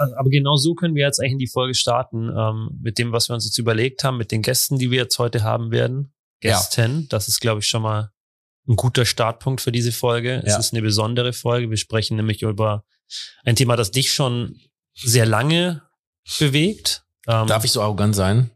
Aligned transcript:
aber 0.00 0.30
genau 0.30 0.56
so 0.56 0.74
können 0.74 0.94
wir 0.94 1.04
jetzt 1.04 1.20
eigentlich 1.20 1.32
in 1.32 1.38
die 1.38 1.46
Folge 1.46 1.74
starten, 1.74 2.30
ähm, 2.36 2.78
mit 2.80 2.98
dem, 2.98 3.12
was 3.12 3.28
wir 3.28 3.34
uns 3.34 3.44
jetzt 3.44 3.58
überlegt 3.58 4.02
haben, 4.04 4.16
mit 4.16 4.32
den 4.32 4.42
Gästen, 4.42 4.78
die 4.78 4.90
wir 4.90 4.98
jetzt 4.98 5.18
heute 5.18 5.42
haben 5.42 5.70
werden. 5.70 6.12
Gästen, 6.40 7.00
ja. 7.00 7.06
das 7.10 7.28
ist, 7.28 7.40
glaube 7.40 7.60
ich, 7.60 7.66
schon 7.66 7.82
mal 7.82 8.10
ein 8.68 8.76
guter 8.76 9.04
Startpunkt 9.04 9.60
für 9.60 9.72
diese 9.72 9.92
Folge. 9.92 10.42
Es 10.44 10.56
ist 10.58 10.72
eine 10.72 10.82
besondere 10.82 11.32
Folge. 11.32 11.70
Wir 11.70 11.76
sprechen 11.76 12.16
nämlich 12.16 12.42
über 12.42 12.84
ein 13.44 13.56
Thema, 13.56 13.76
das 13.76 13.90
dich 13.90 14.12
schon 14.12 14.58
sehr 14.94 15.26
lange 15.26 15.82
bewegt. 16.38 17.04
Ähm, 17.26 17.46
Darf 17.46 17.64
ich 17.64 17.72
so 17.72 17.82
arrogant 17.82 18.14
sein? 18.14 18.50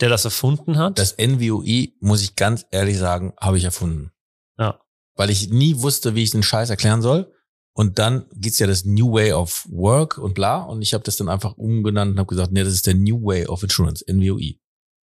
Der 0.00 0.08
das 0.08 0.24
erfunden 0.24 0.78
hat? 0.78 0.98
Das 0.98 1.16
NVOI, 1.18 1.94
muss 2.00 2.22
ich 2.22 2.36
ganz 2.36 2.66
ehrlich 2.70 2.98
sagen, 2.98 3.32
habe 3.40 3.58
ich 3.58 3.64
erfunden. 3.64 4.12
Ja. 4.58 4.80
Weil 5.14 5.30
ich 5.30 5.48
nie 5.48 5.78
wusste, 5.78 6.14
wie 6.14 6.22
ich 6.22 6.30
den 6.30 6.42
Scheiß 6.42 6.70
erklären 6.70 7.02
soll. 7.02 7.32
Und 7.76 7.98
dann 7.98 8.24
gibt's 8.32 8.58
ja 8.58 8.66
das 8.66 8.86
New 8.86 9.12
Way 9.12 9.32
of 9.34 9.66
Work 9.68 10.16
und 10.16 10.32
bla. 10.32 10.62
Und 10.62 10.80
ich 10.80 10.94
habe 10.94 11.04
das 11.04 11.16
dann 11.16 11.28
einfach 11.28 11.58
umgenannt 11.58 12.12
und 12.12 12.18
habe 12.18 12.26
gesagt, 12.26 12.50
nee, 12.50 12.64
das 12.64 12.72
ist 12.72 12.86
der 12.86 12.94
New 12.94 13.22
Way 13.22 13.48
of 13.48 13.62
Insurance, 13.62 14.02
NWOE. 14.10 14.54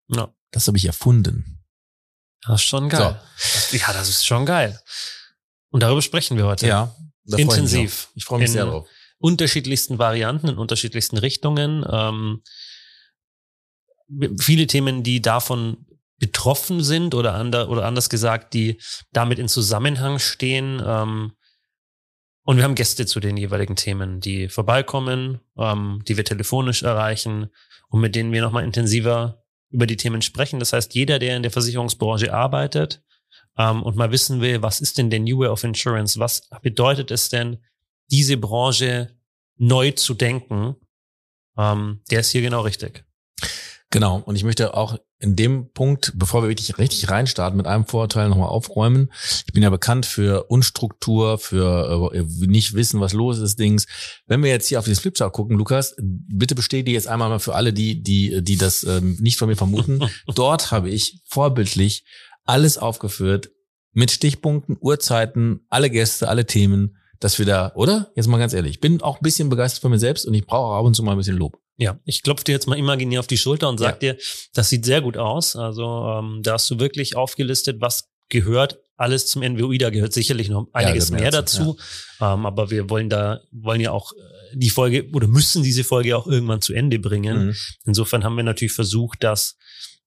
Ja. 0.09 0.33
Das 0.53 0.69
habe 0.69 0.79
ich 0.79 0.87
erfunden. 0.87 1.63
Das 2.47 2.63
ist 2.63 2.67
schon 2.67 2.89
geil. 2.89 3.21
So. 3.37 3.77
Ja, 3.77 3.93
das 3.93 4.09
ist 4.09 4.27
schon 4.27 4.47
geil. 4.47 4.81
Und 5.69 5.83
darüber 5.83 6.01
sprechen 6.01 6.39
wir 6.39 6.47
heute. 6.47 6.67
Ja. 6.67 6.97
Intensiv. 7.27 8.09
Ich, 8.15 8.23
ich 8.23 8.25
freue 8.25 8.39
mich 8.39 8.51
sehr 8.51 8.65
drauf. 8.65 8.89
Unterschiedlichsten 9.19 9.99
Varianten, 9.99 10.49
in 10.49 10.57
unterschiedlichsten 10.57 11.19
Richtungen. 11.19 11.85
Ähm, 11.87 12.43
viele 14.39 14.67
Themen, 14.67 15.03
die 15.03 15.21
davon 15.21 15.85
betroffen 16.17 16.83
sind 16.83 17.15
oder, 17.15 17.35
ander, 17.35 17.69
oder 17.69 17.85
anders 17.85 18.09
gesagt, 18.09 18.55
die 18.55 18.81
damit 19.13 19.39
in 19.39 19.49
Zusammenhang 19.49 20.19
stehen. 20.19 20.83
Ähm, 20.83 21.33
und 22.45 22.57
wir 22.57 22.65
haben 22.65 22.75
Gäste 22.75 23.07
zu 23.07 23.21
den 23.21 23.37
jeweiligen 23.37 23.77
Themen, 23.77 24.21
die 24.21 24.49
vorbeikommen, 24.49 25.41
ähm, 25.57 26.03
die 26.07 26.17
wir 26.17 26.25
telefonisch 26.25 26.83
erreichen 26.83 27.51
und 27.89 28.01
mit 28.01 28.15
denen 28.15 28.33
wir 28.33 28.43
nochmal 28.43 28.65
intensiver 28.65 29.45
über 29.71 29.87
die 29.87 29.97
Themen 29.97 30.23
sprechen. 30.23 30.59
Das 30.59 30.73
heißt, 30.73 30.95
jeder, 30.95 31.19
der 31.19 31.37
in 31.37 31.43
der 31.43 31.53
Versicherungsbranche 31.53 32.33
arbeitet 32.33 33.03
ähm, 33.57 33.83
und 33.83 33.97
mal 33.97 34.11
wissen 34.11 34.41
will, 34.41 34.61
was 34.63 34.81
ist 34.81 34.99
denn 34.99 35.11
der 35.11 35.21
New 35.21 35.39
Way 35.39 35.49
of 35.49 35.65
Insurance, 35.65 36.19
was 36.19 36.49
bedeutet 36.63 37.11
es 37.11 37.29
denn, 37.29 37.59
diese 38.11 38.37
Branche 38.37 39.17
neu 39.57 39.93
zu 39.93 40.15
denken, 40.15 40.77
ähm, 41.57 42.01
der 42.11 42.21
ist 42.21 42.31
hier 42.31 42.43
genau 42.43 42.63
richtig. 42.63 43.05
Genau. 43.93 44.23
Und 44.25 44.37
ich 44.37 44.43
möchte 44.43 44.75
auch 44.75 44.99
in 45.21 45.37
dem 45.37 45.71
Punkt, 45.71 46.13
bevor 46.17 46.43
wir 46.43 46.49
wirklich 46.49 46.79
richtig 46.79 47.11
reinstarten, 47.11 47.59
mit 47.59 47.67
einem 47.67 47.87
Vorurteil 47.87 48.31
nochmal 48.31 48.49
aufräumen. 48.49 49.13
Ich 49.47 49.53
bin 49.53 49.63
ja 49.63 49.69
bekannt 49.69 50.07
für 50.07 50.45
Unstruktur, 50.45 51.39
für 51.39 52.11
äh, 52.13 52.25
nicht 52.47 52.75
wissen, 52.75 53.01
was 53.01 53.13
los 53.13 53.39
ist, 53.39 53.59
Dings. 53.59 53.87
Wenn 54.27 54.43
wir 54.43 54.51
jetzt 54.51 54.67
hier 54.67 54.79
auf 54.79 54.87
dieses 54.87 55.01
Flipchart 55.01 55.35
gucken, 55.35 55.59
Lukas, 55.59 55.95
bitte 56.01 56.55
bestätige 56.55 56.95
jetzt 56.95 57.07
einmal 57.07 57.29
mal 57.29 57.39
für 57.39 57.55
alle, 57.55 57.75
die, 57.75 58.03
die, 58.03 58.43
die 58.43 58.57
das 58.57 58.83
ähm, 58.83 59.19
nicht 59.21 59.39
von 59.39 59.49
mir 59.49 59.57
vermuten. 59.57 60.01
Dort 60.35 60.71
habe 60.71 60.89
ich 60.89 61.21
vorbildlich 61.27 62.05
alles 62.45 62.79
aufgeführt 62.79 63.51
mit 63.93 64.11
Stichpunkten, 64.11 64.79
Uhrzeiten, 64.81 65.67
alle 65.69 65.91
Gäste, 65.91 66.29
alle 66.29 66.47
Themen, 66.47 66.97
dass 67.21 67.39
wir 67.39 67.45
da, 67.45 67.73
oder? 67.75 68.11
Jetzt 68.17 68.27
mal 68.27 68.39
ganz 68.39 68.55
ehrlich, 68.55 68.73
ich 68.73 68.81
bin 68.81 69.03
auch 69.03 69.17
ein 69.19 69.23
bisschen 69.23 69.51
begeistert 69.51 69.83
von 69.83 69.91
mir 69.91 69.99
selbst 69.99 70.27
und 70.27 70.33
ich 70.33 70.47
brauche 70.47 70.75
ab 70.75 70.85
und 70.87 70.97
zu 70.97 71.03
mal 71.03 71.13
ein 71.13 71.19
bisschen 71.19 71.37
Lob. 71.37 71.59
Ja, 71.77 71.99
ich 72.05 72.23
klopfe 72.23 72.45
dir 72.45 72.53
jetzt 72.53 72.67
mal 72.67 72.79
imaginär 72.79 73.21
auf 73.21 73.27
die 73.27 73.39
Schulter 73.39 73.69
und 73.69 73.79
sag 73.79 74.03
ja. 74.03 74.13
dir, 74.13 74.23
das 74.55 74.69
sieht 74.69 74.85
sehr 74.85 75.01
gut 75.01 75.17
aus. 75.17 75.57
Also 75.57 75.85
ähm, 76.19 76.41
da 76.43 76.55
hast 76.55 76.71
du 76.71 76.79
wirklich 76.79 77.17
aufgelistet, 77.17 77.81
was 77.81 78.11
gehört 78.29 78.79
alles 78.97 79.27
zum 79.27 79.43
NWOI. 79.43 79.79
Da 79.79 79.91
gehört 79.91 80.13
sicherlich 80.13 80.49
noch 80.49 80.69
einiges 80.73 81.11
ja, 81.11 81.17
mehr 81.17 81.31
dazu. 81.31 81.77
Ja. 82.21 82.35
Ähm, 82.35 82.47
aber 82.47 82.71
wir 82.71 82.89
wollen 82.91 83.09
da, 83.09 83.41
wollen 83.51 83.81
ja 83.81 83.91
auch 83.91 84.13
äh, 84.13 84.57
die 84.57 84.71
Folge 84.71 85.09
oder 85.13 85.27
müssen 85.27 85.63
diese 85.63 85.85
Folge 85.85 86.17
auch 86.17 86.27
irgendwann 86.27 86.61
zu 86.61 86.73
Ende 86.73 86.99
bringen. 86.99 87.47
Mhm. 87.47 87.57
Insofern 87.85 88.25
haben 88.25 88.37
wir 88.37 88.45
natürlich 88.45 88.73
versucht, 88.73 89.25
das 89.25 89.57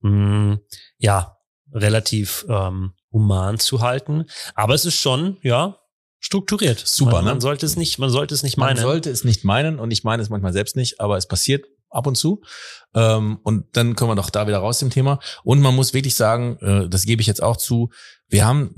mh, 0.02 0.12
mm, 0.12 0.60
ja 1.00 1.38
relativ 1.74 2.46
ähm, 2.48 2.94
human 3.12 3.60
zu 3.60 3.82
halten. 3.82 4.26
Aber 4.54 4.74
es 4.76 4.86
ist 4.86 5.00
schon, 5.00 5.38
ja, 5.42 5.78
strukturiert. 6.26 6.82
Super, 6.84 7.12
man, 7.12 7.26
ne? 7.26 7.32
Man 7.32 7.42
sollte 7.42 7.68
es 7.68 7.76
nicht, 7.76 8.00
man 8.00 8.10
sollte 8.10 8.34
es 8.34 8.42
nicht 8.42 8.58
meinen. 8.58 8.78
Man 8.78 8.84
sollte 8.84 9.12
es 9.12 9.24
nicht 9.24 9.44
meinen 9.44 9.78
und 9.78 9.92
ich 9.92 10.04
meine 10.04 10.24
es 10.24 10.30
manchmal 10.30 10.54
selbst 10.54 10.76
nicht, 10.76 11.00
aber 11.00 11.18
es 11.18 11.28
passiert 11.28 11.66
ab 11.92 12.08
und 12.08 12.16
zu. 12.16 12.42
Ähm, 12.96 13.38
und 13.44 13.66
dann 13.74 13.96
kommen 13.96 14.12
wir 14.12 14.16
doch 14.16 14.32
da 14.32 14.48
wieder 14.48 14.58
raus 14.58 14.80
dem 14.80 14.90
Thema. 14.90 15.20
Und 15.44 15.62
man 15.62 15.76
muss 15.76 15.94
wirklich 15.94 16.16
sagen, 16.16 16.58
äh, 16.62 16.90
das 16.90 17.06
gebe 17.06 17.22
ich 17.22 17.28
jetzt 17.28 17.44
auch 17.44 17.58
zu, 17.58 17.92
wir 18.28 18.44
haben, 18.44 18.72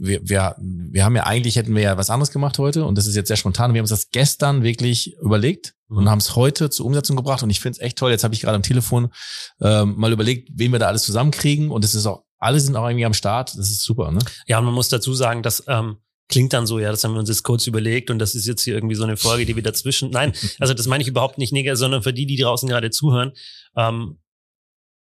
wir, 0.00 0.20
wir, 0.28 0.56
wir 0.58 1.04
haben 1.04 1.14
ja 1.14 1.22
eigentlich, 1.22 1.54
hätten 1.54 1.76
wir 1.76 1.82
ja 1.82 1.96
was 1.96 2.10
anderes 2.10 2.32
gemacht 2.32 2.58
heute 2.58 2.84
und 2.84 2.98
das 2.98 3.06
ist 3.06 3.14
jetzt 3.14 3.28
sehr 3.28 3.36
spontan. 3.36 3.72
Wir 3.72 3.78
haben 3.78 3.84
uns 3.84 3.90
das 3.90 4.10
gestern 4.10 4.64
wirklich 4.64 5.16
überlegt 5.22 5.74
mhm. 5.88 5.98
und 5.98 6.10
haben 6.10 6.18
es 6.18 6.34
heute 6.34 6.70
zur 6.70 6.86
Umsetzung 6.86 7.14
gebracht 7.14 7.44
und 7.44 7.50
ich 7.50 7.60
finde 7.60 7.76
es 7.76 7.80
echt 7.80 7.98
toll. 7.98 8.10
Jetzt 8.10 8.24
habe 8.24 8.34
ich 8.34 8.40
gerade 8.40 8.56
am 8.56 8.64
Telefon 8.64 9.12
ähm, 9.60 9.94
mal 9.96 10.12
überlegt, 10.12 10.48
wen 10.54 10.72
wir 10.72 10.80
da 10.80 10.88
alles 10.88 11.04
zusammenkriegen 11.04 11.70
und 11.70 11.84
es 11.84 11.94
ist 11.94 12.06
auch, 12.06 12.24
alle 12.40 12.58
sind 12.58 12.74
auch 12.74 12.88
irgendwie 12.88 13.04
am 13.04 13.14
Start. 13.14 13.50
Das 13.56 13.70
ist 13.70 13.84
super, 13.84 14.10
ne? 14.10 14.18
Ja, 14.46 14.58
und 14.58 14.64
man 14.64 14.74
muss 14.74 14.88
dazu 14.88 15.14
sagen, 15.14 15.44
dass 15.44 15.62
ähm, 15.68 15.98
klingt 16.30 16.52
dann 16.52 16.66
so, 16.66 16.78
ja, 16.78 16.90
das 16.90 17.04
haben 17.04 17.12
wir 17.12 17.20
uns 17.20 17.28
jetzt 17.28 17.42
kurz 17.42 17.66
überlegt 17.66 18.10
und 18.10 18.18
das 18.18 18.34
ist 18.34 18.46
jetzt 18.46 18.62
hier 18.62 18.74
irgendwie 18.74 18.94
so 18.94 19.04
eine 19.04 19.16
Folge, 19.16 19.44
die 19.44 19.56
wir 19.56 19.62
dazwischen. 19.62 20.10
Nein, 20.10 20.32
also 20.58 20.72
das 20.72 20.86
meine 20.86 21.02
ich 21.02 21.08
überhaupt 21.08 21.36
nicht 21.36 21.52
negativ, 21.52 21.78
sondern 21.78 22.02
für 22.02 22.12
die, 22.12 22.26
die 22.26 22.36
draußen 22.36 22.68
gerade 22.68 22.90
zuhören. 22.90 23.32
Ähm, 23.76 24.18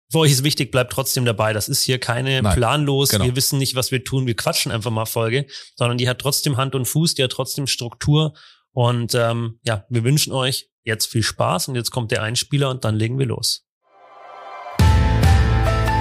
für 0.09 0.19
euch 0.19 0.31
ist 0.31 0.45
wichtig, 0.45 0.71
bleibt 0.71 0.93
trotzdem 0.93 1.25
dabei. 1.25 1.51
Das 1.51 1.67
ist 1.67 1.81
hier 1.81 1.99
keine 1.99 2.41
Nein, 2.41 2.55
planlos, 2.55 3.09
genau. 3.09 3.25
wir 3.25 3.35
wissen 3.35 3.59
nicht, 3.59 3.75
was 3.75 3.91
wir 3.91 4.05
tun, 4.05 4.25
wir 4.25 4.35
quatschen 4.35 4.71
einfach 4.71 4.91
mal 4.91 5.05
Folge, 5.05 5.47
sondern 5.75 5.97
die 5.97 6.07
hat 6.07 6.19
trotzdem 6.19 6.55
Hand 6.55 6.75
und 6.75 6.85
Fuß, 6.85 7.15
die 7.15 7.23
hat 7.23 7.31
trotzdem 7.31 7.67
Struktur. 7.67 8.33
Und 8.71 9.15
ähm, 9.15 9.59
ja, 9.63 9.85
wir 9.89 10.03
wünschen 10.05 10.31
euch 10.31 10.69
jetzt 10.83 11.07
viel 11.07 11.23
Spaß 11.23 11.67
und 11.67 11.75
jetzt 11.75 11.91
kommt 11.91 12.11
der 12.11 12.21
Einspieler 12.23 12.69
und 12.69 12.85
dann 12.85 12.95
legen 12.95 13.19
wir 13.19 13.25
los. 13.25 13.65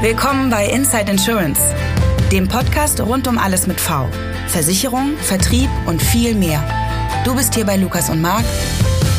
Willkommen 0.03 0.51
bei 0.51 0.69
Inside 0.69 1.11
Insurance, 1.11 1.61
dem 2.33 2.49
Podcast 2.49 3.01
rund 3.01 3.29
um 3.29 3.39
alles 3.39 3.69
mit 3.69 3.81
V. 3.81 4.09
Versicherung, 4.49 5.17
Vertrieb 5.19 5.71
und 5.87 6.03
viel 6.03 6.35
mehr. 6.35 6.63
Du 7.25 7.37
bist 7.37 7.55
hier 7.55 7.65
bei 7.65 7.77
Lukas 7.77 8.11
und 8.11 8.21
Marc. 8.21 8.45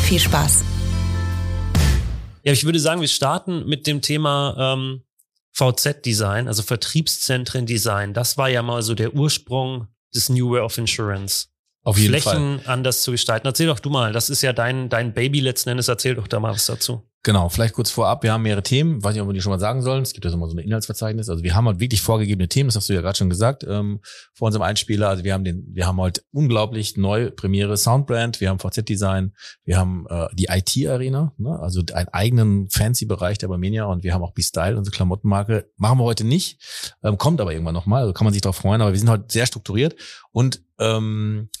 Viel 0.02 0.20
Spaß. 0.20 0.64
Ja, 2.42 2.52
ich 2.52 2.64
würde 2.64 2.78
sagen, 2.78 3.00
wir 3.00 3.08
starten 3.08 3.66
mit 3.66 3.86
dem 3.86 4.02
Thema 4.02 4.74
ähm, 4.74 5.02
VZ-Design, 5.52 6.48
also 6.48 6.62
Vertriebszentren-Design. 6.62 8.12
Das 8.12 8.36
war 8.36 8.50
ja 8.50 8.62
mal 8.62 8.82
so 8.82 8.94
der 8.94 9.14
Ursprung 9.14 9.88
des 10.14 10.28
New 10.28 10.50
Way 10.50 10.60
of 10.60 10.76
Insurance. 10.76 11.46
Auf 11.84 11.96
jeden 11.96 12.10
Flächen 12.10 12.60
Fall. 12.60 12.72
anders 12.72 13.02
zu 13.02 13.12
gestalten. 13.12 13.46
Erzähl 13.46 13.68
doch 13.68 13.80
du 13.80 13.88
mal, 13.88 14.12
das 14.12 14.28
ist 14.28 14.42
ja 14.42 14.52
dein, 14.52 14.90
dein 14.90 15.14
Baby 15.14 15.40
letzten 15.40 15.70
Endes. 15.70 15.88
Erzähl 15.88 16.14
doch 16.14 16.28
da 16.28 16.40
mal 16.40 16.52
was 16.52 16.66
dazu. 16.66 17.07
Genau, 17.24 17.48
vielleicht 17.48 17.74
kurz 17.74 17.90
vorab, 17.90 18.22
wir 18.22 18.32
haben 18.32 18.42
mehrere 18.42 18.62
Themen, 18.62 19.02
weiß 19.02 19.12
nicht, 19.12 19.22
ob 19.22 19.28
wir 19.28 19.32
die 19.32 19.40
schon 19.40 19.50
mal 19.50 19.58
sagen 19.58 19.82
sollen. 19.82 20.02
Es 20.02 20.12
gibt 20.12 20.24
ja 20.24 20.36
mal 20.36 20.48
so 20.48 20.56
ein 20.56 20.60
Inhaltsverzeichnis. 20.60 21.28
Also 21.28 21.42
wir 21.42 21.56
haben 21.56 21.66
halt 21.66 21.80
wirklich 21.80 22.00
vorgegebene 22.00 22.48
Themen, 22.48 22.68
das 22.68 22.76
hast 22.76 22.88
du 22.88 22.92
ja 22.92 23.00
gerade 23.00 23.18
schon 23.18 23.28
gesagt, 23.28 23.64
ähm, 23.68 24.00
vor 24.34 24.46
unserem 24.46 24.62
Einspieler. 24.62 25.08
Also 25.08 25.24
wir 25.24 25.34
haben 25.34 25.42
den, 25.42 25.66
wir 25.72 25.86
haben 25.86 26.00
halt 26.00 26.24
unglaublich 26.30 26.96
neu 26.96 27.30
Premiere 27.32 27.76
Soundbrand, 27.76 28.40
wir 28.40 28.50
haben 28.50 28.60
VZ-Design, 28.60 29.34
wir 29.64 29.78
haben 29.78 30.06
äh, 30.08 30.28
die 30.34 30.46
IT-Arena, 30.48 31.34
ne? 31.38 31.58
also 31.58 31.82
einen 31.92 32.08
eigenen 32.08 32.70
Fancy-Bereich 32.70 33.38
der 33.38 33.48
Barmenia 33.48 33.86
und 33.86 34.04
wir 34.04 34.14
haben 34.14 34.22
auch 34.22 34.32
B-Style, 34.32 34.78
unsere 34.78 34.94
Klamottenmarke. 34.94 35.68
Machen 35.76 35.98
wir 35.98 36.04
heute 36.04 36.24
nicht, 36.24 36.94
ähm, 37.02 37.18
kommt 37.18 37.40
aber 37.40 37.52
irgendwann 37.52 37.74
nochmal, 37.74 38.02
also 38.02 38.12
kann 38.12 38.26
man 38.26 38.32
sich 38.32 38.42
darauf 38.42 38.56
freuen, 38.56 38.80
aber 38.80 38.92
wir 38.92 38.98
sind 38.98 39.10
heute 39.10 39.24
sehr 39.28 39.46
strukturiert 39.46 39.96
und 40.30 40.62
ähm, 40.78 41.48
äh, 41.52 41.58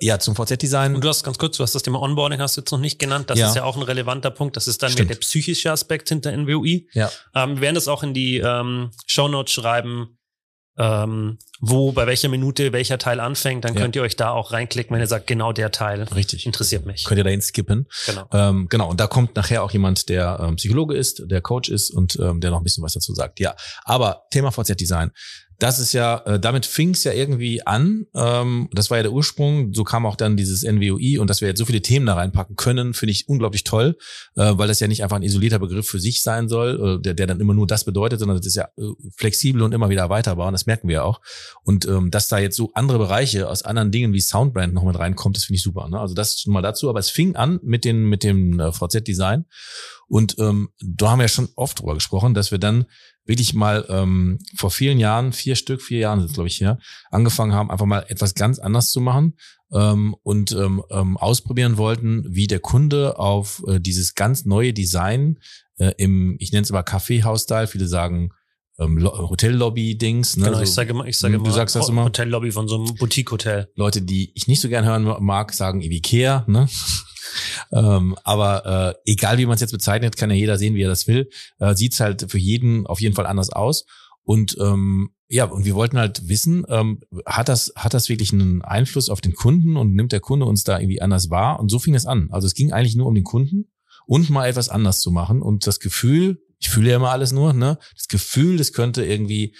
ja, 0.00 0.18
zum 0.18 0.34
VZ-Design. 0.34 0.94
Und 0.94 1.04
du 1.04 1.08
hast 1.08 1.24
ganz 1.24 1.38
kurz, 1.38 1.56
du 1.56 1.62
hast 1.62 1.74
das 1.74 1.82
Thema 1.82 2.00
Onboarding 2.00 2.40
hast 2.40 2.56
du 2.56 2.60
jetzt 2.60 2.70
noch 2.70 2.80
nicht 2.80 2.98
genannt. 2.98 3.30
Das 3.30 3.38
ja. 3.38 3.48
ist 3.48 3.56
ja 3.56 3.64
auch 3.64 3.76
ein 3.76 3.82
relevanter 3.82 4.30
Punkt. 4.30 4.56
Das 4.56 4.68
ist 4.68 4.82
dann 4.82 4.94
der 4.94 5.04
psychische 5.16 5.72
Aspekt 5.72 6.08
hinter 6.08 6.36
NWOI. 6.36 6.88
Ja. 6.92 7.10
Ähm, 7.34 7.56
wir 7.56 7.62
werden 7.62 7.74
das 7.74 7.88
auch 7.88 8.02
in 8.02 8.14
die 8.14 8.38
ähm, 8.38 8.90
Show 9.06 9.28
Notes 9.28 9.52
schreiben, 9.52 10.18
ähm, 10.78 11.38
wo, 11.60 11.90
bei 11.90 12.06
welcher 12.06 12.28
Minute 12.28 12.72
welcher 12.72 12.98
Teil 12.98 13.18
anfängt. 13.18 13.64
Dann 13.64 13.74
ja. 13.74 13.80
könnt 13.80 13.96
ihr 13.96 14.02
euch 14.02 14.14
da 14.14 14.30
auch 14.30 14.52
reinklicken, 14.52 14.94
wenn 14.94 15.00
ihr 15.00 15.08
sagt, 15.08 15.26
genau 15.26 15.52
der 15.52 15.72
Teil 15.72 16.02
Richtig. 16.02 16.46
interessiert 16.46 16.86
mich. 16.86 17.04
Könnt 17.04 17.18
ihr 17.18 17.24
dahin 17.24 17.42
skippen. 17.42 17.88
Genau. 18.06 18.28
Ähm, 18.32 18.68
genau. 18.68 18.88
Und 18.88 19.00
da 19.00 19.08
kommt 19.08 19.34
nachher 19.34 19.64
auch 19.64 19.72
jemand, 19.72 20.08
der 20.08 20.38
ähm, 20.40 20.56
Psychologe 20.56 20.96
ist, 20.96 21.22
der 21.26 21.40
Coach 21.40 21.68
ist 21.68 21.90
und 21.90 22.16
ähm, 22.20 22.40
der 22.40 22.50
noch 22.50 22.58
ein 22.58 22.64
bisschen 22.64 22.84
was 22.84 22.92
dazu 22.92 23.12
sagt. 23.12 23.40
Ja. 23.40 23.56
Aber 23.84 24.22
Thema 24.30 24.52
VZ-Design 24.52 25.10
das 25.58 25.80
ist 25.80 25.92
ja, 25.92 26.18
äh, 26.18 26.38
damit 26.38 26.66
fing 26.66 26.90
es 26.90 27.02
ja 27.02 27.12
irgendwie 27.12 27.66
an. 27.66 28.06
Ähm, 28.14 28.68
das 28.72 28.90
war 28.90 28.98
ja 28.98 29.02
der 29.02 29.12
Ursprung. 29.12 29.74
So 29.74 29.82
kam 29.82 30.06
auch 30.06 30.14
dann 30.14 30.36
dieses 30.36 30.62
NWOI 30.62 31.18
und 31.18 31.28
dass 31.28 31.40
wir 31.40 31.48
jetzt 31.48 31.58
so 31.58 31.64
viele 31.64 31.82
Themen 31.82 32.06
da 32.06 32.14
reinpacken 32.14 32.54
können, 32.54 32.94
finde 32.94 33.10
ich 33.10 33.28
unglaublich 33.28 33.64
toll, 33.64 33.96
äh, 34.36 34.52
weil 34.56 34.68
das 34.68 34.78
ja 34.78 34.86
nicht 34.86 35.02
einfach 35.02 35.16
ein 35.16 35.24
isolierter 35.24 35.58
Begriff 35.58 35.88
für 35.88 35.98
sich 35.98 36.22
sein 36.22 36.48
soll, 36.48 36.98
äh, 36.98 37.02
der, 37.02 37.14
der 37.14 37.26
dann 37.26 37.40
immer 37.40 37.54
nur 37.54 37.66
das 37.66 37.84
bedeutet, 37.84 38.20
sondern 38.20 38.36
das 38.36 38.46
ist 38.46 38.54
ja 38.54 38.68
äh, 38.76 38.84
flexibel 39.16 39.62
und 39.62 39.74
immer 39.74 39.88
wieder 39.88 40.02
erweiterbar 40.02 40.46
und 40.46 40.52
das 40.52 40.66
merken 40.66 40.86
wir 40.86 40.94
ja 40.94 41.02
auch. 41.02 41.20
Und 41.64 41.86
ähm, 41.86 42.12
dass 42.12 42.28
da 42.28 42.38
jetzt 42.38 42.56
so 42.56 42.70
andere 42.74 42.98
Bereiche 42.98 43.48
aus 43.48 43.62
anderen 43.62 43.90
Dingen 43.90 44.12
wie 44.12 44.20
Soundbrand 44.20 44.74
noch 44.74 44.84
mit 44.84 44.96
reinkommt, 44.96 45.36
das 45.36 45.44
finde 45.44 45.56
ich 45.56 45.62
super. 45.64 45.88
Ne? 45.88 45.98
Also 45.98 46.14
das 46.14 46.40
schon 46.40 46.52
mal 46.52 46.62
dazu. 46.62 46.88
Aber 46.88 47.00
es 47.00 47.10
fing 47.10 47.34
an 47.34 47.58
mit 47.64 47.84
den 47.84 48.04
mit 48.04 48.22
dem 48.22 48.60
äh, 48.60 48.70
VZ-Design 48.70 49.44
und 50.08 50.36
ähm, 50.38 50.70
da 50.80 51.10
haben 51.10 51.18
wir 51.18 51.24
ja 51.24 51.28
schon 51.28 51.48
oft 51.54 51.80
drüber 51.80 51.94
gesprochen, 51.94 52.32
dass 52.32 52.50
wir 52.50 52.58
dann 52.58 52.86
wirklich 53.28 53.54
mal 53.54 53.86
ähm, 53.88 54.38
vor 54.56 54.70
vielen 54.70 54.98
Jahren, 54.98 55.32
vier 55.32 55.54
Stück, 55.54 55.82
vier 55.82 55.98
Jahren 56.00 56.20
sind 56.20 56.32
glaube 56.32 56.48
ich 56.48 56.60
her, 56.60 56.78
angefangen 57.10 57.52
haben, 57.52 57.70
einfach 57.70 57.86
mal 57.86 58.04
etwas 58.08 58.34
ganz 58.34 58.58
anders 58.58 58.90
zu 58.90 59.00
machen 59.00 59.36
ähm, 59.72 60.16
und 60.22 60.52
ähm, 60.52 60.82
ähm, 60.90 61.16
ausprobieren 61.16 61.76
wollten, 61.76 62.24
wie 62.28 62.46
der 62.46 62.60
Kunde 62.60 63.18
auf 63.18 63.62
äh, 63.68 63.78
dieses 63.80 64.14
ganz 64.14 64.46
neue 64.46 64.72
Design 64.72 65.38
äh, 65.76 65.92
im, 65.98 66.36
ich 66.40 66.52
nenne 66.52 66.62
es 66.62 66.70
aber 66.70 66.82
Kaffeehaus-Style, 66.82 67.68
viele 67.68 67.86
sagen 67.86 68.30
ähm, 68.78 69.04
Hotellobby-Dings. 69.04 70.36
Ne? 70.36 70.46
Genau, 70.46 70.58
so, 70.58 70.62
ich 70.62 70.72
sage 70.72 70.90
immer, 70.90 71.06
ich 71.06 71.18
sage 71.18 71.36
du 71.36 71.44
immer, 71.44 71.52
sagst 71.52 71.76
das 71.76 71.88
immer? 71.88 72.04
Hotellobby 72.04 72.52
von 72.52 72.68
so 72.68 72.76
einem 72.76 72.94
Boutique-Hotel. 72.94 73.68
Leute, 73.74 74.02
die 74.02 74.32
ich 74.34 74.46
nicht 74.46 74.60
so 74.60 74.68
gern 74.68 74.84
hören 74.84 75.04
mag, 75.20 75.52
sagen 75.52 75.80
Ikea, 75.80 76.44
ne? 76.46 76.68
Ähm, 77.72 78.16
aber 78.24 78.94
äh, 79.04 79.12
egal 79.12 79.38
wie 79.38 79.46
man 79.46 79.54
es 79.54 79.60
jetzt 79.60 79.72
bezeichnet, 79.72 80.16
kann 80.16 80.30
ja 80.30 80.36
jeder 80.36 80.58
sehen, 80.58 80.74
wie 80.74 80.82
er 80.82 80.88
das 80.88 81.06
will. 81.06 81.28
Äh, 81.58 81.74
Sieht 81.74 81.98
halt 82.00 82.30
für 82.30 82.38
jeden 82.38 82.86
auf 82.86 83.00
jeden 83.00 83.14
Fall 83.14 83.26
anders 83.26 83.50
aus. 83.50 83.86
Und 84.22 84.56
ähm, 84.60 85.10
ja, 85.28 85.44
und 85.44 85.64
wir 85.64 85.74
wollten 85.74 85.98
halt 85.98 86.28
wissen, 86.28 86.64
ähm, 86.68 87.00
hat 87.26 87.48
das 87.48 87.72
hat 87.76 87.94
das 87.94 88.08
wirklich 88.08 88.32
einen 88.32 88.62
Einfluss 88.62 89.10
auf 89.10 89.20
den 89.20 89.34
Kunden 89.34 89.76
und 89.76 89.94
nimmt 89.94 90.12
der 90.12 90.20
Kunde 90.20 90.46
uns 90.46 90.64
da 90.64 90.78
irgendwie 90.78 91.02
anders 91.02 91.30
wahr? 91.30 91.60
Und 91.60 91.70
so 91.70 91.78
fing 91.78 91.94
es 91.94 92.06
an. 92.06 92.28
Also 92.30 92.46
es 92.46 92.54
ging 92.54 92.72
eigentlich 92.72 92.96
nur 92.96 93.06
um 93.06 93.14
den 93.14 93.24
Kunden 93.24 93.70
und 94.06 94.30
mal 94.30 94.46
etwas 94.46 94.70
anders 94.70 95.00
zu 95.00 95.10
machen 95.10 95.42
und 95.42 95.66
das 95.66 95.80
Gefühl, 95.80 96.42
ich 96.58 96.70
fühle 96.70 96.90
ja 96.90 96.96
immer 96.96 97.10
alles 97.10 97.32
nur, 97.32 97.52
ne? 97.52 97.78
Das 97.94 98.08
Gefühl, 98.08 98.56
das 98.56 98.72
könnte 98.72 99.04
irgendwie 99.04 99.54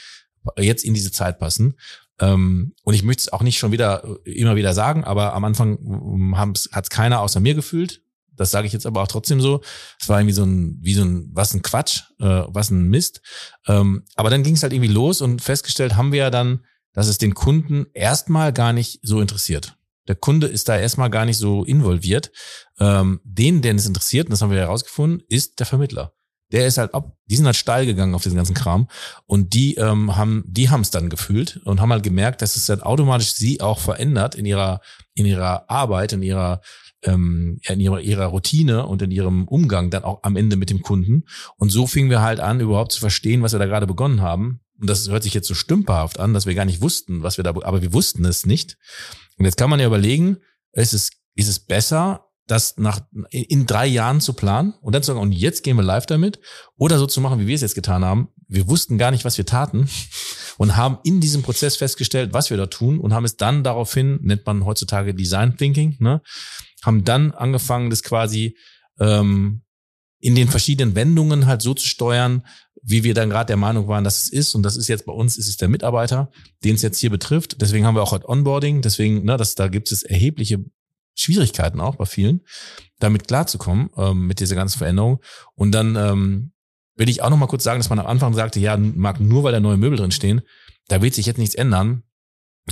jetzt 0.58 0.84
in 0.84 0.94
diese 0.94 1.12
Zeit 1.12 1.38
passen. 1.38 1.74
Ähm, 2.20 2.74
und 2.82 2.94
ich 2.94 3.02
möchte 3.02 3.22
es 3.22 3.32
auch 3.32 3.42
nicht 3.42 3.58
schon 3.58 3.72
wieder 3.72 4.18
immer 4.24 4.56
wieder 4.56 4.74
sagen, 4.74 5.04
aber 5.04 5.34
am 5.34 5.44
Anfang 5.44 5.78
ähm, 5.78 6.38
hat 6.38 6.84
es 6.84 6.90
keiner 6.90 7.20
außer 7.20 7.40
mir 7.40 7.54
gefühlt. 7.54 8.02
Das 8.34 8.50
sage 8.50 8.66
ich 8.66 8.72
jetzt 8.72 8.86
aber 8.86 9.02
auch 9.02 9.08
trotzdem 9.08 9.40
so. 9.40 9.62
Es 10.00 10.08
war 10.08 10.20
irgendwie 10.20 10.34
so 10.34 10.44
ein, 10.44 10.78
wie 10.80 10.94
so 10.94 11.02
ein, 11.04 11.28
was 11.32 11.54
ein 11.54 11.62
Quatsch, 11.62 12.02
äh, 12.20 12.44
was 12.46 12.70
ein 12.70 12.88
Mist. 12.88 13.20
Ähm, 13.66 14.04
aber 14.14 14.30
dann 14.30 14.44
ging 14.44 14.54
es 14.54 14.62
halt 14.62 14.72
irgendwie 14.72 14.92
los 14.92 15.20
und 15.20 15.42
festgestellt 15.42 15.96
haben 15.96 16.12
wir 16.12 16.20
ja 16.20 16.30
dann, 16.30 16.64
dass 16.92 17.08
es 17.08 17.18
den 17.18 17.34
Kunden 17.34 17.86
erstmal 17.94 18.52
gar 18.52 18.72
nicht 18.72 19.00
so 19.02 19.20
interessiert. 19.20 19.76
Der 20.06 20.14
Kunde 20.14 20.46
ist 20.46 20.68
da 20.68 20.78
erstmal 20.78 21.10
gar 21.10 21.24
nicht 21.24 21.36
so 21.36 21.64
involviert. 21.64 22.30
Ähm, 22.78 23.20
den, 23.24 23.60
den 23.60 23.76
es 23.76 23.86
interessiert, 23.86 24.26
und 24.26 24.30
das 24.30 24.40
haben 24.40 24.50
wir 24.50 24.58
herausgefunden, 24.58 25.22
ist 25.28 25.58
der 25.58 25.66
Vermittler 25.66 26.14
der 26.52 26.66
ist 26.66 26.78
halt 26.78 26.94
ab, 26.94 27.16
die 27.26 27.36
sind 27.36 27.46
halt 27.46 27.56
steil 27.56 27.86
gegangen 27.86 28.14
auf 28.14 28.22
diesen 28.22 28.36
ganzen 28.36 28.54
Kram 28.54 28.88
und 29.26 29.54
die 29.54 29.74
ähm, 29.74 30.16
haben, 30.16 30.44
die 30.46 30.70
haben 30.70 30.80
es 30.80 30.90
dann 30.90 31.10
gefühlt 31.10 31.60
und 31.64 31.80
haben 31.80 31.92
halt 31.92 32.02
gemerkt, 32.02 32.42
dass 32.42 32.56
es 32.56 32.66
dann 32.66 32.82
automatisch 32.82 33.32
sie 33.32 33.60
auch 33.60 33.78
verändert 33.78 34.34
in 34.34 34.46
ihrer 34.46 34.80
in 35.14 35.26
ihrer 35.26 35.68
Arbeit, 35.68 36.12
in 36.12 36.22
ihrer 36.22 36.60
ähm, 37.02 37.60
in 37.68 37.80
ihrer, 37.80 38.00
ihrer 38.00 38.26
Routine 38.26 38.86
und 38.86 39.02
in 39.02 39.10
ihrem 39.10 39.46
Umgang 39.46 39.90
dann 39.90 40.04
auch 40.04 40.22
am 40.22 40.36
Ende 40.36 40.56
mit 40.56 40.70
dem 40.70 40.82
Kunden. 40.82 41.24
Und 41.56 41.70
so 41.70 41.86
fingen 41.86 42.10
wir 42.10 42.22
halt 42.22 42.40
an, 42.40 42.60
überhaupt 42.60 42.92
zu 42.92 43.00
verstehen, 43.00 43.42
was 43.42 43.52
wir 43.52 43.58
da 43.58 43.66
gerade 43.66 43.86
begonnen 43.86 44.20
haben. 44.20 44.60
Und 44.80 44.88
das 44.88 45.08
hört 45.08 45.22
sich 45.22 45.34
jetzt 45.34 45.48
so 45.48 45.54
stümperhaft 45.54 46.18
an, 46.18 46.34
dass 46.34 46.46
wir 46.46 46.54
gar 46.54 46.64
nicht 46.64 46.80
wussten, 46.80 47.22
was 47.22 47.36
wir 47.36 47.44
da, 47.44 47.50
aber 47.50 47.82
wir 47.82 47.92
wussten 47.92 48.24
es 48.24 48.46
nicht. 48.46 48.76
Und 49.36 49.44
jetzt 49.44 49.56
kann 49.56 49.70
man 49.70 49.80
ja 49.80 49.86
überlegen, 49.86 50.38
ist 50.72 50.92
es, 50.92 51.10
ist 51.34 51.48
es 51.48 51.58
besser, 51.58 52.27
das 52.48 52.76
nach 52.78 53.00
in 53.30 53.66
drei 53.66 53.86
Jahren 53.86 54.20
zu 54.20 54.32
planen 54.32 54.74
und 54.80 54.94
dann 54.94 55.02
zu 55.02 55.08
sagen, 55.08 55.20
und 55.20 55.32
jetzt 55.32 55.62
gehen 55.62 55.76
wir 55.76 55.82
live 55.84 56.06
damit 56.06 56.40
oder 56.76 56.98
so 56.98 57.06
zu 57.06 57.20
machen, 57.20 57.38
wie 57.38 57.46
wir 57.46 57.54
es 57.54 57.60
jetzt 57.60 57.74
getan 57.74 58.04
haben. 58.04 58.28
Wir 58.48 58.66
wussten 58.68 58.98
gar 58.98 59.10
nicht, 59.10 59.24
was 59.24 59.38
wir 59.38 59.46
taten 59.46 59.88
und 60.56 60.76
haben 60.76 60.98
in 61.04 61.20
diesem 61.20 61.42
Prozess 61.42 61.76
festgestellt, 61.76 62.32
was 62.32 62.50
wir 62.50 62.56
da 62.56 62.66
tun 62.66 62.98
und 62.98 63.12
haben 63.12 63.26
es 63.26 63.36
dann 63.36 63.62
daraufhin, 63.62 64.18
nennt 64.22 64.46
man 64.46 64.64
heutzutage 64.64 65.14
Design 65.14 65.56
Thinking, 65.56 65.96
ne, 66.00 66.22
haben 66.82 67.04
dann 67.04 67.32
angefangen, 67.32 67.90
das 67.90 68.02
quasi 68.02 68.56
ähm, 68.98 69.62
in 70.18 70.34
den 70.34 70.48
verschiedenen 70.48 70.94
Wendungen 70.94 71.46
halt 71.46 71.62
so 71.62 71.74
zu 71.74 71.86
steuern, 71.86 72.44
wie 72.82 73.04
wir 73.04 73.12
dann 73.12 73.28
gerade 73.28 73.48
der 73.48 73.56
Meinung 73.56 73.88
waren, 73.88 74.04
dass 74.04 74.22
es 74.22 74.32
ist. 74.32 74.54
Und 74.54 74.62
das 74.62 74.76
ist 74.76 74.88
jetzt 74.88 75.04
bei 75.04 75.12
uns, 75.12 75.36
ist 75.36 75.48
es 75.48 75.58
der 75.58 75.68
Mitarbeiter, 75.68 76.30
den 76.64 76.76
es 76.76 76.82
jetzt 76.82 76.98
hier 76.98 77.10
betrifft. 77.10 77.60
Deswegen 77.60 77.84
haben 77.84 77.94
wir 77.94 78.02
auch 78.02 78.12
heute 78.12 78.28
Onboarding. 78.28 78.82
Deswegen, 78.82 79.24
ne, 79.24 79.36
das, 79.36 79.54
da 79.54 79.68
gibt 79.68 79.92
es 79.92 80.02
erhebliche 80.02 80.64
Schwierigkeiten 81.20 81.80
auch 81.80 81.96
bei 81.96 82.06
vielen, 82.06 82.42
damit 82.98 83.28
klarzukommen, 83.28 83.90
ähm, 83.96 84.26
mit 84.26 84.40
dieser 84.40 84.54
ganzen 84.54 84.78
Veränderung. 84.78 85.20
Und 85.54 85.72
dann 85.72 85.96
ähm, 85.96 86.52
will 86.96 87.08
ich 87.08 87.22
auch 87.22 87.30
noch 87.30 87.36
mal 87.36 87.46
kurz 87.46 87.64
sagen, 87.64 87.80
dass 87.80 87.90
man 87.90 87.98
am 87.98 88.06
Anfang 88.06 88.34
sagte, 88.34 88.60
ja, 88.60 88.76
mag 88.76 89.20
nur 89.20 89.44
weil 89.44 89.52
da 89.52 89.60
neue 89.60 89.76
Möbel 89.76 89.98
drin 89.98 90.10
stehen, 90.10 90.42
da 90.88 91.02
wird 91.02 91.14
sich 91.14 91.26
jetzt 91.26 91.38
nichts 91.38 91.54
ändern. 91.54 92.02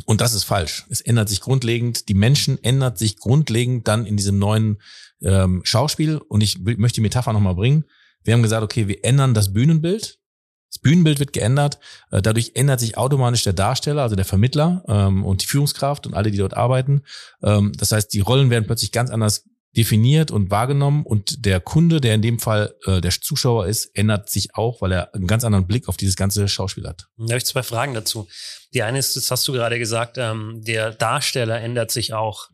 Und 0.04 0.20
das 0.20 0.34
ist 0.34 0.44
falsch. 0.44 0.84
Es 0.90 1.00
ändert 1.00 1.28
sich 1.28 1.40
grundlegend, 1.40 2.08
die 2.08 2.14
Menschen 2.14 2.62
ändert 2.62 2.98
sich 2.98 3.16
grundlegend 3.16 3.88
dann 3.88 4.04
in 4.04 4.16
diesem 4.16 4.38
neuen 4.38 4.82
ähm, 5.22 5.62
Schauspiel. 5.64 6.18
Und 6.18 6.42
ich 6.42 6.58
möchte 6.58 6.96
die 6.96 7.00
Metapher 7.02 7.32
nochmal 7.32 7.54
bringen. 7.54 7.84
Wir 8.22 8.34
haben 8.34 8.42
gesagt, 8.42 8.62
okay, 8.62 8.88
wir 8.88 9.04
ändern 9.04 9.32
das 9.32 9.52
Bühnenbild. 9.52 10.18
Das 10.76 10.82
Bühnenbild 10.82 11.18
wird 11.18 11.32
geändert. 11.32 11.78
Äh, 12.10 12.20
dadurch 12.20 12.52
ändert 12.54 12.80
sich 12.80 12.98
automatisch 12.98 13.42
der 13.44 13.54
Darsteller, 13.54 14.02
also 14.02 14.14
der 14.14 14.26
Vermittler 14.26 14.84
ähm, 14.88 15.24
und 15.24 15.42
die 15.42 15.46
Führungskraft 15.46 16.06
und 16.06 16.12
alle, 16.12 16.30
die 16.30 16.36
dort 16.36 16.54
arbeiten. 16.54 17.02
Ähm, 17.42 17.72
das 17.78 17.92
heißt, 17.92 18.12
die 18.12 18.20
Rollen 18.20 18.50
werden 18.50 18.66
plötzlich 18.66 18.92
ganz 18.92 19.08
anders 19.08 19.44
definiert 19.74 20.30
und 20.30 20.50
wahrgenommen 20.50 21.04
und 21.04 21.46
der 21.46 21.60
Kunde, 21.60 22.00
der 22.02 22.14
in 22.14 22.22
dem 22.22 22.38
Fall 22.38 22.74
äh, 22.84 23.00
der 23.00 23.10
Zuschauer 23.10 23.66
ist, 23.66 23.86
ändert 23.94 24.28
sich 24.28 24.54
auch, 24.54 24.82
weil 24.82 24.92
er 24.92 25.14
einen 25.14 25.26
ganz 25.26 25.44
anderen 25.44 25.66
Blick 25.66 25.88
auf 25.88 25.96
dieses 25.96 26.16
ganze 26.16 26.46
Schauspiel 26.46 26.86
hat. 26.86 27.08
Da 27.16 27.24
habe 27.24 27.38
ich 27.38 27.46
zwei 27.46 27.62
Fragen 27.62 27.94
dazu. 27.94 28.28
Die 28.74 28.82
eine 28.82 28.98
ist, 28.98 29.16
das 29.16 29.30
hast 29.30 29.48
du 29.48 29.52
gerade 29.52 29.78
gesagt, 29.78 30.18
ähm, 30.18 30.60
der 30.62 30.92
Darsteller 30.92 31.58
ändert 31.58 31.90
sich 31.90 32.12
auch. 32.12 32.48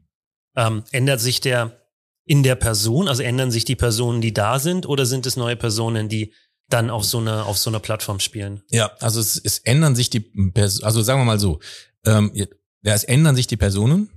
Ähm, 0.57 0.85
ändert 0.93 1.21
sich 1.21 1.41
der 1.41 1.77
in 2.25 2.45
der 2.45 2.55
Person, 2.55 3.09
also 3.09 3.23
ändern 3.23 3.51
sich 3.51 3.65
die 3.65 3.75
Personen, 3.75 4.21
die 4.21 4.33
da 4.33 4.61
sind, 4.61 4.87
oder 4.87 5.07
sind 5.07 5.27
es 5.27 5.37
neue 5.37 5.57
Personen, 5.57 6.09
die 6.09 6.33
dann 6.73 6.91
auf 6.91 7.05
so 7.05 7.19
einer 7.19 7.47
auf 7.47 7.59
so 7.59 7.71
einer 7.71 7.81
Plattform 7.81 8.21
spielen. 8.21 8.63
Ja, 8.71 8.93
also 9.01 9.21
es, 9.21 9.41
es 9.43 9.59
ändern 9.59 9.95
sich 9.95 10.11
die 10.11 10.21
Personen, 10.21 10.85
also 10.85 11.03
sagen 11.03 11.21
wir 11.21 11.25
mal 11.25 11.39
so, 11.39 11.61
ähm, 12.07 12.31
ja, 12.35 12.47
es 12.83 13.05
ändern 13.05 13.37
sich 13.37 13.47
die 13.47 13.57
Personen. 13.57 14.11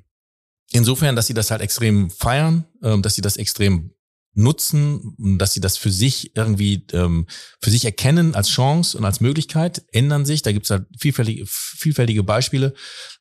Insofern, 0.72 1.16
dass 1.16 1.28
sie 1.28 1.34
das 1.34 1.52
halt 1.52 1.62
extrem 1.62 2.10
feiern, 2.10 2.66
ähm, 2.82 3.02
dass 3.02 3.16
sie 3.16 3.22
das 3.22 3.38
extrem 3.38 3.92
nutzen, 4.36 5.16
dass 5.38 5.54
sie 5.54 5.62
das 5.62 5.78
für 5.78 5.92
sich 5.92 6.36
irgendwie 6.36 6.86
ähm, 6.92 7.26
für 7.62 7.70
sich 7.70 7.86
erkennen 7.86 8.36
als 8.36 8.50
Chance 8.50 8.98
und 8.98 9.06
als 9.06 9.22
Möglichkeit, 9.22 9.84
ändern 9.94 10.26
sich. 10.26 10.42
Da 10.42 10.52
gibt's 10.52 10.70
halt 10.70 10.86
vielfältige, 11.00 11.46
vielfältige 11.48 12.24
Beispiele. 12.24 12.74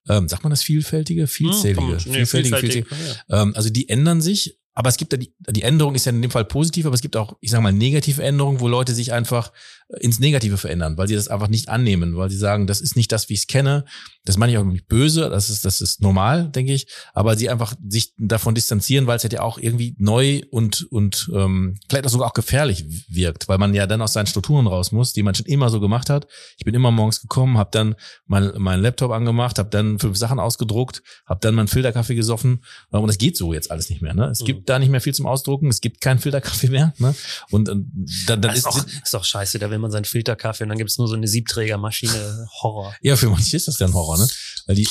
Ähm, 0.09 0.29
sagt 0.29 0.43
man 0.43 0.51
das 0.51 0.63
vielfältige? 0.63 1.29
Vielzählige. 1.29 1.99
Hm, 1.99 2.13
nee, 2.13 2.27
vielfältige, 2.27 2.57
vielfältige. 2.57 2.89
Ja. 3.29 3.43
Ähm, 3.43 3.55
also 3.55 3.71
die 3.71 3.89
ändern 3.89 4.21
sich 4.21 4.59
aber 4.75 4.89
es 4.89 4.97
gibt 4.97 5.13
ja 5.13 5.19
die, 5.19 5.33
die 5.39 5.63
Änderung 5.63 5.95
ist 5.95 6.05
ja 6.05 6.11
in 6.11 6.21
dem 6.21 6.33
Fall 6.33 6.45
positiv, 6.45 6.85
aber 6.87 6.95
es 6.95 7.01
gibt 7.01 7.17
auch, 7.17 7.37
ich 7.41 7.51
sage 7.53 7.63
mal, 7.63 7.73
negative 7.73 8.23
Änderungen, 8.23 8.59
wo 8.59 8.67
Leute 8.67 8.93
sich 8.93 9.13
einfach 9.13 9.53
äh, 9.89 10.01
ins 10.01 10.19
Negative 10.19 10.59
verändern, 10.59 10.99
weil 10.99 11.07
sie 11.07 11.15
das 11.15 11.29
einfach 11.29 11.47
nicht 11.47 11.69
annehmen, 11.69 12.17
weil 12.17 12.29
sie 12.29 12.37
sagen, 12.37 12.67
das 12.67 12.81
ist 12.81 12.97
nicht 12.97 13.13
das, 13.13 13.29
wie 13.29 13.35
ich 13.35 13.41
es 13.41 13.47
kenne. 13.47 13.85
Das 14.25 14.37
meine 14.37 14.53
ich 14.53 14.59
auch 14.59 14.65
nicht 14.65 14.89
böse, 14.89 15.31
das 15.31 15.49
ist, 15.49 15.65
das 15.65 15.81
ist 15.81 16.03
normal, 16.03 16.49
denke 16.51 16.73
ich. 16.73 16.89
Aber 17.13 17.37
sie 17.37 17.49
einfach 17.51 17.75
sich 17.89 18.15
davon 18.19 18.57
distanzieren, 18.57 19.07
weil 19.07 19.17
es 19.17 19.23
halt 19.23 19.33
ja 19.33 19.43
auch 19.43 19.59
irgendwie 19.59 19.95
neu 19.99 20.43
und, 20.51 20.87
und 20.91 21.31
ähm, 21.33 21.79
vielleicht 21.89 22.07
auch 22.07 22.11
sogar 22.11 22.29
auch 22.29 22.35
gefährlich 22.35 22.85
wirkt, 23.09 23.49
weil 23.49 23.59
man 23.59 23.75
ja 23.75 23.87
dann 23.87 24.03
aus 24.03 24.13
seinen 24.13 24.27
Strukturen 24.27 24.67
raus 24.67 24.91
muss, 24.91 25.13
die 25.13 25.23
man 25.23 25.37
schon 25.37 25.47
immer 25.47 25.71
so 25.71 25.79
gemacht 25.79 26.11
hat. 26.11 26.27
Ich 26.57 26.65
bin 26.65 26.75
immer 26.75 26.91
morgens 26.91 27.21
gekommen, 27.21 27.59
habe 27.59 27.71
dann 27.73 27.95
mein, 28.27 28.51
mein 28.59 28.81
Laptop 28.81 29.13
angemacht, 29.13 29.59
habe 29.61 29.71
dann 29.71 30.01
fünf 30.01 30.17
Sachen 30.17 30.41
ausgedruckt, 30.41 31.03
habe 31.27 31.39
dann 31.41 31.55
meinen 31.55 31.69
Filterkaffee 31.69 32.17
gesoffen 32.17 32.65
und 32.91 33.07
das 33.07 33.19
geht 33.19 33.37
so 33.37 33.53
jetzt 33.53 33.71
alles 33.71 33.89
nicht 33.89 34.03
mehr. 34.03 34.15
Ne? 34.15 34.27
Es 34.31 34.41
mhm. 34.41 34.64
Gibt 34.65 34.71
da 34.71 34.79
nicht 34.79 34.89
mehr 34.89 35.03
viel 35.03 35.13
zum 35.13 35.27
Ausdrucken, 35.27 35.69
es 35.69 35.83
gibt 35.83 36.01
keinen 36.01 36.19
Filterkaffee 36.19 36.69
mehr. 36.69 36.95
Ne? 36.97 37.15
Und, 37.51 37.69
und 37.69 37.93
dann, 38.27 38.41
dann 38.41 38.53
ist, 38.53 38.61
ist, 38.61 38.67
auch, 38.67 38.87
ist 39.03 39.15
auch 39.15 39.25
scheiße, 39.25 39.59
da 39.59 39.71
will 39.71 39.79
man 39.79 39.91
seinen 39.91 40.07
Filterkaffee 40.07 40.65
und 40.65 40.71
dann 40.71 40.79
gibt's 40.79 40.97
nur 40.97 41.07
so 41.07 41.15
eine 41.15 41.29
Siebträgermaschine. 41.29 42.49
Horror. 42.63 42.95
Ja, 43.03 43.15
für 43.17 43.29
manche 43.29 43.59
ist 43.59 43.69
das 43.69 43.79
ja 43.79 43.87
ein 43.87 43.93
Horror, 43.93 44.17
ne? 44.17 44.27
Weil 44.67 44.77
die 44.77 44.89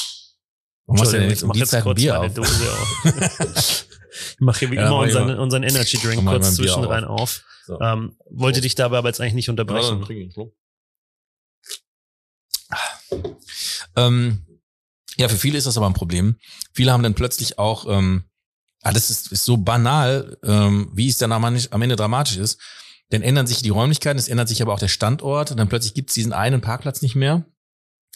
Warum 0.86 1.00
machst 1.00 1.13
du 1.13 1.18
denn 1.18 1.30
jetzt 1.30 1.42
um 1.44 1.51
die 1.53 1.63
Zeit 1.63 1.88
ein 1.88 1.96
Bier 1.96 2.20
auf? 2.20 2.34
Dose 2.34 2.72
auf. 2.72 3.06
ich 4.34 4.39
mache 4.42 4.60
hier 4.60 4.72
wie 4.72 4.75
ja, 4.75 4.86
immer 4.86 5.00
unseren, 5.00 5.27
mal, 5.27 5.39
unseren 5.39 5.63
Energy 5.63 5.98
Drink 5.98 6.24
kurz 6.24 6.56
zwischen 6.56 6.84
rein 6.84 7.06
auf. 7.06 7.44
So. 7.65 7.80
Ähm, 7.82 8.15
wollte 8.30 8.62
dich 8.62 8.75
dabei 8.75 9.00
aber 9.00 9.10
jetzt 9.10 9.22
eigentlich 9.22 9.34
nicht 9.34 9.50
unterbrechen. 9.50 10.06
Ja, 12.70 12.77
ähm, 13.96 14.46
ja, 15.18 15.30
für 15.30 15.38
viele 15.38 15.58
ist 15.58 15.65
das 15.65 15.77
aber 15.77 15.88
ein 15.88 15.94
Problem. 15.94 16.38
Viele 16.74 16.92
haben 16.92 17.01
dann 17.01 17.15
plötzlich 17.15 17.58
auch 17.58 17.86
ähm, 17.88 18.25
Ah, 18.83 18.91
das 18.91 19.09
ist, 19.09 19.31
ist 19.31 19.45
so 19.45 19.57
banal, 19.57 20.37
ähm, 20.43 20.91
wie 20.93 21.07
es 21.07 21.17
dann 21.17 21.31
am, 21.31 21.43
am 21.43 21.81
Ende 21.81 21.95
dramatisch 21.95 22.37
ist. 22.37 22.59
Dann 23.09 23.21
ändern 23.21 23.47
sich 23.47 23.61
die 23.61 23.69
Räumlichkeiten, 23.69 24.19
es 24.19 24.27
ändert 24.27 24.49
sich 24.49 24.61
aber 24.61 24.73
auch 24.73 24.79
der 24.79 24.89
Standort. 24.89 25.51
Und 25.51 25.57
dann 25.57 25.69
plötzlich 25.69 25.93
gibt 25.93 26.09
es 26.09 26.15
diesen 26.15 26.33
einen 26.33 26.61
Parkplatz 26.61 27.01
nicht 27.01 27.15
mehr, 27.15 27.45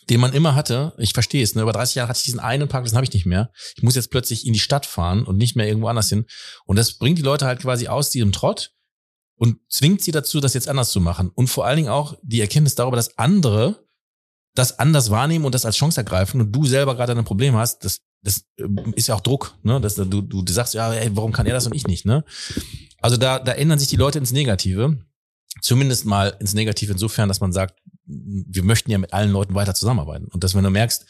den 0.10 0.20
man 0.20 0.34
immer 0.34 0.56
hatte. 0.56 0.94
Ich 0.98 1.14
verstehe 1.14 1.44
es, 1.44 1.56
ne? 1.56 1.62
über 1.62 1.72
30 1.72 1.96
Jahre 1.96 2.10
hatte 2.10 2.20
ich 2.20 2.26
diesen 2.26 2.40
einen 2.40 2.68
Parkplatz, 2.68 2.92
den 2.92 2.98
habe 2.98 3.06
ich 3.06 3.14
nicht 3.14 3.26
mehr. 3.26 3.52
Ich 3.76 3.84
muss 3.84 3.96
jetzt 3.96 4.12
plötzlich 4.12 4.46
in 4.46 4.54
die 4.54 4.60
Stadt 4.60 4.86
fahren 4.86 5.24
und 5.24 5.38
nicht 5.38 5.56
mehr 5.56 5.68
irgendwo 5.68 5.88
anders 5.88 6.10
hin. 6.10 6.26
Und 6.66 6.78
das 6.78 6.98
bringt 6.98 7.18
die 7.18 7.24
Leute 7.24 7.46
halt 7.46 7.62
quasi 7.62 7.88
aus 7.88 8.10
diesem 8.10 8.34
Trott 8.34 8.74
und 9.38 9.60
zwingt 9.70 10.02
sie 10.02 10.12
dazu, 10.12 10.40
das 10.40 10.54
jetzt 10.54 10.68
anders 10.68 10.90
zu 10.90 11.00
machen. 11.00 11.30
Und 11.30 11.48
vor 11.48 11.66
allen 11.66 11.78
Dingen 11.78 11.90
auch 11.90 12.18
die 12.24 12.42
Erkenntnis 12.42 12.76
darüber, 12.76 12.98
dass 12.98 13.18
andere 13.18 13.88
das 14.56 14.80
anders 14.80 15.12
wahrnehmen 15.12 15.46
und 15.46 15.54
das 15.54 15.66
als 15.66 15.78
Chance 15.78 16.02
ergreifen 16.02 16.42
und 16.42 16.52
du 16.52 16.66
selber 16.66 16.96
gerade 16.96 17.14
ein 17.14 17.24
Problem 17.24 17.56
hast, 17.56 17.86
das, 17.86 18.02
das 18.22 18.46
ähm, 18.58 18.94
ist 18.96 19.08
ja 19.08 19.16
auch 19.16 19.22
Druck, 19.22 19.56
ne? 19.64 19.80
Dass 19.80 19.96
du, 19.96 20.22
du, 20.22 20.44
sagst, 20.52 20.74
ja, 20.74 20.92
ey, 20.94 21.16
warum 21.16 21.32
kann 21.32 21.46
er 21.46 21.54
das 21.54 21.66
und 21.66 21.76
ich 21.76 21.88
nicht, 21.88 22.06
ne? 22.06 22.24
Also 23.02 23.18
da, 23.18 23.40
da 23.40 23.54
ändern 23.54 23.80
sich 23.80 23.88
die 23.88 23.96
Leute 23.96 24.20
ins 24.20 24.32
Negative. 24.32 24.98
Zumindest 25.62 26.06
mal 26.06 26.36
ins 26.40 26.54
Negative 26.54 26.92
insofern, 26.92 27.30
dass 27.30 27.42
man 27.42 27.52
sagt, 27.52 27.80
wir 28.06 28.64
möchten 28.64 28.92
ja 28.92 28.98
mit 28.98 29.14
allen 29.14 29.32
Leuten 29.32 29.56
weiter 29.56 29.74
zusammenarbeiten. 29.74 30.28
Und 30.28 30.44
dass 30.44 30.56
wenn 30.56 30.64
du 30.64 30.70
merkst, 30.70 31.06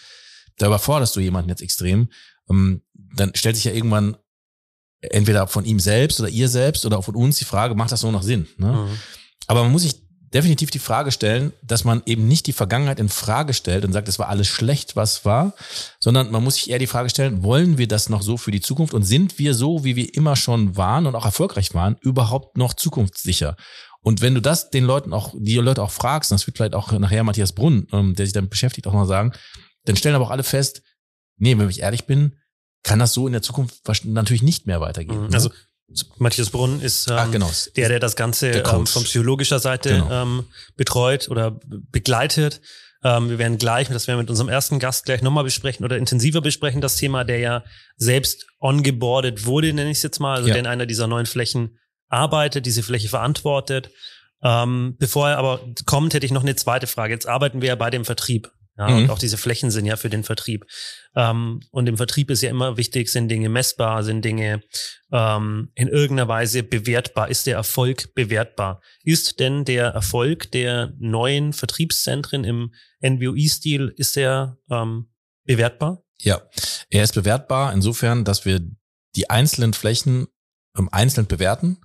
da 0.57 0.67
überforderst 0.67 1.15
du 1.15 1.19
jemanden 1.19 1.49
jetzt 1.49 1.61
extrem, 1.61 2.09
ähm, 2.49 2.81
dann 2.93 3.33
stellt 3.35 3.55
sich 3.55 3.65
ja 3.65 3.73
irgendwann 3.73 4.17
entweder 5.01 5.47
von 5.47 5.65
ihm 5.65 5.79
selbst 5.79 6.19
oder 6.19 6.29
ihr 6.29 6.49
selbst 6.49 6.85
oder 6.85 6.97
auch 6.97 7.05
von 7.05 7.15
uns 7.15 7.37
die 7.37 7.45
Frage, 7.45 7.75
macht 7.75 7.91
das 7.91 8.01
so 8.01 8.11
noch 8.11 8.23
Sinn? 8.23 8.47
Ne? 8.57 8.71
Mhm. 8.71 8.97
Aber 9.47 9.63
man 9.63 9.71
muss 9.71 9.83
sich 9.83 10.06
definitiv 10.33 10.71
die 10.71 10.79
Frage 10.79 11.11
stellen, 11.11 11.53
dass 11.61 11.83
man 11.83 12.01
eben 12.05 12.27
nicht 12.27 12.47
die 12.47 12.53
Vergangenheit 12.53 12.99
in 12.99 13.09
Frage 13.09 13.53
stellt 13.53 13.85
und 13.85 13.93
sagt, 13.93 14.07
es 14.07 14.19
war 14.19 14.27
alles 14.27 14.47
schlecht, 14.47 14.95
was 14.95 15.23
war, 15.23 15.53
sondern 15.99 16.31
man 16.31 16.43
muss 16.43 16.55
sich 16.55 16.69
eher 16.69 16.79
die 16.79 16.87
Frage 16.87 17.09
stellen, 17.09 17.43
wollen 17.43 17.77
wir 17.77 17.87
das 17.87 18.09
noch 18.09 18.21
so 18.21 18.35
für 18.35 18.51
die 18.51 18.59
Zukunft 18.59 18.93
und 18.93 19.03
sind 19.03 19.39
wir 19.39 19.53
so, 19.53 19.83
wie 19.83 19.95
wir 19.95 20.13
immer 20.15 20.35
schon 20.35 20.75
waren 20.75 21.05
und 21.05 21.15
auch 21.15 21.25
erfolgreich 21.25 21.73
waren, 21.73 21.95
überhaupt 22.01 22.57
noch 22.57 22.73
zukunftssicher? 22.73 23.55
Und 24.01 24.21
wenn 24.21 24.35
du 24.35 24.41
das 24.41 24.69
den 24.69 24.83
Leuten 24.83 25.13
auch, 25.13 25.33
die 25.37 25.55
Leute 25.55 25.81
auch 25.81 25.91
fragst, 25.91 26.31
das 26.31 26.45
wird 26.45 26.57
vielleicht 26.57 26.75
auch 26.75 26.91
nachher 26.91 27.23
Matthias 27.23 27.53
Brunn, 27.53 27.87
ähm, 27.91 28.15
der 28.15 28.25
sich 28.25 28.33
damit 28.33 28.49
beschäftigt, 28.49 28.87
auch 28.87 28.93
mal 28.93 29.05
sagen, 29.05 29.31
dann 29.85 29.95
stellen 29.95 30.15
aber 30.15 30.25
auch 30.25 30.31
alle 30.31 30.43
fest, 30.43 30.81
nee, 31.37 31.57
wenn 31.57 31.69
ich 31.69 31.81
ehrlich 31.81 32.05
bin, 32.05 32.37
kann 32.83 32.99
das 32.99 33.13
so 33.13 33.27
in 33.27 33.33
der 33.33 33.41
Zukunft 33.41 33.81
natürlich 34.05 34.43
nicht 34.43 34.67
mehr 34.67 34.81
weitergehen. 34.81 35.23
Mhm. 35.23 35.27
Ne? 35.29 35.35
Also 35.35 35.49
Matthias 36.17 36.49
Brunn 36.49 36.81
ist 36.81 37.07
ähm, 37.07 37.15
Ach, 37.17 37.31
genau. 37.31 37.49
der, 37.75 37.89
der 37.89 37.99
das 37.99 38.15
Ganze 38.15 38.51
der 38.51 38.65
ähm, 38.65 38.85
von 38.85 39.03
psychologischer 39.03 39.59
Seite 39.59 39.89
genau. 39.89 40.23
ähm, 40.23 40.45
betreut 40.75 41.29
oder 41.29 41.59
begleitet. 41.65 42.61
Ähm, 43.03 43.29
wir 43.29 43.37
werden 43.37 43.57
gleich, 43.57 43.87
das 43.87 44.07
werden 44.07 44.17
wir 44.17 44.23
mit 44.23 44.29
unserem 44.29 44.49
ersten 44.49 44.79
Gast 44.79 45.05
gleich 45.05 45.21
nochmal 45.21 45.43
besprechen 45.43 45.85
oder 45.85 45.97
intensiver 45.97 46.41
besprechen, 46.41 46.81
das 46.81 46.97
Thema, 46.97 47.23
der 47.23 47.39
ja 47.39 47.63
selbst 47.95 48.45
ongeboardet 48.59 49.45
wurde, 49.45 49.71
nenne 49.71 49.91
ich 49.91 49.97
es 49.97 50.03
jetzt 50.03 50.19
mal, 50.19 50.35
also 50.35 50.47
ja. 50.47 50.55
der 50.55 50.61
in 50.61 50.67
einer 50.67 50.85
dieser 50.85 51.07
neuen 51.07 51.25
Flächen 51.25 51.77
arbeitet, 52.09 52.65
diese 52.65 52.83
Fläche 52.83 53.07
verantwortet. 53.07 53.91
Ähm, 54.43 54.95
bevor 54.99 55.29
er 55.29 55.37
aber 55.37 55.61
kommt, 55.85 56.13
hätte 56.13 56.25
ich 56.25 56.31
noch 56.31 56.43
eine 56.43 56.55
zweite 56.55 56.87
Frage. 56.87 57.13
Jetzt 57.13 57.27
arbeiten 57.27 57.61
wir 57.61 57.69
ja 57.69 57.75
bei 57.75 57.89
dem 57.89 58.05
Vertrieb. 58.05 58.51
Ja, 58.77 58.89
mhm. 58.89 58.97
und 58.97 59.09
auch 59.09 59.17
diese 59.19 59.37
Flächen 59.37 59.71
sind 59.71 59.85
ja 59.85 59.95
für 59.95 60.09
den 60.09 60.23
Vertrieb. 60.23 60.65
Ähm, 61.17 61.61
und 61.71 61.89
im 61.89 61.97
Vertrieb 61.97 62.29
ist 62.29 62.43
ja 62.43 62.51
immer 62.51 62.77
wichtig, 62.77 63.09
sind 63.09 63.27
Dinge 63.27 63.49
messbar, 63.49 64.03
sind 64.03 64.23
Dinge 64.23 64.61
ähm, 65.11 65.71
in 65.73 65.87
irgendeiner 65.87 66.27
Weise 66.27 66.61
bewertbar. 66.61 67.29
Ist 67.29 67.47
der 67.47 67.55
Erfolg 67.55 68.13
bewertbar? 68.13 68.81
Ist 69.03 69.39
denn 69.39 69.65
der 69.65 69.87
Erfolg 69.87 70.51
der 70.51 70.93
neuen 70.99 71.53
Vertriebszentren 71.53 72.43
im 72.43 72.71
NWI-Stil, 73.01 73.91
ist 73.97 74.15
der 74.15 74.59
ähm, 74.69 75.09
bewertbar? 75.43 76.03
Ja, 76.21 76.41
er 76.91 77.03
ist 77.03 77.15
bewertbar 77.15 77.73
insofern, 77.73 78.23
dass 78.23 78.45
wir 78.45 78.61
die 79.15 79.29
einzelnen 79.31 79.73
Flächen 79.73 80.27
ähm, 80.77 80.87
einzeln 80.91 81.25
bewerten 81.25 81.79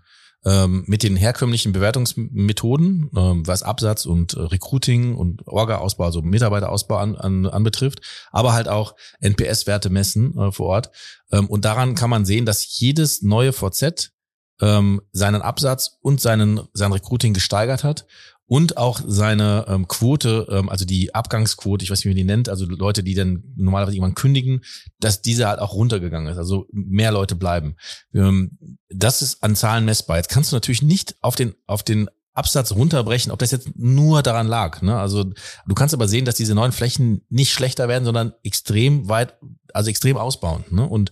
ähm, 0.44 0.84
mit 0.87 1.02
den 1.02 1.16
herkömmlichen 1.16 1.72
Bewertungsmethoden, 1.72 3.11
ähm, 3.16 3.46
was 3.46 3.62
Absatz 3.62 4.06
und 4.06 4.34
äh, 4.34 4.40
Recruiting 4.40 5.14
und 5.14 5.46
Orga-Ausbau, 5.46 6.04
also 6.04 6.22
Mitarbeiterausbau 6.22 6.96
an, 6.96 7.16
an, 7.16 7.46
anbetrifft, 7.46 8.00
aber 8.32 8.52
halt 8.52 8.68
auch 8.68 8.94
NPS-Werte 9.20 9.90
messen 9.90 10.37
äh, 10.37 10.52
vor 10.52 10.66
Ort. 10.66 10.90
Ähm, 11.30 11.49
und 11.49 11.64
daran 11.64 11.94
kann 11.94 12.11
man 12.11 12.25
sehen, 12.25 12.44
dass 12.46 12.78
jedes 12.78 13.22
neue 13.22 13.52
VZ 13.52 14.12
ähm, 14.61 15.02
seinen 15.12 15.42
Absatz 15.42 15.99
und 16.00 16.20
seinen, 16.20 16.61
sein 16.72 16.92
Recruiting 16.92 17.34
gesteigert 17.34 17.84
hat 17.84 18.06
und 18.52 18.76
auch 18.76 19.00
seine 19.06 19.64
ähm, 19.66 19.88
Quote, 19.88 20.47
ähm, 20.50 20.68
also 20.68 20.85
die 20.85 21.14
Abgangsquote, 21.14 21.82
ich 21.82 21.90
weiß 21.90 22.00
nicht, 22.00 22.04
wie 22.04 22.11
man 22.11 22.16
die 22.18 22.25
nennt, 22.25 22.50
also 22.50 22.66
Leute, 22.66 23.02
die 23.02 23.14
dann 23.14 23.44
normalerweise 23.56 23.97
irgendwann 23.97 24.14
kündigen, 24.14 24.61
dass 25.00 25.23
diese 25.23 25.49
halt 25.49 25.59
auch 25.59 25.73
runtergegangen 25.73 26.30
ist, 26.30 26.37
also 26.37 26.66
mehr 26.71 27.12
Leute 27.12 27.35
bleiben. 27.35 27.76
Ähm, 28.12 28.59
das 28.90 29.23
ist 29.23 29.42
an 29.42 29.56
Zahlen 29.56 29.87
messbar. 29.87 30.18
Jetzt 30.18 30.28
kannst 30.28 30.52
du 30.52 30.56
natürlich 30.56 30.82
nicht 30.82 31.16
auf 31.23 31.35
den, 31.35 31.54
auf 31.66 31.82
den 31.82 32.11
Absatz 32.35 32.73
runterbrechen, 32.73 33.32
ob 33.32 33.38
das 33.38 33.52
jetzt 33.52 33.71
nur 33.75 34.23
daran 34.23 34.49
lag. 34.49 34.82
Ne? 34.82 34.99
Also 34.99 35.25
du 35.25 35.75
kannst 35.75 35.94
aber 35.94 36.06
sehen, 36.06 36.26
dass 36.26 36.35
diese 36.35 36.54
neuen 36.54 36.73
Flächen 36.73 37.25
nicht 37.30 37.54
schlechter 37.54 37.88
werden, 37.88 38.04
sondern 38.04 38.35
extrem 38.42 39.09
weit, 39.09 39.35
also 39.73 39.88
extrem 39.88 40.18
ausbauen. 40.18 40.62
Ne? 40.68 40.87
Und 40.87 41.11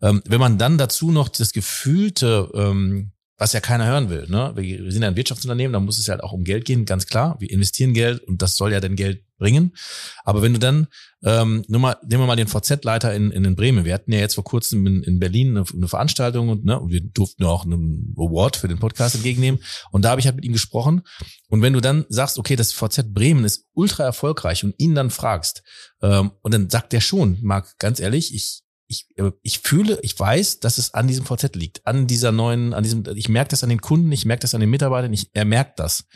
ähm, 0.00 0.22
wenn 0.24 0.40
man 0.40 0.56
dann 0.56 0.78
dazu 0.78 1.10
noch 1.10 1.28
das 1.28 1.52
gefühlte 1.52 2.50
ähm, 2.54 3.12
was 3.38 3.52
ja 3.52 3.60
keiner 3.60 3.86
hören 3.86 4.10
will. 4.10 4.26
Ne? 4.28 4.52
Wir 4.56 4.90
sind 4.90 5.02
ja 5.02 5.08
ein 5.08 5.16
Wirtschaftsunternehmen, 5.16 5.72
da 5.72 5.78
muss 5.78 5.98
es 5.98 6.06
ja 6.06 6.12
halt 6.12 6.24
auch 6.24 6.32
um 6.32 6.42
Geld 6.42 6.64
gehen, 6.64 6.84
ganz 6.84 7.06
klar. 7.06 7.36
Wir 7.38 7.50
investieren 7.50 7.94
Geld 7.94 8.20
und 8.24 8.42
das 8.42 8.56
soll 8.56 8.72
ja 8.72 8.80
dann 8.80 8.96
Geld 8.96 9.22
bringen. 9.38 9.76
Aber 10.24 10.42
wenn 10.42 10.52
du 10.52 10.58
dann, 10.58 10.88
ähm, 11.22 11.64
nur 11.68 11.80
mal, 11.80 11.96
nehmen 12.02 12.24
wir 12.24 12.26
mal 12.26 12.34
den 12.34 12.48
VZ-Leiter 12.48 13.14
in, 13.14 13.30
in, 13.30 13.44
in 13.44 13.54
Bremen. 13.54 13.84
Wir 13.84 13.94
hatten 13.94 14.12
ja 14.12 14.18
jetzt 14.18 14.34
vor 14.34 14.42
kurzem 14.42 14.84
in, 14.88 15.04
in 15.04 15.20
Berlin 15.20 15.56
eine, 15.56 15.64
eine 15.72 15.86
Veranstaltung 15.86 16.48
und, 16.48 16.64
ne, 16.64 16.80
und 16.80 16.90
wir 16.90 17.00
durften 17.00 17.44
auch 17.44 17.64
einen 17.64 18.12
Award 18.16 18.56
für 18.56 18.66
den 18.66 18.80
Podcast 18.80 19.14
entgegennehmen. 19.14 19.60
Und 19.92 20.04
da 20.04 20.10
habe 20.10 20.20
ich 20.20 20.26
halt 20.26 20.34
mit 20.34 20.44
ihm 20.44 20.52
gesprochen. 20.52 21.02
Und 21.48 21.62
wenn 21.62 21.72
du 21.72 21.80
dann 21.80 22.06
sagst, 22.08 22.38
okay, 22.38 22.56
das 22.56 22.72
VZ 22.72 23.14
Bremen 23.14 23.44
ist 23.44 23.66
ultra 23.72 24.02
erfolgreich 24.02 24.64
und 24.64 24.74
ihn 24.78 24.96
dann 24.96 25.10
fragst, 25.10 25.62
ähm, 26.02 26.32
und 26.42 26.52
dann 26.52 26.68
sagt 26.68 26.92
der 26.92 27.00
schon, 27.00 27.38
Marc, 27.40 27.78
ganz 27.78 28.00
ehrlich, 28.00 28.34
ich 28.34 28.62
ich, 28.88 29.06
äh, 29.16 29.30
ich 29.42 29.60
fühle, 29.60 30.00
ich 30.02 30.18
weiß, 30.18 30.60
dass 30.60 30.78
es 30.78 30.94
an 30.94 31.06
diesem 31.06 31.24
VZ 31.24 31.54
liegt, 31.54 31.86
an 31.86 32.06
dieser 32.06 32.32
neuen, 32.32 32.74
an 32.74 32.82
diesem, 32.82 33.04
ich 33.14 33.28
merke 33.28 33.50
das 33.50 33.62
an 33.62 33.68
den 33.68 33.80
Kunden, 33.80 34.10
ich 34.10 34.24
merke 34.24 34.40
das 34.40 34.54
an 34.54 34.60
den 34.60 34.70
Mitarbeitern, 34.70 35.12
ich, 35.12 35.30
er 35.34 35.44
merkt 35.44 35.78
das. 35.78 36.06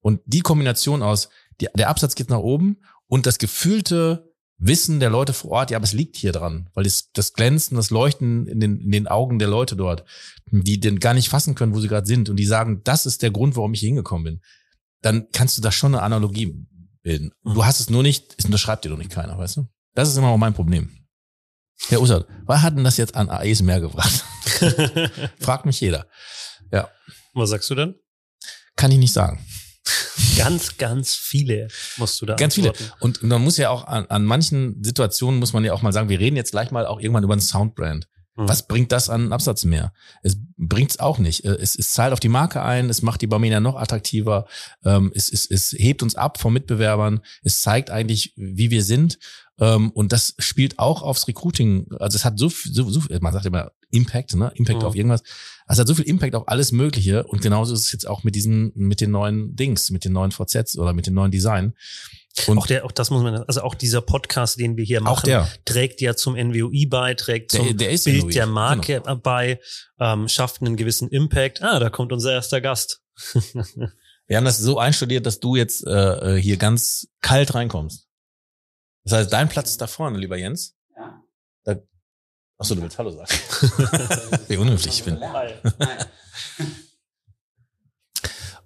Und 0.00 0.20
die 0.26 0.40
Kombination 0.40 1.02
aus, 1.02 1.30
die, 1.60 1.68
der 1.74 1.88
Absatz 1.88 2.14
geht 2.14 2.28
nach 2.28 2.38
oben 2.38 2.78
und 3.06 3.26
das 3.26 3.38
gefühlte 3.38 4.34
Wissen 4.60 4.98
der 4.98 5.10
Leute 5.10 5.32
vor 5.32 5.52
Ort, 5.52 5.70
ja, 5.70 5.76
aber 5.76 5.84
es 5.84 5.92
liegt 5.92 6.16
hier 6.16 6.32
dran, 6.32 6.68
weil 6.74 6.82
das, 6.82 7.10
das 7.12 7.32
Glänzen, 7.32 7.76
das 7.76 7.90
Leuchten 7.90 8.48
in 8.48 8.58
den, 8.58 8.80
in 8.80 8.90
den 8.90 9.06
Augen 9.06 9.38
der 9.38 9.46
Leute 9.46 9.76
dort, 9.76 10.04
die 10.50 10.80
den 10.80 10.98
gar 10.98 11.14
nicht 11.14 11.28
fassen 11.28 11.54
können, 11.54 11.74
wo 11.74 11.80
sie 11.80 11.86
gerade 11.86 12.06
sind 12.06 12.28
und 12.28 12.36
die 12.36 12.44
sagen, 12.44 12.80
das 12.82 13.06
ist 13.06 13.22
der 13.22 13.30
Grund, 13.30 13.54
warum 13.54 13.74
ich 13.74 13.80
hier 13.80 13.88
hingekommen 13.88 14.24
bin, 14.24 14.40
dann 15.00 15.28
kannst 15.32 15.56
du 15.56 15.62
da 15.62 15.70
schon 15.70 15.94
eine 15.94 16.02
Analogie 16.02 16.66
bilden. 17.02 17.30
Du 17.44 17.64
hast 17.64 17.78
es 17.78 17.88
nur 17.88 18.02
nicht, 18.02 18.34
es 18.36 18.46
unterschreibt 18.46 18.84
dir 18.84 18.88
doch 18.88 18.98
nicht 18.98 19.10
keiner, 19.10 19.38
weißt 19.38 19.58
du? 19.58 19.68
Das 19.94 20.08
ist 20.08 20.16
immer 20.16 20.28
auch 20.28 20.38
mein 20.38 20.54
Problem. 20.54 20.90
Herr 21.86 22.00
Ussert, 22.02 22.26
was 22.44 22.62
hat 22.62 22.76
denn 22.76 22.84
das 22.84 22.96
jetzt 22.96 23.14
an 23.14 23.30
AEs 23.30 23.62
mehr 23.62 23.80
gebracht? 23.80 24.24
Fragt 25.40 25.64
mich 25.64 25.80
jeder. 25.80 26.06
Ja. 26.72 26.88
Was 27.34 27.50
sagst 27.50 27.70
du 27.70 27.74
denn? 27.74 27.94
Kann 28.76 28.90
ich 28.90 28.98
nicht 28.98 29.12
sagen. 29.12 29.44
Ganz, 30.36 30.76
ganz 30.76 31.14
viele 31.14 31.68
musst 31.96 32.20
du 32.20 32.26
da 32.26 32.34
Ganz 32.34 32.58
antworten. 32.58 32.78
viele. 32.78 32.92
Und 33.00 33.22
man 33.22 33.42
muss 33.42 33.56
ja 33.56 33.70
auch 33.70 33.86
an, 33.86 34.06
an 34.06 34.24
manchen 34.24 34.82
Situationen 34.82 35.40
muss 35.40 35.52
man 35.52 35.64
ja 35.64 35.72
auch 35.72 35.82
mal 35.82 35.92
sagen, 35.92 36.08
wir 36.08 36.18
reden 36.18 36.36
jetzt 36.36 36.50
gleich 36.50 36.70
mal 36.70 36.86
auch 36.86 37.00
irgendwann 37.00 37.24
über 37.24 37.34
ein 37.34 37.40
Soundbrand. 37.40 38.06
Mhm. 38.38 38.48
Was 38.48 38.68
bringt 38.68 38.92
das 38.92 39.10
an 39.10 39.32
Absatz 39.32 39.64
mehr? 39.64 39.92
Es 40.22 40.36
bringt 40.56 40.92
es 40.92 41.00
auch 41.00 41.18
nicht. 41.18 41.44
Äh, 41.44 41.56
es, 41.56 41.76
es 41.76 41.92
zahlt 41.92 42.12
auf 42.12 42.20
die 42.20 42.28
Marke 42.28 42.62
ein, 42.62 42.88
es 42.88 43.02
macht 43.02 43.20
die 43.20 43.26
Barmenia 43.26 43.58
noch 43.58 43.76
attraktiver, 43.76 44.46
ähm, 44.84 45.10
es, 45.14 45.30
es, 45.32 45.50
es 45.50 45.74
hebt 45.76 46.04
uns 46.04 46.14
ab 46.14 46.38
von 46.40 46.52
Mitbewerbern, 46.52 47.20
es 47.42 47.60
zeigt 47.60 47.90
eigentlich, 47.90 48.32
wie 48.36 48.70
wir 48.70 48.84
sind. 48.84 49.18
Ähm, 49.60 49.90
und 49.90 50.12
das 50.12 50.34
spielt 50.38 50.78
auch 50.78 51.02
aufs 51.02 51.26
Recruiting. 51.26 51.88
Also 51.98 52.14
es 52.14 52.24
hat 52.24 52.38
so, 52.38 52.48
so, 52.48 52.88
so 52.88 53.02
man 53.20 53.32
sagt 53.32 53.46
immer 53.46 53.72
Impact, 53.90 54.36
ne? 54.36 54.52
Impact 54.54 54.82
mhm. 54.82 54.86
auf 54.86 54.94
irgendwas. 54.94 55.22
Es 55.66 55.78
hat 55.78 55.88
so 55.88 55.94
viel 55.94 56.04
Impact 56.04 56.36
auf 56.36 56.46
alles 56.46 56.70
Mögliche. 56.70 57.24
Und 57.24 57.42
genauso 57.42 57.74
ist 57.74 57.80
es 57.80 57.92
jetzt 57.92 58.06
auch 58.06 58.22
mit 58.22 58.36
diesen, 58.36 58.70
mit 58.76 59.00
den 59.00 59.10
neuen 59.10 59.56
Dings, 59.56 59.90
mit 59.90 60.04
den 60.04 60.12
neuen 60.12 60.30
VZs 60.30 60.78
oder 60.78 60.92
mit 60.92 61.06
den 61.06 61.14
neuen 61.14 61.32
Design. 61.32 61.74
Und 62.46 62.58
auch 62.58 62.66
der, 62.66 62.84
auch 62.84 62.92
das 62.92 63.10
muss 63.10 63.22
man, 63.22 63.42
also 63.44 63.62
auch 63.62 63.74
dieser 63.74 64.00
Podcast, 64.00 64.60
den 64.60 64.76
wir 64.76 64.84
hier 64.84 65.00
machen, 65.00 65.26
der. 65.26 65.48
trägt 65.64 66.00
ja 66.00 66.14
zum 66.14 66.34
NWOI 66.34 66.86
bei, 66.86 67.14
trägt 67.14 67.52
zum 67.52 67.64
der, 67.64 67.74
der 67.74 67.98
Bild 67.98 68.24
NWI. 68.24 68.32
der 68.32 68.46
Marke 68.46 69.00
genau. 69.00 69.16
bei, 69.16 69.60
ähm, 69.98 70.28
schafft 70.28 70.60
einen 70.60 70.76
gewissen 70.76 71.08
Impact. 71.08 71.62
Ah, 71.62 71.78
da 71.78 71.90
kommt 71.90 72.12
unser 72.12 72.32
erster 72.32 72.60
Gast. 72.60 73.02
wir 74.26 74.36
haben 74.36 74.44
das 74.44 74.58
so 74.58 74.78
einstudiert, 74.78 75.26
dass 75.26 75.40
du 75.40 75.56
jetzt 75.56 75.86
äh, 75.86 76.36
äh, 76.36 76.40
hier 76.40 76.56
ganz 76.56 77.08
kalt 77.20 77.54
reinkommst. 77.54 78.06
Das 79.04 79.12
heißt, 79.12 79.32
dein 79.32 79.48
Platz 79.48 79.70
ist 79.70 79.80
da 79.80 79.86
vorne, 79.86 80.18
lieber 80.18 80.36
Jens. 80.36 80.76
Ja. 80.96 81.22
Da, 81.64 81.76
achso, 82.58 82.74
du 82.74 82.82
willst 82.82 82.98
Hallo 82.98 83.10
sagen. 83.10 83.30
Wie 84.48 84.56
unhöflich 84.58 84.98
ich 84.98 85.04
bin. 85.04 85.18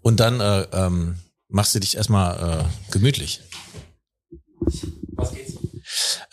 Und 0.02 0.18
dann 0.18 0.40
äh, 0.40 0.62
ähm, 0.72 1.21
machst 1.52 1.75
du 1.75 1.80
dich 1.80 1.97
erstmal 1.97 2.66
äh, 2.66 2.92
gemütlich. 2.92 3.42
Was 5.12 5.32
geht's? 5.32 5.52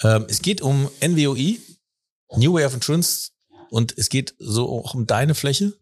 Ähm, 0.01 0.25
es 0.29 0.41
geht 0.41 0.61
um 0.61 0.89
NWOI, 1.01 1.59
New 2.37 2.53
Way 2.53 2.65
of 2.65 2.73
Insurance, 2.73 3.31
und 3.69 3.97
es 3.97 4.09
geht 4.09 4.35
so 4.39 4.69
auch 4.69 4.93
um 4.93 5.05
deine 5.05 5.35
Fläche. 5.35 5.73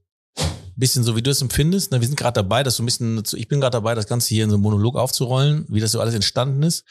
Bisschen 0.75 1.03
so, 1.03 1.15
wie 1.15 1.23
du 1.23 1.31
es 1.31 1.41
empfindest. 1.41 1.91
Wir 1.91 2.01
sind 2.01 2.17
gerade 2.17 2.35
dabei, 2.35 2.61
das 2.61 2.75
so 2.75 2.83
ein 2.83 2.85
bisschen, 2.85 3.23
ich 3.33 3.47
bin 3.47 3.59
gerade 3.59 3.77
dabei, 3.77 3.95
das 3.95 4.05
Ganze 4.05 4.29
hier 4.29 4.43
in 4.43 4.51
so 4.51 4.57
einem 4.57 4.63
Monolog 4.63 4.95
aufzurollen, 4.95 5.65
wie 5.69 5.79
das 5.79 5.91
so 5.91 5.99
alles 5.99 6.13
entstanden 6.13 6.61
ist. 6.61 6.83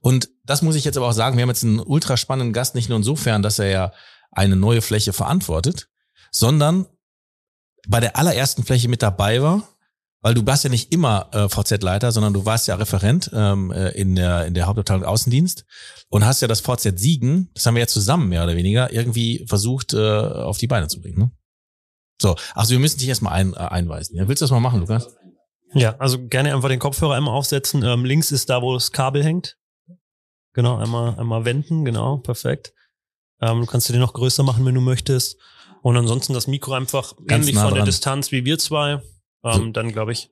Und 0.00 0.28
das 0.44 0.62
muss 0.62 0.76
ich 0.76 0.84
jetzt 0.84 0.96
aber 0.96 1.08
auch 1.08 1.12
sagen, 1.12 1.36
wir 1.36 1.42
haben 1.42 1.48
jetzt 1.48 1.64
einen 1.64 1.80
ultra 1.80 2.16
spannenden 2.16 2.52
Gast, 2.52 2.76
nicht 2.76 2.88
nur 2.88 2.98
insofern, 2.98 3.42
dass 3.42 3.58
er 3.58 3.68
ja 3.68 3.92
eine 4.30 4.54
neue 4.54 4.80
Fläche 4.80 5.12
verantwortet, 5.12 5.88
sondern 6.30 6.86
bei 7.88 7.98
der 7.98 8.16
allerersten 8.16 8.62
Fläche 8.62 8.88
mit 8.88 9.02
dabei 9.02 9.42
war 9.42 9.68
weil 10.22 10.34
du 10.34 10.46
warst 10.46 10.64
ja 10.64 10.70
nicht 10.70 10.92
immer 10.92 11.28
äh, 11.32 11.48
VZ-Leiter, 11.48 12.12
sondern 12.12 12.32
du 12.32 12.46
warst 12.46 12.68
ja 12.68 12.76
Referent 12.76 13.30
ähm, 13.34 13.70
äh, 13.72 13.90
in 13.90 14.14
der 14.14 14.46
in 14.46 14.54
der 14.54 14.66
Hauptabteilung 14.66 15.04
Außendienst 15.04 15.64
und 16.08 16.24
hast 16.24 16.40
ja 16.40 16.48
das 16.48 16.60
VZ 16.60 16.98
Siegen, 16.98 17.50
das 17.54 17.66
haben 17.66 17.74
wir 17.74 17.80
ja 17.80 17.86
zusammen 17.88 18.28
mehr 18.28 18.44
oder 18.44 18.56
weniger 18.56 18.92
irgendwie 18.92 19.44
versucht 19.48 19.92
äh, 19.92 19.98
auf 19.98 20.58
die 20.58 20.68
Beine 20.68 20.88
zu 20.88 21.00
bringen. 21.00 21.18
Ne? 21.18 21.30
So, 22.20 22.36
also 22.54 22.70
wir 22.70 22.78
müssen 22.78 22.98
dich 22.98 23.08
erstmal 23.08 23.32
ein, 23.34 23.52
äh, 23.54 23.56
einweisen. 23.56 24.16
Ja, 24.16 24.28
willst 24.28 24.40
du 24.40 24.44
das 24.44 24.52
mal 24.52 24.60
machen, 24.60 24.80
Lukas? 24.80 25.08
Ja, 25.74 25.96
also 25.98 26.18
gerne 26.28 26.54
einfach 26.54 26.68
den 26.68 26.78
Kopfhörer 26.78 27.14
einmal 27.14 27.34
aufsetzen. 27.34 27.82
Ähm, 27.82 28.04
links 28.04 28.30
ist 28.30 28.48
da, 28.48 28.62
wo 28.62 28.74
das 28.74 28.92
Kabel 28.92 29.24
hängt. 29.24 29.56
Genau, 30.54 30.76
einmal 30.76 31.18
einmal 31.18 31.44
wenden, 31.44 31.84
genau, 31.84 32.18
perfekt. 32.18 32.74
Ähm, 33.40 33.60
du 33.60 33.66
kannst 33.66 33.88
du 33.88 33.92
den 33.92 34.00
noch 34.00 34.12
größer 34.12 34.42
machen, 34.42 34.64
wenn 34.64 34.74
du 34.74 34.80
möchtest. 34.80 35.36
Und 35.82 35.96
ansonsten 35.96 36.32
das 36.32 36.46
Mikro 36.46 36.74
einfach 36.74 37.14
Ganz 37.26 37.46
ähnlich 37.46 37.56
nah 37.56 37.64
von 37.64 37.74
der. 37.74 37.84
Distanz 37.84 38.30
wie 38.30 38.44
wir 38.44 38.58
zwei. 38.58 39.02
Ähm, 39.44 39.72
Dann 39.72 39.92
glaube 39.92 40.12
ich, 40.12 40.30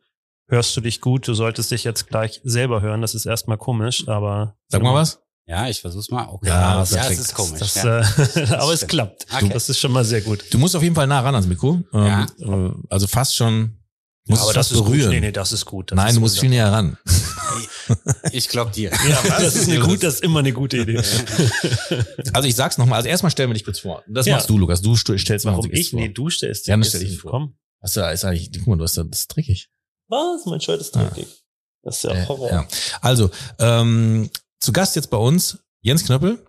hörst 0.49 0.77
du 0.77 0.81
dich 0.81 1.01
gut. 1.01 1.27
Du 1.29 1.35
solltest 1.35 1.71
dich 1.71 1.85
jetzt 1.85 2.09
gleich 2.09 2.41
selber 2.45 2.81
hören. 2.81 3.01
Das 3.03 3.15
ist 3.15 3.27
erstmal 3.27 3.59
komisch, 3.59 4.07
aber 4.09 4.57
Sag 4.69 4.83
mal 4.83 4.95
was. 4.95 5.21
Ja, 5.47 5.69
ich 5.69 5.81
versuch's 5.81 6.11
mal. 6.11 6.29
Okay. 6.29 6.47
Ja, 6.49 6.79
ja, 6.79 6.85
perfekt. 6.85 7.11
es 7.13 7.19
ist 7.19 7.35
komisch. 7.35 7.59
Das, 7.59 7.75
ja. 7.75 8.01
äh, 8.01 8.55
aber 8.57 8.73
es 8.73 8.87
klappt. 8.87 9.27
Okay. 9.35 9.49
Das 9.53 9.69
ist 9.69 9.81
schon 9.81 9.91
mal 9.91 10.05
sehr 10.05 10.21
gut. 10.21 10.45
Du 10.53 10.59
musst 10.59 10.77
auf 10.77 10.83
jeden 10.83 10.95
Fall 10.95 11.09
nah 11.09 11.21
ran 11.21 11.35
ans 11.35 11.49
Mikro. 11.49 11.83
Ähm, 11.93 12.07
Ja. 12.07 12.27
äh, 12.39 12.71
also 12.89 13.07
fast 13.09 13.35
schon. 13.35 13.77
Musst 14.29 14.43
aber 14.43 14.53
das 14.53 14.69
fast 14.69 14.73
ist 14.79 14.85
berühren. 14.85 15.07
gut. 15.07 15.11
Nee, 15.11 15.21
nee, 15.21 15.33
das 15.33 15.51
ist 15.53 15.65
gut. 15.65 15.91
Das 15.91 15.97
Nein, 15.97 16.09
ist 16.11 16.15
du 16.17 16.21
musst 16.21 16.39
viel 16.39 16.51
näher 16.51 16.71
ran. 16.71 16.97
Ich 18.31 18.49
glaub 18.49 18.71
dir. 18.71 18.91
Ja, 19.09 19.19
das 19.41 19.57
ist 19.57 19.69
eine 19.69 19.81
gut, 19.81 20.05
das 20.05 20.15
ist 20.15 20.23
immer 20.23 20.39
eine 20.39 20.53
gute 20.53 20.77
Idee. 20.79 21.03
Also 22.33 22.47
ich 22.49 22.55
sag's 22.55 22.79
nochmal. 22.79 22.99
Also 22.99 23.09
erstmal 23.09 23.31
stellen 23.33 23.51
wir 23.51 23.55
dich 23.55 23.65
kurz 23.65 23.81
vor. 23.81 24.05
Das 24.07 24.27
Ja. 24.27 24.37
machst 24.37 24.49
du, 24.49 24.59
Lukas. 24.59 24.81
Du 24.81 24.93
st- 24.93 25.19
stellst 25.19 25.45
mal 25.45 25.53
Warum 25.53 25.69
ich? 25.73 25.91
vor. 25.91 25.99
Nee, 25.99 26.09
du 26.11 26.31
stellst 26.31 26.67
Ja, 26.69 26.75
dann 26.75 26.83
jetzt 26.83 26.91
stell 26.91 27.03
ich 27.03 27.13
ihn 27.15 27.19
vor. 27.19 27.31
Komm. 27.33 27.55
Hast 27.83 27.97
du, 27.97 28.01
ist 28.11 28.25
eigentlich, 28.25 28.51
guck 28.59 28.67
mal, 28.69 28.77
du 28.79 28.85
hast 28.85 28.97
da, 28.97 29.05
das 29.05 29.21
ist 29.21 29.29
dreckig. 29.37 29.69
Was? 30.09 30.45
Mein 30.47 30.61
Shirt 30.61 30.81
ist 30.81 30.95
dreckig. 30.95 31.29
Das 31.83 31.97
ist 31.97 32.03
ja 32.05 32.13
Äh, 32.13 32.27
Horror. 32.27 32.51
ja. 32.51 32.69
Also, 33.01 33.31
ähm, 33.59 34.29
zu 34.61 34.73
Gast 34.73 34.97
jetzt 34.97 35.11
bei 35.11 35.17
uns 35.17 35.59
Jens 35.81 36.05
Knöppel, 36.05 36.45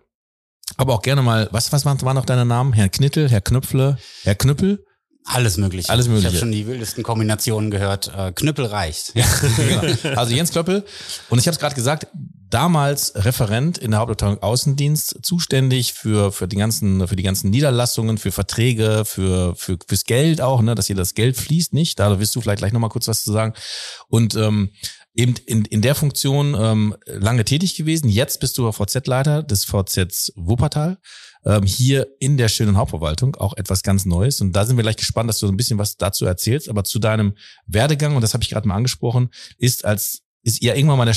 aber 0.76 0.94
auch 0.94 1.02
gerne 1.02 1.22
mal, 1.22 1.48
was, 1.52 1.72
was 1.72 1.84
waren, 1.84 1.98
noch 2.14 2.26
deine 2.26 2.44
Namen? 2.44 2.72
Herr 2.72 2.88
Knittel, 2.88 3.30
Herr 3.30 3.40
Knöpfle, 3.40 3.96
Herr 4.24 4.34
Knüppel? 4.34 4.84
Alles 5.24 5.56
mögliche. 5.56 5.88
Alles 5.88 6.06
Ich 6.06 6.10
Mögliche. 6.10 6.28
habe 6.30 6.38
schon 6.38 6.50
die 6.52 6.66
wildesten 6.66 7.04
Kombinationen 7.04 7.70
gehört. 7.70 8.10
Äh, 8.14 8.32
Knüppel 8.32 8.66
reicht. 8.66 9.12
Ja. 9.14 9.24
genau. 9.56 10.16
Also 10.18 10.34
Jens 10.34 10.50
Klöppel. 10.50 10.84
Und 11.30 11.38
ich 11.38 11.46
habe 11.46 11.54
es 11.54 11.60
gerade 11.60 11.76
gesagt, 11.76 12.08
damals 12.52 13.12
Referent 13.14 13.78
in 13.78 13.92
der 13.92 14.00
Hauptabteilung 14.00 14.42
Außendienst, 14.42 15.20
zuständig 15.22 15.94
für, 15.94 16.32
für, 16.32 16.46
die 16.46 16.56
ganzen, 16.56 17.08
für 17.08 17.16
die 17.16 17.22
ganzen 17.22 17.50
Niederlassungen, 17.50 18.18
für 18.18 18.30
Verträge, 18.30 19.04
für, 19.04 19.54
für, 19.56 19.78
fürs 19.86 20.04
Geld 20.04 20.40
auch, 20.40 20.60
ne, 20.60 20.74
dass 20.74 20.86
hier 20.86 20.96
das 20.96 21.14
Geld 21.14 21.36
fließt, 21.36 21.72
nicht? 21.72 21.98
Da 21.98 22.18
wirst 22.18 22.34
du 22.36 22.40
vielleicht 22.40 22.58
gleich 22.58 22.72
nochmal 22.72 22.90
kurz 22.90 23.08
was 23.08 23.24
zu 23.24 23.32
sagen. 23.32 23.54
Und 24.08 24.34
ähm, 24.34 24.70
eben 25.14 25.34
in, 25.46 25.64
in 25.66 25.82
der 25.82 25.94
Funktion 25.94 26.54
ähm, 26.58 26.96
lange 27.06 27.44
tätig 27.44 27.74
gewesen. 27.76 28.08
Jetzt 28.08 28.40
bist 28.40 28.56
du 28.58 28.70
VZ-Leiter 28.70 29.42
des 29.42 29.64
VZ 29.64 30.32
Wuppertal. 30.36 30.98
Ähm, 31.44 31.64
hier 31.64 32.06
in 32.20 32.36
der 32.36 32.48
schönen 32.48 32.76
Hauptverwaltung 32.76 33.34
auch 33.36 33.56
etwas 33.56 33.82
ganz 33.82 34.04
Neues. 34.04 34.40
Und 34.40 34.52
da 34.52 34.64
sind 34.64 34.76
wir 34.76 34.82
gleich 34.82 34.96
gespannt, 34.96 35.28
dass 35.28 35.38
du 35.38 35.46
so 35.46 35.52
ein 35.52 35.56
bisschen 35.56 35.78
was 35.78 35.96
dazu 35.96 36.24
erzählst. 36.24 36.68
Aber 36.68 36.84
zu 36.84 36.98
deinem 36.98 37.34
Werdegang, 37.66 38.14
und 38.14 38.22
das 38.22 38.32
habe 38.32 38.44
ich 38.44 38.50
gerade 38.50 38.68
mal 38.68 38.76
angesprochen, 38.76 39.30
ist 39.58 39.84
als 39.84 40.21
ist 40.44 40.62
ja 40.62 40.74
irgendwann 40.74 40.98
mal 40.98 41.04
der, 41.04 41.16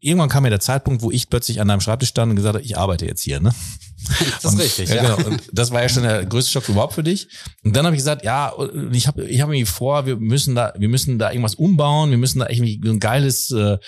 irgendwann 0.00 0.28
kam 0.28 0.44
ja 0.44 0.50
der 0.50 0.60
Zeitpunkt, 0.60 1.02
wo 1.02 1.10
ich 1.10 1.30
plötzlich 1.30 1.60
an 1.60 1.68
deinem 1.68 1.80
Schreibtisch 1.80 2.10
stand 2.10 2.30
und 2.30 2.36
gesagt 2.36 2.54
habe, 2.56 2.64
ich 2.64 2.76
arbeite 2.76 3.06
jetzt 3.06 3.22
hier, 3.22 3.40
ne? 3.40 3.54
Das 4.08 4.44
ist 4.44 4.52
Und- 4.52 4.60
richtig. 4.60 4.88
Ja, 4.90 4.96
Ja, 4.96 5.14
Genau. 5.16 5.28
Und 5.30 5.42
das 5.52 5.70
war 5.70 5.82
ja 5.82 5.88
schon 5.88 6.02
der 6.04 6.24
größte 6.26 6.52
Schock 6.52 6.68
überhaupt 6.68 6.92
für 6.94 7.02
dich. 7.02 7.28
Und 7.64 7.74
dann 7.74 7.84
habe 7.86 7.96
ich 7.96 8.00
gesagt, 8.00 8.24
ja, 8.24 8.52
ich 8.92 9.06
habe 9.06 9.24
ich 9.26 9.40
hab 9.40 9.48
irgendwie 9.48 9.64
vor, 9.64 10.06
wir 10.06 10.16
müssen 10.16 10.54
da, 10.54 10.72
wir 10.78 10.88
müssen 10.88 11.18
da 11.18 11.30
irgendwas 11.30 11.54
umbauen, 11.56 12.10
wir 12.10 12.18
müssen 12.18 12.38
da 12.40 12.48
irgendwie 12.48 12.80
ein 12.88 13.00
geiles, 13.00 13.50
äh, 13.50 13.78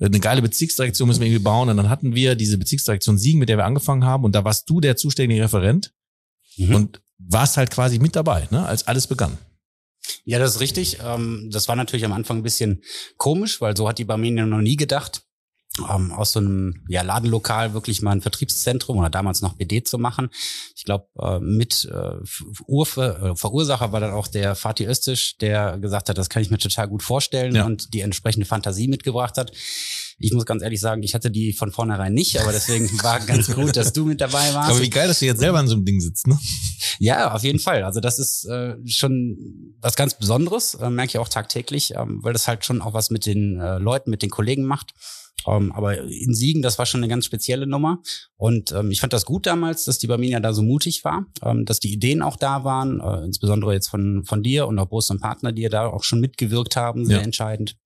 eine 0.00 0.20
geile 0.20 0.42
Bezirksdirektion 0.42 1.06
müssen 1.06 1.20
wir 1.20 1.28
irgendwie 1.28 1.44
bauen. 1.44 1.68
Und 1.68 1.76
dann 1.76 1.88
hatten 1.90 2.14
wir 2.14 2.34
diese 2.34 2.56
Bezirksdirektion 2.58 3.18
Siegen, 3.18 3.38
mit 3.38 3.48
der 3.48 3.58
wir 3.58 3.64
angefangen 3.66 4.04
haben. 4.04 4.24
Und 4.24 4.34
da 4.34 4.44
warst 4.44 4.68
du 4.70 4.80
der 4.80 4.96
zuständige 4.96 5.42
Referent 5.44 5.92
Mhm. 6.56 6.74
und 6.74 7.00
warst 7.18 7.56
halt 7.58 7.70
quasi 7.70 7.98
mit 7.98 8.16
dabei, 8.16 8.48
ne, 8.50 8.64
als 8.66 8.86
alles 8.88 9.06
begann. 9.06 9.36
Ja, 10.24 10.38
das 10.38 10.56
ist 10.56 10.60
richtig. 10.60 10.98
Ähm, 11.04 11.48
das 11.52 11.68
war 11.68 11.76
natürlich 11.76 12.04
am 12.04 12.12
Anfang 12.12 12.38
ein 12.38 12.42
bisschen 12.42 12.82
komisch, 13.16 13.60
weil 13.60 13.76
so 13.76 13.88
hat 13.88 13.98
die 13.98 14.04
Barmenia 14.04 14.46
noch 14.46 14.60
nie 14.60 14.76
gedacht. 14.76 15.22
Ähm, 15.88 16.10
aus 16.12 16.32
so 16.32 16.40
einem 16.40 16.84
ja, 16.88 17.02
Ladenlokal 17.02 17.74
wirklich 17.74 18.02
mal 18.02 18.10
ein 18.10 18.20
Vertriebszentrum 18.20 18.98
oder 18.98 19.08
damals 19.08 19.40
noch 19.40 19.54
BD 19.54 19.84
zu 19.84 19.98
machen. 19.98 20.28
Ich 20.74 20.84
glaube, 20.84 21.06
äh, 21.18 21.38
mit 21.38 21.84
äh, 21.84 22.16
Urfe, 22.66 23.30
äh, 23.32 23.36
Verursacher 23.36 23.92
war 23.92 24.00
dann 24.00 24.10
auch 24.12 24.26
der 24.26 24.56
Fatih 24.56 24.86
Östisch, 24.86 25.38
der 25.38 25.78
gesagt 25.78 26.08
hat, 26.08 26.18
das 26.18 26.28
kann 26.28 26.42
ich 26.42 26.50
mir 26.50 26.58
total 26.58 26.88
gut 26.88 27.04
vorstellen 27.04 27.54
Ja. 27.54 27.66
und 27.66 27.94
die 27.94 28.00
entsprechende 28.00 28.46
Fantasie 28.46 28.88
mitgebracht 28.88 29.38
hat. 29.38 29.52
Ich 30.20 30.32
muss 30.32 30.44
ganz 30.44 30.62
ehrlich 30.62 30.80
sagen, 30.80 31.02
ich 31.02 31.14
hatte 31.14 31.30
die 31.30 31.52
von 31.52 31.72
vornherein 31.72 32.12
nicht, 32.12 32.38
aber 32.40 32.52
deswegen 32.52 32.86
war 33.02 33.18
ganz 33.20 33.52
gut, 33.52 33.74
dass 33.76 33.92
du 33.92 34.04
mit 34.04 34.20
dabei 34.20 34.52
warst. 34.54 34.70
Aber 34.70 34.80
wie 34.82 34.90
geil, 34.90 35.08
dass 35.08 35.18
du 35.20 35.26
jetzt 35.26 35.40
selber 35.40 35.58
an 35.58 35.66
so 35.66 35.74
einem 35.74 35.84
Ding 35.84 36.00
sitzt, 36.00 36.26
ne? 36.26 36.38
Ja, 36.98 37.32
auf 37.34 37.42
jeden 37.42 37.58
Fall. 37.58 37.82
Also 37.84 38.00
das 38.00 38.18
ist 38.18 38.44
äh, 38.44 38.76
schon 38.86 39.74
was 39.80 39.96
ganz 39.96 40.16
Besonderes, 40.18 40.74
äh, 40.74 40.90
merke 40.90 41.10
ich 41.12 41.18
auch 41.18 41.28
tagtäglich, 41.28 41.94
ähm, 41.96 42.18
weil 42.22 42.34
das 42.34 42.46
halt 42.46 42.64
schon 42.64 42.82
auch 42.82 42.92
was 42.92 43.10
mit 43.10 43.24
den 43.26 43.58
äh, 43.58 43.78
Leuten, 43.78 44.10
mit 44.10 44.20
den 44.22 44.30
Kollegen 44.30 44.64
macht. 44.64 44.92
Ähm, 45.46 45.72
aber 45.72 46.02
in 46.02 46.34
Siegen, 46.34 46.60
das 46.60 46.78
war 46.78 46.84
schon 46.84 47.00
eine 47.00 47.08
ganz 47.08 47.24
spezielle 47.24 47.66
Nummer. 47.66 48.02
Und 48.36 48.72
ähm, 48.72 48.90
ich 48.90 49.00
fand 49.00 49.14
das 49.14 49.24
gut 49.24 49.46
damals, 49.46 49.84
dass 49.86 49.98
die 49.98 50.06
Barminia 50.06 50.38
da 50.40 50.52
so 50.52 50.62
mutig 50.62 51.02
war, 51.04 51.24
ähm, 51.42 51.64
dass 51.64 51.80
die 51.80 51.92
Ideen 51.92 52.20
auch 52.20 52.36
da 52.36 52.62
waren, 52.64 53.00
äh, 53.00 53.24
insbesondere 53.24 53.72
jetzt 53.72 53.88
von, 53.88 54.24
von 54.26 54.42
dir 54.42 54.66
und 54.66 54.78
auch 54.78 54.88
Brust 54.88 55.10
und 55.10 55.20
Partner, 55.20 55.52
die 55.52 55.62
ja 55.62 55.70
da 55.70 55.86
auch 55.86 56.04
schon 56.04 56.20
mitgewirkt 56.20 56.76
haben, 56.76 57.06
sehr 57.06 57.18
Ja. 57.18 57.22
entscheidend. 57.22 57.76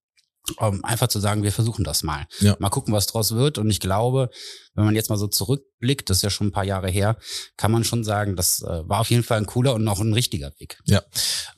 Ähm, 0.61 0.85
einfach 0.85 1.09
zu 1.09 1.21
sagen, 1.21 1.43
wir 1.43 1.53
versuchen 1.53 1.85
das 1.85 2.03
mal. 2.03 2.27
Ja. 2.41 2.57
Mal 2.59 2.69
gucken, 2.69 2.93
was 2.93 3.07
draus 3.07 3.33
wird. 3.35 3.57
Und 3.57 3.71
ich 3.71 3.81
glaube, 3.81 4.29
wenn 4.75 4.85
man 4.85 4.95
jetzt 4.95 5.09
mal 5.09 5.17
so 5.17 5.27
zurückblickt, 5.27 6.11
das 6.11 6.19
ist 6.19 6.23
ja 6.23 6.31
schon 6.31 6.49
ein 6.49 6.53
paar 6.53 6.65
Jahre 6.65 6.91
her, 6.91 7.17
kann 7.57 7.73
man 7.73 7.85
schon 7.85 8.05
sagen, 8.05 8.37
das 8.37 8.61
äh, 8.61 8.89
war 8.89 9.01
auf 9.01 9.11
jeden 9.11 9.23
Fall 9.23 9.39
ein 9.39 9.47
cooler 9.47 9.75
und 9.75 9.89
auch 9.89 10.01
ein 10.01 10.13
richtiger 10.13 10.53
Weg. 10.59 10.79
Ja. 10.85 11.03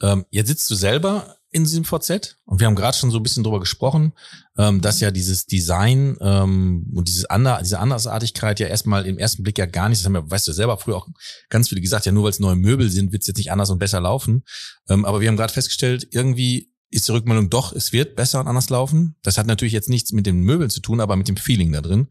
Ähm, 0.01 0.25
jetzt 0.31 0.49
sitzt 0.49 0.71
du 0.71 0.77
selber 0.77 1.37
in 1.51 1.65
diesem 1.65 1.85
VZ 1.85 2.37
und 2.45 2.61
wir 2.61 2.67
haben 2.67 2.75
gerade 2.75 2.97
schon 2.97 3.11
so 3.11 3.19
ein 3.19 3.23
bisschen 3.23 3.43
drüber 3.43 3.61
gesprochen, 3.61 4.13
ähm, 4.59 4.83
dass 4.83 5.01
ja 5.01 5.11
dieses 5.11 5.47
Design 5.47 6.17
ähm, 6.21 6.93
und 6.95 7.09
dieses 7.09 7.25
Ander, 7.25 7.61
diese 7.63 7.79
Andersartigkeit 7.79 8.61
ja 8.61 8.67
erstmal 8.67 9.07
im 9.07 9.19
ersten 9.19 9.43
Blick 9.43 9.57
ja 9.57 9.65
gar 9.65 9.89
nicht, 9.89 10.01
das 10.01 10.07
haben 10.07 10.17
ja, 10.17 10.31
weißt 10.31 10.47
du 10.47 10.53
selber 10.53 10.77
früher 10.77 10.97
auch 10.97 11.09
ganz 11.49 11.71
viele 11.71 11.81
gesagt, 11.81 12.05
ja 12.05 12.13
nur 12.13 12.25
weil 12.25 12.31
es 12.31 12.41
neue 12.41 12.57
Möbel 12.57 12.91
sind, 12.91 13.11
wird 13.11 13.23
es 13.23 13.29
jetzt 13.29 13.39
nicht 13.39 13.53
anders 13.53 13.71
und 13.71 13.79
besser 13.79 14.01
laufen. 14.01 14.45
Ähm, 14.89 15.05
aber 15.07 15.21
wir 15.21 15.29
haben 15.29 15.37
gerade 15.37 15.53
festgestellt, 15.53 16.07
irgendwie 16.11 16.71
ist 16.91 17.09
die 17.09 17.13
Rückmeldung 17.13 17.51
doch, 17.51 17.73
es 17.73 17.93
wird 17.93 18.17
besser 18.17 18.41
und 18.41 18.49
anders 18.49 18.71
laufen. 18.71 19.17
Das 19.23 19.39
hat 19.39 19.47
natürlich 19.47 19.73
jetzt 19.73 19.89
nichts 19.89 20.13
mit 20.13 20.27
den 20.27 20.41
Möbeln 20.41 20.71
zu 20.71 20.81
tun, 20.81 21.01
aber 21.01 21.17
mit 21.17 21.29
dem 21.29 21.37
Feeling 21.37 21.73
da 21.73 21.81
drin 21.81 22.09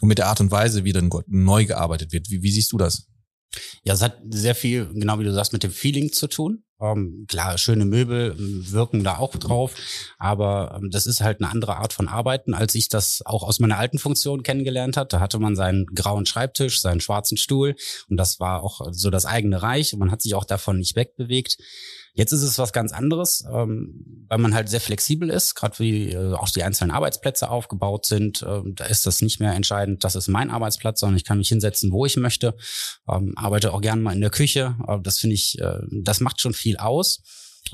und 0.00 0.08
mit 0.08 0.18
der 0.18 0.26
Art 0.26 0.40
und 0.40 0.50
Weise, 0.50 0.84
wie 0.84 0.92
dann 0.92 1.10
neu 1.26 1.64
gearbeitet 1.64 2.12
wird. 2.12 2.30
Wie, 2.30 2.42
wie 2.42 2.50
siehst 2.50 2.72
du 2.72 2.78
das? 2.78 3.06
Ja, 3.84 3.94
es 3.94 4.02
hat 4.02 4.18
sehr 4.28 4.54
viel, 4.54 4.88
genau 4.92 5.18
wie 5.18 5.24
du 5.24 5.32
sagst, 5.32 5.52
mit 5.52 5.62
dem 5.62 5.70
Feeling 5.70 6.12
zu 6.12 6.26
tun. 6.26 6.64
Ähm, 6.80 7.24
klar, 7.28 7.58
schöne 7.58 7.86
Möbel 7.86 8.34
wirken 8.36 9.02
da 9.02 9.16
auch 9.18 9.34
drauf, 9.34 9.74
aber 10.18 10.78
ähm, 10.78 10.90
das 10.90 11.06
ist 11.06 11.20
halt 11.20 11.40
eine 11.40 11.50
andere 11.50 11.76
Art 11.76 11.92
von 11.92 12.06
Arbeiten, 12.06 12.54
als 12.54 12.74
ich 12.76 12.88
das 12.88 13.22
auch 13.24 13.42
aus 13.42 13.58
meiner 13.58 13.78
alten 13.78 13.98
Funktion 13.98 14.44
kennengelernt 14.44 14.96
hat. 14.96 15.12
Da 15.12 15.18
hatte 15.18 15.40
man 15.40 15.56
seinen 15.56 15.86
grauen 15.86 16.24
Schreibtisch, 16.24 16.80
seinen 16.80 17.00
schwarzen 17.00 17.36
Stuhl 17.36 17.74
und 18.08 18.16
das 18.16 18.38
war 18.38 18.62
auch 18.62 18.80
so 18.92 19.10
das 19.10 19.26
eigene 19.26 19.60
Reich 19.60 19.92
und 19.92 19.98
man 19.98 20.12
hat 20.12 20.22
sich 20.22 20.34
auch 20.34 20.44
davon 20.44 20.78
nicht 20.78 20.94
wegbewegt. 20.94 21.58
Jetzt 22.18 22.32
ist 22.32 22.42
es 22.42 22.58
was 22.58 22.72
ganz 22.72 22.92
anderes, 22.92 23.44
ähm, 23.48 24.24
weil 24.26 24.38
man 24.38 24.52
halt 24.52 24.68
sehr 24.68 24.80
flexibel 24.80 25.30
ist, 25.30 25.54
gerade 25.54 25.78
wie 25.78 26.10
äh, 26.10 26.34
auch 26.34 26.48
die 26.48 26.64
einzelnen 26.64 26.90
Arbeitsplätze 26.90 27.48
aufgebaut 27.48 28.06
sind. 28.06 28.44
Ähm, 28.44 28.74
da 28.74 28.86
ist 28.86 29.06
das 29.06 29.22
nicht 29.22 29.38
mehr 29.38 29.52
entscheidend, 29.54 30.02
das 30.02 30.16
ist 30.16 30.26
mein 30.26 30.50
Arbeitsplatz, 30.50 30.98
sondern 30.98 31.16
ich 31.16 31.24
kann 31.24 31.38
mich 31.38 31.46
hinsetzen, 31.46 31.92
wo 31.92 32.06
ich 32.06 32.16
möchte. 32.16 32.56
Ähm, 33.08 33.34
arbeite 33.36 33.72
auch 33.72 33.80
gerne 33.80 34.02
mal 34.02 34.14
in 34.14 34.20
der 34.20 34.30
Küche. 34.30 34.74
Äh, 34.88 34.98
das 35.00 35.20
finde 35.20 35.34
ich, 35.34 35.60
äh, 35.60 35.78
das 35.92 36.18
macht 36.18 36.40
schon 36.40 36.54
viel 36.54 36.76
aus. 36.78 37.22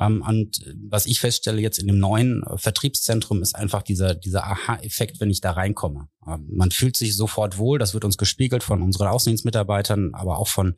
Ähm, 0.00 0.22
und 0.26 0.60
was 0.88 1.06
ich 1.06 1.20
feststelle 1.20 1.60
jetzt 1.60 1.78
in 1.78 1.86
dem 1.86 1.98
neuen 1.98 2.42
äh, 2.42 2.58
Vertriebszentrum 2.58 3.42
ist 3.42 3.54
einfach 3.54 3.82
dieser, 3.82 4.14
dieser 4.14 4.44
Aha-Effekt, 4.44 5.20
wenn 5.20 5.30
ich 5.30 5.40
da 5.40 5.52
reinkomme. 5.52 6.08
Ähm, 6.26 6.46
man 6.50 6.70
fühlt 6.70 6.96
sich 6.96 7.16
sofort 7.16 7.58
wohl, 7.58 7.78
das 7.78 7.94
wird 7.94 8.04
uns 8.04 8.16
gespiegelt 8.16 8.62
von 8.62 8.82
unseren 8.82 9.08
Außendienstmitarbeitern, 9.08 10.14
aber 10.14 10.38
auch 10.38 10.48
von 10.48 10.76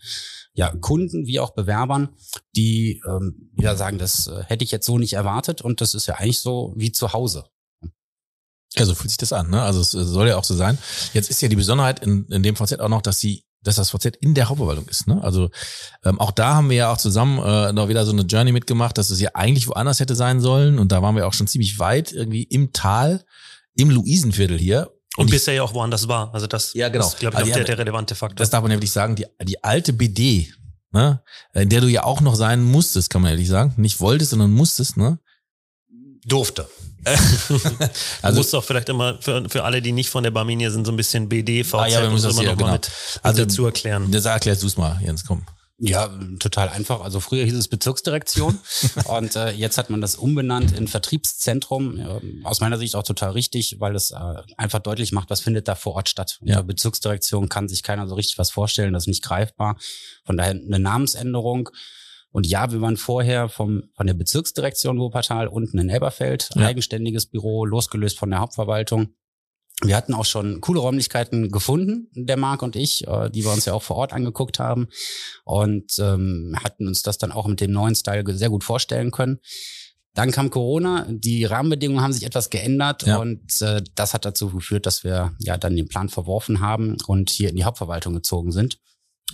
ja, 0.55 0.75
Kunden 0.75 1.27
wie 1.27 1.41
auch 1.41 1.51
Bewerbern, 1.51 2.11
die 2.55 3.03
ähm, 3.07 3.51
wieder 3.55 3.77
sagen, 3.77 3.99
das 3.99 4.27
äh, 4.27 4.45
hätte 4.45 4.65
ich 4.65 4.71
jetzt 4.71 4.87
so 4.87 4.99
nicht 4.99 5.15
erwartet 5.15 5.63
und 5.63 5.81
das 5.81 5.95
ist 5.95 6.07
ja 6.07 6.15
eigentlich 6.15 6.41
so 6.41 6.73
wie 6.77 6.93
zu 6.93 7.13
Hause. 7.13 7.45
Ja, 8.75 8.85
so 8.85 8.95
fühlt 8.95 9.09
sich 9.09 9.19
das 9.19 9.33
an, 9.33 9.49
ne? 9.49 9.63
Also 9.63 9.81
es 9.81 9.91
soll 9.91 10.29
ja 10.29 10.37
auch 10.37 10.45
so 10.45 10.55
sein. 10.55 10.77
Jetzt 11.15 11.31
ist 11.31 11.41
ja 11.41 11.49
die 11.49 11.57
Besonderheit 11.57 12.01
in, 12.01 12.27
in 12.27 12.43
dem 12.43 12.57
VZ 12.57 12.81
auch 12.81 12.91
noch, 12.91 13.01
dass 13.01 13.19
sie, 13.19 13.45
dass 13.67 13.77
das 13.77 13.91
VZ 13.91 14.17
in 14.21 14.35
der 14.35 14.49
Hauptverwaltung 14.49 14.87
ist, 14.89 15.07
ne? 15.09 15.23
Also 15.23 15.51
ähm, 16.05 16.21
auch 16.21 16.31
da 16.31 16.55
haben 16.55 16.71
wir 16.71 16.77
ja 16.77 16.93
auch 16.93 16.99
zusammen 16.99 17.39
äh, 17.39 17.73
noch 17.73 17.89
wieder 17.89 18.05
so 18.07 18.13
eine 18.13 18.23
Journey 18.23 18.53
mitgemacht, 18.53 18.97
dass 18.99 19.11
es 19.11 19.21
ja 19.21 19.31
eigentlich 19.35 19.67
woanders 19.69 20.01
hätte 20.01 20.15
sein 20.15 20.41
sollen. 20.41 20.79
Und 20.79 20.93
da 20.93 21.03
waren 21.03 21.17
wir 21.17 21.27
auch 21.27 21.33
schon 21.35 21.47
ziemlich 21.47 21.79
weit, 21.79 22.13
irgendwie 22.13 22.45
im 22.45 22.73
Tal, 22.73 23.25
im 23.75 23.91
Luisenviertel 23.91 24.59
hier. 24.59 24.91
Und 25.17 25.27
ich- 25.27 25.33
bisher 25.33 25.55
ja 25.55 25.63
auch 25.63 25.75
woanders 25.75 26.09
war. 26.09 26.33
Also 26.35 26.47
das 26.47 26.73
Ja, 26.75 26.89
genau. 26.89 27.07
ist, 27.07 27.19
glaube 27.19 27.35
ich, 27.37 27.41
Also 27.41 27.53
der, 27.55 27.65
der 27.65 27.79
relevante 27.79 28.15
Faktor. 28.15 28.37
das 28.37 28.51
darf 28.51 28.63
man 28.63 28.71
ja 28.71 28.77
wirklich 28.77 28.93
sagen, 28.93 29.17
die, 29.17 29.27
die 29.43 29.63
alte 29.65 29.93
BD, 29.93 30.53
ne, 30.93 31.23
in 31.55 31.69
der 31.69 31.81
du 31.81 31.89
ja 31.89 32.05
auch 32.05 32.21
noch 32.21 32.35
sein 32.35 32.63
musstest, 32.63 33.11
kann 33.11 33.23
man 33.23 33.31
ehrlich 33.33 33.49
sagen. 33.49 33.75
Nicht 33.77 34.01
wolltest, 34.01 34.31
sondern 34.31 34.51
musstest, 34.53 34.97
ne? 34.97 35.19
Durfte. 36.27 36.69
also 37.07 37.61
du 38.23 38.35
musst 38.35 38.55
auch 38.55 38.65
vielleicht 38.65 38.89
immer 38.89 39.19
für, 39.21 39.49
für 39.49 39.63
alle, 39.63 39.81
die 39.81 39.93
nicht 39.93 40.11
von 40.11 40.25
der 40.25 40.33
Barminia 40.33 40.71
sind, 40.71 40.85
so 40.85 40.93
ein 40.93 40.97
bisschen 40.97 41.29
BD, 41.29 41.63
VZ 41.63 41.75
ah, 41.75 41.87
ja, 41.87 42.03
wir 42.03 42.11
müssen 42.11 42.25
das 42.27 42.35
immer 42.35 42.43
ja, 42.43 42.51
noch 42.51 42.59
genau. 42.59 42.71
mal 42.71 42.75
mit, 42.75 42.91
also, 43.23 43.45
dazu 43.45 43.65
erklären. 43.65 44.11
Das 44.11 44.25
erklärst 44.25 44.63
du 44.63 44.67
es 44.67 44.77
mal, 44.77 44.99
Jens, 45.03 45.25
komm. 45.25 45.47
Ja, 45.79 46.09
total 46.39 46.71
einfach. 46.71 47.03
Also 47.03 47.21
früher 47.21 47.45
hieß 47.45 47.55
es 47.55 47.69
Bezirksdirektion 47.69 48.59
und 49.05 49.37
äh, 49.37 49.51
jetzt 49.51 49.77
hat 49.77 49.91
man 49.91 50.01
das 50.01 50.17
umbenannt 50.17 50.73
in 50.73 50.89
Vertriebszentrum. 50.89 51.99
Ja, 51.99 52.21
aus 52.45 52.61
meiner 52.61 52.79
Sicht 52.79 52.97
auch 52.97 53.03
total 53.03 53.33
richtig, 53.33 53.77
weil 53.79 53.95
es 53.95 54.11
äh, 54.11 54.17
einfach 54.57 54.79
deutlich 54.79 55.13
macht, 55.13 55.29
was 55.29 55.41
findet 55.41 55.69
da 55.69 55.75
vor 55.75 55.95
Ort 55.95 56.09
statt. 56.09 56.39
Ja. 56.43 56.63
Bezirksdirektion 56.63 57.51
kann 57.51 57.69
sich 57.69 57.83
keiner 57.83 58.09
so 58.09 58.15
richtig 58.15 58.39
was 58.39 58.51
vorstellen, 58.51 58.95
das 58.95 59.03
ist 59.03 59.09
nicht 59.09 59.23
greifbar. 59.23 59.77
Von 60.25 60.39
daher 60.39 60.53
eine 60.53 60.79
Namensänderung. 60.79 61.69
Und 62.37 62.47
ja, 62.47 62.71
wir 62.71 62.83
waren 62.83 62.99
vorher 62.99 63.49
vom, 63.49 63.85
von 63.95 64.07
der 64.07 64.13
Bezirksdirektion 64.13 64.99
Wuppertal 64.99 65.49
unten 65.49 65.79
in 65.79 65.89
Elberfeld, 65.89 66.51
Ja. 66.55 66.67
eigenständiges 66.67 67.25
Büro, 67.25 67.65
losgelöst 67.65 68.19
von 68.19 68.29
der 68.29 68.41
Hauptverwaltung. 68.41 69.15
Wir 69.83 69.97
hatten 69.97 70.13
auch 70.13 70.27
schon 70.27 70.61
coole 70.61 70.81
Räumlichkeiten 70.81 71.51
gefunden, 71.51 72.11
der 72.13 72.37
Marc 72.37 72.61
und 72.61 72.77
ich, 72.77 73.07
äh, 73.07 73.31
die 73.31 73.43
wir 73.43 73.53
uns 73.55 73.65
ja 73.65 73.73
auch 73.73 73.83
vor 73.83 73.97
Ort 73.97 74.13
angeguckt 74.13 74.59
haben 74.59 74.89
und 75.47 75.99
ähm, 75.99 76.55
hatten 76.63 76.87
uns 76.87 77.01
das 77.01 77.17
dann 77.17 77.33
auch 77.33 77.47
mit 77.47 77.63
dem 77.63 77.73
neuen 77.73 77.95
Style 77.95 78.23
sehr 78.37 78.51
gut 78.51 78.65
vorstellen 78.65 79.13
können. 79.13 79.39
Dann 80.13 80.31
kam 80.31 80.51
Corona, 80.51 81.07
die 81.09 81.47
Rahmenbedingungen 81.47 82.03
haben 82.03 82.13
sich 82.13 82.25
etwas 82.25 82.51
geändert 82.51 83.07
Ja. 83.07 83.17
und 83.17 83.63
äh, 83.63 83.83
das 83.95 84.13
hat 84.13 84.27
dazu 84.27 84.51
geführt, 84.51 84.85
dass 84.85 85.05
wir 85.05 85.35
ja 85.39 85.57
dann 85.57 85.75
den 85.75 85.89
Plan 85.89 86.11
verworfen 86.11 86.61
haben 86.61 86.99
und 87.07 87.31
hier 87.31 87.49
in 87.49 87.57
die 87.57 87.65
Hauptverwaltung 87.65 88.13
gezogen 88.13 88.53
sind. 88.53 88.79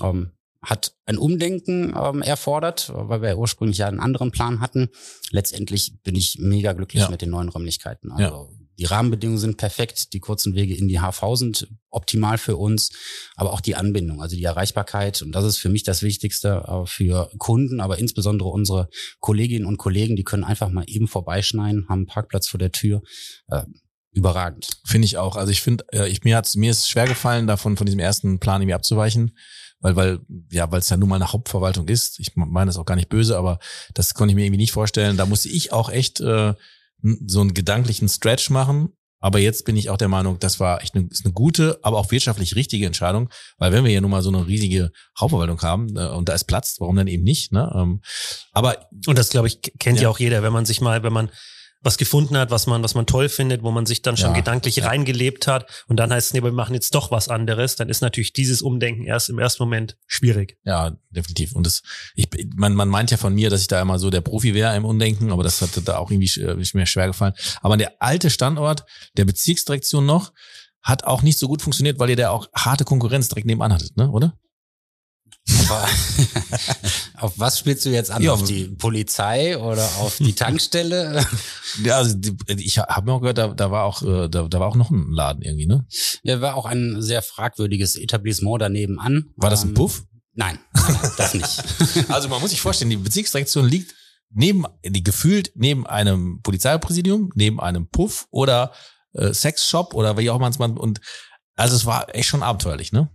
Ähm, 0.00 0.30
hat 0.62 0.94
ein 1.07 1.18
Umdenken 1.18 1.94
ähm, 2.01 2.22
erfordert, 2.22 2.92
weil 2.94 3.20
wir 3.22 3.37
ursprünglich 3.37 3.79
ja 3.79 3.88
einen 3.88 4.01
anderen 4.01 4.31
Plan 4.31 4.61
hatten. 4.61 4.88
Letztendlich 5.31 5.94
bin 6.03 6.14
ich 6.14 6.38
mega 6.38 6.72
glücklich 6.72 7.03
Ja. 7.03 7.11
mit 7.11 7.20
den 7.20 7.31
neuen 7.31 7.48
Räumlichkeiten. 7.48 8.12
Also 8.12 8.51
die 8.79 8.85
Rahmenbedingungen 8.85 9.38
sind 9.38 9.59
perfekt, 9.59 10.12
die 10.12 10.20
kurzen 10.20 10.55
Wege 10.55 10.75
in 10.75 10.88
die 10.88 10.98
HV 11.01 11.35
sind 11.37 11.68
optimal 11.90 12.38
für 12.38 12.57
uns, 12.57 12.90
aber 13.37 13.53
auch 13.53 13.61
die 13.61 13.75
Anbindung, 13.77 14.22
also 14.22 14.35
die 14.35 14.44
Erreichbarkeit. 14.44 15.20
Und 15.20 15.33
das 15.33 15.44
ist 15.44 15.59
für 15.59 15.68
mich 15.68 15.83
das 15.83 16.03
Wichtigste 16.03 16.64
äh, 16.66 16.87
für 16.87 17.31
Kunden, 17.38 17.81
aber 17.81 17.98
insbesondere 17.98 18.48
unsere 18.48 18.88
Kolleginnen 19.20 19.66
und 19.66 19.77
Kollegen, 19.77 20.16
die 20.16 20.25
können 20.25 20.44
einfach 20.44 20.70
mal 20.70 20.85
eben 20.87 21.07
vorbeischneiden, 21.07 21.88
haben 21.88 22.01
einen 22.01 22.07
Parkplatz 22.07 22.48
vor 22.48 22.59
der 22.59 22.72
Tür. 22.72 23.03
Äh, 23.48 23.64
überragend. 24.14 24.68
Finde 24.85 25.07
ich 25.07 25.16
auch. 25.16 25.37
Also 25.37 25.53
ich 25.53 25.62
finde, 25.62 25.85
äh, 25.92 26.09
ich, 26.09 26.22
mir 26.22 26.37
hat's, 26.37 26.55
mir 26.55 26.70
ist 26.70 26.81
es 26.81 26.88
schwer 26.88 27.07
gefallen, 27.07 27.46
davon 27.46 27.77
von 27.77 27.87
diesem 27.87 28.01
ersten 28.01 28.38
Plan 28.40 28.61
irgendwie 28.61 28.75
abzuweichen, 28.75 29.37
weil, 29.82 29.96
weil, 29.96 30.20
ja, 30.50 30.70
weil 30.70 30.78
es 30.78 30.88
ja 30.88 30.96
nun 30.96 31.08
mal 31.08 31.16
eine 31.16 31.32
Hauptverwaltung 31.32 31.88
ist. 31.88 32.18
Ich 32.20 32.34
meine 32.36 32.68
das 32.68 32.78
auch 32.78 32.86
gar 32.86 32.96
nicht 32.96 33.10
böse, 33.10 33.36
aber 33.36 33.58
das 33.92 34.14
konnte 34.14 34.32
ich 34.32 34.36
mir 34.36 34.46
irgendwie 34.46 34.60
nicht 34.60 34.72
vorstellen. 34.72 35.16
Da 35.16 35.26
musste 35.26 35.48
ich 35.48 35.72
auch 35.72 35.90
echt 35.90 36.20
äh, 36.20 36.54
so 37.26 37.40
einen 37.40 37.52
gedanklichen 37.52 38.08
Stretch 38.08 38.48
machen. 38.48 38.92
Aber 39.18 39.38
jetzt 39.38 39.64
bin 39.64 39.76
ich 39.76 39.88
auch 39.88 39.98
der 39.98 40.08
Meinung, 40.08 40.40
das 40.40 40.58
war 40.58 40.82
echt 40.82 40.96
eine, 40.96 41.06
ist 41.08 41.24
eine 41.24 41.32
gute, 41.32 41.78
aber 41.82 41.98
auch 41.98 42.10
wirtschaftlich 42.10 42.56
richtige 42.56 42.86
Entscheidung, 42.86 43.28
weil 43.56 43.70
wenn 43.70 43.84
wir 43.84 43.90
hier 43.92 44.00
nun 44.00 44.10
mal 44.10 44.20
so 44.20 44.30
eine 44.30 44.48
riesige 44.48 44.90
Hauptverwaltung 45.18 45.62
haben 45.62 45.96
äh, 45.96 46.08
und 46.08 46.28
da 46.28 46.32
ist 46.32 46.44
Platz, 46.44 46.76
warum 46.80 46.96
dann 46.96 47.06
eben 47.06 47.22
nicht? 47.22 47.52
Ne? 47.52 47.72
Ähm, 47.72 48.00
aber 48.50 48.88
Und 49.06 49.16
das, 49.16 49.30
glaube 49.30 49.46
ich, 49.46 49.60
kennt 49.78 49.98
ja. 49.98 50.04
Ja. 50.04 50.08
auch 50.08 50.18
jeder, 50.18 50.42
wenn 50.42 50.52
man 50.52 50.66
sich 50.66 50.80
mal, 50.80 51.04
wenn 51.04 51.12
man 51.12 51.30
was 51.82 51.98
gefunden 51.98 52.36
hat, 52.36 52.50
was 52.50 52.66
man, 52.66 52.82
was 52.82 52.94
man 52.94 53.06
toll 53.06 53.28
findet, 53.28 53.62
wo 53.62 53.70
man 53.70 53.86
sich 53.86 54.02
dann 54.02 54.16
schon 54.16 54.30
Ja. 54.30 54.36
gedanklich 54.36 54.76
Ja. 54.76 54.86
reingelebt 54.86 55.46
hat 55.46 55.84
und 55.88 55.96
dann 55.96 56.12
heißt 56.12 56.28
es, 56.28 56.32
nee, 56.34 56.42
wir 56.42 56.52
machen 56.52 56.74
jetzt 56.74 56.94
doch 56.94 57.10
was 57.10 57.28
anderes, 57.28 57.76
dann 57.76 57.88
ist 57.88 58.00
natürlich 58.02 58.32
dieses 58.32 58.62
Umdenken 58.62 59.04
erst 59.04 59.28
im 59.30 59.38
ersten 59.38 59.62
Moment 59.64 59.96
schwierig. 60.06 60.56
Ja, 60.64 60.96
definitiv. 61.10 61.54
Und 61.54 61.66
das, 61.66 61.82
ich, 62.14 62.28
man, 62.54 62.74
man 62.74 62.88
meint 62.88 63.10
ja 63.10 63.16
von 63.16 63.34
mir, 63.34 63.50
dass 63.50 63.60
ich 63.60 63.68
da 63.68 63.80
immer 63.82 63.98
so 63.98 64.10
der 64.10 64.20
Profi 64.20 64.54
wäre 64.54 64.76
im 64.76 64.84
Undenken, 64.84 65.32
aber 65.32 65.42
das 65.42 65.60
hat 65.60 65.70
da 65.84 65.96
auch 65.98 66.10
irgendwie 66.10 66.30
ist 66.60 66.74
mir 66.74 66.86
schwer 66.86 67.08
gefallen. 67.08 67.34
Aber 67.60 67.76
der 67.76 67.92
alte 68.00 68.30
Standort 68.30 68.84
der 69.16 69.24
Bezirksdirektion 69.24 70.06
noch 70.06 70.32
hat 70.82 71.04
auch 71.04 71.22
nicht 71.22 71.38
so 71.38 71.46
gut 71.48 71.62
funktioniert, 71.62 71.98
weil 71.98 72.10
ihr 72.10 72.16
da 72.16 72.30
auch 72.30 72.48
harte 72.54 72.84
Konkurrenz 72.84 73.28
direkt 73.28 73.46
nebenan 73.46 73.72
hattet, 73.72 73.96
ne, 73.96 74.10
oder? 74.10 74.34
Aber 75.68 75.88
auf 77.18 77.33
was 77.37 77.59
spielst 77.59 77.85
du 77.85 77.90
jetzt 77.90 78.11
an? 78.11 78.22
Ja, 78.22 78.33
auf 78.33 78.44
die 78.44 78.64
Polizei 78.68 79.59
oder 79.59 79.85
auf 79.98 80.18
die 80.18 80.33
Tankstelle? 80.35 81.26
Ja, 81.83 81.96
also 81.96 82.14
die, 82.16 82.37
ich 82.59 82.78
habe 82.78 83.07
mir 83.07 83.12
auch 83.12 83.20
gehört, 83.20 83.38
da, 83.38 83.48
da 83.48 83.70
war 83.70 83.85
auch, 83.85 84.02
äh, 84.02 84.28
da, 84.28 84.48
da 84.48 84.61
war 84.61 84.68
auch 84.68 84.76
noch 84.76 84.90
ein 84.90 85.11
Laden 85.11 85.42
irgendwie, 85.42 85.66
ne? 85.66 85.87
ja, 86.22 86.40
war 86.40 86.55
auch 86.55 86.66
ein 86.66 87.02
sehr 87.02 87.22
fragwürdiges 87.22 87.96
Etablissement 87.96 88.62
daneben 88.62 88.98
an. 89.00 89.33
War 89.37 89.50
das 89.50 89.64
ein 89.64 89.70
Ähm, 89.70 89.74
Puff? 89.74 90.05
Nein, 90.35 90.59
das 91.16 91.35
nicht. 91.35 92.09
Also 92.09 92.28
man 92.28 92.40
muss 92.40 92.50
sich 92.50 92.61
vorstellen, 92.61 92.90
die 92.90 92.96
Bezirksdirektion 92.96 93.68
liegt 93.68 93.94
neben, 94.31 94.64
die 94.85 95.02
gefühlt 95.02 95.52
neben 95.55 95.87
einem 95.87 96.40
Polizeipräsidium, 96.42 97.31
neben 97.35 97.61
einem 97.61 97.88
Puff 97.88 98.26
oder 98.31 98.72
äh, 99.12 99.35
Sexshop 99.35 99.92
oder 99.94 100.16
wie 100.16 100.31
auch 100.31 100.37
immer 100.37 100.50
man 100.59 100.78
und 100.78 101.00
also 101.55 101.76
es 101.76 101.85
war 101.85 102.14
echt 102.14 102.28
schon 102.28 102.42
abenteuerlich, 102.42 102.92
ne? 102.92 103.11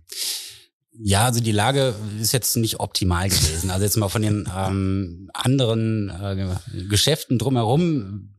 Ja, 1.00 1.26
also 1.26 1.40
die 1.40 1.52
Lage 1.52 1.94
ist 2.20 2.32
jetzt 2.32 2.56
nicht 2.56 2.80
optimal 2.80 3.28
gewesen. 3.28 3.70
Also 3.70 3.84
jetzt 3.84 3.96
mal 3.96 4.08
von 4.08 4.22
den 4.22 4.48
ähm, 4.56 5.30
anderen 5.32 6.10
äh, 6.10 6.84
Geschäften 6.88 7.38
drumherum 7.38 8.34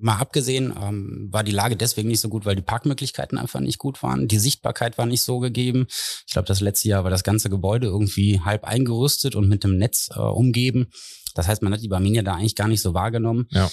mal 0.00 0.16
abgesehen, 0.16 0.74
ähm, 0.80 1.28
war 1.30 1.44
die 1.44 1.52
Lage 1.52 1.76
deswegen 1.76 2.08
nicht 2.08 2.20
so 2.20 2.28
gut, 2.28 2.46
weil 2.46 2.56
die 2.56 2.62
Parkmöglichkeiten 2.62 3.38
einfach 3.38 3.60
nicht 3.60 3.78
gut 3.78 4.02
waren. 4.02 4.28
Die 4.28 4.38
Sichtbarkeit 4.38 4.98
war 4.98 5.06
nicht 5.06 5.22
so 5.22 5.38
gegeben. 5.38 5.86
Ich 6.26 6.32
glaube, 6.32 6.48
das 6.48 6.60
letzte 6.60 6.88
Jahr 6.88 7.04
war 7.04 7.10
das 7.10 7.22
ganze 7.22 7.50
Gebäude 7.50 7.86
irgendwie 7.86 8.40
halb 8.40 8.64
eingerüstet 8.64 9.36
und 9.36 9.48
mit 9.48 9.62
dem 9.62 9.76
Netz 9.76 10.08
äh, 10.14 10.18
umgeben. 10.18 10.88
Das 11.34 11.48
heißt, 11.48 11.62
man 11.62 11.72
hat 11.72 11.82
die 11.82 11.88
Barminia 11.88 12.22
da 12.22 12.34
eigentlich 12.34 12.56
gar 12.56 12.68
nicht 12.68 12.82
so 12.82 12.94
wahrgenommen. 12.94 13.46
Ja. 13.50 13.70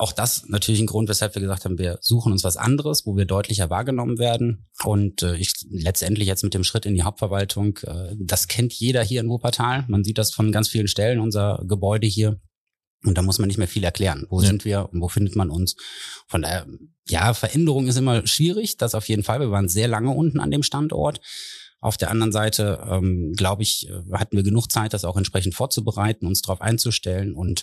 Auch 0.00 0.12
das 0.12 0.48
natürlich 0.48 0.80
ein 0.80 0.86
Grund, 0.86 1.10
weshalb 1.10 1.34
wir 1.34 1.42
gesagt 1.42 1.66
haben, 1.66 1.78
wir 1.78 1.98
suchen 2.00 2.32
uns 2.32 2.42
was 2.42 2.56
anderes, 2.56 3.04
wo 3.04 3.18
wir 3.18 3.26
deutlicher 3.26 3.68
wahrgenommen 3.68 4.18
werden. 4.18 4.66
Und 4.84 5.22
äh, 5.22 5.36
ich 5.36 5.52
letztendlich 5.68 6.26
jetzt 6.26 6.42
mit 6.42 6.54
dem 6.54 6.64
Schritt 6.64 6.86
in 6.86 6.94
die 6.94 7.02
Hauptverwaltung, 7.02 7.76
äh, 7.82 8.14
das 8.18 8.48
kennt 8.48 8.72
jeder 8.72 9.02
hier 9.02 9.20
in 9.20 9.28
Wuppertal. 9.28 9.84
Man 9.88 10.02
sieht 10.02 10.16
das 10.16 10.32
von 10.32 10.52
ganz 10.52 10.68
vielen 10.68 10.88
Stellen, 10.88 11.20
unser 11.20 11.62
Gebäude 11.68 12.06
hier. 12.06 12.40
Und 13.04 13.18
da 13.18 13.22
muss 13.22 13.38
man 13.38 13.48
nicht 13.48 13.58
mehr 13.58 13.68
viel 13.68 13.84
erklären. 13.84 14.26
Wo 14.30 14.40
Ja. 14.40 14.46
sind 14.46 14.64
wir 14.64 14.88
und 14.90 15.02
wo 15.02 15.08
findet 15.08 15.36
man 15.36 15.50
uns? 15.50 15.76
Von 16.26 16.42
daher, 16.42 16.66
ja, 17.06 17.34
Veränderung 17.34 17.86
ist 17.86 17.96
immer 17.96 18.26
schwierig. 18.26 18.78
Das 18.78 18.94
auf 18.94 19.06
jeden 19.08 19.22
Fall. 19.22 19.40
Wir 19.40 19.50
waren 19.50 19.68
sehr 19.68 19.88
lange 19.88 20.10
unten 20.12 20.40
an 20.40 20.50
dem 20.50 20.62
Standort. 20.62 21.20
Auf 21.80 21.96
der 21.96 22.10
anderen 22.10 22.32
Seite, 22.32 22.86
ähm, 22.88 23.32
glaube 23.36 23.62
ich, 23.62 23.88
äh, 23.88 24.02
hatten 24.12 24.36
wir 24.36 24.42
genug 24.42 24.70
Zeit, 24.70 24.92
das 24.92 25.04
auch 25.04 25.16
entsprechend 25.16 25.54
vorzubereiten, 25.54 26.26
uns 26.26 26.42
darauf 26.42 26.60
einzustellen 26.60 27.34
und 27.34 27.62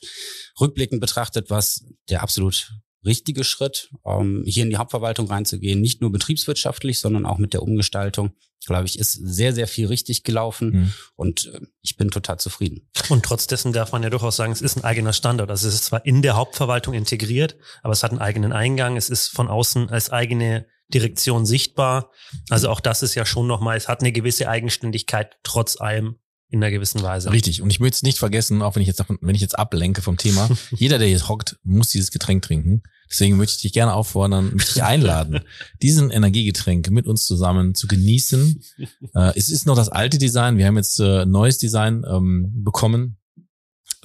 rückblickend 0.60 0.99
betrachtet, 1.01 1.49
was 1.49 1.86
der 2.10 2.23
absolut 2.23 2.71
richtige 3.06 3.43
Schritt, 3.43 3.89
ähm, 4.06 4.43
hier 4.45 4.63
in 4.63 4.69
die 4.69 4.77
Hauptverwaltung 4.77 5.27
reinzugehen, 5.27 5.80
nicht 5.80 6.01
nur 6.01 6.12
betriebswirtschaftlich, 6.12 6.99
sondern 6.99 7.25
auch 7.25 7.38
mit 7.38 7.53
der 7.53 7.62
Umgestaltung, 7.62 8.32
glaube 8.65 8.86
ich, 8.88 8.99
ist 8.99 9.13
sehr, 9.13 9.53
sehr 9.53 9.67
viel 9.67 9.88
richtig 9.88 10.23
gelaufen 10.23 10.69
Mhm. 10.71 10.93
und 11.15 11.45
äh, 11.53 11.62
ich 11.84 11.95
bin 11.95 12.10
total 12.10 12.39
zufrieden. 12.39 12.89
Und 13.10 13.23
trotz 13.23 13.47
dessen 13.47 13.71
darf 13.71 13.91
man 13.91 14.03
ja 14.03 14.10
durchaus 14.10 14.36
sagen, 14.36 14.51
es 14.51 14.62
ist 14.62 14.75
ein 14.77 14.84
eigener 14.84 15.13
Standort. 15.13 15.49
Also 15.49 15.67
es 15.67 15.75
ist 15.75 15.86
zwar 15.86 16.06
in 16.06 16.21
der 16.21 16.36
Hauptverwaltung 16.36 16.93
integriert, 16.93 17.56
aber 17.82 17.93
es 17.93 18.03
hat 18.03 18.12
einen 18.12 18.19
eigenen 18.19 18.51
Eingang. 18.51 18.97
Es 18.97 19.10
ist 19.10 19.27
von 19.27 19.47
außen 19.47 19.89
als 19.89 20.10
eigene 20.10 20.65
Direktion 20.93 21.45
sichtbar. 21.45 22.12
Also 22.50 22.69
auch 22.69 22.80
das 22.80 23.04
ist 23.04 23.15
ja 23.15 23.26
schon 23.26 23.47
nochmal, 23.47 23.78
es 23.78 23.88
hat 23.88 24.02
eine 24.02 24.12
gewisse 24.12 24.50
Eigenständigkeit 24.50 25.38
trotz 25.43 25.80
allem 25.80 26.17
in 26.50 26.63
einer 26.63 26.71
gewissen 26.71 27.02
Weise. 27.02 27.32
Richtig. 27.32 27.62
Und 27.62 27.69
ich 27.71 27.80
möchte 27.80 27.95
es 27.95 28.04
nicht 28.04 28.19
vergessen, 28.19 28.62
auch 28.62 28.76
wenn 28.76 28.82
ich 28.82 28.88
jetzt, 28.88 29.04
wenn 29.10 29.36
ich 29.36 29.41
jetzt 29.41 29.60
ablenke 29.60 30.02
vom 30.02 30.17
Thema. 30.17 30.50
Jeder, 30.71 30.97
der 30.97 31.08
hier 31.08 31.28
hockt, 31.28 31.58
muss 31.63 31.89
dieses 31.89 32.12
Getränk 32.12 32.41
trinken. 32.41 32.84
Deswegen 33.10 33.38
möchte 33.38 33.56
ich 33.56 33.62
dich 33.62 33.73
gerne 33.73 33.93
auffordern, 33.93 34.52
möchte 34.54 34.73
dich 34.73 34.84
einladen, 34.84 35.41
diesen 35.82 36.10
Energiegetränk 36.10 36.89
mit 36.89 37.06
uns 37.06 37.26
zusammen 37.26 37.76
zu 37.76 37.88
genießen. 37.88 38.63
Äh, 39.13 39.32
es 39.36 39.50
ist 39.50 39.65
noch 39.65 39.76
das 39.76 39.89
alte 39.89 40.17
Design. 40.17 40.58
Wir 40.58 40.67
haben 40.67 40.76
jetzt 40.76 41.00
äh, 41.00 41.26
neues 41.26 41.58
Design 41.58 42.04
ähm, 42.10 42.52
bekommen. 42.63 43.17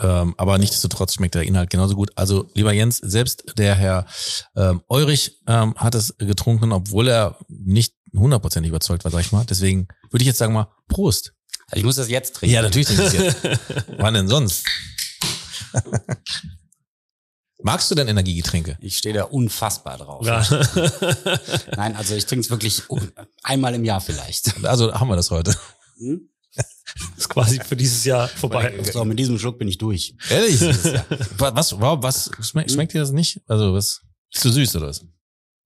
Ähm, 0.02 0.34
aber 0.36 0.58
nichtsdestotrotz 0.58 1.14
schmeckt 1.14 1.34
der 1.34 1.44
Inhalt 1.44 1.70
genauso 1.70 1.94
gut. 1.94 2.10
Also, 2.16 2.50
lieber 2.54 2.72
Jens, 2.72 2.98
selbst 2.98 3.44
der 3.56 3.74
Herr 3.74 4.06
ähm, 4.56 4.82
Eurich 4.88 5.38
ähm, 5.46 5.74
hat 5.76 5.94
es 5.94 6.16
getrunken, 6.18 6.72
obwohl 6.72 7.08
er 7.08 7.38
nicht 7.48 7.94
hundertprozentig 8.14 8.70
überzeugt 8.70 9.04
war, 9.04 9.12
sag 9.12 9.20
ich 9.20 9.32
mal. 9.32 9.44
Deswegen 9.44 9.88
würde 10.10 10.22
ich 10.22 10.26
jetzt 10.26 10.38
sagen 10.38 10.52
mal, 10.52 10.68
Prost. 10.88 11.32
Ich 11.74 11.84
muss 11.84 11.96
das 11.96 12.08
jetzt 12.08 12.36
trinken. 12.36 12.54
Ja, 12.54 12.62
natürlich 12.62 12.88
trinke 12.88 13.06
ich 13.06 13.12
jetzt. 13.12 13.36
Wann 13.98 14.14
denn 14.14 14.28
sonst? 14.28 14.64
Magst 17.62 17.90
du 17.90 17.94
denn 17.94 18.08
Energiegetränke? 18.08 18.76
Ich 18.80 18.98
stehe 18.98 19.14
da 19.14 19.24
unfassbar 19.24 19.96
drauf. 19.96 20.26
Ja. 20.26 20.44
Nein, 21.76 21.96
also 21.96 22.14
ich 22.14 22.26
trinke 22.26 22.40
es 22.40 22.50
wirklich 22.50 22.82
einmal 23.44 23.74
im 23.74 23.84
Jahr 23.84 24.00
vielleicht. 24.00 24.64
Also 24.64 24.92
haben 24.92 25.08
wir 25.08 25.16
das 25.16 25.30
heute. 25.30 25.54
Hm? 25.98 26.28
ist 27.16 27.28
quasi 27.28 27.60
für 27.60 27.76
dieses 27.76 28.04
Jahr 28.04 28.28
vorbei. 28.28 28.74
So, 28.92 29.04
mit 29.04 29.18
diesem 29.18 29.38
Schluck 29.38 29.58
bin 29.58 29.68
ich 29.68 29.78
durch. 29.78 30.14
Ehrlich? 30.28 30.60
was, 31.38 31.54
was, 31.54 31.80
warum- 31.80 32.02
was 32.02 32.30
schmeckt, 32.40 32.70
schmeckt 32.70 32.92
dir 32.94 33.00
das 33.00 33.12
nicht? 33.12 33.40
Also 33.46 33.72
was? 33.74 34.02
Ist 34.32 34.42
zu 34.42 34.50
süß 34.52 34.76
oder 34.76 34.88
was? 34.88 35.04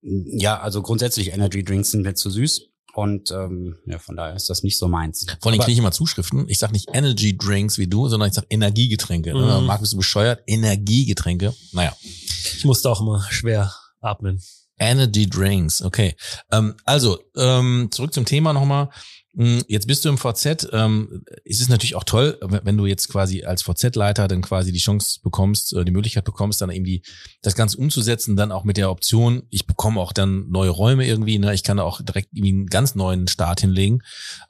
Ja, 0.03 0.61
also 0.61 0.83
grundsätzlich 0.83 1.33
Energy 1.33 1.65
Drinks 1.65 1.91
sind 1.91 2.03
mir 2.03 2.15
zu 2.15 2.31
süß. 2.31 2.63
Und 2.95 3.31
ähm, 3.31 3.77
ja, 3.85 3.99
von 3.99 4.17
daher 4.17 4.35
ist 4.37 4.49
das 4.49 4.63
nicht 4.63 4.79
so 4.79 4.89
meins. 4.89 5.27
Vor 5.43 5.53
allem 5.53 5.61
kriege 5.61 5.73
ich 5.73 5.79
immer 5.79 5.93
Zuschriften. 5.93 6.49
Ich 6.49 6.59
sag 6.59 6.73
nicht 6.73 6.89
Energy 6.95 7.37
Drinks 7.37 7.77
wie 7.77 7.87
du, 7.89 8.09
sondern 8.09 8.29
ich 8.29 8.35
sag 8.35 8.47
Energiegetränke. 8.49 9.35
Mhm. 9.35 9.41
Mhm. 9.61 9.67
Marc, 9.67 9.81
bist 9.81 9.93
du 9.93 9.99
bescheuert? 9.99 10.43
Energiegetränke. 10.47 11.53
Naja. 11.73 11.95
Ich 12.01 12.65
musste 12.65 12.89
auch 12.89 13.01
immer 13.03 13.23
schwer 13.31 13.75
atmen. 14.01 14.41
Energy 14.79 15.29
Drinks, 15.29 15.83
okay. 15.83 16.17
Ähm, 16.51 16.75
also, 16.85 17.19
ähm, 17.37 17.89
zurück 17.91 18.13
zum 18.15 18.25
Thema 18.25 18.53
nochmal. 18.53 18.89
Hm, 19.37 19.63
Jetzt 19.69 19.87
bist 19.87 20.05
du 20.05 20.09
im 20.09 20.17
VZ. 20.17 20.69
Ähm, 20.73 21.23
es 21.45 21.61
ist 21.61 21.69
natürlich 21.69 21.95
auch 21.95 22.05
toll, 22.05 22.39
wenn 22.41 22.77
du 22.77 22.87
jetzt 22.87 23.09
quasi 23.09 23.45
als 23.45 23.63
VZ-Leiter 23.63 24.29
dann 24.29 24.41
quasi 24.41 24.73
die 24.73 24.79
Chance 24.79 25.21
bekommst, 25.23 25.75
äh, 25.75 25.85
die 25.85 25.93
Möglichkeit 25.93 26.25
bekommst, 26.25 26.63
dann 26.63 26.71
irgendwie 26.71 27.03
das 27.43 27.55
Ganze 27.55 27.77
umzusetzen, 27.77 28.37
dann 28.37 28.51
auch 28.51 28.65
mit 28.65 28.79
der 28.79 28.91
Option, 28.91 29.43
ich 29.51 29.67
bekomme 29.67 30.01
auch 30.01 30.13
dann 30.13 30.49
neue 30.49 30.71
Räume 30.71 31.07
irgendwie, 31.07 31.39
ne? 31.39 31.53
ich 31.53 31.63
kann 31.63 31.77
da 31.77 31.83
auch 31.83 32.01
direkt 32.01 32.29
irgendwie 32.33 32.53
einen 32.53 32.67
ganz 32.67 32.95
neuen 32.95 33.29
Start 33.29 33.61
hinlegen. 33.61 34.01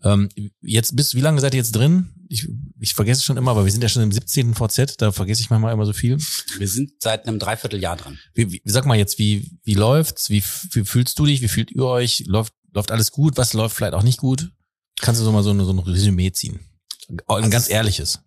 Ähm, 0.05 0.29
jetzt 0.61 0.95
bist 0.95 1.15
wie 1.17 1.21
lange 1.21 1.41
seid 1.41 1.55
ihr 1.55 1.59
jetzt 1.59 1.75
drin? 1.75 2.13
Ich, 2.29 2.49
ich 2.81 2.95
vergesse 2.95 3.19
es 3.21 3.25
schon 3.25 3.37
immer, 3.37 3.53
aber 3.53 3.65
wir 3.65 3.73
sind 3.73 3.83
ja 3.83 3.89
schon 3.89 4.03
im 4.03 4.13
17. 4.13 4.55
VZ, 4.55 4.97
da 4.99 5.11
vergesse 5.11 5.41
ich 5.41 5.51
manchmal 5.51 5.73
immer 5.73 5.87
so 5.87 5.93
viel. 5.93 6.19
Wir 6.59 6.69
sind 6.69 6.93
seit 7.01 7.27
einem 7.27 7.39
Dreivierteljahr 7.39 7.97
dran. 7.97 8.19
Wie, 8.35 8.53
wie, 8.53 8.63
sag 8.65 8.87
mal 8.87 8.97
jetzt, 8.97 9.19
wie, 9.19 9.59
wie 9.65 9.75
läuft's? 9.75 10.31
Wie, 10.31 10.43
wie 10.73 10.85
fühlst 10.85 11.19
du 11.19 11.27
dich? 11.27 11.41
Wie 11.41 11.49
fühlt 11.49 11.71
ihr 11.73 11.85
euch? 11.85 12.25
Läuft, 12.27 12.53
läuft 12.73 12.91
alles 12.93 13.11
gut? 13.11 13.37
Was 13.37 13.53
läuft 13.53 13.77
vielleicht 13.77 13.95
auch 13.95 14.03
nicht 14.03 14.19
gut? 14.19 14.51
Kannst 15.01 15.21
du 15.21 15.25
so 15.25 15.33
mal 15.33 15.43
so, 15.43 15.51
eine, 15.51 15.65
so 15.65 15.73
ein 15.73 15.79
Resümee 15.79 16.33
ziehen? 16.33 16.61
Ein 17.09 17.19
Also 17.27 17.51
ganz 17.51 17.65
es- 17.65 17.71
ehrliches. 17.71 18.21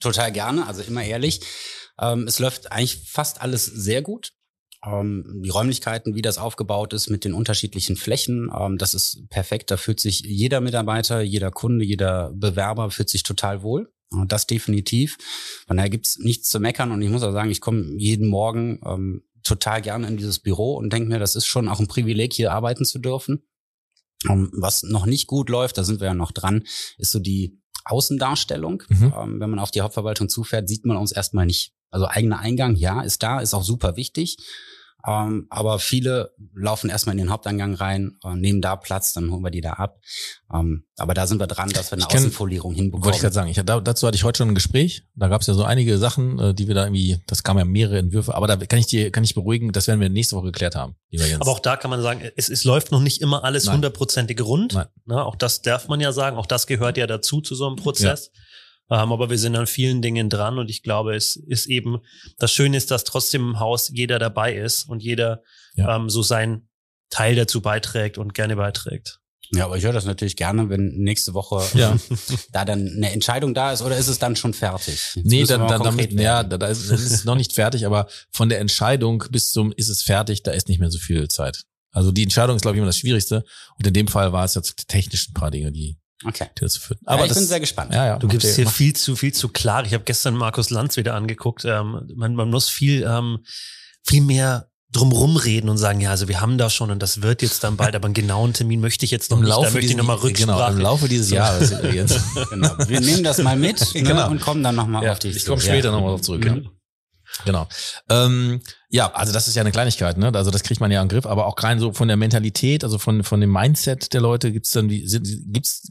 Total 0.00 0.32
gerne, 0.32 0.66
also 0.66 0.82
immer 0.82 1.04
ehrlich. 1.04 1.40
Ähm, 2.00 2.26
es 2.26 2.38
läuft 2.38 2.72
eigentlich 2.72 3.02
fast 3.08 3.42
alles 3.42 3.66
sehr 3.66 4.00
gut. 4.02 4.32
Ähm, 4.82 5.42
die 5.44 5.50
Räumlichkeiten, 5.50 6.14
wie 6.14 6.22
das 6.22 6.38
aufgebaut 6.38 6.94
ist 6.94 7.10
mit 7.10 7.24
den 7.26 7.34
unterschiedlichen 7.34 7.96
Flächen, 7.96 8.50
ähm, 8.58 8.78
das 8.78 8.94
ist 8.94 9.28
perfekt. 9.28 9.70
Da 9.70 9.76
fühlt 9.76 10.00
sich 10.00 10.20
jeder 10.20 10.62
Mitarbeiter, 10.62 11.20
jeder 11.20 11.50
Kunde, 11.50 11.84
jeder 11.84 12.32
Bewerber 12.34 12.90
fühlt 12.90 13.10
sich 13.10 13.22
total 13.22 13.62
wohl. 13.62 13.92
Das 14.26 14.46
definitiv. 14.46 15.18
Von 15.68 15.76
daher 15.76 15.90
gibt's 15.90 16.18
nichts 16.18 16.48
zu 16.48 16.58
meckern. 16.60 16.90
Und 16.92 17.02
ich 17.02 17.10
muss 17.10 17.22
auch 17.22 17.32
sagen, 17.32 17.50
ich 17.50 17.60
komme 17.60 17.94
jeden 17.98 18.26
Morgen 18.26 18.80
ähm, 18.86 19.22
total 19.42 19.82
gerne 19.82 20.08
in 20.08 20.16
dieses 20.16 20.38
Büro 20.40 20.74
und 20.76 20.92
denke 20.92 21.08
mir, 21.10 21.18
das 21.18 21.36
ist 21.36 21.46
schon 21.46 21.68
auch 21.68 21.78
ein 21.78 21.86
Privileg, 21.86 22.32
hier 22.32 22.52
arbeiten 22.52 22.84
zu 22.86 22.98
dürfen. 22.98 23.42
Ähm, 24.28 24.50
was 24.52 24.82
noch 24.82 25.06
nicht 25.06 25.26
gut 25.26 25.48
läuft, 25.48 25.78
da 25.78 25.84
sind 25.84 26.00
wir 26.00 26.08
ja 26.08 26.14
noch 26.14 26.32
dran, 26.32 26.64
ist 26.98 27.10
so 27.10 27.18
die 27.18 27.58
Außendarstellung. 27.84 28.82
Mhm. 28.88 29.14
Ähm, 29.16 29.40
wenn 29.40 29.50
man 29.50 29.58
auf 29.58 29.70
die 29.70 29.80
Hauptverwaltung 29.80 30.28
zufährt, 30.28 30.68
sieht 30.68 30.84
man 30.84 30.96
uns 30.96 31.12
erstmal 31.12 31.46
nicht. 31.46 31.72
Also 31.90 32.06
eigener 32.06 32.38
Eingang, 32.38 32.76
ja, 32.76 33.00
ist 33.00 33.22
da, 33.22 33.40
ist 33.40 33.54
auch 33.54 33.64
super 33.64 33.96
wichtig. 33.96 34.36
Ähm, 35.06 35.46
aber 35.50 35.78
viele 35.78 36.32
laufen 36.54 36.90
erstmal 36.90 37.14
in 37.14 37.18
den 37.18 37.30
Haupteingang 37.30 37.74
rein, 37.74 38.18
äh, 38.24 38.34
nehmen 38.34 38.60
da 38.60 38.76
Platz, 38.76 39.12
dann 39.12 39.30
holen 39.30 39.42
wir 39.42 39.50
die 39.50 39.60
da 39.60 39.74
ab. 39.74 39.98
Ähm, 40.52 40.84
aber 40.96 41.14
da 41.14 41.26
sind 41.26 41.40
wir 41.40 41.46
dran, 41.46 41.70
dass 41.70 41.90
wir 41.90 41.96
eine 41.96 42.04
kenn- 42.06 42.16
Außenfolierung 42.18 42.74
hinbekommen. 42.74 43.04
Wollte 43.04 43.16
ich 43.16 43.22
gerade 43.22 43.34
sagen. 43.34 43.48
Ich, 43.50 43.56
da, 43.64 43.80
dazu 43.80 44.06
hatte 44.06 44.16
ich 44.16 44.24
heute 44.24 44.38
schon 44.38 44.48
ein 44.48 44.54
Gespräch. 44.54 45.04
Da 45.14 45.28
gab 45.28 45.40
es 45.40 45.46
ja 45.46 45.54
so 45.54 45.64
einige 45.64 45.96
Sachen, 45.98 46.38
äh, 46.38 46.54
die 46.54 46.68
wir 46.68 46.74
da 46.74 46.84
irgendwie, 46.84 47.18
das 47.26 47.42
kamen 47.42 47.58
ja 47.58 47.64
mehrere 47.64 47.98
Entwürfe, 47.98 48.34
aber 48.34 48.46
da 48.46 48.56
kann 48.56 48.78
ich 48.78 48.86
dir, 48.86 49.10
kann 49.10 49.24
ich 49.24 49.34
beruhigen, 49.34 49.72
das 49.72 49.86
werden 49.86 50.00
wir 50.00 50.08
nächste 50.08 50.36
Woche 50.36 50.46
geklärt 50.46 50.74
haben, 50.76 50.96
lieber 51.10 51.24
Jens. 51.26 51.40
Aber 51.40 51.50
auch 51.52 51.60
da 51.60 51.76
kann 51.76 51.90
man 51.90 52.02
sagen, 52.02 52.22
es, 52.36 52.48
es 52.48 52.64
läuft 52.64 52.92
noch 52.92 53.00
nicht 53.00 53.20
immer 53.20 53.44
alles 53.44 53.70
hundertprozentig 53.70 54.40
rund. 54.42 54.74
Nein. 54.74 54.86
Na, 55.06 55.24
auch 55.24 55.36
das 55.36 55.62
darf 55.62 55.88
man 55.88 56.00
ja 56.00 56.12
sagen. 56.12 56.36
Auch 56.36 56.46
das 56.46 56.66
gehört 56.66 56.96
ja 56.96 57.06
dazu 57.06 57.40
zu 57.40 57.54
so 57.54 57.66
einem 57.66 57.76
Prozess. 57.76 58.30
Ähm, 58.90 59.12
aber 59.12 59.30
wir 59.30 59.38
sind 59.38 59.54
an 59.56 59.66
vielen 59.66 60.02
Dingen 60.02 60.28
dran 60.28 60.58
und 60.58 60.68
ich 60.70 60.82
glaube, 60.82 61.14
es 61.14 61.36
ist 61.36 61.66
eben, 61.66 61.98
das 62.38 62.52
Schöne 62.52 62.76
ist, 62.76 62.90
dass 62.90 63.04
trotzdem 63.04 63.42
im 63.50 63.60
Haus 63.60 63.88
jeder 63.92 64.18
dabei 64.18 64.54
ist 64.56 64.88
und 64.88 65.02
jeder 65.02 65.42
Ja. 65.74 65.96
ähm, 65.96 66.10
so 66.10 66.22
seinen 66.22 66.68
Teil 67.10 67.34
dazu 67.36 67.60
beiträgt 67.60 68.18
und 68.18 68.34
gerne 68.34 68.56
beiträgt. 68.56 69.18
Ja, 69.52 69.64
aber 69.64 69.76
ich 69.76 69.82
höre 69.84 69.92
das 69.92 70.04
natürlich 70.04 70.36
gerne, 70.36 70.68
wenn 70.70 70.90
nächste 70.98 71.34
Woche 71.34 71.60
Ja. 71.78 71.96
da 72.52 72.64
dann 72.64 72.86
eine 72.96 73.10
Entscheidung 73.10 73.52
da 73.54 73.72
ist 73.72 73.82
oder 73.82 73.96
ist 73.96 74.06
es 74.08 74.18
dann 74.20 74.36
schon 74.36 74.54
fertig? 74.54 75.00
Jetzt 75.14 75.26
Nee, 75.26 75.44
dann, 75.44 75.66
dann 75.66 75.82
damit, 75.82 76.12
ja, 76.12 76.18
werden. 76.38 76.50
da, 76.50 76.58
da 76.58 76.66
ist, 76.68 76.88
ist 76.90 77.24
noch 77.24 77.34
nicht 77.34 77.52
fertig, 77.52 77.84
aber 77.86 78.06
von 78.30 78.48
der 78.48 78.60
Entscheidung 78.60 79.24
bis 79.30 79.50
zum 79.50 79.72
ist 79.72 79.88
es 79.88 80.02
fertig, 80.02 80.42
da 80.44 80.52
ist 80.52 80.68
nicht 80.68 80.78
mehr 80.78 80.90
so 80.90 80.98
viel 80.98 81.26
Zeit. 81.28 81.64
Also 81.92 82.12
die 82.12 82.22
Entscheidung 82.22 82.54
ist, 82.54 82.62
glaube 82.62 82.76
ich, 82.76 82.78
immer 82.78 82.86
das 82.86 82.98
Schwierigste. 82.98 83.44
Und 83.76 83.84
in 83.86 83.92
dem 83.94 84.06
Fall 84.06 84.32
war 84.32 84.44
es 84.44 84.54
jetzt 84.54 84.86
technisch 84.86 85.28
ein 85.28 85.34
paar 85.34 85.50
Dinge, 85.50 85.72
die, 85.72 85.98
Okay. 86.24 86.46
die 86.58 86.60
dazu 86.62 86.80
führen. 86.80 86.98
Aber 87.04 87.14
Aber 87.14 87.22
ich 87.24 87.28
das, 87.30 87.38
bin 87.38 87.46
sehr 87.46 87.60
gespannt. 87.60 87.94
ja, 87.94 88.06
ja, 88.06 88.18
Du 88.18 88.28
gibst 88.28 88.54
hier 88.56 88.68
viel 88.68 88.94
zu 88.94 89.16
viel 89.16 89.32
zu 89.32 89.48
klar. 89.48 89.84
Ich 89.86 89.94
habe 89.94 90.04
gestern 90.04 90.34
Markus 90.34 90.70
Lanz 90.70 90.96
wieder 90.96 91.14
angeguckt. 91.14 91.64
Ähm, 91.64 92.08
man, 92.14 92.34
man 92.34 92.50
muss 92.50 92.68
viel 92.68 93.04
ähm, 93.08 93.38
viel 94.06 94.22
mehr 94.22 94.66
drumrum 94.92 95.36
reden 95.36 95.68
und 95.68 95.78
sagen, 95.78 96.00
ja, 96.00 96.10
also 96.10 96.26
wir 96.26 96.40
haben 96.40 96.58
da 96.58 96.68
schon 96.68 96.90
und 96.90 97.00
das 97.00 97.22
wird 97.22 97.42
jetzt 97.42 97.62
dann 97.62 97.76
bald, 97.76 97.94
aber 97.96 98.06
einen 98.06 98.14
genauen 98.14 98.52
Termin 98.52 98.80
möchte 98.80 99.04
ich 99.04 99.10
jetzt 99.12 99.30
noch 99.30 99.38
im 99.38 99.44
nicht. 99.44 99.52
Da 99.52 99.60
Laufe, 99.62 99.72
möchte 99.74 99.90
ich 99.92 99.96
nochmal 99.96 100.16
genau, 100.16 100.26
Rücksprache. 100.28 100.72
im 100.72 100.78
Laufe 100.80 101.08
dieses 101.08 101.28
So. 101.28 101.34
Jahres. 101.36 101.70
Genau. 102.50 102.74
Wir 102.88 103.00
nehmen 103.00 103.22
das 103.22 103.38
mal 103.38 103.56
mit 103.56 103.80
ne, 103.94 104.02
Genau. 104.02 104.28
und 104.30 104.40
kommen 104.40 104.62
dann 104.62 104.74
nochmal 104.74 105.04
Ja, 105.04 105.12
auf 105.12 105.20
dich 105.20 105.36
ich 105.36 105.46
komme 105.46 105.60
später 105.62 105.88
Ja. 105.88 105.92
nochmal 105.92 106.10
drauf 106.10 106.22
zurück. 106.22 106.44
Ja. 106.44 106.56
Genau. 107.44 107.66
Ähm, 108.08 108.60
ja, 108.88 109.12
also 109.12 109.32
das 109.32 109.48
ist 109.48 109.54
ja 109.54 109.62
eine 109.62 109.70
Kleinigkeit, 109.70 110.18
ne? 110.18 110.32
Also 110.34 110.50
das 110.50 110.62
kriegt 110.62 110.80
man 110.80 110.90
ja 110.90 111.00
im 111.00 111.08
Griff, 111.08 111.26
aber 111.26 111.46
auch 111.46 111.54
rein 111.62 111.78
so 111.78 111.92
von 111.92 112.08
der 112.08 112.16
Mentalität, 112.16 112.84
also 112.84 112.98
von 112.98 113.24
von 113.24 113.40
dem 113.40 113.52
Mindset 113.52 114.12
der 114.12 114.20
Leute, 114.20 114.52
gibt's 114.52 114.70
dann 114.70 114.90
wie 114.90 115.06
sind, 115.06 115.26
gibt's 115.46 115.90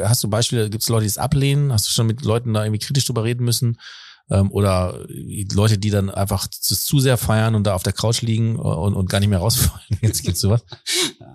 hast 0.00 0.22
du 0.22 0.28
Beispiele, 0.28 0.70
gibt's 0.70 0.88
Leute, 0.88 1.02
die 1.02 1.08
es 1.08 1.18
ablehnen? 1.18 1.72
Hast 1.72 1.88
du 1.88 1.92
schon 1.92 2.06
mit 2.06 2.22
Leuten 2.22 2.52
da 2.54 2.64
irgendwie 2.64 2.84
kritisch 2.84 3.06
drüber 3.06 3.24
reden 3.24 3.44
müssen? 3.44 3.78
Ähm, 4.30 4.50
oder 4.52 5.04
Leute, 5.52 5.78
die 5.78 5.90
dann 5.90 6.10
einfach 6.10 6.48
zu, 6.48 6.74
zu 6.74 6.98
sehr 6.98 7.18
feiern 7.18 7.54
und 7.54 7.64
da 7.64 7.74
auf 7.74 7.82
der 7.82 7.92
Couch 7.92 8.22
liegen 8.22 8.56
und, 8.56 8.94
und 8.94 9.10
gar 9.10 9.20
nicht 9.20 9.28
mehr 9.28 9.38
rausfallen. 9.38 9.82
Jetzt 10.00 10.22
gibt's 10.22 10.40
sowas. 10.40 10.64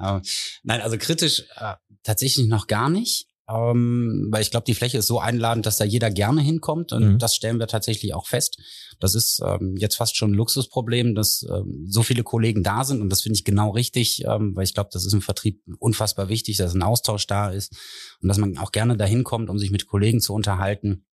Ähm, 0.01 0.21
nein, 0.63 0.79
also 0.79 0.97
kritisch 0.97 1.43
äh, 1.57 1.73
tatsächlich 2.03 2.47
noch 2.47 2.67
gar 2.67 2.89
nicht. 2.89 3.27
Ähm, 3.49 4.27
weil 4.29 4.41
ich 4.41 4.51
glaube, 4.51 4.65
die 4.65 4.75
Fläche 4.75 4.99
ist 4.99 5.07
so 5.07 5.19
einladend, 5.19 5.65
dass 5.65 5.77
da 5.77 5.85
jeder 5.85 6.11
gerne 6.11 6.41
hinkommt 6.41 6.93
und 6.93 7.13
Mhm. 7.13 7.19
das 7.19 7.35
stellen 7.35 7.59
wir 7.59 7.67
tatsächlich 7.67 8.13
auch 8.13 8.27
fest. 8.27 8.57
Das 8.99 9.15
ist 9.15 9.41
ähm, 9.45 9.75
jetzt 9.77 9.95
fast 9.95 10.15
schon 10.17 10.31
ein 10.31 10.35
Luxusproblem, 10.35 11.15
dass 11.15 11.45
ähm, 11.49 11.85
so 11.87 12.03
viele 12.03 12.23
Kollegen 12.23 12.63
da 12.63 12.83
sind 12.83 13.01
und 13.01 13.09
das 13.09 13.21
finde 13.21 13.37
ich 13.37 13.45
genau 13.45 13.71
richtig, 13.71 14.23
ähm, 14.25 14.55
weil 14.55 14.65
ich 14.65 14.73
glaube, 14.73 14.89
das 14.93 15.05
ist 15.05 15.13
im 15.13 15.21
Vertrieb 15.21 15.61
unfassbar 15.79 16.29
wichtig, 16.29 16.57
dass 16.57 16.75
ein 16.75 16.83
Austausch 16.83 17.25
da 17.27 17.49
ist 17.49 17.75
und 18.21 18.27
dass 18.27 18.37
man 18.37 18.57
auch 18.57 18.71
gerne 18.71 18.97
dahin 18.97 19.23
kommt, 19.23 19.49
um 19.49 19.57
sich 19.57 19.71
mit 19.71 19.87
Kollegen 19.87 20.21
zu 20.21 20.33
unterhalten. 20.33 21.05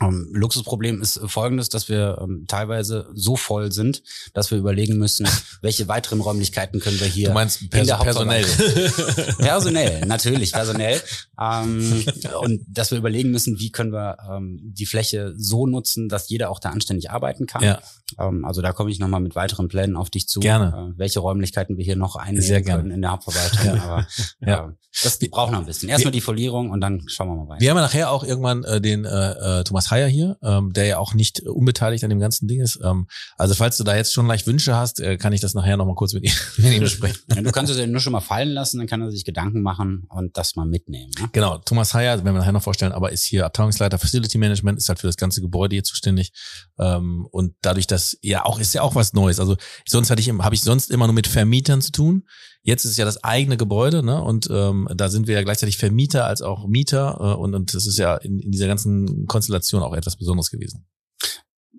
Ähm, 0.00 0.28
Luxusproblem 0.32 1.02
ist 1.02 1.20
folgendes, 1.26 1.68
dass 1.70 1.88
wir 1.88 2.18
ähm, 2.20 2.44
teilweise 2.46 3.08
so 3.14 3.36
voll 3.36 3.72
sind, 3.72 4.02
dass 4.32 4.50
wir 4.50 4.58
überlegen 4.58 4.96
müssen, 4.96 5.26
welche 5.62 5.88
weiteren 5.88 6.20
Räumlichkeiten 6.20 6.80
können 6.80 7.00
wir 7.00 7.06
hier 7.06 7.28
Du 7.28 7.34
meinst 7.34 7.62
in 7.62 7.70
pers 7.70 7.86
der 7.88 7.96
personell. 7.96 8.44
Personell, 9.38 10.00
natürlich, 10.06 10.52
personell. 10.52 11.00
Ähm, 11.40 12.04
und 12.42 12.62
dass 12.68 12.90
wir 12.90 12.98
überlegen 12.98 13.30
müssen, 13.30 13.58
wie 13.58 13.70
können 13.70 13.92
wir 13.92 14.16
ähm, 14.30 14.60
die 14.62 14.86
Fläche 14.86 15.34
so 15.36 15.66
nutzen, 15.66 16.08
dass 16.08 16.28
jeder 16.28 16.50
auch 16.50 16.60
da 16.60 16.70
anständig 16.70 17.10
arbeiten 17.10 17.46
kann. 17.46 17.62
Ja. 17.62 17.80
Ähm, 18.18 18.44
also 18.44 18.62
da 18.62 18.72
komme 18.72 18.90
ich 18.90 18.98
nochmal 18.98 19.20
mit 19.20 19.34
weiteren 19.34 19.68
Plänen 19.68 19.96
auf 19.96 20.10
dich 20.10 20.28
zu. 20.28 20.40
Gerne. 20.40 20.92
Äh, 20.94 20.98
welche 20.98 21.20
Räumlichkeiten 21.20 21.76
wir 21.76 21.84
hier 21.84 21.96
noch 21.96 22.16
einnehmen 22.16 22.64
können 22.64 22.90
in 22.90 23.02
der 23.02 23.12
Hauptverwaltung. 23.12 23.66
Ja. 23.76 23.82
Aber 23.82 24.06
Ja. 24.40 24.68
äh, 24.68 24.72
das 25.02 25.18
braucht 25.18 25.52
noch 25.52 25.60
ein 25.60 25.66
bisschen. 25.66 25.88
Erstmal 25.88 26.12
die 26.12 26.20
Folierung 26.20 26.70
und 26.70 26.80
dann 26.80 27.04
schauen 27.08 27.28
wir 27.28 27.36
mal 27.36 27.48
weiter. 27.48 27.60
Wir 27.60 27.70
haben 27.70 27.76
ja 27.76 27.82
nachher 27.82 28.10
auch 28.10 28.24
irgendwann 28.24 28.64
äh, 28.64 28.80
den 28.80 29.04
äh, 29.04 29.60
äh, 29.60 29.64
Thomas 29.88 29.90
Heyer 29.90 30.08
hier, 30.08 30.38
ähm, 30.42 30.72
der 30.72 30.86
ja 30.86 30.98
auch 30.98 31.14
nicht 31.14 31.40
äh, 31.40 31.48
unbeteiligt 31.48 32.04
an 32.04 32.10
dem 32.10 32.20
ganzen 32.20 32.48
Ding 32.48 32.60
ist. 32.60 32.78
Ähm, 32.82 33.06
also 33.36 33.54
falls 33.54 33.76
du 33.76 33.84
da 33.84 33.96
jetzt 33.96 34.12
schon 34.12 34.26
leicht 34.26 34.46
Wünsche 34.46 34.76
hast, 34.76 35.00
äh, 35.00 35.16
kann 35.16 35.32
ich 35.32 35.40
das 35.40 35.54
nachher 35.54 35.76
nochmal 35.76 35.94
kurz 35.94 36.12
mit 36.12 36.24
ihm, 36.24 36.32
mit 36.58 36.72
ihm 36.72 36.80
besprechen. 36.80 37.18
Ja, 37.34 37.42
du 37.42 37.50
kannst 37.50 37.72
es 37.72 37.78
ja 37.78 37.86
nur 37.86 38.00
schon 38.00 38.12
mal 38.12 38.20
fallen 38.20 38.50
lassen, 38.50 38.78
dann 38.78 38.86
kann 38.86 39.00
er 39.00 39.10
sich 39.10 39.24
Gedanken 39.24 39.62
machen 39.62 40.04
und 40.08 40.36
das 40.36 40.56
mal 40.56 40.66
mitnehmen. 40.66 41.12
Ne? 41.18 41.28
Genau, 41.32 41.58
Thomas 41.58 41.94
Heyer, 41.94 42.24
werden 42.24 42.34
wir 42.34 42.40
nachher 42.40 42.52
noch 42.52 42.62
vorstellen, 42.62 42.92
aber 42.92 43.12
ist 43.12 43.24
hier 43.24 43.46
Abteilungsleiter 43.46 43.98
Facility 43.98 44.38
Management, 44.38 44.78
ist 44.78 44.88
halt 44.88 44.98
für 44.98 45.06
das 45.06 45.16
ganze 45.16 45.40
Gebäude 45.40 45.76
hier 45.76 45.84
zuständig. 45.84 46.32
Ähm, 46.78 47.26
und 47.30 47.54
dadurch, 47.62 47.86
dass 47.86 48.18
ja 48.22 48.44
auch 48.44 48.58
ist 48.58 48.74
ja 48.74 48.82
auch 48.82 48.94
was 48.94 49.12
Neues. 49.12 49.40
Also 49.40 49.56
sonst 49.86 50.10
hatte 50.10 50.20
ich 50.20 50.28
habe 50.30 50.54
ich 50.54 50.62
sonst 50.62 50.90
immer 50.90 51.06
nur 51.06 51.14
mit 51.14 51.26
Vermietern 51.26 51.80
zu 51.80 51.92
tun. 51.92 52.24
Jetzt 52.62 52.84
ist 52.84 52.92
es 52.92 52.96
ja 52.96 53.04
das 53.04 53.22
eigene 53.24 53.56
Gebäude, 53.56 54.02
ne? 54.02 54.22
Und 54.22 54.48
ähm, 54.50 54.88
da 54.94 55.08
sind 55.08 55.26
wir 55.26 55.34
ja 55.34 55.42
gleichzeitig 55.42 55.78
Vermieter 55.78 56.26
als 56.26 56.42
auch 56.42 56.66
Mieter 56.66 57.16
äh, 57.20 57.34
und, 57.34 57.54
und 57.54 57.74
das 57.74 57.86
ist 57.86 57.98
ja 57.98 58.16
in, 58.16 58.38
in 58.40 58.50
dieser 58.50 58.66
ganzen 58.66 59.26
Konstellation 59.26 59.82
auch 59.82 59.94
etwas 59.94 60.16
Besonderes 60.16 60.50
gewesen. 60.50 60.86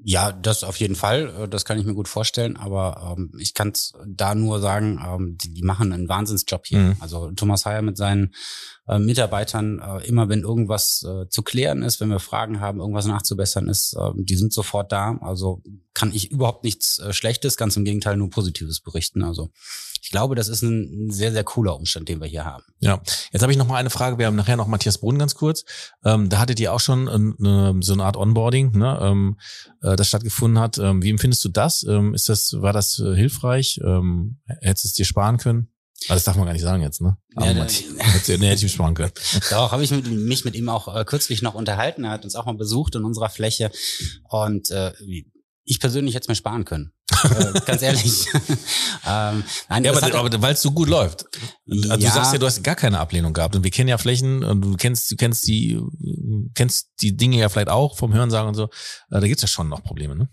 Ja, 0.01 0.31
das 0.31 0.63
auf 0.63 0.77
jeden 0.77 0.95
Fall. 0.95 1.33
Äh, 1.37 1.47
Das 1.49 1.65
kann 1.65 1.77
ich 1.77 1.85
mir 1.85 1.93
gut 1.93 2.07
vorstellen. 2.07 2.55
Aber 2.55 3.15
ähm, 3.17 3.33
ich 3.37 3.53
kann 3.53 3.69
es 3.69 3.93
da 4.07 4.33
nur 4.33 4.61
sagen, 4.61 4.99
ähm, 5.05 5.37
die, 5.37 5.53
die 5.53 5.63
machen 5.63 5.91
einen 5.91 6.07
Wahnsinnsjob 6.07 6.65
hier. 6.65 6.79
Mhm. 6.79 6.95
Also 6.99 7.31
Thomas 7.31 7.65
Heyer 7.65 7.81
mit 7.81 7.97
seinen 7.97 8.33
äh, 8.87 8.97
Mitarbeitern, 8.97 9.79
äh, 9.79 10.07
immer 10.07 10.29
wenn 10.29 10.41
irgendwas 10.41 11.03
äh, 11.03 11.27
zu 11.29 11.43
klären 11.43 11.83
ist, 11.83 11.99
wenn 11.99 12.09
wir 12.09 12.19
Fragen 12.19 12.61
haben, 12.61 12.79
irgendwas 12.79 13.07
nachzubessern 13.07 13.67
ist, 13.67 13.93
äh, 13.93 14.11
die 14.15 14.37
sind 14.37 14.53
sofort 14.53 14.91
da. 14.91 15.17
Also 15.21 15.61
kann 15.93 16.13
ich 16.13 16.31
überhaupt 16.31 16.63
nichts 16.63 16.99
äh, 16.99 17.11
Schlechtes, 17.11 17.57
ganz 17.57 17.75
im 17.75 17.83
Gegenteil 17.83 18.15
nur 18.15 18.29
Positives 18.29 18.79
berichten. 18.79 19.21
Also 19.21 19.51
ich 20.01 20.11
glaube, 20.11 20.35
das 20.35 20.47
ist 20.47 20.61
ein, 20.61 21.11
sehr, 21.11 21.31
sehr 21.31 21.43
cooler 21.43 21.75
Umstand, 21.75 22.09
den 22.09 22.19
wir 22.21 22.27
hier 22.27 22.45
haben. 22.45 22.63
Ja, 22.79 23.01
jetzt 23.31 23.41
habe 23.41 23.51
ich 23.51 23.57
noch 23.57 23.67
mal 23.67 23.75
eine 23.77 23.89
Frage. 23.89 24.17
Wir 24.17 24.27
haben 24.27 24.35
nachher 24.35 24.57
noch 24.57 24.67
Matthias 24.67 24.97
Brunn 24.99 25.19
ganz 25.19 25.35
kurz. 25.35 25.63
Ähm, 26.03 26.29
da 26.29 26.39
hattet 26.39 26.59
ihr 26.59 26.73
auch 26.73 26.79
schon 26.79 27.07
eine, 27.09 27.75
so 27.81 27.93
eine 27.93 28.03
Art 28.03 28.17
Onboarding, 28.17 28.71
ne, 28.77 28.99
ähm, 29.01 29.37
äh, 29.81 29.95
das 29.95 30.07
stattgefunden 30.07 30.59
hat. 30.59 30.77
Ähm, 30.77 31.01
wie 31.03 31.09
empfindest 31.09 31.43
du 31.45 31.49
das? 31.49 31.83
Ähm, 31.83 32.13
ist 32.13 32.29
das 32.29 32.53
war 32.59 32.73
das 32.73 32.99
äh, 32.99 33.15
hilfreich? 33.15 33.79
Ähm, 33.83 34.39
hättest 34.61 34.85
du 34.85 34.87
es 34.89 34.93
dir 34.93 35.05
sparen 35.05 35.37
können? 35.37 35.69
Ah, 36.07 36.13
das 36.13 36.23
darf 36.23 36.37
man 36.37 36.45
gar 36.45 36.53
nicht 36.53 36.61
sagen 36.61 36.81
jetzt, 36.81 37.01
ne? 37.01 37.17
Aber 37.35 37.45
Ja, 37.47 37.53
hättest 37.55 38.29
du- 38.29 38.37
nee, 38.37 38.47
hätte 38.47 38.65
ich 38.65 38.71
sparen 38.71 38.93
können. 38.93 39.11
Doch, 39.51 39.73
habe 39.73 39.83
ich 39.83 39.91
mit, 39.91 40.09
mich 40.09 40.45
mit 40.45 40.55
ihm 40.55 40.69
auch 40.69 40.95
äh, 40.95 41.03
kürzlich 41.03 41.41
noch 41.41 41.55
unterhalten. 41.55 42.05
Er 42.05 42.11
hat 42.11 42.23
uns 42.23 42.35
auch 42.35 42.45
mal 42.45 42.55
besucht 42.55 42.95
in 42.95 43.03
unserer 43.03 43.29
Fläche. 43.29 43.69
Und 44.29 44.71
äh, 44.71 44.93
ich 45.69 45.79
persönlich 45.79 46.15
hätte 46.15 46.23
es 46.23 46.27
mir 46.27 46.35
sparen 46.35 46.65
können. 46.65 46.91
äh, 47.23 47.59
ganz 47.65 47.83
ehrlich. 47.83 48.27
ähm, 49.07 49.43
nein, 49.69 49.83
ja, 49.83 49.91
aber, 49.91 50.15
aber 50.15 50.41
weil 50.41 50.53
es 50.55 50.61
so 50.61 50.71
gut 50.71 50.89
läuft. 50.89 51.25
Also 51.69 51.89
ja. 51.89 51.95
Du 51.97 52.05
sagst 52.05 52.33
ja, 52.33 52.39
du 52.39 52.45
hast 52.47 52.63
gar 52.63 52.75
keine 52.75 52.99
Ablehnung 52.99 53.33
gehabt. 53.33 53.55
Und 53.55 53.63
wir 53.63 53.69
kennen 53.69 53.87
ja 53.87 53.99
Flächen 53.99 54.43
und 54.43 54.61
du 54.61 54.75
kennst, 54.77 55.11
du 55.11 55.15
kennst 55.15 55.47
die, 55.47 55.79
kennst 56.55 56.89
die 57.01 57.15
Dinge 57.15 57.37
ja 57.37 57.49
vielleicht 57.49 57.69
auch 57.69 57.97
vom 57.97 58.13
Hörensagen 58.13 58.49
und 58.49 58.55
so. 58.55 58.63
Äh, 59.11 59.19
da 59.19 59.27
gibt's 59.27 59.43
ja 59.43 59.47
schon 59.47 59.69
noch 59.69 59.83
Probleme, 59.83 60.15
ne? 60.15 60.29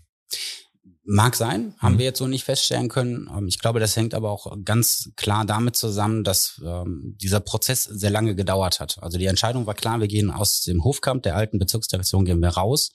Mag 1.09 1.35
sein, 1.35 1.73
haben 1.77 1.93
mhm. 1.93 1.99
wir 1.99 2.05
jetzt 2.05 2.19
so 2.19 2.27
nicht 2.27 2.43
feststellen 2.43 2.89
können. 2.89 3.29
Ähm, 3.31 3.47
ich 3.47 3.59
glaube, 3.59 3.79
das 3.79 3.95
hängt 3.95 4.15
aber 4.15 4.31
auch 4.31 4.57
ganz 4.65 5.11
klar 5.15 5.45
damit 5.45 5.75
zusammen, 5.75 6.23
dass 6.23 6.59
ähm, 6.65 7.15
dieser 7.21 7.41
Prozess 7.41 7.83
sehr 7.83 8.09
lange 8.09 8.33
gedauert 8.33 8.79
hat. 8.79 8.97
Also 9.03 9.19
die 9.19 9.27
Entscheidung 9.27 9.67
war 9.67 9.75
klar, 9.75 9.99
wir 9.99 10.07
gehen 10.07 10.31
aus 10.31 10.61
dem 10.63 10.83
Hofkamp 10.83 11.21
der 11.21 11.35
alten 11.35 11.59
Bezirksdirektion, 11.59 12.25
gehen 12.25 12.41
wir 12.41 12.49
raus. 12.49 12.89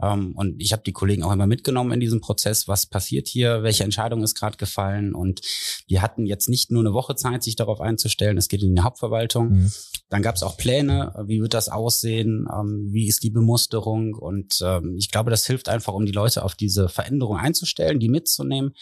Ähm, 0.00 0.32
und 0.36 0.60
ich 0.60 0.72
habe 0.72 0.82
die 0.84 0.92
Kollegen 0.92 1.22
auch 1.22 1.32
immer 1.32 1.46
mitgenommen 1.46 1.92
in 1.92 2.00
diesem 2.00 2.20
Prozess, 2.20 2.68
was 2.68 2.86
passiert 2.86 3.28
hier, 3.28 3.62
welche 3.62 3.84
Entscheidung 3.84 4.22
ist 4.22 4.34
gerade 4.34 4.56
gefallen. 4.56 5.14
Und 5.14 5.40
die 5.88 6.00
hatten 6.00 6.26
jetzt 6.26 6.48
nicht 6.48 6.70
nur 6.70 6.82
eine 6.82 6.92
Woche 6.92 7.14
Zeit, 7.16 7.42
sich 7.42 7.56
darauf 7.56 7.80
einzustellen. 7.80 8.36
Es 8.36 8.48
geht 8.48 8.62
in 8.62 8.74
die 8.74 8.82
Hauptverwaltung. 8.82 9.50
Mhm. 9.50 9.72
Dann 10.08 10.22
gab 10.22 10.36
es 10.36 10.42
auch 10.42 10.56
Pläne, 10.56 11.14
wie 11.26 11.40
wird 11.40 11.54
das 11.54 11.68
aussehen, 11.68 12.46
ähm, 12.52 12.88
wie 12.90 13.08
ist 13.08 13.22
die 13.22 13.30
Bemusterung. 13.30 14.14
Und 14.14 14.60
ähm, 14.62 14.96
ich 14.96 15.10
glaube, 15.10 15.30
das 15.30 15.46
hilft 15.46 15.68
einfach, 15.68 15.94
um 15.94 16.06
die 16.06 16.12
Leute 16.12 16.44
auf 16.44 16.54
diese 16.54 16.88
Veränderung 16.88 17.36
einzustellen, 17.38 17.98
die 17.98 18.08
mitzunehmen. 18.08 18.72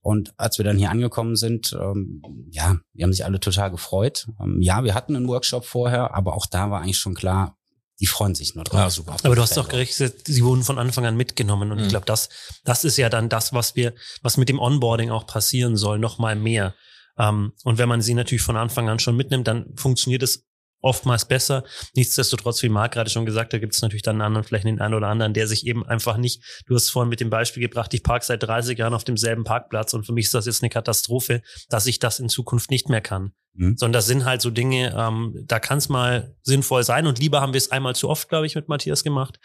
Und 0.00 0.34
als 0.36 0.58
wir 0.58 0.64
dann 0.66 0.76
hier 0.76 0.90
angekommen 0.90 1.34
sind, 1.34 1.74
ähm, 1.80 2.20
ja, 2.50 2.78
wir 2.92 3.04
haben 3.04 3.12
sich 3.12 3.24
alle 3.24 3.40
total 3.40 3.70
gefreut. 3.70 4.28
Ähm, 4.38 4.60
ja, 4.60 4.84
wir 4.84 4.94
hatten 4.94 5.16
einen 5.16 5.28
Workshop 5.28 5.64
vorher, 5.64 6.14
aber 6.14 6.34
auch 6.34 6.44
da 6.46 6.70
war 6.70 6.82
eigentlich 6.82 6.98
schon 6.98 7.14
klar, 7.14 7.56
die 8.00 8.06
freuen 8.06 8.34
sich 8.34 8.54
nur 8.54 8.64
drauf. 8.64 8.80
Ja, 8.80 8.90
super. 8.90 9.16
Aber 9.22 9.36
du 9.36 9.42
hast 9.42 9.56
doch 9.56 9.68
gerichtet, 9.68 10.26
sie 10.26 10.44
wurden 10.44 10.64
von 10.64 10.78
Anfang 10.78 11.06
an 11.06 11.16
mitgenommen. 11.16 11.70
Und 11.70 11.78
mhm. 11.78 11.84
ich 11.84 11.90
glaube, 11.90 12.06
das, 12.06 12.28
das 12.64 12.84
ist 12.84 12.96
ja 12.96 13.08
dann 13.08 13.28
das, 13.28 13.52
was 13.52 13.76
wir, 13.76 13.94
was 14.22 14.36
mit 14.36 14.48
dem 14.48 14.58
Onboarding 14.58 15.10
auch 15.10 15.26
passieren 15.26 15.76
soll, 15.76 15.98
noch 15.98 16.18
mal 16.18 16.34
mehr. 16.34 16.74
Ähm, 17.18 17.52
und 17.62 17.78
wenn 17.78 17.88
man 17.88 18.02
sie 18.02 18.14
natürlich 18.14 18.42
von 18.42 18.56
Anfang 18.56 18.88
an 18.88 18.98
schon 18.98 19.16
mitnimmt, 19.16 19.46
dann 19.46 19.66
funktioniert 19.76 20.22
es 20.22 20.44
oftmals 20.84 21.24
besser. 21.24 21.64
Nichtsdestotrotz, 21.94 22.62
wie 22.62 22.68
Marc 22.68 22.92
gerade 22.92 23.10
schon 23.10 23.24
gesagt, 23.24 23.52
da 23.52 23.58
gibt 23.58 23.74
es 23.74 23.82
natürlich 23.82 24.02
dann 24.02 24.20
anderen, 24.20 24.44
vielleicht 24.44 24.66
den 24.66 24.80
einen 24.80 24.94
oder 24.94 25.08
anderen, 25.08 25.32
der 25.32 25.48
sich 25.48 25.66
eben 25.66 25.84
einfach 25.84 26.18
nicht, 26.18 26.42
du 26.66 26.74
hast 26.74 26.90
vorhin 26.90 27.08
mit 27.08 27.20
dem 27.20 27.30
Beispiel 27.30 27.62
gebracht, 27.62 27.92
ich 27.94 28.02
park 28.02 28.22
seit 28.22 28.42
30 28.42 28.78
Jahren 28.78 28.94
auf 28.94 29.02
demselben 29.02 29.44
Parkplatz 29.44 29.94
und 29.94 30.04
für 30.04 30.12
mich 30.12 30.26
ist 30.26 30.34
das 30.34 30.46
jetzt 30.46 30.62
eine 30.62 30.68
Katastrophe, 30.68 31.42
dass 31.70 31.86
ich 31.86 31.98
das 31.98 32.20
in 32.20 32.28
Zukunft 32.28 32.70
nicht 32.70 32.90
mehr 32.90 33.00
kann. 33.00 33.32
Mhm. 33.54 33.76
Sondern 33.78 33.94
das 33.94 34.06
sind 34.06 34.26
halt 34.26 34.42
so 34.42 34.50
Dinge, 34.50 34.94
ähm, 34.96 35.42
da 35.46 35.58
kann 35.58 35.78
es 35.78 35.88
mal 35.88 36.36
sinnvoll 36.42 36.84
sein 36.84 37.06
und 37.06 37.18
lieber 37.18 37.40
haben 37.40 37.54
wir 37.54 37.58
es 37.58 37.70
einmal 37.70 37.96
zu 37.96 38.10
oft, 38.10 38.28
glaube 38.28 38.46
ich, 38.46 38.54
mit 38.54 38.68
Matthias 38.68 39.02
gemacht, 39.02 39.40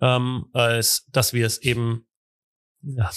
ähm, 0.00 0.46
als 0.52 1.06
dass 1.12 1.32
wir 1.32 1.46
es 1.46 1.58
eben, 1.58 2.06
ja, 2.82 3.10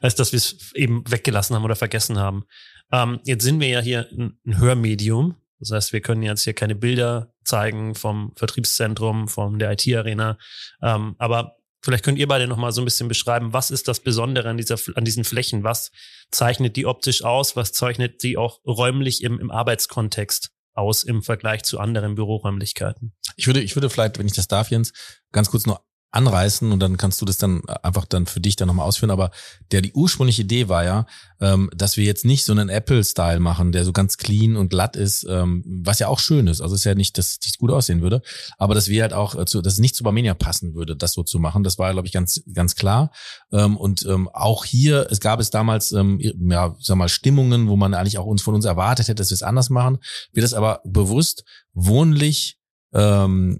als 0.00 0.14
dass 0.16 0.32
wir 0.32 0.38
es 0.38 0.72
eben 0.74 1.02
weggelassen 1.10 1.56
haben 1.56 1.64
oder 1.64 1.76
vergessen 1.76 2.18
haben. 2.18 2.44
Ähm, 2.92 3.20
jetzt 3.24 3.44
sind 3.44 3.60
wir 3.60 3.68
ja 3.68 3.80
hier 3.80 4.08
ein, 4.10 4.38
ein 4.46 4.58
Hörmedium 4.58 5.36
das 5.58 5.70
heißt, 5.70 5.92
wir 5.92 6.00
können 6.00 6.22
jetzt 6.22 6.44
hier 6.44 6.54
keine 6.54 6.74
Bilder 6.74 7.32
zeigen 7.44 7.94
vom 7.94 8.32
Vertriebszentrum, 8.36 9.28
von 9.28 9.58
der 9.58 9.72
IT-Arena. 9.72 10.38
Ähm, 10.82 11.16
aber 11.18 11.56
vielleicht 11.82 12.04
könnt 12.04 12.18
ihr 12.18 12.28
beide 12.28 12.46
noch 12.46 12.56
mal 12.56 12.72
so 12.72 12.80
ein 12.80 12.84
bisschen 12.84 13.08
beschreiben, 13.08 13.52
was 13.52 13.70
ist 13.70 13.88
das 13.88 14.00
Besondere 14.00 14.48
an, 14.48 14.56
dieser, 14.56 14.78
an 14.94 15.04
diesen 15.04 15.24
Flächen? 15.24 15.64
Was 15.64 15.90
zeichnet 16.30 16.76
die 16.76 16.86
optisch 16.86 17.24
aus? 17.24 17.56
Was 17.56 17.72
zeichnet 17.72 18.22
die 18.22 18.36
auch 18.36 18.60
räumlich 18.64 19.22
im, 19.22 19.40
im 19.40 19.50
Arbeitskontext 19.50 20.50
aus 20.74 21.02
im 21.02 21.22
Vergleich 21.22 21.64
zu 21.64 21.80
anderen 21.80 22.14
Büroräumlichkeiten? 22.14 23.12
Ich 23.36 23.46
würde, 23.46 23.60
ich 23.60 23.74
würde 23.74 23.90
vielleicht, 23.90 24.18
wenn 24.18 24.26
ich 24.26 24.34
das 24.34 24.48
darf, 24.48 24.70
Jens, 24.70 24.92
ganz 25.32 25.50
kurz 25.50 25.66
noch 25.66 25.82
anreißen 26.10 26.72
und 26.72 26.80
dann 26.80 26.96
kannst 26.96 27.20
du 27.20 27.26
das 27.26 27.36
dann 27.36 27.62
einfach 27.82 28.06
dann 28.06 28.26
für 28.26 28.40
dich 28.40 28.56
dann 28.56 28.68
nochmal 28.68 28.86
ausführen. 28.86 29.10
Aber 29.10 29.30
der 29.72 29.82
die 29.82 29.92
ursprüngliche 29.92 30.42
Idee 30.42 30.68
war 30.68 30.84
ja, 30.84 31.06
ähm, 31.40 31.70
dass 31.74 31.96
wir 31.96 32.04
jetzt 32.04 32.24
nicht 32.24 32.44
so 32.44 32.52
einen 32.52 32.70
Apple-Style 32.70 33.40
machen, 33.40 33.72
der 33.72 33.84
so 33.84 33.92
ganz 33.92 34.16
clean 34.16 34.56
und 34.56 34.70
glatt 34.70 34.96
ist, 34.96 35.26
ähm, 35.28 35.62
was 35.66 35.98
ja 35.98 36.08
auch 36.08 36.18
schön 36.18 36.46
ist. 36.46 36.60
Also 36.62 36.74
ist 36.74 36.84
ja 36.84 36.94
nicht, 36.94 37.18
dass 37.18 37.38
es 37.44 37.58
gut 37.58 37.70
aussehen 37.70 38.00
würde, 38.00 38.22
aber 38.56 38.74
dass 38.74 38.88
wir 38.88 39.02
halt 39.02 39.12
auch, 39.12 39.34
äh, 39.34 39.44
zu, 39.44 39.60
dass 39.60 39.74
es 39.74 39.78
nicht 39.80 39.94
zu 39.94 40.02
Barmenia 40.02 40.34
passen 40.34 40.74
würde, 40.74 40.96
das 40.96 41.12
so 41.12 41.22
zu 41.22 41.38
machen. 41.38 41.62
Das 41.62 41.78
war, 41.78 41.92
glaube 41.92 42.06
ich, 42.06 42.12
ganz 42.12 42.42
ganz 42.54 42.74
klar. 42.74 43.10
Ähm, 43.52 43.76
und 43.76 44.04
ähm, 44.06 44.28
auch 44.32 44.64
hier, 44.64 45.08
es 45.10 45.20
gab 45.20 45.40
es 45.40 45.50
damals 45.50 45.92
ähm, 45.92 46.18
ja, 46.20 46.74
sag 46.80 46.96
mal 46.96 47.08
Stimmungen, 47.08 47.68
wo 47.68 47.76
man 47.76 47.92
eigentlich 47.94 48.18
auch 48.18 48.26
uns 48.26 48.42
von 48.42 48.54
uns 48.54 48.64
erwartet 48.64 49.08
hätte, 49.08 49.16
dass 49.16 49.30
wir 49.30 49.34
es 49.34 49.42
anders 49.42 49.68
machen. 49.68 49.98
Wir 50.32 50.42
das 50.42 50.54
aber 50.54 50.80
bewusst 50.84 51.44
wohnlich 51.74 52.57
ähm, 52.92 53.58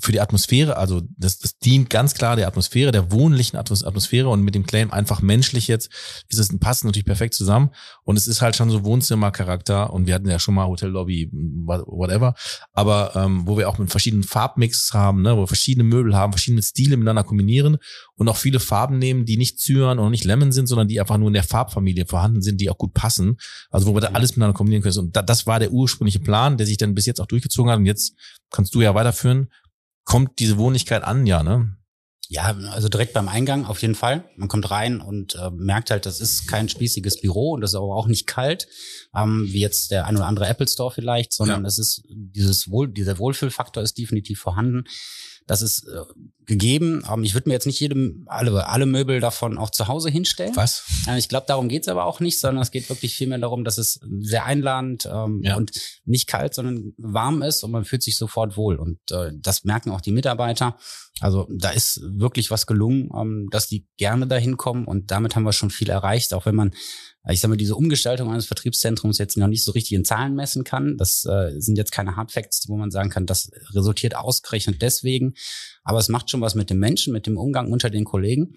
für 0.00 0.12
die 0.12 0.20
Atmosphäre, 0.20 0.76
also 0.76 1.02
das, 1.16 1.38
das 1.38 1.58
dient 1.58 1.90
ganz 1.90 2.14
klar 2.14 2.36
der 2.36 2.48
Atmosphäre, 2.48 2.90
der 2.90 3.12
wohnlichen 3.12 3.56
Atmosphäre 3.56 4.28
und 4.28 4.42
mit 4.42 4.54
dem 4.54 4.66
Claim 4.66 4.90
einfach 4.90 5.22
menschlich 5.22 5.68
jetzt 5.68 5.90
ist 6.28 6.38
es 6.38 6.58
passt 6.58 6.84
natürlich 6.84 7.04
perfekt 7.04 7.34
zusammen. 7.34 7.70
Und 8.02 8.16
es 8.16 8.26
ist 8.26 8.42
halt 8.42 8.56
schon 8.56 8.70
so 8.70 8.84
Wohnzimmercharakter 8.84 9.92
und 9.92 10.06
wir 10.06 10.14
hatten 10.14 10.28
ja 10.28 10.38
schon 10.38 10.54
mal 10.54 10.66
Hotellobby, 10.66 11.30
whatever, 11.32 12.34
aber 12.72 13.14
ähm, 13.14 13.46
wo 13.46 13.56
wir 13.56 13.68
auch 13.68 13.78
mit 13.78 13.90
verschiedenen 13.90 14.24
Farbmix 14.24 14.92
haben, 14.92 15.22
ne, 15.22 15.36
wo 15.36 15.42
wir 15.42 15.46
verschiedene 15.46 15.84
Möbel 15.84 16.16
haben, 16.16 16.32
verschiedene 16.32 16.62
Stile 16.62 16.96
miteinander 16.96 17.24
kombinieren 17.24 17.78
und 18.16 18.28
auch 18.28 18.36
viele 18.36 18.60
Farben 18.60 18.98
nehmen, 18.98 19.24
die 19.24 19.36
nicht 19.36 19.58
Cyan 19.58 19.98
und 19.98 20.10
nicht 20.10 20.24
Lemon 20.24 20.52
sind, 20.52 20.66
sondern 20.66 20.88
die 20.88 21.00
einfach 21.00 21.18
nur 21.18 21.28
in 21.28 21.34
der 21.34 21.42
Farbfamilie 21.44 22.06
vorhanden 22.06 22.42
sind, 22.42 22.60
die 22.60 22.70
auch 22.70 22.78
gut 22.78 22.94
passen, 22.94 23.36
also 23.70 23.86
wo 23.86 23.94
wir 23.94 24.00
da 24.00 24.08
alles 24.08 24.32
miteinander 24.32 24.56
kombinieren 24.56 24.82
können. 24.82 24.98
Und 24.98 25.16
das 25.16 25.46
war 25.46 25.58
der 25.60 25.72
ursprüngliche 25.72 26.20
Plan, 26.20 26.56
der 26.56 26.66
sich 26.66 26.76
dann 26.76 26.94
bis 26.94 27.06
jetzt 27.06 27.20
auch 27.20 27.26
durchgezogen 27.26 27.70
hat. 27.70 27.78
Und 27.78 27.86
jetzt 27.86 28.14
kannst 28.54 28.74
du 28.74 28.80
ja 28.80 28.94
weiterführen, 28.94 29.52
kommt 30.04 30.38
diese 30.38 30.58
Wohnlichkeit 30.58 31.02
an, 31.02 31.26
ja, 31.26 31.42
ne? 31.42 31.76
Ja, 32.28 32.56
also 32.70 32.88
direkt 32.88 33.12
beim 33.12 33.28
Eingang 33.28 33.66
auf 33.66 33.82
jeden 33.82 33.94
Fall. 33.94 34.24
Man 34.36 34.48
kommt 34.48 34.70
rein 34.70 35.00
und 35.00 35.34
äh, 35.34 35.50
merkt 35.50 35.90
halt, 35.90 36.06
das 36.06 36.20
ist 36.20 36.46
kein 36.46 36.68
spießiges 36.68 37.20
Büro 37.20 37.52
und 37.52 37.60
das 37.60 37.72
ist 37.72 37.74
aber 37.74 37.94
auch 37.94 38.06
nicht 38.06 38.26
kalt, 38.26 38.66
ähm, 39.14 39.46
wie 39.50 39.60
jetzt 39.60 39.90
der 39.90 40.06
ein 40.06 40.16
oder 40.16 40.26
andere 40.26 40.46
Apple 40.46 40.66
Store 40.66 40.90
vielleicht, 40.90 41.32
sondern 41.32 41.62
ja. 41.62 41.68
es 41.68 41.78
ist 41.78 42.02
dieses 42.08 42.70
Wohl, 42.70 42.88
dieser 42.88 43.18
Wohlfühlfaktor 43.18 43.82
ist 43.82 43.98
definitiv 43.98 44.40
vorhanden. 44.40 44.84
Das 45.46 45.60
ist 45.60 45.86
äh, 45.86 46.00
gegeben. 46.46 47.04
Ähm, 47.10 47.24
ich 47.24 47.34
würde 47.34 47.48
mir 47.48 47.54
jetzt 47.54 47.66
nicht 47.66 47.80
jedem 47.80 48.24
alle, 48.26 48.66
alle 48.68 48.86
Möbel 48.86 49.20
davon 49.20 49.58
auch 49.58 49.70
zu 49.70 49.88
Hause 49.88 50.10
hinstellen. 50.10 50.54
Was? 50.56 50.84
Äh, 51.08 51.18
ich 51.18 51.28
glaube, 51.28 51.46
darum 51.48 51.68
geht's 51.68 51.88
aber 51.88 52.04
auch 52.04 52.20
nicht, 52.20 52.38
sondern 52.38 52.62
es 52.62 52.70
geht 52.70 52.88
wirklich 52.88 53.14
vielmehr 53.14 53.38
darum, 53.38 53.64
dass 53.64 53.78
es 53.78 54.00
sehr 54.20 54.44
einladend 54.44 55.08
ähm, 55.10 55.40
ja. 55.42 55.56
und 55.56 55.72
nicht 56.04 56.28
kalt, 56.28 56.54
sondern 56.54 56.92
warm 56.98 57.42
ist 57.42 57.62
und 57.62 57.70
man 57.70 57.84
fühlt 57.84 58.02
sich 58.02 58.16
sofort 58.16 58.56
wohl. 58.56 58.76
Und 58.76 58.98
äh, 59.10 59.32
das 59.34 59.64
merken 59.64 59.90
auch 59.90 60.00
die 60.00 60.12
Mitarbeiter. 60.12 60.76
Also 61.20 61.48
da 61.50 61.70
ist 61.70 62.00
wirklich 62.02 62.50
was 62.50 62.66
gelungen, 62.66 63.10
ähm, 63.16 63.48
dass 63.50 63.68
die 63.68 63.86
gerne 63.96 64.26
dahin 64.26 64.56
kommen 64.56 64.84
und 64.84 65.10
damit 65.10 65.36
haben 65.36 65.44
wir 65.44 65.52
schon 65.52 65.70
viel 65.70 65.90
erreicht, 65.90 66.34
auch 66.34 66.46
wenn 66.46 66.56
man 66.56 66.72
ich 67.30 67.40
sage 67.40 67.50
mal, 67.50 67.56
diese 67.56 67.74
Umgestaltung 67.74 68.30
eines 68.30 68.46
Vertriebszentrums 68.46 69.18
jetzt 69.18 69.38
noch 69.38 69.46
nicht 69.46 69.64
so 69.64 69.72
richtig 69.72 69.92
in 69.92 70.04
Zahlen 70.04 70.34
messen 70.34 70.62
kann. 70.62 70.98
Das 70.98 71.24
äh, 71.24 71.58
sind 71.58 71.78
jetzt 71.78 71.92
keine 71.92 72.16
Hardfacts, 72.16 72.68
wo 72.68 72.76
man 72.76 72.90
sagen 72.90 73.08
kann, 73.08 73.24
das 73.24 73.50
resultiert 73.72 74.14
ausgerechnet 74.14 74.82
deswegen. 74.82 75.34
Aber 75.84 75.98
es 75.98 76.08
macht 76.08 76.30
schon 76.30 76.40
was 76.40 76.54
mit 76.54 76.70
dem 76.70 76.78
Menschen, 76.78 77.12
mit 77.12 77.26
dem 77.26 77.36
Umgang 77.36 77.70
unter 77.70 77.90
den 77.90 78.04
Kollegen. 78.04 78.56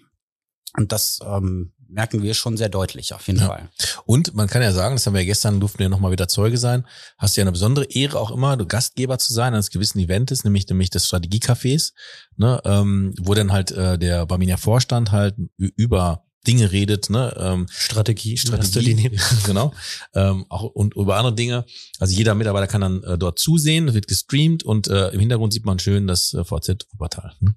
Und 0.76 0.92
das 0.92 1.20
ähm, 1.24 1.72
merken 1.88 2.22
wir 2.22 2.34
schon 2.34 2.56
sehr 2.56 2.68
deutlich, 2.68 3.14
auf 3.14 3.26
jeden 3.26 3.40
ja. 3.40 3.46
Fall. 3.46 3.68
Und 4.04 4.34
man 4.34 4.48
kann 4.48 4.62
ja 4.62 4.72
sagen, 4.72 4.94
das 4.94 5.06
haben 5.06 5.14
wir 5.14 5.22
ja 5.22 5.26
gestern, 5.26 5.60
durften 5.60 5.78
wir 5.78 5.88
nochmal 5.88 6.12
wieder 6.12 6.28
Zeuge 6.28 6.58
sein, 6.58 6.86
hast 7.16 7.36
ja 7.36 7.42
eine 7.42 7.52
besondere 7.52 7.86
Ehre 7.86 8.18
auch 8.18 8.30
immer, 8.30 8.56
du 8.56 8.66
Gastgeber 8.66 9.18
zu 9.18 9.32
sein 9.32 9.54
eines 9.54 9.70
gewissen 9.70 9.98
Events, 9.98 10.44
nämlich 10.44 10.68
nämlich 10.68 10.90
des 10.90 11.06
Strategiecafés, 11.06 11.92
ne, 12.36 12.60
ähm, 12.64 13.14
wo 13.20 13.34
dann 13.34 13.52
halt 13.52 13.70
äh, 13.70 13.98
der 13.98 14.26
Barminia 14.26 14.58
Vorstand 14.58 15.12
halt 15.12 15.36
über 15.56 16.27
Dinge 16.46 16.72
redet, 16.72 17.10
ne? 17.10 17.34
Ähm, 17.38 17.66
Strategie, 17.70 18.36
Strategie, 18.36 19.18
genau. 19.46 19.72
Ähm, 20.14 20.46
auch 20.48 20.62
und 20.62 20.94
über 20.94 21.16
andere 21.16 21.34
Dinge. 21.34 21.64
Also 21.98 22.14
jeder 22.14 22.34
Mitarbeiter 22.34 22.66
kann 22.66 22.80
dann 22.80 23.02
äh, 23.02 23.18
dort 23.18 23.38
zusehen, 23.38 23.94
wird 23.94 24.08
gestreamt 24.08 24.62
und 24.62 24.88
äh, 24.88 25.08
im 25.08 25.20
Hintergrund 25.20 25.52
sieht 25.52 25.66
man 25.66 25.78
schön 25.78 26.06
das 26.06 26.34
äh, 26.34 26.44
VZ 26.44 26.86
Wuppertal. 26.92 27.34
Hm? 27.40 27.54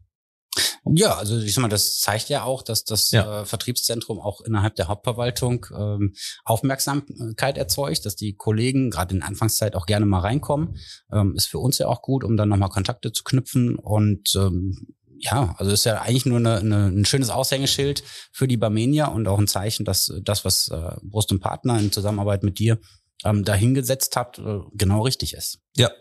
Ja, 0.94 1.15
also 1.15 1.38
ich 1.38 1.54
sag 1.54 1.62
mal, 1.62 1.67
das 1.70 2.00
zeigt 2.00 2.28
ja 2.30 2.44
auch, 2.44 2.63
dass 2.63 2.84
das 2.84 3.12
ja. 3.12 3.41
äh, 3.41 3.46
Vertriebszentrum 3.46 4.20
auch 4.20 4.41
innerhalb 4.41 4.76
der 4.76 4.88
Hauptverwaltung 4.88 5.65
ähm, 5.74 6.13
Aufmerksamkeit 6.44 7.58
erzeugt, 7.58 8.06
dass 8.06 8.15
die 8.15 8.34
Kollegen 8.34 8.89
gerade 8.89 9.15
in 9.15 9.22
Anfangszeit 9.22 9.76
auch 9.76 9.86
gerne 9.86 10.06
mal 10.06 10.20
reinkommen. 10.20 10.78
Ähm, 11.12 11.36
ist 11.36 11.46
für 11.46 11.60
uns 11.60 11.78
ja 11.78 11.88
auch 11.88 12.02
gut, 12.02 12.24
um 12.24 12.36
dann 12.36 12.50
nochmal 12.50 12.70
Kontakte 12.70 13.13
zu 13.13 13.24
knüpfen 13.24 13.76
und 13.76 14.34
ähm, 14.36 14.96
ja, 15.21 15.55
also 15.57 15.71
ist 15.71 15.86
ja 15.86 16.01
eigentlich 16.01 16.25
nur 16.25 16.39
eine, 16.39 16.57
eine, 16.57 16.88
ein 16.88 17.05
schönes 17.05 17.29
Aushängeschild 17.29 18.03
für 18.31 18.47
die 18.47 18.57
Barmenia 18.57 19.07
und 19.07 19.27
auch 19.27 19.39
ein 19.39 19.47
Zeichen, 19.47 19.86
dass 19.86 20.12
das, 20.23 20.45
was 20.45 20.67
äh, 20.69 20.95
Brust 21.03 21.31
und 21.31 21.39
Partner 21.39 21.79
in 21.79 21.91
Zusammenarbeit 21.91 22.43
mit 22.43 22.60
dir 22.60 22.79
ähm, 23.23 23.43
dahingesetzt 23.43 24.15
hat, 24.15 24.39
äh, 24.39 24.60
genau 24.73 25.03
richtig 25.03 25.34
ist. 25.34 25.60
Ja, 25.77 25.91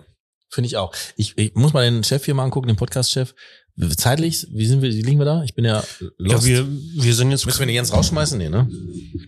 finde 0.51 0.67
ich 0.67 0.77
auch. 0.77 0.95
Ich, 1.17 1.37
ich 1.37 1.55
muss 1.55 1.73
mal 1.73 1.89
den 1.89 2.03
Chef 2.03 2.25
hier 2.25 2.35
mal 2.35 2.45
angucken, 2.45 2.69
den 2.69 2.77
Podcast-Chef. 2.77 3.35
Zeitlich, 3.97 4.47
wie 4.53 4.67
sind 4.67 4.83
wir, 4.83 4.91
wie 4.91 5.03
liegen 5.03 5.19
wir 5.19 5.25
da? 5.25 5.43
Ich 5.45 5.55
bin 5.55 5.65
ja 5.65 5.83
lost. 6.19 6.47
Ja, 6.47 6.67
wir, 6.67 6.69
wir 7.03 7.15
sind 7.15 7.31
jetzt. 7.31 7.47
Müssen 7.47 7.61
wir 7.61 7.67
den 7.67 7.75
Jens 7.75 7.93
rausschmeißen? 7.93 8.37
Nee, 8.37 8.51
ne? 8.51 8.69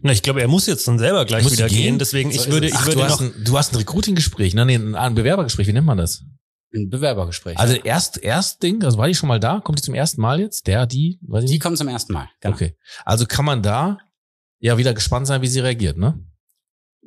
Na, 0.03 0.13
ich 0.13 0.23
glaube, 0.23 0.43
er 0.43 0.49
muss 0.49 0.67
jetzt 0.67 0.87
dann 0.87 0.99
selber 0.99 1.25
gleich 1.25 1.51
wieder 1.51 1.69
gehen? 1.69 1.79
gehen. 1.79 1.99
Deswegen, 1.99 2.31
ich 2.31 2.51
würde, 2.51 2.67
ich 2.67 2.75
Ach, 2.75 2.85
würde 2.87 2.99
du 2.99 3.03
noch. 3.03 3.11
Hast 3.11 3.21
ein, 3.21 3.33
du 3.45 3.57
hast 3.57 3.73
ein 3.73 3.77
Recruiting-Gespräch, 3.77 4.55
ne? 4.55 4.67
Nee, 4.67 4.77
ein 4.77 5.15
Bewerbergespräch, 5.15 5.69
wie 5.69 5.73
nennt 5.73 5.87
man 5.87 5.97
das? 5.97 6.25
Ein 6.75 6.89
Bewerbergespräch. 6.89 7.59
Also 7.59 7.75
erst, 7.75 8.23
erst 8.23 8.63
Ding, 8.63 8.83
also 8.83 8.97
war 8.99 9.07
die 9.07 9.15
schon 9.15 9.29
mal 9.29 9.41
da? 9.41 9.61
Kommt 9.61 9.79
die 9.79 9.83
zum 9.83 9.95
ersten 9.95 10.21
Mal 10.21 10.41
jetzt? 10.41 10.67
Der, 10.67 10.87
die, 10.87 11.19
weiß 11.23 11.45
ich 11.45 11.49
die 11.51 11.55
nicht. 11.55 11.63
kommen 11.63 11.77
zum 11.77 11.89
ersten 11.89 12.13
Mal. 12.13 12.29
Genau. 12.41 12.55
Okay. 12.55 12.77
Also 13.05 13.27
kann 13.27 13.45
man 13.45 13.63
da 13.63 13.99
ja 14.59 14.79
wieder 14.79 14.95
gespannt 14.95 15.27
sein, 15.27 15.43
wie 15.43 15.49
sie 15.49 15.61
reagiert, 15.61 15.99
ne? 15.99 16.25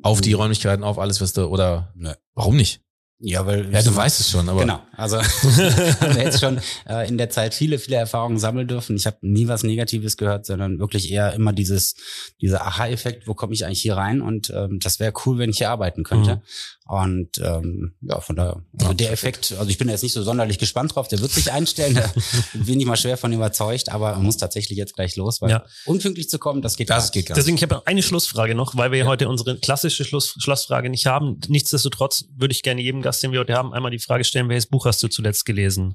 Auf 0.02 0.20
die 0.20 0.34
Räumlichkeiten, 0.34 0.84
auf 0.84 0.98
alles, 0.98 1.20
was 1.20 1.32
du, 1.32 1.46
oder 1.46 1.92
Nö. 1.96 2.12
warum 2.34 2.56
nicht? 2.56 2.82
Ja, 3.18 3.46
weil 3.46 3.72
Ja, 3.72 3.80
du 3.82 3.96
weißt 3.96 4.20
es 4.20 4.30
schon, 4.30 4.46
aber. 4.48 4.60
Genau, 4.60 4.80
also 4.92 5.16
haben 6.00 6.14
wir 6.16 6.22
jetzt 6.24 6.40
schon 6.40 6.60
äh, 6.88 7.08
in 7.08 7.16
der 7.16 7.30
Zeit 7.30 7.54
viele, 7.54 7.78
viele 7.78 7.96
Erfahrungen 7.96 8.38
sammeln 8.38 8.68
dürfen. 8.68 8.94
Ich 8.96 9.06
habe 9.06 9.16
nie 9.22 9.48
was 9.48 9.62
Negatives 9.62 10.16
gehört, 10.18 10.44
sondern 10.44 10.78
wirklich 10.78 11.10
eher 11.10 11.32
immer 11.32 11.52
dieses, 11.54 11.94
dieser 12.42 12.66
Aha-Effekt, 12.66 13.26
wo 13.26 13.32
komme 13.34 13.54
ich 13.54 13.64
eigentlich 13.64 13.80
hier 13.82 13.96
rein? 13.96 14.20
Und 14.20 14.50
ähm, 14.50 14.78
das 14.82 15.00
wäre 15.00 15.12
cool, 15.24 15.38
wenn 15.38 15.48
ich 15.50 15.58
hier 15.58 15.70
arbeiten 15.70 16.04
könnte. 16.04 16.36
Mhm. 16.36 16.40
Und 16.88 17.38
ähm, 17.38 17.94
ja, 18.02 18.20
von 18.20 18.36
daher, 18.36 18.62
also 18.80 18.92
der 18.92 19.10
Effekt, 19.10 19.52
also 19.58 19.68
ich 19.68 19.76
bin 19.76 19.88
jetzt 19.88 20.04
nicht 20.04 20.12
so 20.12 20.22
sonderlich 20.22 20.58
gespannt 20.58 20.94
drauf, 20.94 21.08
der 21.08 21.18
wird 21.20 21.32
sich 21.32 21.50
einstellen, 21.50 21.94
da 21.96 22.12
bin 22.52 22.78
ich 22.78 22.86
mal 22.86 22.96
schwer 22.96 23.16
von 23.16 23.32
überzeugt, 23.32 23.88
aber 23.90 24.12
man 24.12 24.22
muss 24.22 24.36
tatsächlich 24.36 24.78
jetzt 24.78 24.94
gleich 24.94 25.16
los, 25.16 25.40
weil 25.42 25.50
Ja. 25.50 25.64
unpünktlich 25.86 26.28
zu 26.28 26.38
kommen, 26.38 26.62
das 26.62 26.76
geht 26.76 26.88
Das 26.90 27.06
gar 27.06 27.10
geht 27.10 27.14
nicht. 27.16 27.28
gar 27.28 27.34
nicht. 27.34 27.40
Deswegen, 27.42 27.56
ich 27.56 27.62
habe 27.64 27.84
eine 27.88 28.02
Schlussfrage 28.04 28.54
noch, 28.54 28.76
weil 28.76 28.92
wir 28.92 29.04
heute 29.06 29.28
unsere 29.28 29.58
klassische 29.58 30.04
Schluss, 30.04 30.36
Schlussfrage 30.38 30.88
nicht 30.88 31.06
haben. 31.06 31.40
Nichtsdestotrotz 31.48 32.26
würde 32.36 32.52
ich 32.52 32.62
gerne 32.62 32.80
jedem 32.82 33.02
Gast, 33.06 33.22
den 33.22 33.30
wir 33.30 33.38
heute 33.38 33.54
haben, 33.54 33.72
einmal 33.72 33.92
die 33.92 34.00
Frage 34.00 34.24
stellen, 34.24 34.48
welches 34.48 34.66
Buch 34.66 34.84
hast 34.84 35.00
du 35.00 35.06
zuletzt 35.06 35.46
gelesen? 35.46 35.94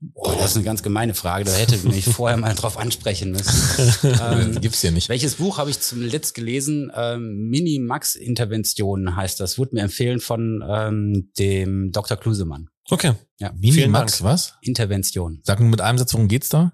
Boah, 0.00 0.34
das 0.36 0.52
ist 0.52 0.56
eine 0.56 0.64
ganz 0.64 0.82
gemeine 0.82 1.12
Frage, 1.12 1.44
da 1.44 1.52
hätte 1.52 1.74
ich 1.74 1.84
mich 1.84 2.06
vorher 2.06 2.38
mal 2.38 2.54
drauf 2.54 2.78
ansprechen 2.78 3.32
müssen. 3.32 3.94
ähm, 4.22 4.58
Gibt's 4.62 4.80
hier 4.80 4.90
nicht. 4.90 5.10
Welches 5.10 5.34
Buch 5.34 5.58
habe 5.58 5.68
ich 5.68 5.78
zuletzt 5.78 6.34
gelesen? 6.34 6.90
Ähm, 6.96 7.50
Mini-Max-Intervention 7.50 9.16
heißt 9.16 9.38
das. 9.38 9.58
Wurde 9.58 9.74
mir 9.74 9.82
empfehlen 9.82 10.20
von 10.20 10.64
ähm, 10.66 11.30
dem 11.38 11.92
Dr. 11.92 12.16
Klusemann. 12.16 12.70
Okay. 12.88 13.12
Ja, 13.38 13.52
Mini 13.52 13.72
Vielen 13.72 13.90
Max, 13.90 14.22
was? 14.22 14.54
Intervention. 14.62 15.40
Sag 15.42 15.60
nur 15.60 15.68
mit 15.68 15.82
einem 15.82 15.98
Satz, 15.98 16.14
worum 16.14 16.28
geht's 16.28 16.48
da? 16.48 16.72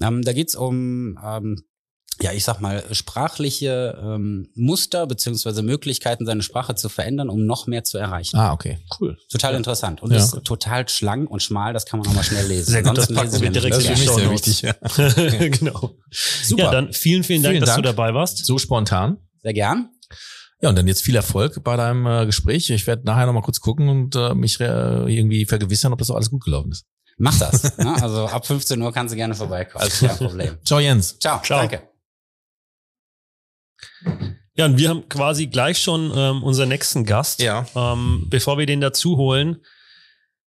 Ähm, 0.00 0.22
da 0.22 0.32
geht's 0.32 0.54
um, 0.54 1.18
ähm, 1.20 1.64
ja, 2.26 2.32
ich 2.32 2.44
sag 2.44 2.60
mal, 2.60 2.82
sprachliche 2.92 3.98
ähm, 4.02 4.48
Muster 4.54 5.06
beziehungsweise 5.06 5.62
Möglichkeiten, 5.62 6.26
seine 6.26 6.42
Sprache 6.42 6.74
zu 6.74 6.88
verändern, 6.88 7.28
um 7.30 7.46
noch 7.46 7.66
mehr 7.66 7.84
zu 7.84 7.98
erreichen. 7.98 8.36
Ah, 8.36 8.52
okay. 8.52 8.78
Cool. 9.00 9.16
Total 9.30 9.54
interessant. 9.54 10.02
Und 10.02 10.10
Ja. 10.12 10.18
ist 10.18 10.42
total 10.44 10.88
schlank 10.88 11.30
und 11.30 11.42
schmal, 11.42 11.72
das 11.72 11.86
kann 11.86 12.00
man 12.00 12.08
auch 12.08 12.14
mal 12.14 12.22
schnell 12.24 12.46
lesen. 12.46 12.70
Sehr 12.72 12.82
gut, 12.82 12.98
das 12.98 13.12
packen 13.12 13.40
wir 13.40 13.50
direkt 13.50 13.74
Das 13.76 13.84
in 13.84 13.92
ist 13.92 14.02
die 14.02 14.06
für 14.08 14.28
mich 14.30 14.42
sehr 14.42 14.64
Shownotes. 14.64 15.08
wichtig, 15.08 15.38
ja. 15.40 15.48
genau. 15.48 15.90
Super. 16.42 16.62
Ja, 16.64 16.70
dann 16.72 16.92
vielen, 16.92 17.24
vielen 17.24 17.42
Dank, 17.42 17.52
Vielen 17.52 17.60
dass 17.60 17.70
Dank. 17.74 17.84
du 17.84 17.88
dabei 17.88 18.12
warst. 18.14 18.44
So 18.44 18.58
spontan. 18.58 19.16
Sehr 19.42 19.52
gern. 19.54 19.90
Ja, 20.62 20.70
und 20.70 20.76
dann 20.76 20.86
jetzt 20.88 21.02
viel 21.02 21.14
Erfolg 21.16 21.62
bei 21.64 21.76
deinem 21.76 22.06
äh, 22.06 22.24
Gespräch. 22.26 22.70
Ich 22.70 22.86
werde 22.86 23.04
nachher 23.04 23.26
nochmal 23.26 23.42
kurz 23.42 23.60
gucken 23.60 23.88
und 23.88 24.16
äh, 24.16 24.34
mich 24.34 24.58
äh, 24.60 24.64
irgendwie 24.64 25.44
vergewissern, 25.44 25.92
ob 25.92 25.98
das 25.98 26.10
auch 26.10 26.16
alles 26.16 26.30
gut 26.30 26.44
gelaufen 26.44 26.72
ist. 26.72 26.84
Mach 27.18 27.38
das. 27.38 27.76
ne? 27.78 27.94
Also 28.02 28.26
ab 28.26 28.46
15 28.46 28.80
Uhr 28.82 28.92
kannst 28.92 29.12
du 29.12 29.16
gerne 29.16 29.34
vorbeikommen. 29.34 29.82
Alles 29.82 30.00
Kein. 30.00 30.16
Problem. 30.16 30.58
Ciao, 30.64 30.80
Jens. 30.80 31.18
Ciao. 31.18 31.40
Ciao. 31.42 31.60
Danke. 31.60 31.95
Ja, 34.54 34.64
und 34.64 34.78
wir 34.78 34.88
haben 34.88 35.08
quasi 35.08 35.46
gleich 35.48 35.78
schon 35.78 36.10
ähm, 36.16 36.42
unseren 36.42 36.68
nächsten 36.70 37.04
Gast. 37.04 37.40
Ja. 37.42 37.66
Ähm, 37.74 38.26
bevor 38.28 38.56
wir 38.58 38.66
den 38.66 38.80
dazu 38.80 39.16
holen, 39.16 39.58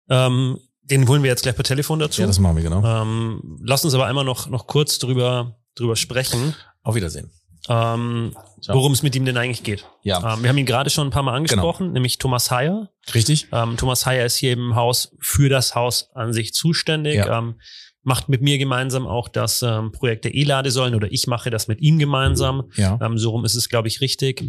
ähm, 0.09 0.59
den 0.83 1.07
holen 1.07 1.23
wir 1.23 1.29
jetzt 1.29 1.43
gleich 1.43 1.55
per 1.55 1.65
Telefon 1.65 1.99
dazu. 1.99 2.21
Ja, 2.21 2.27
das 2.27 2.39
machen 2.39 2.55
wir 2.55 2.63
genau. 2.63 2.83
ähm, 3.01 3.59
lass 3.61 3.83
uns 3.83 3.93
aber 3.93 4.05
einmal 4.05 4.23
noch, 4.23 4.47
noch 4.47 4.67
kurz 4.67 4.99
drüber, 4.99 5.57
drüber 5.75 5.97
sprechen, 5.97 6.55
Auf 6.83 6.95
Wiedersehen. 6.95 7.29
ähm, 7.67 8.33
worum 8.69 8.93
es 8.93 9.03
mit 9.03 9.13
ihm 9.17 9.25
denn 9.25 9.35
eigentlich 9.35 9.63
geht. 9.63 9.85
Ja, 10.03 10.35
Ähm, 10.35 10.43
wir 10.43 10.49
haben 10.49 10.57
ihn 10.57 10.65
gerade 10.65 10.89
schon 10.89 11.07
ein 11.07 11.11
paar 11.11 11.23
Mal 11.23 11.35
angesprochen, 11.35 11.91
nämlich 11.91 12.17
Thomas 12.17 12.49
Heyer. 12.51 12.89
richtig. 13.13 13.47
Ähm, 13.51 13.75
Thomas 13.75 14.05
Heyer 14.05 14.25
ist 14.25 14.37
hier 14.37 14.53
im 14.53 14.75
Haus 14.75 15.13
für 15.19 15.49
das 15.49 15.75
Haus 15.75 16.09
an 16.15 16.31
sich 16.31 16.53
zuständig, 16.53 17.15
Ja. 17.15 17.39
ähm, 17.39 17.59
macht 18.07 18.29
mit 18.29 18.41
mir 18.41 18.57
gemeinsam 18.57 19.05
auch 19.05 19.27
das 19.27 19.61
ähm, 19.61 19.91
Projekt 19.91 20.23
der 20.23 20.33
E-Ladesäulen 20.33 20.95
oder 20.95 21.11
ich 21.11 21.27
mache 21.27 21.49
das 21.49 21.67
mit 21.67 21.81
ihm 21.81 21.99
gemeinsam. 21.99 22.71
Ja. 22.75 22.97
Ähm, 23.01 23.17
so 23.17 23.31
rum 23.31 23.43
ist 23.43 23.55
es, 23.55 23.67
glaube 23.67 23.89
ich, 23.89 23.99
richtig. 23.99 24.45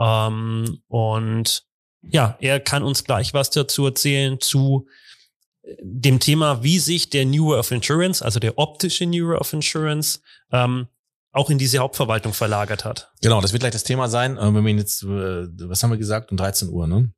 Ähm, 0.00 0.78
und 0.88 1.62
ja, 2.02 2.36
er 2.40 2.58
kann 2.58 2.82
uns 2.82 3.04
gleich 3.04 3.32
was 3.32 3.50
dazu 3.50 3.86
erzählen 3.86 4.40
zu 4.40 4.88
äh, 5.62 5.76
dem 5.80 6.18
Thema, 6.18 6.64
wie 6.64 6.80
sich 6.80 7.08
der 7.08 7.26
New 7.26 7.50
Way 7.50 7.60
of 7.60 7.70
Insurance, 7.70 8.24
also 8.24 8.40
der 8.40 8.58
optische 8.58 9.06
New 9.06 9.28
Way 9.28 9.38
of 9.38 9.52
Insurance, 9.52 10.18
ähm, 10.50 10.88
auch 11.30 11.48
in 11.48 11.58
diese 11.58 11.78
Hauptverwaltung 11.78 12.32
verlagert 12.32 12.84
hat. 12.84 13.12
Genau, 13.22 13.40
das 13.40 13.52
wird 13.52 13.60
gleich 13.60 13.72
das 13.72 13.84
Thema 13.84 14.08
sein. 14.08 14.36
Äh, 14.36 14.52
wenn 14.52 14.64
wir 14.64 14.70
ihn 14.72 14.78
jetzt, 14.78 15.04
äh, 15.04 15.46
was 15.68 15.80
haben 15.80 15.90
wir 15.90 15.98
gesagt, 15.98 16.32
um 16.32 16.36
13 16.36 16.70
Uhr, 16.70 16.88
ne? 16.88 17.12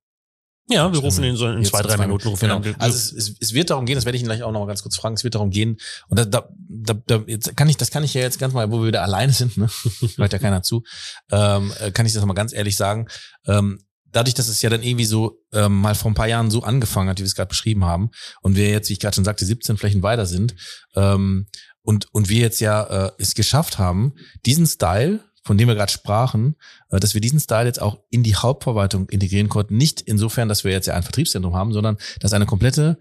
Ja, 0.70 0.92
wir 0.92 1.00
rufen 1.00 1.24
ihn 1.24 1.36
so 1.36 1.48
in 1.48 1.64
zwei, 1.64 1.82
drei 1.82 1.96
Minuten. 1.96 2.28
Rufen 2.28 2.48
Genau. 2.48 2.60
Also 2.78 2.96
es, 2.96 3.12
es, 3.12 3.36
es 3.40 3.54
wird 3.54 3.70
darum 3.70 3.86
gehen, 3.86 3.94
das 3.94 4.04
werde 4.04 4.16
ich 4.16 4.22
ihn 4.22 4.26
gleich 4.26 4.42
auch 4.42 4.52
noch 4.52 4.60
mal 4.60 4.66
ganz 4.66 4.82
kurz 4.82 4.96
fragen, 4.96 5.14
es 5.14 5.24
wird 5.24 5.34
darum 5.34 5.50
gehen, 5.50 5.78
und 6.08 6.18
da, 6.18 6.24
da, 6.24 6.48
da, 6.68 6.94
da 7.06 7.22
jetzt 7.26 7.56
kann 7.56 7.68
ich, 7.68 7.76
das 7.76 7.90
kann 7.90 8.04
ich 8.04 8.14
ja 8.14 8.20
jetzt 8.20 8.38
ganz 8.38 8.52
mal, 8.52 8.70
wo 8.70 8.80
wir 8.80 8.88
wieder 8.88 9.02
alleine 9.02 9.32
sind, 9.32 9.56
ne? 9.56 9.68
hört 10.16 10.32
ja 10.32 10.38
keiner 10.38 10.62
zu, 10.62 10.82
ähm, 11.30 11.72
äh, 11.80 11.90
kann 11.90 12.06
ich 12.06 12.12
das 12.12 12.24
mal 12.24 12.34
ganz 12.34 12.52
ehrlich 12.52 12.76
sagen. 12.76 13.08
Ähm, 13.46 13.78
dadurch, 14.12 14.34
dass 14.34 14.48
es 14.48 14.62
ja 14.62 14.70
dann 14.70 14.82
irgendwie 14.82 15.04
so 15.04 15.42
ähm, 15.52 15.80
mal 15.80 15.94
vor 15.94 16.10
ein 16.10 16.14
paar 16.14 16.28
Jahren 16.28 16.50
so 16.50 16.62
angefangen 16.62 17.08
hat, 17.08 17.18
wie 17.18 17.22
wir 17.22 17.26
es 17.26 17.34
gerade 17.34 17.48
beschrieben 17.48 17.84
haben, 17.84 18.10
und 18.42 18.56
wir 18.56 18.68
jetzt, 18.68 18.88
wie 18.88 18.94
ich 18.94 19.00
gerade 19.00 19.14
schon 19.14 19.24
sagte, 19.24 19.44
17 19.44 19.76
Flächen 19.76 20.02
weiter 20.02 20.26
sind, 20.26 20.54
ähm, 20.96 21.46
und, 21.82 22.12
und 22.12 22.28
wir 22.28 22.40
jetzt 22.40 22.60
ja 22.60 23.06
äh, 23.06 23.12
es 23.18 23.34
geschafft 23.34 23.78
haben, 23.78 24.12
diesen 24.44 24.66
Style, 24.66 25.20
von 25.44 25.58
dem 25.58 25.68
wir 25.68 25.74
gerade 25.74 25.92
sprachen, 25.92 26.56
äh, 26.90 27.00
dass 27.00 27.14
wir 27.14 27.20
diesen 27.20 27.40
Style 27.40 27.66
jetzt 27.66 27.80
auch 27.80 27.98
in 28.10 28.22
die 28.22 28.36
Hauptverwaltung 28.36 29.08
integrieren 29.08 29.48
konnten. 29.48 29.76
Nicht 29.76 30.00
insofern, 30.00 30.48
dass 30.48 30.64
wir 30.64 30.72
jetzt 30.72 30.86
ja 30.86 30.94
ein 30.94 31.02
Vertriebszentrum 31.02 31.54
haben, 31.54 31.72
sondern 31.72 31.98
dass 32.20 32.32
eine 32.32 32.46
komplette 32.46 32.98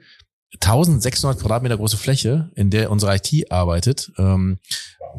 1600 0.54 1.40
Quadratmeter 1.40 1.78
große 1.78 1.98
Fläche, 1.98 2.52
in 2.56 2.70
der 2.70 2.90
unsere 2.90 3.16
IT 3.16 3.52
arbeitet, 3.52 4.12
ähm, 4.18 4.60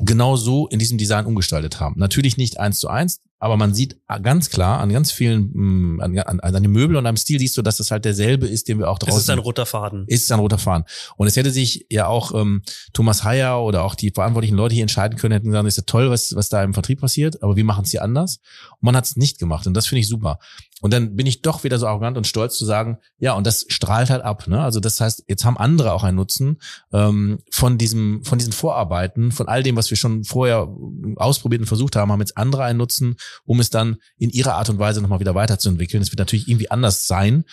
genau 0.01 0.37
so 0.37 0.69
in 0.69 0.79
diesem 0.79 0.99
Design 0.99 1.27
umgestaltet 1.27 1.81
haben. 1.81 1.99
Natürlich 1.99 2.37
nicht 2.37 2.59
eins 2.59 2.79
zu 2.79 2.89
eins, 2.89 3.21
aber 3.39 3.57
man 3.57 3.72
sieht 3.74 3.97
ganz 4.22 4.51
klar 4.51 4.80
an 4.80 4.91
ganz 4.91 5.12
vielen, 5.12 5.51
mh, 5.53 6.05
an, 6.05 6.18
an, 6.18 6.41
an 6.41 6.62
den 6.62 6.72
Möbel 6.72 6.97
und 6.97 7.07
am 7.07 7.16
Stil 7.16 7.39
siehst 7.39 7.57
du, 7.57 7.62
dass 7.62 7.76
das 7.76 7.91
halt 7.91 8.05
derselbe 8.05 8.47
ist, 8.47 8.68
den 8.68 8.78
wir 8.78 8.91
auch 8.91 8.99
draußen 8.99 9.16
Es 9.16 9.22
ist 9.24 9.30
ein 9.30 9.39
roter 9.39 9.66
Faden. 9.66 10.05
ist 10.09 10.24
es 10.24 10.30
ein 10.32 10.41
roter 10.41 10.59
Faden. 10.59 10.84
Und 11.16 11.26
es 11.28 11.36
hätte 11.36 11.51
sich 11.51 11.86
ja 11.89 12.07
auch 12.07 12.34
ähm, 12.34 12.62
Thomas 12.93 13.24
Heyer 13.24 13.62
oder 13.62 13.84
auch 13.84 13.95
die 13.95 14.11
verantwortlichen 14.11 14.57
Leute 14.57 14.74
hier 14.74 14.82
entscheiden 14.82 15.18
können, 15.18 15.32
hätten 15.32 15.47
gesagt, 15.47 15.66
ist 15.66 15.76
ja 15.76 15.82
toll, 15.86 16.11
was, 16.11 16.34
was 16.34 16.49
da 16.49 16.62
im 16.62 16.74
Vertrieb 16.74 17.01
passiert, 17.01 17.43
aber 17.43 17.57
wir 17.57 17.64
machen 17.64 17.84
es 17.84 17.91
hier 17.91 18.03
anders. 18.03 18.41
Und 18.72 18.82
man 18.86 18.97
hat 18.97 19.05
es 19.05 19.16
nicht 19.16 19.39
gemacht 19.39 19.66
und 19.66 19.74
das 19.74 19.86
finde 19.86 20.01
ich 20.01 20.09
super. 20.09 20.39
Und 20.81 20.93
dann 20.93 21.16
bin 21.16 21.26
ich 21.26 21.43
doch 21.43 21.64
wieder 21.64 21.79
so 21.79 21.87
arrogant 21.89 22.16
und 22.16 22.26
stolz 22.26 22.57
zu 22.57 22.64
sagen, 22.64 22.99
ja, 23.18 23.33
und 23.33 23.47
das 23.47 23.66
strahlt 23.68 24.11
halt 24.11 24.22
ab. 24.22 24.47
Ne? 24.47 24.61
Also 24.62 24.79
das 24.79 25.01
heißt, 25.01 25.24
jetzt 25.26 25.45
haben 25.45 25.57
andere 25.57 25.93
auch 25.93 26.05
einen 26.05 26.16
Nutzen 26.16 26.61
ähm, 26.93 27.41
von 27.51 27.79
diesem, 27.79 28.22
von 28.24 28.39
diesen 28.39 28.53
Vorarbeiten, 28.53 29.33
von 29.33 29.49
all 29.49 29.62
dem, 29.64 29.74
was 29.74 29.91
wir 29.91 29.97
schon 29.97 30.22
vorher 30.22 30.68
ausprobiert 31.16 31.61
und 31.61 31.66
versucht 31.66 31.97
haben, 31.97 32.12
haben 32.12 32.20
jetzt 32.20 32.37
andere 32.37 32.62
einen 32.62 32.79
Nutzen, 32.79 33.16
um 33.45 33.59
es 33.59 33.70
dann 33.70 33.97
in 34.18 34.31
ihrer 34.31 34.55
Art 34.55 34.70
und 34.70 34.79
Weise 34.79 35.01
nochmal 35.03 35.20
wieder 35.20 35.35
weiterzuentwickeln. 35.35 36.03
Es 36.03 36.12
wird 36.12 36.18
natürlich 36.20 36.49
irgendwie 36.49 36.70
anders 36.70 37.07
sein. 37.07 37.45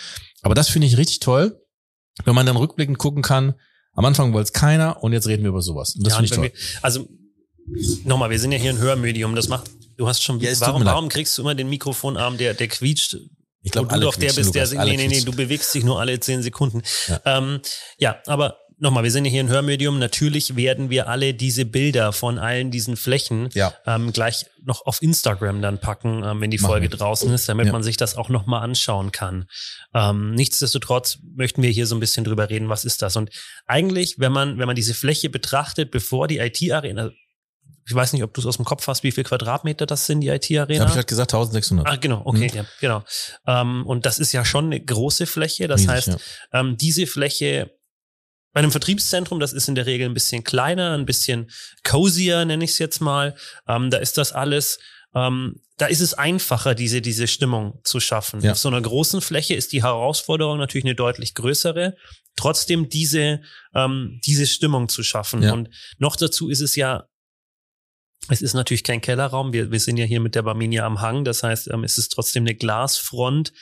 Aber 0.43 0.53
das 0.53 0.69
finde 0.69 0.85
ich 0.87 0.97
richtig 0.97 1.19
toll, 1.19 1.59
wenn 2.25 2.35
man 2.35 2.45
dann 2.45 2.57
rückblickend 2.57 2.97
gucken 2.99 3.23
kann, 3.23 3.55
am 3.93 4.05
Anfang 4.05 4.33
wollte 4.33 4.47
es 4.47 4.53
keiner 4.53 5.01
und 5.03 5.13
jetzt 5.13 5.27
reden 5.27 5.43
wir 5.43 5.49
über 5.49 5.61
sowas. 5.61 5.95
Und 5.95 6.05
das 6.05 6.13
Ja, 6.13 6.17
finde 6.17 6.25
ich 6.25 6.35
toll. 6.35 6.43
wir, 6.43 6.83
also 6.83 7.07
nochmal, 8.03 8.29
wir 8.29 8.39
sind 8.39 8.51
ja 8.51 8.57
hier 8.57 8.69
ein 8.71 8.77
Hörmedium. 8.77 9.35
Das 9.35 9.47
macht, 9.47 9.71
du 9.97 10.07
hast 10.07 10.23
schon, 10.23 10.39
Ja, 10.39 10.51
warum, 10.61 10.85
warum 10.85 11.09
kriegst 11.09 11.37
du 11.37 11.41
immer 11.41 11.55
den 11.55 11.69
Mikrofonarm, 11.69 12.37
der, 12.37 12.53
der 12.53 12.67
quietscht? 12.67 13.17
Ich 13.63 13.71
glaube, 13.71 13.91
du 13.93 13.99
doch 13.99 14.15
der 14.15 14.31
bist, 14.31 14.53
der, 14.53 14.67
Lukas, 14.67 14.85
nee, 14.85 14.95
nee, 14.95 15.07
nee, 15.07 15.21
du 15.21 15.31
bewegst 15.31 15.73
dich 15.73 15.83
nur 15.83 15.99
alle 15.99 16.19
zehn 16.19 16.43
Sekunden. 16.43 16.83
Ja. 17.07 17.21
Ja, 17.25 17.37
ähm, 17.37 17.61
ja 17.97 18.17
aber 18.27 18.57
nochmal, 18.77 19.03
wir 19.03 19.09
sind 19.11 19.25
ja 19.25 19.31
hier 19.31 19.39
ein 19.39 19.49
Hörmedium. 19.49 19.97
Natürlich 19.97 20.55
werden 20.55 20.89
wir 20.91 21.07
alle 21.07 21.33
diese 21.33 21.65
Bilder 21.65 22.11
von 22.13 22.37
allen 22.37 22.69
diesen 22.69 22.95
Flächen 22.95 23.49
Ja. 23.53 23.73
ähm, 23.87 24.11
gleich 24.13 24.45
noch 24.63 24.85
auf 24.85 25.01
Instagram 25.01 25.61
dann 25.63 25.79
packen, 25.79 26.23
ähm, 26.23 26.41
wenn 26.41 26.51
die 26.51 26.57
Machen 26.59 26.69
Folge 26.71 26.91
wir. 26.91 26.97
draußen 26.97 27.31
ist, 27.33 27.49
damit 27.49 27.65
Ja. 27.67 27.71
man 27.71 27.81
sich 27.81 27.97
das 27.97 28.15
auch 28.17 28.29
nochmal 28.29 28.61
anschauen 28.63 29.11
kann. 29.11 29.47
Ähm, 29.95 30.35
nichtsdestotrotz 30.35 31.17
möchten 31.35 31.63
wir 31.63 31.69
hier 31.71 31.87
so 31.87 31.95
ein 31.95 31.99
bisschen 31.99 32.23
drüber 32.23 32.49
reden, 32.49 32.69
was 32.69 32.85
ist 32.85 33.01
das? 33.01 33.15
Und 33.15 33.29
eigentlich, 33.65 34.19
wenn 34.19 34.31
man, 34.31 34.59
wenn 34.59 34.67
man 34.67 34.75
diese 34.75 34.93
Fläche 34.93 35.29
betrachtet, 35.31 35.89
bevor 35.89 36.27
die 36.27 36.37
IT-Arena, 36.37 37.09
ich 37.87 37.93
weiß 37.93 38.13
nicht, 38.13 38.23
ob 38.23 38.33
du 38.33 38.41
es 38.41 38.47
aus 38.47 38.55
dem 38.55 38.65
Kopf 38.65 38.87
hast, 38.87 39.03
wie 39.03 39.11
viel 39.11 39.23
Quadratmeter 39.23 39.85
das 39.85 40.05
sind, 40.07 40.21
die 40.21 40.29
IT-Arena? 40.29 40.81
habe 40.81 40.91
ich 40.91 40.95
halt 40.97 41.07
gesagt 41.07 41.33
1600. 41.33 41.87
Ah, 41.87 41.95
genau, 41.97 42.21
okay, 42.25 42.49
Mhm. 42.51 42.57
ja, 42.57 42.65
genau. 42.79 43.03
Ähm, 43.45 43.85
und 43.85 44.05
das 44.05 44.17
ist 44.19 44.31
ja 44.31 44.43
schon 44.43 44.65
eine 44.65 44.83
große 44.83 45.25
Fläche. 45.27 45.67
Das 45.67 45.81
Riesig, 45.81 45.91
heißt, 45.91 46.07
ja. 46.07 46.17
ähm, 46.53 46.77
diese 46.77 47.05
Fläche 47.07 47.71
bei 48.53 48.59
einem 48.59 48.71
Vertriebszentrum, 48.71 49.39
das 49.39 49.51
ist 49.53 49.67
in 49.67 49.75
der 49.75 49.85
Regel 49.85 50.07
ein 50.07 50.13
bisschen 50.13 50.43
kleiner, 50.43 50.93
ein 50.97 51.05
bisschen 51.05 51.51
cozier, 51.83 52.45
nenne 52.45 52.63
ich 52.63 52.71
es 52.71 52.79
jetzt 52.79 53.01
mal. 53.01 53.35
Ähm, 53.67 53.89
da 53.91 53.97
ist 53.97 54.17
das 54.17 54.31
alles, 54.31 54.79
ähm, 55.13 55.61
da 55.77 55.87
ist 55.87 55.99
es 55.99 56.13
einfacher, 56.13 56.73
diese, 56.73 57.01
diese 57.01 57.27
Stimmung 57.27 57.81
zu 57.83 57.99
schaffen. 57.99 58.39
Ja. 58.41 58.53
Auf 58.53 58.57
so 58.57 58.69
einer 58.69 58.81
großen 58.81 59.19
Fläche 59.21 59.55
ist 59.55 59.73
die 59.73 59.83
Herausforderung 59.83 60.57
natürlich 60.57 60.85
eine 60.85 60.95
deutlich 60.95 61.35
größere, 61.35 61.97
trotzdem 62.37 62.87
diese, 62.89 63.41
ähm, 63.73 64.21
diese 64.25 64.47
Stimmung 64.47 64.87
zu 64.89 65.03
schaffen. 65.03 65.43
Ja. 65.43 65.51
Und 65.53 65.69
noch 65.97 66.15
dazu 66.15 66.49
ist 66.49 66.61
es 66.61 66.75
ja 66.77 67.07
es 68.29 68.41
ist 68.41 68.53
natürlich 68.53 68.83
kein 68.83 69.01
Kellerraum. 69.01 69.53
Wir, 69.53 69.71
wir 69.71 69.79
sind 69.79 69.97
ja 69.97 70.05
hier 70.05 70.19
mit 70.19 70.35
der 70.35 70.43
Barminia 70.43 70.85
am 70.85 71.01
Hang. 71.01 71.23
Das 71.23 71.43
heißt, 71.43 71.69
ähm, 71.71 71.83
es 71.83 71.97
ist 71.97 72.09
trotzdem 72.09 72.43
eine 72.43 72.55
Glasfront. 72.55 73.53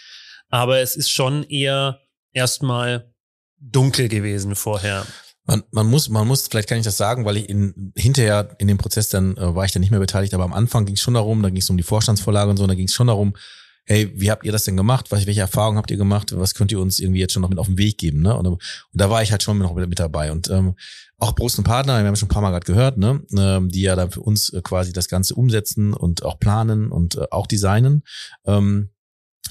Aber 0.49 0.79
es 0.79 0.95
ist 0.95 1.09
schon 1.09 1.43
eher 1.43 1.99
erstmal 2.31 3.13
dunkel 3.59 4.07
gewesen 4.07 4.55
vorher. 4.55 5.05
Man, 5.45 5.63
man 5.71 5.87
muss, 5.87 6.09
man 6.09 6.27
muss, 6.27 6.47
vielleicht 6.47 6.69
kann 6.69 6.77
ich 6.77 6.85
das 6.85 6.95
sagen, 6.95 7.25
weil 7.25 7.37
ich 7.37 7.49
in, 7.49 7.91
hinterher 7.97 8.55
in 8.59 8.67
dem 8.67 8.77
Prozess 8.77 9.09
dann 9.09 9.35
äh, 9.35 9.55
war 9.55 9.65
ich 9.65 9.71
dann 9.71 9.81
nicht 9.81 9.91
mehr 9.91 9.99
beteiligt, 9.99 10.33
aber 10.33 10.45
am 10.45 10.53
Anfang 10.53 10.85
ging 10.85 10.95
es 10.95 11.01
schon 11.01 11.15
darum, 11.15 11.41
da 11.43 11.49
ging 11.49 11.57
es 11.57 11.69
um 11.69 11.75
die 11.75 11.83
Vorstandsvorlage 11.83 12.49
und 12.49 12.57
so, 12.57 12.65
da 12.65 12.75
ging 12.75 12.87
es 12.87 12.93
schon 12.93 13.07
darum, 13.07 13.35
hey, 13.85 14.11
wie 14.15 14.31
habt 14.31 14.45
ihr 14.45 14.51
das 14.51 14.63
denn 14.63 14.77
gemacht? 14.77 15.11
Was, 15.11 15.25
welche 15.25 15.41
Erfahrungen 15.41 15.77
habt 15.77 15.91
ihr 15.91 15.97
gemacht? 15.97 16.33
Was 16.37 16.53
könnt 16.53 16.71
ihr 16.71 16.79
uns 16.79 16.99
irgendwie 16.99 17.19
jetzt 17.19 17.33
schon 17.33 17.41
noch 17.41 17.49
mit 17.49 17.59
auf 17.59 17.67
den 17.67 17.77
Weg 17.77 17.97
geben? 17.97 18.21
Ne? 18.21 18.35
Und, 18.35 18.47
und 18.47 18.61
da 18.93 19.09
war 19.09 19.21
ich 19.21 19.31
halt 19.31 19.43
schon 19.43 19.57
noch 19.57 19.73
mit, 19.73 19.99
dabei. 19.99 20.31
Und 20.31 20.49
ähm, 20.49 20.75
auch 21.17 21.35
Brust 21.35 21.57
und 21.57 21.65
Partner, 21.65 21.99
wir 21.99 22.07
haben 22.07 22.15
schon 22.15 22.27
ein 22.27 22.33
paar 22.33 22.41
Mal 22.41 22.51
gerade 22.51 22.65
gehört, 22.65 22.97
ne? 22.97 23.21
ähm, 23.37 23.69
die 23.69 23.81
ja 23.81 23.95
dann 23.95 24.11
für 24.11 24.21
uns 24.21 24.49
äh, 24.49 24.61
quasi 24.61 24.93
das 24.93 25.07
Ganze 25.07 25.35
umsetzen 25.35 25.93
und 25.93 26.23
auch 26.23 26.39
planen 26.39 26.91
und 26.91 27.15
äh, 27.15 27.27
auch 27.31 27.47
designen. 27.47 28.03
Ähm, 28.45 28.89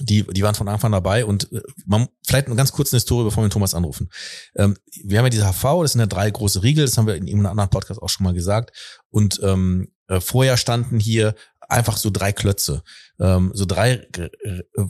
die, 0.01 0.23
die 0.23 0.43
waren 0.43 0.55
von 0.55 0.69
Anfang 0.69 0.89
an 0.89 1.03
dabei 1.03 1.25
und 1.25 1.53
äh, 1.53 1.61
man, 1.85 2.09
vielleicht 2.27 2.47
eine 2.47 2.57
ganz 2.57 2.73
kurze 2.73 2.97
Historie, 2.97 3.25
bevor 3.25 3.45
wir 3.45 3.51
Thomas 3.51 3.75
anrufen. 3.75 4.09
Ähm, 4.57 4.77
wir 5.05 5.19
haben 5.19 5.27
ja 5.27 5.31
diese 5.31 5.53
HV, 5.53 5.83
das 5.83 5.93
sind 5.93 6.01
ja 6.01 6.07
drei 6.07 6.31
große 6.31 6.63
Riegel, 6.63 6.87
das 6.87 6.97
haben 6.97 7.07
wir 7.07 7.15
in 7.15 7.29
einem 7.29 7.47
anderen 7.47 7.71
Podcast 7.71 8.01
auch 8.01 8.09
schon 8.09 8.25
mal 8.25 8.33
gesagt. 8.33 8.75
Und 9.11 9.41
ähm, 9.43 9.93
äh, 10.09 10.21
vorher 10.21 10.57
standen 10.57 10.99
hier 10.99 11.35
einfach 11.73 11.97
so 11.97 12.11
drei 12.11 12.33
Klötze, 12.33 12.83
ähm, 13.19 13.51
so 13.55 13.65
drei, 13.65 14.07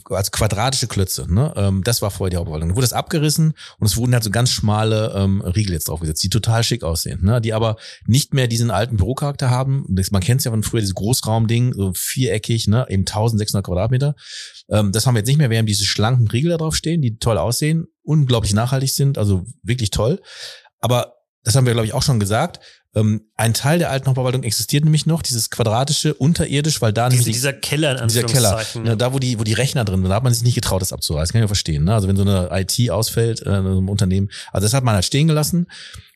also 0.09 0.31
quadratische 0.31 0.87
Klötze. 0.87 1.31
Ne? 1.33 1.53
Ähm, 1.55 1.83
das 1.83 2.01
war 2.01 2.11
vorher 2.11 2.29
die 2.29 2.37
Hauptverwaltung. 2.37 2.69
Dann 2.69 2.75
wurde 2.75 2.85
es 2.85 2.93
abgerissen 2.93 3.53
und 3.79 3.87
es 3.87 3.97
wurden 3.97 4.13
halt 4.13 4.23
so 4.23 4.29
ganz 4.29 4.51
schmale 4.51 5.13
ähm, 5.15 5.41
Riegel 5.41 5.73
jetzt 5.73 5.87
draufgesetzt, 5.87 6.23
die 6.23 6.29
total 6.29 6.63
schick 6.63 6.83
aussehen, 6.83 7.23
ne? 7.23 7.41
die 7.41 7.53
aber 7.53 7.77
nicht 8.05 8.33
mehr 8.33 8.47
diesen 8.47 8.69
alten 8.69 8.97
Bürocharakter 8.97 9.49
haben. 9.49 9.85
man 10.11 10.21
kennt 10.21 10.41
es 10.41 10.45
ja 10.45 10.51
von 10.51 10.63
früher, 10.63 10.81
dieses 10.81 10.95
Großraumding, 10.95 11.73
so 11.73 11.93
viereckig, 11.95 12.67
ne? 12.67 12.85
eben 12.89 13.01
1600 13.01 13.65
Quadratmeter. 13.65 14.15
Ähm, 14.69 14.91
das 14.91 15.07
haben 15.07 15.15
wir 15.15 15.19
jetzt 15.19 15.27
nicht 15.27 15.37
mehr. 15.37 15.49
Wir 15.49 15.57
haben 15.57 15.65
diese 15.65 15.85
schlanken 15.85 16.27
Riegel 16.27 16.51
da 16.51 16.57
drauf 16.57 16.75
stehen, 16.75 17.01
die 17.01 17.17
toll 17.17 17.37
aussehen, 17.37 17.87
unglaublich 18.03 18.53
nachhaltig 18.53 18.91
sind, 18.91 19.17
also 19.17 19.45
wirklich 19.63 19.89
toll. 19.89 20.21
Aber 20.79 21.12
das 21.43 21.55
haben 21.55 21.65
wir, 21.65 21.73
glaube 21.73 21.85
ich, 21.85 21.93
auch 21.93 22.03
schon 22.03 22.19
gesagt. 22.19 22.59
Ähm, 22.95 23.29
ein 23.35 23.53
Teil 23.53 23.79
der 23.79 23.89
alten 23.89 24.05
Hauptverwaltung 24.05 24.43
existiert 24.43 24.83
nämlich 24.83 25.05
noch, 25.05 25.23
dieses 25.23 25.49
quadratische 25.49 26.13
unterirdisch, 26.13 26.81
weil 26.81 26.93
da 26.93 27.09
Diese, 27.09 27.31
dieser 27.31 27.53
Keller 27.53 27.99
in 27.99 28.07
dieser 28.07 28.23
Keller, 28.23 28.61
ne, 28.75 28.95
da 28.95 29.13
wo 29.13 29.19
die 29.19 29.39
wo 29.39 29.43
die 29.43 29.53
Rechner 29.53 29.83
drin 29.83 30.01
sind, 30.01 30.09
da 30.09 30.15
hat 30.15 30.23
man 30.23 30.33
sich 30.33 30.43
nicht 30.43 30.55
getraut, 30.55 30.81
das 30.81 30.93
abzureißen. 30.93 31.33
Kann 31.33 31.39
ich 31.39 31.43
ja 31.43 31.47
verstehen. 31.47 31.85
Ne? 31.85 31.93
Also 31.93 32.07
wenn 32.07 32.15
so 32.15 32.21
eine 32.21 32.49
IT 32.51 32.91
ausfällt 32.91 33.41
äh, 33.41 33.49
in 33.49 33.55
einem 33.55 33.89
Unternehmen, 33.89 34.29
also 34.51 34.65
das 34.65 34.73
hat 34.73 34.83
man 34.83 34.95
halt 34.95 35.05
stehen 35.05 35.27
gelassen. 35.27 35.67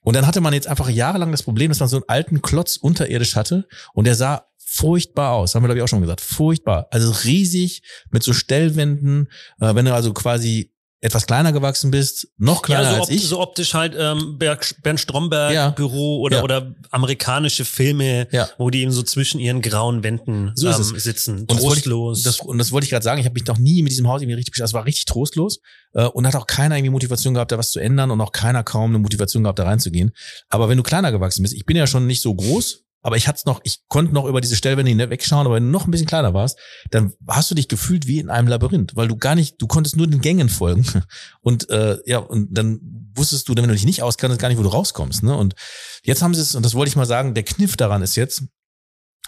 Und 0.04 0.16
dann 0.16 0.28
hatte 0.28 0.40
man 0.40 0.54
jetzt 0.54 0.68
einfach 0.68 0.90
jahrelang 0.90 1.32
das 1.32 1.44
Problem, 1.44 1.70
dass 1.70 1.80
man 1.80 1.90
so 1.90 1.98
einen 1.98 2.06
alten 2.08 2.42
Klotz 2.42 2.78
unterirdisch 2.78 3.36
hatte 3.36 3.68
und 3.94 4.06
der 4.06 4.16
sah 4.16 4.46
furchtbar 4.58 5.32
aus, 5.32 5.56
haben 5.56 5.64
wir 5.64 5.68
glaube 5.68 5.80
ich 5.80 5.84
auch 5.84 5.88
schon 5.88 6.02
gesagt, 6.02 6.22
furchtbar. 6.22 6.88
Also 6.92 7.12
riesig 7.24 7.82
mit 8.12 8.22
so 8.22 8.34
Stellwänden, 8.34 9.30
äh, 9.60 9.74
wenn 9.74 9.86
du 9.86 9.94
also 9.94 10.14
quasi 10.14 10.72
etwas 11.00 11.28
kleiner 11.28 11.52
gewachsen 11.52 11.92
bist, 11.92 12.28
noch 12.38 12.64
kleiner 12.64 12.84
ja, 12.84 12.96
so 12.96 13.02
als 13.02 13.10
ich. 13.10 13.28
So 13.28 13.40
optisch 13.40 13.74
halt 13.76 13.96
ähm, 13.98 14.40
Bernd 14.40 15.00
Stromberg 15.00 15.54
ja. 15.54 15.70
Büro 15.70 16.22
oder, 16.22 16.38
ja. 16.38 16.44
oder 16.44 16.76
amerikanische 16.90 17.66
Filme, 17.66 18.28
wo 18.58 18.70
die 18.72 18.82
eben 18.82 18.92
so 18.92 19.04
zwischen 19.04 19.40
ihren 19.40 19.62
grauen 19.62 20.04
Wänden 20.04 20.52
so 20.56 20.68
ähm, 20.68 20.74
sitzen. 20.84 21.42
Und 21.42 21.60
trostlos. 21.60 22.24
Das 22.24 22.36
ich, 22.36 22.40
das, 22.40 22.48
und 22.48 22.58
das 22.58 22.72
wollte 22.72 22.86
ich 22.86 22.90
gerade 22.90 23.04
sagen, 23.04 23.20
ich 23.20 23.26
habe 23.26 23.34
mich 23.34 23.46
noch 23.46 23.60
nie 23.60 23.84
mit 23.84 23.92
diesem 23.92 24.08
Haus 24.08 24.22
irgendwie 24.22 24.36
richtig 24.36 24.54
beschäftigt. 24.54 24.72
Es 24.72 24.74
war 24.74 24.86
richtig 24.86 25.06
trostlos 25.06 25.60
äh, 25.94 26.06
und 26.06 26.26
hat 26.26 26.36
auch 26.36 26.48
keiner 26.48 26.76
irgendwie 26.76 26.92
Motivation 26.92 27.36
gehabt, 27.36 27.52
da 27.52 27.60
was 27.60 27.70
zu 27.70 27.80
ändern 27.80 28.10
und 28.10 28.20
auch 28.20 28.32
keiner 28.32 28.64
kaum 28.64 28.92
eine 28.92 29.00
Motivation 29.00 29.44
gehabt, 29.44 29.60
da 29.60 29.66
reinzugehen. 29.66 30.12
Aber 30.50 30.68
wenn 30.68 30.78
du 30.78 30.84
kleiner 30.84 31.12
gewachsen 31.12 31.44
bist, 31.44 31.54
ich 31.54 31.66
bin 31.66 31.78
ja 31.78 31.86
schon 31.86 32.08
nicht 32.08 32.22
so 32.22 32.34
groß, 32.34 32.87
aber 33.02 33.18
ich 33.18 33.28
hatte 33.28 33.44
noch, 33.46 33.62
ich 33.64 33.82
konnte 33.88 34.14
noch 34.14 34.26
über 34.26 34.42
diese 34.42 34.56
Stellwände 34.56 34.90
hinweg 34.90 35.10
wegschauen, 35.10 35.46
aber 35.46 35.56
wenn 35.56 35.66
du 35.66 35.72
noch 35.72 35.88
ein 35.88 35.92
bisschen 35.92 36.08
kleiner 36.08 36.34
warst, 36.34 36.60
dann 36.92 37.14
hast 37.28 37.50
du 37.52 37.56
dich 37.56 37.68
gefühlt 37.68 38.08
wie 38.08 38.20
in 38.20 38.30
einem 38.30 38.48
Labyrinth, 38.48 38.96
weil 38.96 39.08
du 39.08 39.16
gar 39.16 39.36
nicht, 39.36 39.62
du 39.62 39.68
konntest 39.68 39.96
nur 39.98 40.08
den 40.08 40.22
Gängen 40.22 40.50
folgen 40.50 40.86
und 41.42 41.70
äh, 41.70 41.98
ja 42.06 42.20
und 42.20 42.50
dann 42.58 42.80
wusstest 43.16 43.50
du, 43.50 43.56
wenn 43.56 43.68
du 43.68 43.74
dich 43.74 43.86
nicht 43.86 44.04
auskannst, 44.04 44.40
gar 44.40 44.50
nicht, 44.50 44.58
wo 44.58 44.64
du 44.64 44.70
rauskommst. 44.70 45.24
Ne? 45.24 45.36
Und 45.36 45.56
jetzt 46.04 46.22
haben 46.22 46.34
sie 46.34 46.42
es 46.42 46.56
und 46.56 46.64
das 46.64 46.76
wollte 46.76 46.90
ich 46.90 46.96
mal 46.96 47.06
sagen, 47.06 47.34
der 47.34 47.44
Kniff 47.44 47.78
daran 47.78 48.02
ist 48.02 48.16
jetzt, 48.16 48.44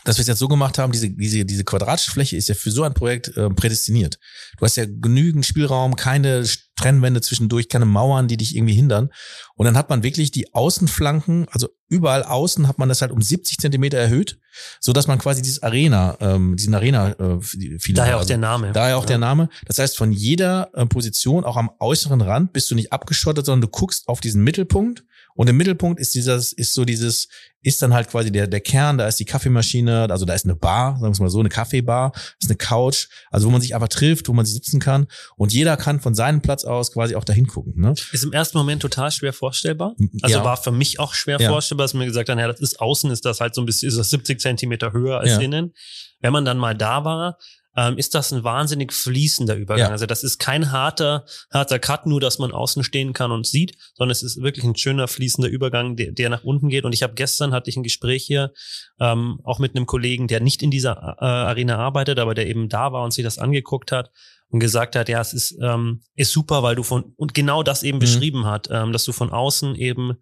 dass 0.06 0.18
wir 0.18 0.22
es 0.22 0.28
jetzt 0.28 0.40
so 0.40 0.48
gemacht 0.48 0.78
haben, 0.78 0.92
diese, 0.92 1.10
diese, 1.10 1.46
diese 1.46 1.64
quadratische 1.64 2.12
Fläche 2.12 2.38
ist 2.38 2.50
ja 2.50 2.56
für 2.56 2.72
so 2.72 2.84
ein 2.84 2.94
Projekt 2.94 3.36
äh, 3.38 3.50
prädestiniert. 3.50 4.20
Du 4.58 4.66
hast 4.66 4.78
ja 4.78 4.86
genügend 4.86 5.46
Spielraum, 5.46 5.96
keine 5.96 6.46
Trennwände 6.76 7.22
zwischendurch, 7.22 7.68
keine 7.68 7.86
Mauern, 7.86 8.28
die 8.28 8.38
dich 8.38 8.56
irgendwie 8.56 8.74
hindern. 8.74 9.10
Und 9.56 9.66
dann 9.66 9.78
hat 9.78 9.90
man 9.90 10.04
wirklich 10.04 10.32
die 10.32 10.54
Außenflanken, 10.54 11.48
also 11.52 11.68
überall 11.90 12.24
außen 12.24 12.68
hat 12.68 12.80
man 12.80 12.88
das 12.88 13.02
halt 13.02 13.12
um 13.12 13.22
70 13.22 13.58
Zentimeter 13.58 13.98
erhöht, 13.98 14.40
so 14.80 14.94
dass 14.94 15.08
man 15.08 15.20
quasi 15.20 15.42
dieses 15.42 15.62
Arena, 15.62 16.18
ähm, 16.22 16.56
diesen 16.56 16.74
Arena, 16.74 17.12
äh, 17.20 17.42
viele 17.42 17.80
daher 17.96 18.16
auch 18.16 18.20
also, 18.20 18.30
der 18.30 18.38
Name. 18.38 18.72
Daher 18.72 18.98
auch 18.98 19.04
ja. 19.04 19.08
der 19.08 19.18
Name. 19.18 19.50
Das 19.66 19.80
heißt, 19.80 19.98
von 19.98 20.12
jeder 20.12 20.70
äh, 20.74 20.86
Position, 20.86 21.44
auch 21.44 21.58
am 21.58 21.70
äußeren 21.80 22.22
Rand, 22.22 22.54
bist 22.54 22.72
du 22.72 22.76
nicht 22.76 22.94
abgeschottet, 22.94 23.46
sondern 23.46 23.62
du 23.62 23.68
guckst 23.68 24.08
auf 24.08 24.22
diesen 24.22 24.44
Mittelpunkt 24.44 25.04
und 25.40 25.48
im 25.48 25.56
Mittelpunkt 25.56 26.02
ist 26.02 26.14
dieses, 26.16 26.52
ist 26.52 26.74
so 26.74 26.84
dieses, 26.84 27.30
ist 27.62 27.82
dann 27.82 27.94
halt 27.94 28.10
quasi 28.10 28.30
der, 28.30 28.46
der 28.46 28.60
Kern, 28.60 28.98
da 28.98 29.08
ist 29.08 29.22
die 29.22 29.26
Kaffeemaschine, 29.26 30.10
also 30.12 30.26
da 30.26 30.34
ist 30.34 30.44
eine 30.44 30.58
Bar, 30.58 31.00
sagen 31.00 31.18
wir 31.18 31.24
mal 31.24 31.30
so, 31.30 31.40
eine 31.40 31.48
Kaffeebar, 31.48 32.12
ist 32.42 32.50
eine 32.50 32.58
Couch, 32.58 33.08
also 33.32 33.48
wo 33.48 33.52
man 33.52 33.62
sich 33.62 33.74
einfach 33.74 33.88
trifft, 33.88 34.28
wo 34.28 34.34
man 34.34 34.46
sich 34.46 34.56
sitzen 34.56 34.82
kann 34.82 35.08
und 35.38 35.54
jeder 35.54 35.78
kann 35.78 36.02
von 36.02 36.14
seinem 36.14 36.42
Platz 36.42 36.66
aus 36.66 36.92
quasi 36.92 37.16
auch 37.16 37.24
dahin 37.24 37.48
gucken. 37.48 37.80
Ne? 37.80 37.94
Ist 38.12 38.26
im 38.26 38.34
ersten 38.34 38.58
Moment 38.58 38.82
total 38.82 39.12
schwer 39.12 39.32
vorstellbar. 39.32 39.96
Also 40.24 40.40
ja. 40.40 40.44
war 40.44 40.58
für 40.58 40.74
mich 40.74 41.00
auch 41.00 41.14
schwer 41.14 41.40
ja. 41.40 41.50
vorstellbar, 41.50 41.86
dass 41.86 41.94
mir 41.94 42.06
gesagt 42.06 42.28
haben, 42.28 42.38
ja, 42.38 42.48
das 42.50 42.60
ist 42.60 42.82
außen, 42.82 43.10
ist 43.10 43.24
das 43.24 43.40
halt 43.40 43.56
so 43.56 43.62
ein 43.62 43.66
bisschen, 43.66 43.88
ist 43.88 43.98
das 43.98 44.10
70 44.10 44.42
Zentimeter 44.42 44.92
höher 44.92 45.22
als 45.22 45.30
ja. 45.32 45.40
innen. 45.40 45.74
Wenn 46.20 46.34
man 46.34 46.44
dann 46.44 46.58
mal 46.58 46.76
da 46.76 47.06
war, 47.06 47.38
ähm, 47.76 47.98
ist 47.98 48.16
das 48.16 48.32
ein 48.34 48.44
wahnsinnig 48.44 48.94
fließender 48.94 49.56
Übergang. 49.56 49.88
Ja. 49.88 49.92
Also 49.92 50.06
das 50.06 50.24
ist 50.24 50.40
kein 50.40 50.72
harter, 50.72 51.26
harter 51.52 51.80
Cut, 51.80 52.06
nur 52.06 52.20
dass 52.20 52.40
man 52.40 52.52
außen 52.52 52.84
stehen 52.84 53.14
kann 53.14 53.32
und 53.32 53.46
sieht, 53.46 53.78
sondern 53.96 54.12
es 54.12 54.24
ist 54.24 54.42
wirklich 54.42 54.66
ein 54.66 54.76
schöner 54.76 55.08
fließender 55.08 55.50
Übergang, 55.50 55.96
der, 55.96 56.12
der 56.12 56.30
nach 56.30 56.44
unten 56.44 56.70
geht. 56.70 56.86
Und 56.86 56.94
ich 56.94 57.04
habe 57.04 57.14
gestern 57.14 57.54
hatte 57.54 57.70
ich 57.70 57.78
ein 57.78 57.84
Gespräch 57.84 58.26
hier 58.26 58.52
ähm, 59.00 59.40
auch 59.44 59.60
mit 59.60 59.76
einem 59.76 59.86
Kollegen, 59.86 60.28
der 60.28 60.40
nicht 60.40 60.64
in 60.64 60.72
dieser 60.72 61.18
äh, 61.20 61.26
Arena 61.26 61.78
arbeitet, 61.78 62.20
aber 62.20 62.34
der 62.34 62.48
eben 62.48 62.70
da 62.70 62.92
war 62.92 63.04
und 63.04 63.12
sich 63.12 63.24
das 63.24 63.38
angeguckt 63.38 63.92
hat 63.92 64.12
und 64.50 64.60
gesagt 64.60 64.96
hat, 64.96 65.10
ja, 65.10 65.22
es 65.22 65.34
ist, 65.34 65.58
ähm, 65.62 66.02
ist 66.16 66.32
super, 66.32 66.64
weil 66.64 66.76
du 66.76 66.84
von, 66.84 67.14
und 67.18 67.34
genau 67.34 67.64
das 67.64 67.84
eben 67.84 67.98
mhm. 67.98 68.02
beschrieben 68.02 68.46
hat, 68.46 68.68
ähm, 68.72 68.92
dass 68.92 69.06
du 69.06 69.12
von 69.12 69.30
außen 69.30 69.76
eben 69.76 70.18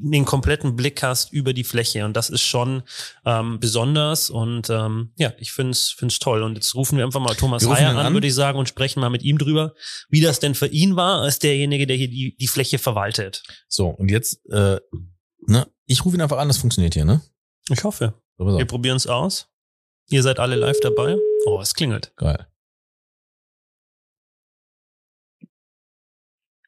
den 0.00 0.24
kompletten 0.24 0.76
Blick 0.76 1.02
hast 1.02 1.32
über 1.32 1.52
die 1.52 1.64
Fläche 1.64 2.04
und 2.04 2.16
das 2.16 2.30
ist 2.30 2.42
schon 2.42 2.82
ähm, 3.24 3.58
besonders 3.58 4.30
und 4.30 4.70
ähm, 4.70 5.12
ja, 5.16 5.32
ich 5.38 5.52
find's 5.52 5.90
find's 5.90 6.18
toll 6.18 6.42
und 6.42 6.54
jetzt 6.54 6.74
rufen 6.74 6.98
wir 6.98 7.04
einfach 7.04 7.20
mal 7.20 7.34
Thomas 7.34 7.68
Heyer 7.68 7.90
an, 7.90 7.96
an, 7.96 8.12
würde 8.12 8.26
ich 8.26 8.34
sagen, 8.34 8.58
und 8.58 8.68
sprechen 8.68 9.00
mal 9.00 9.10
mit 9.10 9.22
ihm 9.22 9.38
drüber, 9.38 9.74
wie 10.08 10.20
das 10.20 10.40
denn 10.40 10.54
für 10.54 10.68
ihn 10.68 10.96
war, 10.96 11.22
als 11.22 11.38
derjenige, 11.38 11.86
der 11.86 11.96
hier 11.96 12.08
die, 12.08 12.36
die 12.36 12.46
Fläche 12.46 12.78
verwaltet. 12.78 13.42
So, 13.68 13.88
und 13.88 14.10
jetzt, 14.10 14.44
äh, 14.50 14.78
ne, 15.46 15.66
ich 15.86 16.04
rufe 16.04 16.16
ihn 16.16 16.22
einfach 16.22 16.38
an, 16.38 16.48
das 16.48 16.58
funktioniert 16.58 16.94
hier, 16.94 17.04
ne? 17.04 17.20
Ich 17.70 17.84
hoffe. 17.84 18.14
wir 18.38 18.64
probieren 18.64 18.96
es 18.96 19.06
aus. 19.06 19.48
Ihr 20.10 20.22
seid 20.22 20.38
alle 20.38 20.56
live 20.56 20.80
dabei. 20.80 21.16
Oh, 21.46 21.60
es 21.60 21.74
klingelt. 21.74 22.12
Geil. 22.16 22.46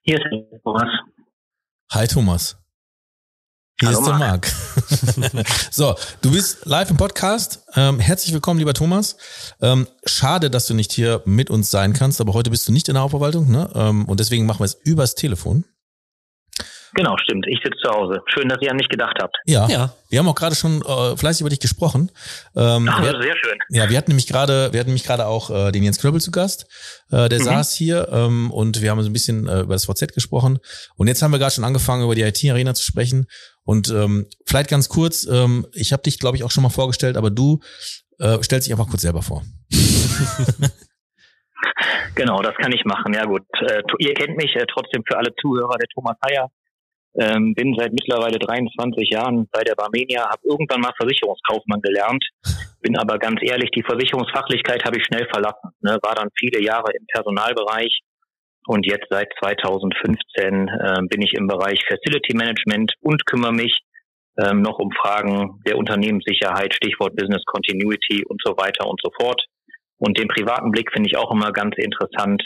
Hier 0.02 0.16
ist 0.18 0.62
Thomas. 0.62 0.88
Hi 1.92 2.06
Thomas. 2.06 2.59
Hier 3.80 3.88
Hallo, 3.88 4.00
ist 4.00 4.06
der 4.08 4.14
Marc. 4.14 4.46
so, 5.70 5.94
du 6.20 6.30
bist 6.32 6.66
live 6.66 6.90
im 6.90 6.98
Podcast. 6.98 7.64
Ähm, 7.76 7.98
herzlich 7.98 8.34
willkommen, 8.34 8.58
lieber 8.58 8.74
Thomas. 8.74 9.16
Ähm, 9.62 9.88
schade, 10.04 10.50
dass 10.50 10.66
du 10.66 10.74
nicht 10.74 10.92
hier 10.92 11.22
mit 11.24 11.48
uns 11.48 11.70
sein 11.70 11.94
kannst, 11.94 12.20
aber 12.20 12.34
heute 12.34 12.50
bist 12.50 12.68
du 12.68 12.72
nicht 12.72 12.88
in 12.88 12.94
der 12.94 13.02
Hauptverwaltung, 13.02 13.50
ne? 13.50 13.70
Ähm, 13.74 14.04
und 14.04 14.20
deswegen 14.20 14.44
machen 14.44 14.60
wir 14.60 14.66
es 14.66 14.74
übers 14.84 15.14
Telefon. 15.14 15.64
Genau, 16.94 17.16
stimmt. 17.18 17.46
Ich 17.48 17.60
sitze 17.62 17.78
zu 17.82 17.90
Hause. 17.90 18.20
Schön, 18.26 18.48
dass 18.48 18.58
ihr 18.60 18.70
an 18.70 18.76
mich 18.76 18.88
gedacht 18.88 19.16
habt. 19.20 19.36
Ja, 19.46 19.68
ja. 19.68 19.94
wir 20.08 20.18
haben 20.18 20.28
auch 20.28 20.34
gerade 20.34 20.56
schon 20.56 20.82
äh, 20.82 21.16
fleißig 21.16 21.42
über 21.42 21.50
dich 21.50 21.60
gesprochen. 21.60 22.10
Ähm, 22.56 22.88
Ach, 22.90 23.00
wir, 23.00 23.12
sehr 23.22 23.36
schön. 23.36 23.58
Ja, 23.68 23.88
wir 23.88 23.96
hatten 23.96 24.10
nämlich 24.10 24.26
gerade, 24.26 24.72
wir 24.72 24.80
hatten 24.80 24.90
nämlich 24.90 25.04
gerade 25.04 25.26
auch 25.26 25.50
äh, 25.50 25.72
den 25.72 25.84
Jens 25.84 26.00
Knöbel 26.00 26.20
zu 26.20 26.32
Gast. 26.32 26.66
Äh, 27.10 27.28
der 27.28 27.38
mhm. 27.38 27.44
saß 27.44 27.72
hier 27.74 28.08
ähm, 28.10 28.50
und 28.50 28.82
wir 28.82 28.90
haben 28.90 29.00
so 29.02 29.08
ein 29.08 29.12
bisschen 29.12 29.46
äh, 29.48 29.60
über 29.60 29.74
das 29.74 29.86
VZ 29.86 30.12
gesprochen. 30.12 30.58
Und 30.96 31.06
jetzt 31.06 31.22
haben 31.22 31.30
wir 31.30 31.38
gerade 31.38 31.54
schon 31.54 31.64
angefangen, 31.64 32.02
über 32.02 32.14
die 32.14 32.22
IT-Arena 32.22 32.74
zu 32.74 32.82
sprechen. 32.82 33.26
Und 33.70 33.88
ähm, 33.90 34.26
vielleicht 34.46 34.68
ganz 34.68 34.88
kurz, 34.88 35.28
ähm, 35.30 35.64
ich 35.74 35.92
habe 35.92 36.02
dich, 36.02 36.18
glaube 36.18 36.36
ich, 36.36 36.42
auch 36.42 36.50
schon 36.50 36.64
mal 36.64 36.70
vorgestellt, 36.70 37.16
aber 37.16 37.30
du 37.30 37.60
äh, 38.18 38.42
stellst 38.42 38.66
dich 38.66 38.74
einfach 38.74 38.90
kurz 38.90 39.02
selber 39.02 39.22
vor. 39.22 39.42
Genau, 42.16 42.42
das 42.42 42.54
kann 42.56 42.72
ich 42.72 42.84
machen. 42.84 43.14
Ja 43.14 43.24
gut, 43.24 43.46
äh, 43.60 43.82
ihr 43.98 44.14
kennt 44.14 44.36
mich 44.36 44.54
äh, 44.56 44.66
trotzdem 44.66 45.02
für 45.06 45.16
alle 45.16 45.32
Zuhörer, 45.40 45.78
der 45.78 45.88
Thomas 45.94 46.16
Heyer. 46.26 46.48
Ähm, 47.14 47.54
bin 47.54 47.74
seit 47.78 47.92
mittlerweile 47.92 48.38
23 48.38 49.08
Jahren 49.08 49.48
bei 49.52 49.62
der 49.62 49.74
Barmenia, 49.74 50.28
habe 50.28 50.42
irgendwann 50.44 50.80
mal 50.80 50.92
Versicherungskaufmann 50.98 51.80
gelernt, 51.80 52.24
bin 52.82 52.98
aber 52.98 53.18
ganz 53.18 53.40
ehrlich, 53.42 53.70
die 53.70 53.82
Versicherungsfachlichkeit 53.82 54.84
habe 54.84 54.98
ich 54.98 55.04
schnell 55.04 55.26
verlassen. 55.30 55.70
Ne, 55.80 55.98
war 56.02 56.14
dann 56.14 56.28
viele 56.36 56.62
Jahre 56.62 56.92
im 56.92 57.06
Personalbereich 57.06 58.00
und 58.66 58.86
jetzt 58.86 59.06
seit 59.10 59.28
2015 59.42 60.68
äh, 60.68 60.94
bin 61.08 61.22
ich 61.22 61.34
im 61.34 61.46
Bereich 61.46 61.80
Facility 61.88 62.36
Management 62.36 62.92
und 63.00 63.24
kümmere 63.26 63.52
mich 63.52 63.80
ähm, 64.38 64.62
noch 64.62 64.78
um 64.78 64.90
Fragen 64.92 65.60
der 65.66 65.76
Unternehmenssicherheit, 65.76 66.74
Stichwort 66.74 67.16
Business 67.16 67.42
Continuity 67.46 68.24
und 68.26 68.40
so 68.44 68.56
weiter 68.56 68.86
und 68.88 69.00
so 69.02 69.10
fort. 69.18 69.42
Und 69.98 70.18
den 70.18 70.28
privaten 70.28 70.70
Blick 70.70 70.90
finde 70.92 71.08
ich 71.10 71.16
auch 71.16 71.30
immer 71.32 71.52
ganz 71.52 71.74
interessant. 71.76 72.42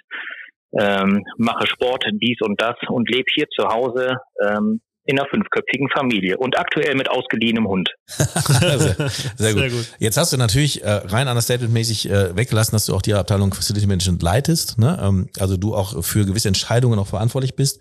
ähm, 0.76 1.24
mache 1.38 1.66
Sport, 1.68 2.04
dies 2.20 2.38
und 2.40 2.60
das 2.60 2.74
und 2.88 3.08
lebe 3.08 3.26
hier 3.32 3.46
zu 3.48 3.68
Hause 3.68 4.16
ähm, 4.44 4.80
in 5.06 5.18
einer 5.18 5.28
fünfköpfigen 5.28 5.88
Familie 5.90 6.38
und 6.38 6.58
aktuell 6.58 6.94
mit 6.94 7.10
ausgeliehenem 7.10 7.68
Hund. 7.68 7.90
sehr, 8.06 8.78
sehr, 8.78 8.94
gut. 8.94 9.12
sehr, 9.36 9.70
gut. 9.70 9.86
Jetzt 9.98 10.16
hast 10.16 10.32
du 10.32 10.38
natürlich 10.38 10.82
äh, 10.82 10.90
rein 10.90 11.28
understatement-mäßig 11.28 12.10
äh, 12.10 12.36
weggelassen, 12.36 12.72
dass 12.72 12.86
du 12.86 12.94
auch 12.94 13.02
die 13.02 13.12
Abteilung 13.12 13.52
Facility 13.52 13.86
Management 13.86 14.22
leitest, 14.22 14.78
ne? 14.78 14.98
Ähm, 15.02 15.28
also 15.38 15.56
du 15.56 15.74
auch 15.74 16.02
für 16.02 16.24
gewisse 16.24 16.48
Entscheidungen 16.48 16.98
auch 16.98 17.06
verantwortlich 17.06 17.54
bist 17.54 17.80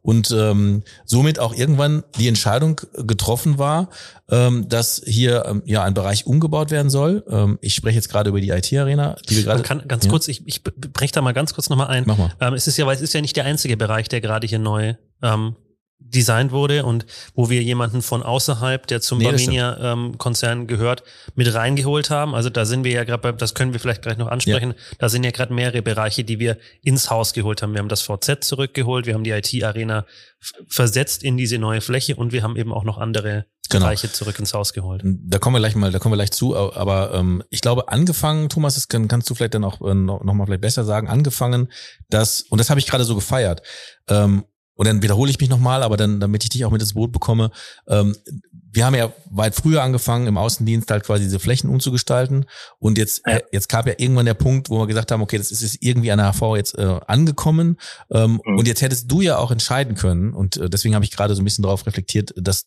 und 0.00 0.30
ähm, 0.30 0.82
somit 1.04 1.38
auch 1.38 1.54
irgendwann 1.54 2.04
die 2.18 2.26
Entscheidung 2.26 2.80
getroffen 2.94 3.58
war, 3.58 3.90
ähm, 4.30 4.66
dass 4.68 5.02
hier 5.04 5.44
ähm, 5.46 5.62
ja 5.66 5.84
ein 5.84 5.92
Bereich 5.92 6.26
umgebaut 6.26 6.70
werden 6.70 6.88
soll. 6.88 7.22
Ähm, 7.28 7.58
ich 7.60 7.74
spreche 7.74 7.96
jetzt 7.96 8.08
gerade 8.08 8.30
über 8.30 8.40
die 8.40 8.48
IT-Arena, 8.48 9.16
die 9.28 9.36
wir 9.36 9.42
gerade. 9.44 9.62
Kann, 9.62 9.86
ganz 9.86 10.04
ja? 10.04 10.10
kurz, 10.10 10.26
ich, 10.28 10.46
ich 10.46 10.64
breche 10.64 11.12
da 11.12 11.20
mal 11.20 11.32
ganz 11.32 11.52
kurz 11.52 11.68
nochmal 11.68 11.88
ein. 11.88 12.04
Mach 12.06 12.16
mal. 12.16 12.32
Ähm, 12.40 12.54
es 12.54 12.66
ist 12.66 12.78
ja, 12.78 12.86
weil 12.86 12.96
es 12.96 13.02
ist 13.02 13.12
ja 13.12 13.20
nicht 13.20 13.36
der 13.36 13.44
einzige 13.44 13.76
Bereich, 13.76 14.08
der 14.08 14.22
gerade 14.22 14.46
hier 14.46 14.58
neu 14.58 14.94
ähm, 15.22 15.54
designt 16.08 16.52
wurde 16.52 16.84
und 16.84 17.06
wo 17.34 17.50
wir 17.50 17.62
jemanden 17.62 18.02
von 18.02 18.22
außerhalb, 18.22 18.86
der 18.86 19.00
zum 19.00 19.18
nee, 19.18 19.24
Barmenia-Konzern 19.24 20.60
ähm, 20.60 20.66
gehört, 20.66 21.02
mit 21.34 21.52
reingeholt 21.52 22.10
haben. 22.10 22.34
Also 22.34 22.50
da 22.50 22.64
sind 22.64 22.84
wir 22.84 22.92
ja 22.92 23.04
gerade, 23.04 23.32
das 23.34 23.54
können 23.54 23.72
wir 23.72 23.80
vielleicht 23.80 24.02
gleich 24.02 24.18
noch 24.18 24.28
ansprechen, 24.28 24.70
ja. 24.70 24.96
da 24.98 25.08
sind 25.08 25.24
ja 25.24 25.30
gerade 25.30 25.52
mehrere 25.52 25.82
Bereiche, 25.82 26.24
die 26.24 26.38
wir 26.38 26.58
ins 26.82 27.10
Haus 27.10 27.32
geholt 27.32 27.62
haben. 27.62 27.72
Wir 27.72 27.80
haben 27.80 27.88
das 27.88 28.02
VZ 28.02 28.44
zurückgeholt, 28.44 29.06
wir 29.06 29.14
haben 29.14 29.24
die 29.24 29.30
IT-Arena 29.30 30.06
versetzt 30.68 31.22
in 31.22 31.36
diese 31.36 31.58
neue 31.58 31.80
Fläche 31.80 32.16
und 32.16 32.32
wir 32.32 32.42
haben 32.42 32.56
eben 32.56 32.72
auch 32.72 32.84
noch 32.84 32.98
andere 32.98 33.46
genau. 33.72 33.86
Bereiche 33.86 34.10
zurück 34.12 34.38
ins 34.38 34.54
Haus 34.54 34.72
geholt. 34.72 35.02
Da 35.04 35.38
kommen 35.38 35.54
wir 35.54 35.60
gleich 35.60 35.74
mal, 35.74 35.90
da 35.90 35.98
kommen 35.98 36.12
wir 36.12 36.16
gleich 36.16 36.32
zu, 36.32 36.56
aber 36.56 37.14
ähm, 37.14 37.42
ich 37.50 37.60
glaube, 37.60 37.88
angefangen, 37.88 38.48
Thomas, 38.48 38.74
das 38.74 38.88
kann, 38.88 39.08
kannst 39.08 39.28
du 39.30 39.34
vielleicht 39.34 39.54
dann 39.54 39.64
auch 39.64 39.80
äh, 39.80 39.94
noch, 39.94 40.22
noch 40.22 40.34
mal 40.34 40.46
vielleicht 40.46 40.62
besser 40.62 40.84
sagen, 40.84 41.08
angefangen, 41.08 41.68
dass, 42.10 42.42
und 42.42 42.58
das 42.58 42.70
habe 42.70 42.80
ich 42.80 42.86
gerade 42.86 43.04
so 43.04 43.14
gefeiert, 43.14 43.62
ähm, 44.08 44.44
und 44.74 44.86
dann 44.86 45.02
wiederhole 45.02 45.30
ich 45.30 45.40
mich 45.40 45.50
nochmal, 45.50 45.82
aber 45.82 45.96
dann, 45.96 46.20
damit 46.20 46.44
ich 46.44 46.50
dich 46.50 46.64
auch 46.64 46.70
mit 46.70 46.80
ins 46.80 46.94
Boot 46.94 47.12
bekomme, 47.12 47.50
ähm, 47.88 48.16
wir 48.72 48.86
haben 48.86 48.94
ja 48.94 49.12
weit 49.30 49.54
früher 49.54 49.82
angefangen, 49.82 50.26
im 50.26 50.38
Außendienst 50.38 50.90
halt 50.90 51.04
quasi 51.04 51.24
diese 51.24 51.38
Flächen 51.38 51.68
umzugestalten. 51.68 52.46
Und 52.78 52.96
jetzt, 52.96 53.22
ja. 53.26 53.38
jetzt 53.52 53.68
gab 53.68 53.86
ja 53.86 53.92
irgendwann 53.98 54.24
der 54.24 54.34
Punkt, 54.34 54.70
wo 54.70 54.78
wir 54.78 54.86
gesagt 54.86 55.12
haben, 55.12 55.20
okay, 55.20 55.36
das 55.36 55.50
ist 55.50 55.62
jetzt 55.62 55.78
irgendwie 55.80 56.10
an 56.10 56.18
der 56.18 56.32
HV 56.32 56.56
jetzt 56.56 56.78
äh, 56.78 56.98
angekommen. 57.06 57.76
Ähm, 58.10 58.40
mhm. 58.44 58.58
Und 58.58 58.66
jetzt 58.66 58.80
hättest 58.80 59.10
du 59.10 59.20
ja 59.20 59.36
auch 59.36 59.50
entscheiden 59.50 59.94
können. 59.94 60.32
Und 60.32 60.56
äh, 60.56 60.70
deswegen 60.70 60.94
habe 60.94 61.04
ich 61.04 61.10
gerade 61.10 61.34
so 61.34 61.42
ein 61.42 61.44
bisschen 61.44 61.62
darauf 61.62 61.86
reflektiert, 61.86 62.32
dass 62.36 62.66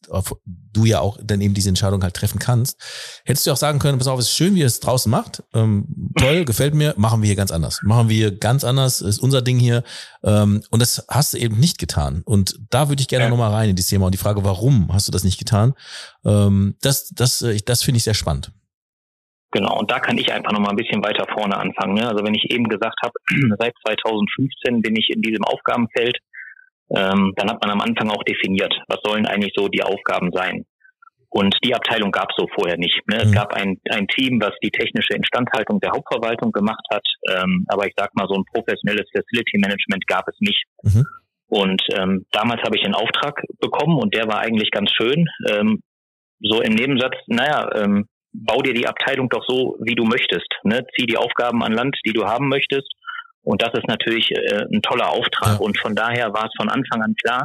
du 0.73 0.85
ja 0.85 0.99
auch 0.99 1.17
dann 1.23 1.41
eben 1.41 1.55
diese 1.55 1.69
Entscheidung 1.69 2.03
halt 2.03 2.13
treffen 2.13 2.37
kannst. 2.37 2.77
Hättest 3.25 3.47
du 3.47 3.51
auch 3.51 3.57
sagen 3.57 3.79
können, 3.79 3.97
pass 3.97 4.07
auf, 4.07 4.19
es 4.19 4.27
ist 4.27 4.35
schön, 4.35 4.53
wie 4.53 4.59
ihr 4.59 4.67
es 4.67 4.79
draußen 4.79 5.09
macht. 5.09 5.41
Ähm, 5.55 6.11
toll, 6.17 6.45
gefällt 6.45 6.75
mir, 6.75 6.93
machen 6.97 7.21
wir 7.21 7.27
hier 7.27 7.35
ganz 7.35 7.51
anders. 7.51 7.79
Machen 7.81 8.09
wir 8.09 8.15
hier 8.15 8.37
ganz 8.37 8.63
anders, 8.63 9.01
ist 9.01 9.19
unser 9.19 9.41
Ding 9.41 9.57
hier. 9.57 9.83
Ähm, 10.25 10.63
und 10.71 10.81
das 10.81 11.05
hast 11.09 11.33
du 11.33 11.37
eben 11.37 11.59
nicht 11.59 11.77
getan. 11.77 12.23
Und 12.25 12.59
da 12.71 12.89
würde 12.89 13.01
ich 13.01 13.07
gerne 13.07 13.25
ja. 13.25 13.29
nochmal 13.29 13.51
rein 13.51 13.69
in 13.69 13.75
dieses 13.75 13.89
Thema 13.89 14.07
und 14.07 14.13
die 14.13 14.19
Frage, 14.19 14.43
warum 14.43 14.91
hast 14.91 15.07
du 15.07 15.11
das 15.11 15.23
nicht 15.23 15.37
getan? 15.37 15.73
Ähm, 16.25 16.75
das 16.81 17.09
das, 17.09 17.45
das 17.65 17.83
finde 17.83 17.97
ich 17.97 18.03
sehr 18.03 18.15
spannend. 18.15 18.51
Genau, 19.51 19.79
und 19.79 19.89
da 19.89 19.99
kann 19.99 20.17
ich 20.17 20.33
einfach 20.33 20.51
nochmal 20.51 20.71
ein 20.71 20.75
bisschen 20.75 21.01
weiter 21.01 21.25
vorne 21.33 21.55
anfangen. 21.55 21.93
Ne? 21.93 22.09
Also 22.09 22.25
wenn 22.25 22.35
ich 22.35 22.51
eben 22.51 22.67
gesagt 22.67 22.97
habe, 23.03 23.13
seit 23.59 23.73
2015 23.87 24.81
bin 24.81 24.97
ich 24.97 25.09
in 25.09 25.21
diesem 25.21 25.45
Aufgabenfeld, 25.45 26.17
ähm, 26.89 27.33
dann 27.37 27.49
hat 27.49 27.61
man 27.61 27.71
am 27.71 27.81
Anfang 27.81 28.09
auch 28.09 28.23
definiert, 28.23 28.73
was 28.87 28.99
sollen 29.03 29.25
eigentlich 29.25 29.53
so 29.55 29.69
die 29.69 29.81
Aufgaben 29.81 30.31
sein. 30.33 30.65
Und 31.37 31.53
die 31.65 31.75
Abteilung 31.75 32.11
gab 32.11 32.29
es 32.29 32.37
so 32.37 32.47
vorher 32.55 32.77
nicht. 32.77 33.01
Ne? 33.07 33.17
Mhm. 33.17 33.23
Es 33.23 33.31
gab 33.33 33.53
ein, 33.53 33.75
ein 33.89 34.07
Team, 34.07 34.39
was 34.39 34.53
die 34.63 34.71
technische 34.71 35.15
Instandhaltung 35.15 35.81
der 35.81 35.91
Hauptverwaltung 35.91 36.53
gemacht 36.53 36.85
hat, 36.89 37.05
ähm, 37.29 37.65
aber 37.67 37.87
ich 37.87 37.93
sag 37.97 38.15
mal, 38.15 38.25
so 38.29 38.35
ein 38.35 38.45
professionelles 38.45 39.05
Facility 39.11 39.57
Management 39.57 40.07
gab 40.07 40.25
es 40.29 40.35
nicht. 40.39 40.63
Mhm. 40.83 41.03
Und 41.47 41.81
ähm, 41.91 42.25
damals 42.31 42.61
habe 42.63 42.77
ich 42.77 42.85
einen 42.85 42.95
Auftrag 42.95 43.43
bekommen 43.59 43.99
und 43.99 44.15
der 44.15 44.29
war 44.29 44.39
eigentlich 44.39 44.71
ganz 44.71 44.91
schön. 44.93 45.27
Ähm, 45.49 45.81
so 46.39 46.61
im 46.61 46.73
Nebensatz, 46.73 47.15
naja, 47.27 47.67
ähm, 47.83 48.07
bau 48.31 48.61
dir 48.61 48.73
die 48.73 48.87
Abteilung 48.87 49.27
doch 49.27 49.43
so, 49.45 49.75
wie 49.81 49.95
du 49.95 50.05
möchtest. 50.05 50.47
Ne? 50.63 50.87
Zieh 50.95 51.05
die 51.05 51.17
Aufgaben 51.17 51.63
an 51.63 51.73
Land, 51.73 51.97
die 52.05 52.13
du 52.13 52.23
haben 52.23 52.47
möchtest. 52.47 52.89
Und 53.41 53.61
das 53.61 53.73
ist 53.73 53.89
natürlich 53.89 54.31
äh, 54.31 54.63
ein 54.71 54.81
toller 54.81 55.09
Auftrag. 55.09 55.59
Ja. 55.59 55.59
Und 55.59 55.77
von 55.77 55.95
daher 55.95 56.33
war 56.33 56.45
es 56.45 56.53
von 56.55 56.69
Anfang 56.69 57.01
an 57.01 57.13
klar, 57.21 57.43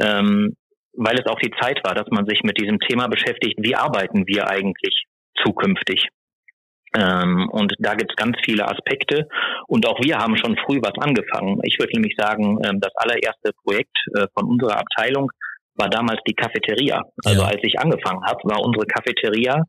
ähm, 0.00 0.56
weil 0.96 1.18
es 1.18 1.26
auch 1.26 1.38
die 1.38 1.52
Zeit 1.60 1.80
war, 1.84 1.94
dass 1.94 2.08
man 2.10 2.26
sich 2.26 2.42
mit 2.42 2.58
diesem 2.60 2.78
Thema 2.78 3.08
beschäftigt, 3.08 3.58
wie 3.60 3.74
arbeiten 3.74 4.26
wir 4.26 4.48
eigentlich 4.48 5.04
zukünftig. 5.42 6.08
Ähm, 6.96 7.48
und 7.50 7.74
da 7.78 7.94
gibt 7.94 8.12
es 8.12 8.16
ganz 8.16 8.36
viele 8.44 8.68
Aspekte. 8.68 9.26
Und 9.66 9.86
auch 9.86 10.00
wir 10.00 10.18
haben 10.18 10.36
schon 10.36 10.56
früh 10.64 10.80
was 10.80 10.94
angefangen. 11.00 11.58
Ich 11.64 11.78
würde 11.78 11.92
nämlich 11.94 12.14
sagen, 12.16 12.58
ähm, 12.64 12.80
das 12.80 12.92
allererste 12.94 13.50
Projekt 13.64 13.96
äh, 14.14 14.26
von 14.38 14.48
unserer 14.48 14.78
Abteilung 14.78 15.30
war 15.74 15.88
damals 15.90 16.20
die 16.26 16.34
Cafeteria. 16.34 17.02
Also 17.24 17.42
ja. 17.42 17.48
als 17.48 17.60
ich 17.62 17.78
angefangen 17.80 18.24
habe, 18.24 18.38
war 18.44 18.60
unsere 18.64 18.86
Cafeteria 18.86 19.64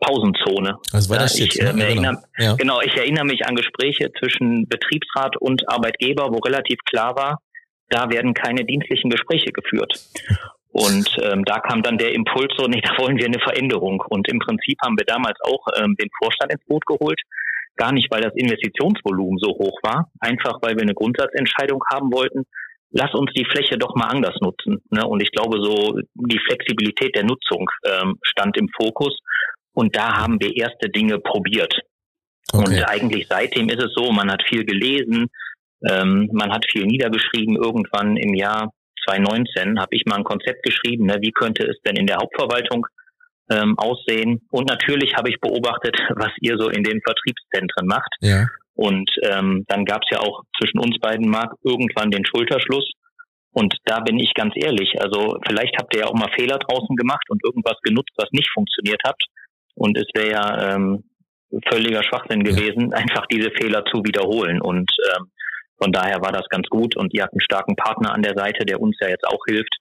Pausenzone. 0.00 0.76
Also 0.92 1.10
war 1.10 1.18
das 1.18 1.34
ich, 1.34 1.54
jetzt, 1.54 1.58
äh, 1.58 1.72
ne? 1.72 1.82
erinnere, 1.82 2.22
ja. 2.38 2.54
Genau, 2.54 2.80
ich 2.80 2.96
erinnere 2.96 3.24
mich 3.24 3.44
an 3.44 3.56
Gespräche 3.56 4.12
zwischen 4.18 4.68
Betriebsrat 4.68 5.36
und 5.36 5.68
Arbeitgeber, 5.68 6.28
wo 6.30 6.38
relativ 6.38 6.78
klar 6.88 7.16
war, 7.16 7.38
da 7.88 8.10
werden 8.10 8.34
keine 8.34 8.64
dienstlichen 8.64 9.10
Gespräche 9.10 9.50
geführt. 9.50 10.00
Und 10.78 11.10
ähm, 11.22 11.44
da 11.44 11.58
kam 11.58 11.82
dann 11.82 11.98
der 11.98 12.14
Impuls 12.14 12.54
so, 12.56 12.66
nee, 12.66 12.80
da 12.80 12.96
wollen 12.98 13.16
wir 13.16 13.26
eine 13.26 13.40
Veränderung. 13.40 14.00
Und 14.10 14.28
im 14.28 14.38
Prinzip 14.38 14.78
haben 14.84 14.96
wir 14.96 15.04
damals 15.04 15.36
auch 15.42 15.66
ähm, 15.76 15.96
den 15.96 16.08
Vorstand 16.22 16.52
ins 16.52 16.64
Boot 16.66 16.86
geholt. 16.86 17.20
Gar 17.76 17.92
nicht, 17.92 18.08
weil 18.10 18.22
das 18.22 18.34
Investitionsvolumen 18.36 19.38
so 19.38 19.50
hoch 19.50 19.78
war, 19.82 20.10
einfach 20.20 20.62
weil 20.62 20.76
wir 20.76 20.82
eine 20.82 20.94
Grundsatzentscheidung 20.94 21.82
haben 21.92 22.12
wollten. 22.12 22.44
Lass 22.90 23.12
uns 23.14 23.32
die 23.34 23.44
Fläche 23.44 23.76
doch 23.76 23.96
mal 23.96 24.06
anders 24.06 24.36
nutzen. 24.40 24.80
Ne? 24.90 25.04
Und 25.04 25.20
ich 25.20 25.32
glaube, 25.32 25.58
so 25.60 25.98
die 26.14 26.40
Flexibilität 26.46 27.14
der 27.16 27.24
Nutzung 27.24 27.68
ähm, 27.84 28.16
stand 28.22 28.56
im 28.56 28.68
Fokus. 28.80 29.18
Und 29.72 29.96
da 29.96 30.16
haben 30.16 30.40
wir 30.40 30.56
erste 30.56 30.88
Dinge 30.90 31.18
probiert. 31.18 31.74
Okay. 32.52 32.64
Und 32.64 32.88
eigentlich 32.88 33.26
seitdem 33.28 33.68
ist 33.68 33.82
es 33.82 33.92
so, 33.94 34.12
man 34.12 34.30
hat 34.30 34.42
viel 34.48 34.64
gelesen, 34.64 35.26
ähm, 35.88 36.30
man 36.32 36.52
hat 36.52 36.64
viel 36.70 36.86
niedergeschrieben. 36.86 37.56
Irgendwann 37.56 38.16
im 38.16 38.34
Jahr 38.34 38.72
2019 39.08 39.80
habe 39.80 39.94
ich 39.94 40.04
mal 40.06 40.16
ein 40.16 40.24
Konzept 40.24 40.62
geschrieben, 40.62 41.06
ne, 41.06 41.16
wie 41.20 41.32
könnte 41.32 41.66
es 41.66 41.80
denn 41.86 41.96
in 41.96 42.06
der 42.06 42.16
Hauptverwaltung 42.16 42.86
ähm, 43.50 43.78
aussehen. 43.78 44.42
Und 44.50 44.68
natürlich 44.68 45.14
habe 45.16 45.30
ich 45.30 45.40
beobachtet, 45.40 45.96
was 46.16 46.30
ihr 46.40 46.56
so 46.58 46.68
in 46.68 46.84
den 46.84 47.00
Vertriebszentren 47.02 47.86
macht. 47.86 48.10
Ja. 48.20 48.46
Und 48.74 49.10
ähm, 49.24 49.64
dann 49.66 49.84
gab 49.84 50.02
es 50.02 50.10
ja 50.10 50.20
auch 50.20 50.42
zwischen 50.58 50.78
uns 50.78 50.98
beiden, 51.00 51.28
Marc, 51.28 51.52
irgendwann 51.64 52.10
den 52.10 52.24
Schulterschluss. 52.24 52.92
Und 53.52 53.74
da 53.86 54.00
bin 54.00 54.20
ich 54.20 54.34
ganz 54.34 54.52
ehrlich, 54.54 54.94
also 55.00 55.36
vielleicht 55.44 55.74
habt 55.78 55.94
ihr 55.94 56.02
ja 56.02 56.06
auch 56.06 56.14
mal 56.14 56.30
Fehler 56.36 56.58
draußen 56.58 56.94
gemacht 56.94 57.24
und 57.28 57.42
irgendwas 57.44 57.76
genutzt, 57.82 58.12
was 58.16 58.28
nicht 58.30 58.48
funktioniert 58.52 59.00
hat. 59.04 59.16
Und 59.74 59.96
es 59.98 60.06
wäre 60.14 60.30
ja 60.30 60.74
ähm, 60.74 61.02
völliger 61.68 62.04
Schwachsinn 62.04 62.44
gewesen, 62.44 62.90
ja. 62.90 62.96
einfach 62.98 63.26
diese 63.26 63.50
Fehler 63.50 63.84
zu 63.86 64.04
wiederholen. 64.04 64.60
Und 64.60 64.92
ähm, 65.16 65.30
von 65.80 65.92
daher 65.92 66.20
war 66.20 66.32
das 66.32 66.48
ganz 66.48 66.68
gut 66.68 66.96
und 66.96 67.14
ihr 67.14 67.22
habt 67.22 67.32
einen 67.32 67.40
starken 67.40 67.76
Partner 67.76 68.12
an 68.12 68.22
der 68.22 68.34
Seite, 68.34 68.64
der 68.64 68.80
uns 68.80 68.96
ja 69.00 69.08
jetzt 69.08 69.26
auch 69.26 69.44
hilft. 69.46 69.74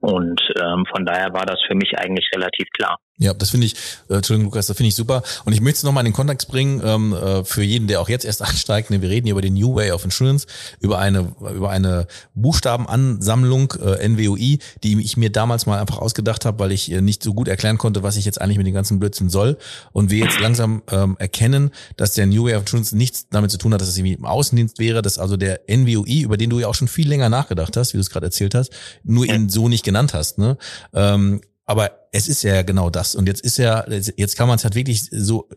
Und 0.00 0.40
ähm, 0.60 0.84
von 0.92 1.06
daher 1.06 1.32
war 1.32 1.46
das 1.46 1.60
für 1.66 1.74
mich 1.74 1.98
eigentlich 1.98 2.28
relativ 2.34 2.68
klar. 2.76 2.98
Ja, 3.18 3.32
das 3.32 3.48
finde 3.48 3.66
ich, 3.66 3.74
äh, 4.10 4.14
Entschuldigung, 4.16 4.50
Lukas, 4.50 4.66
das 4.66 4.76
finde 4.76 4.88
ich 4.88 4.94
super. 4.94 5.22
Und 5.46 5.54
ich 5.54 5.62
möchte 5.62 5.78
es 5.78 5.82
nochmal 5.84 6.02
in 6.02 6.12
den 6.12 6.16
Kontext 6.16 6.48
bringen, 6.48 6.82
ähm, 6.84 7.14
äh, 7.14 7.44
für 7.44 7.62
jeden, 7.62 7.86
der 7.86 8.02
auch 8.02 8.10
jetzt 8.10 8.26
erst 8.26 8.42
einsteigt. 8.46 8.90
Ne, 8.90 9.00
wir 9.00 9.08
reden 9.08 9.24
hier 9.24 9.32
über 9.32 9.40
den 9.40 9.54
New 9.54 9.74
Way 9.74 9.92
of 9.92 10.04
Insurance, 10.04 10.46
über 10.80 10.98
eine, 10.98 11.34
über 11.54 11.70
eine 11.70 12.08
Buchstabenansammlung, 12.34 13.72
äh, 13.82 14.06
NWOI, 14.06 14.58
die 14.82 15.00
ich 15.00 15.16
mir 15.16 15.30
damals 15.30 15.64
mal 15.64 15.80
einfach 15.80 15.96
ausgedacht 15.96 16.44
habe, 16.44 16.58
weil 16.58 16.72
ich 16.72 16.92
äh, 16.92 17.00
nicht 17.00 17.22
so 17.22 17.32
gut 17.32 17.48
erklären 17.48 17.78
konnte, 17.78 18.02
was 18.02 18.16
ich 18.16 18.26
jetzt 18.26 18.38
eigentlich 18.38 18.58
mit 18.58 18.66
dem 18.66 18.74
ganzen 18.74 18.98
Blödsinn 18.98 19.30
soll. 19.30 19.56
Und 19.92 20.10
wir 20.10 20.18
jetzt 20.18 20.38
langsam 20.38 20.82
ähm, 20.90 21.16
erkennen, 21.18 21.70
dass 21.96 22.12
der 22.12 22.26
New 22.26 22.44
Way 22.44 22.56
of 22.56 22.62
Insurance 22.62 22.94
nichts 22.94 23.28
damit 23.30 23.50
zu 23.50 23.56
tun 23.56 23.72
hat, 23.72 23.80
dass 23.80 23.88
es 23.88 23.96
irgendwie 23.96 24.14
im 24.14 24.26
Außendienst 24.26 24.78
wäre, 24.78 25.00
dass 25.00 25.18
also 25.18 25.38
der 25.38 25.60
NWOI, 25.70 26.20
über 26.20 26.36
den 26.36 26.50
du 26.50 26.58
ja 26.58 26.68
auch 26.68 26.74
schon 26.74 26.88
viel 26.88 27.08
länger 27.08 27.30
nachgedacht 27.30 27.78
hast, 27.78 27.94
wie 27.94 27.96
du 27.96 28.02
es 28.02 28.10
gerade 28.10 28.26
erzählt 28.26 28.54
hast, 28.54 28.72
nur 29.04 29.24
ihn 29.24 29.48
so 29.48 29.70
nicht 29.70 29.86
genannt 29.86 30.12
hast. 30.12 30.36
Ne? 30.36 30.58
Ähm, 30.92 31.40
aber 31.66 32.08
es 32.12 32.28
ist 32.28 32.44
ja 32.44 32.62
genau 32.62 32.90
das. 32.90 33.16
Und 33.16 33.26
jetzt 33.26 33.40
ist 33.42 33.58
ja, 33.58 33.84
jetzt 33.90 34.36
kann 34.36 34.46
man 34.46 34.56
es 34.56 34.64
halt 34.64 34.76
wirklich 34.76 35.02
so 35.10 35.48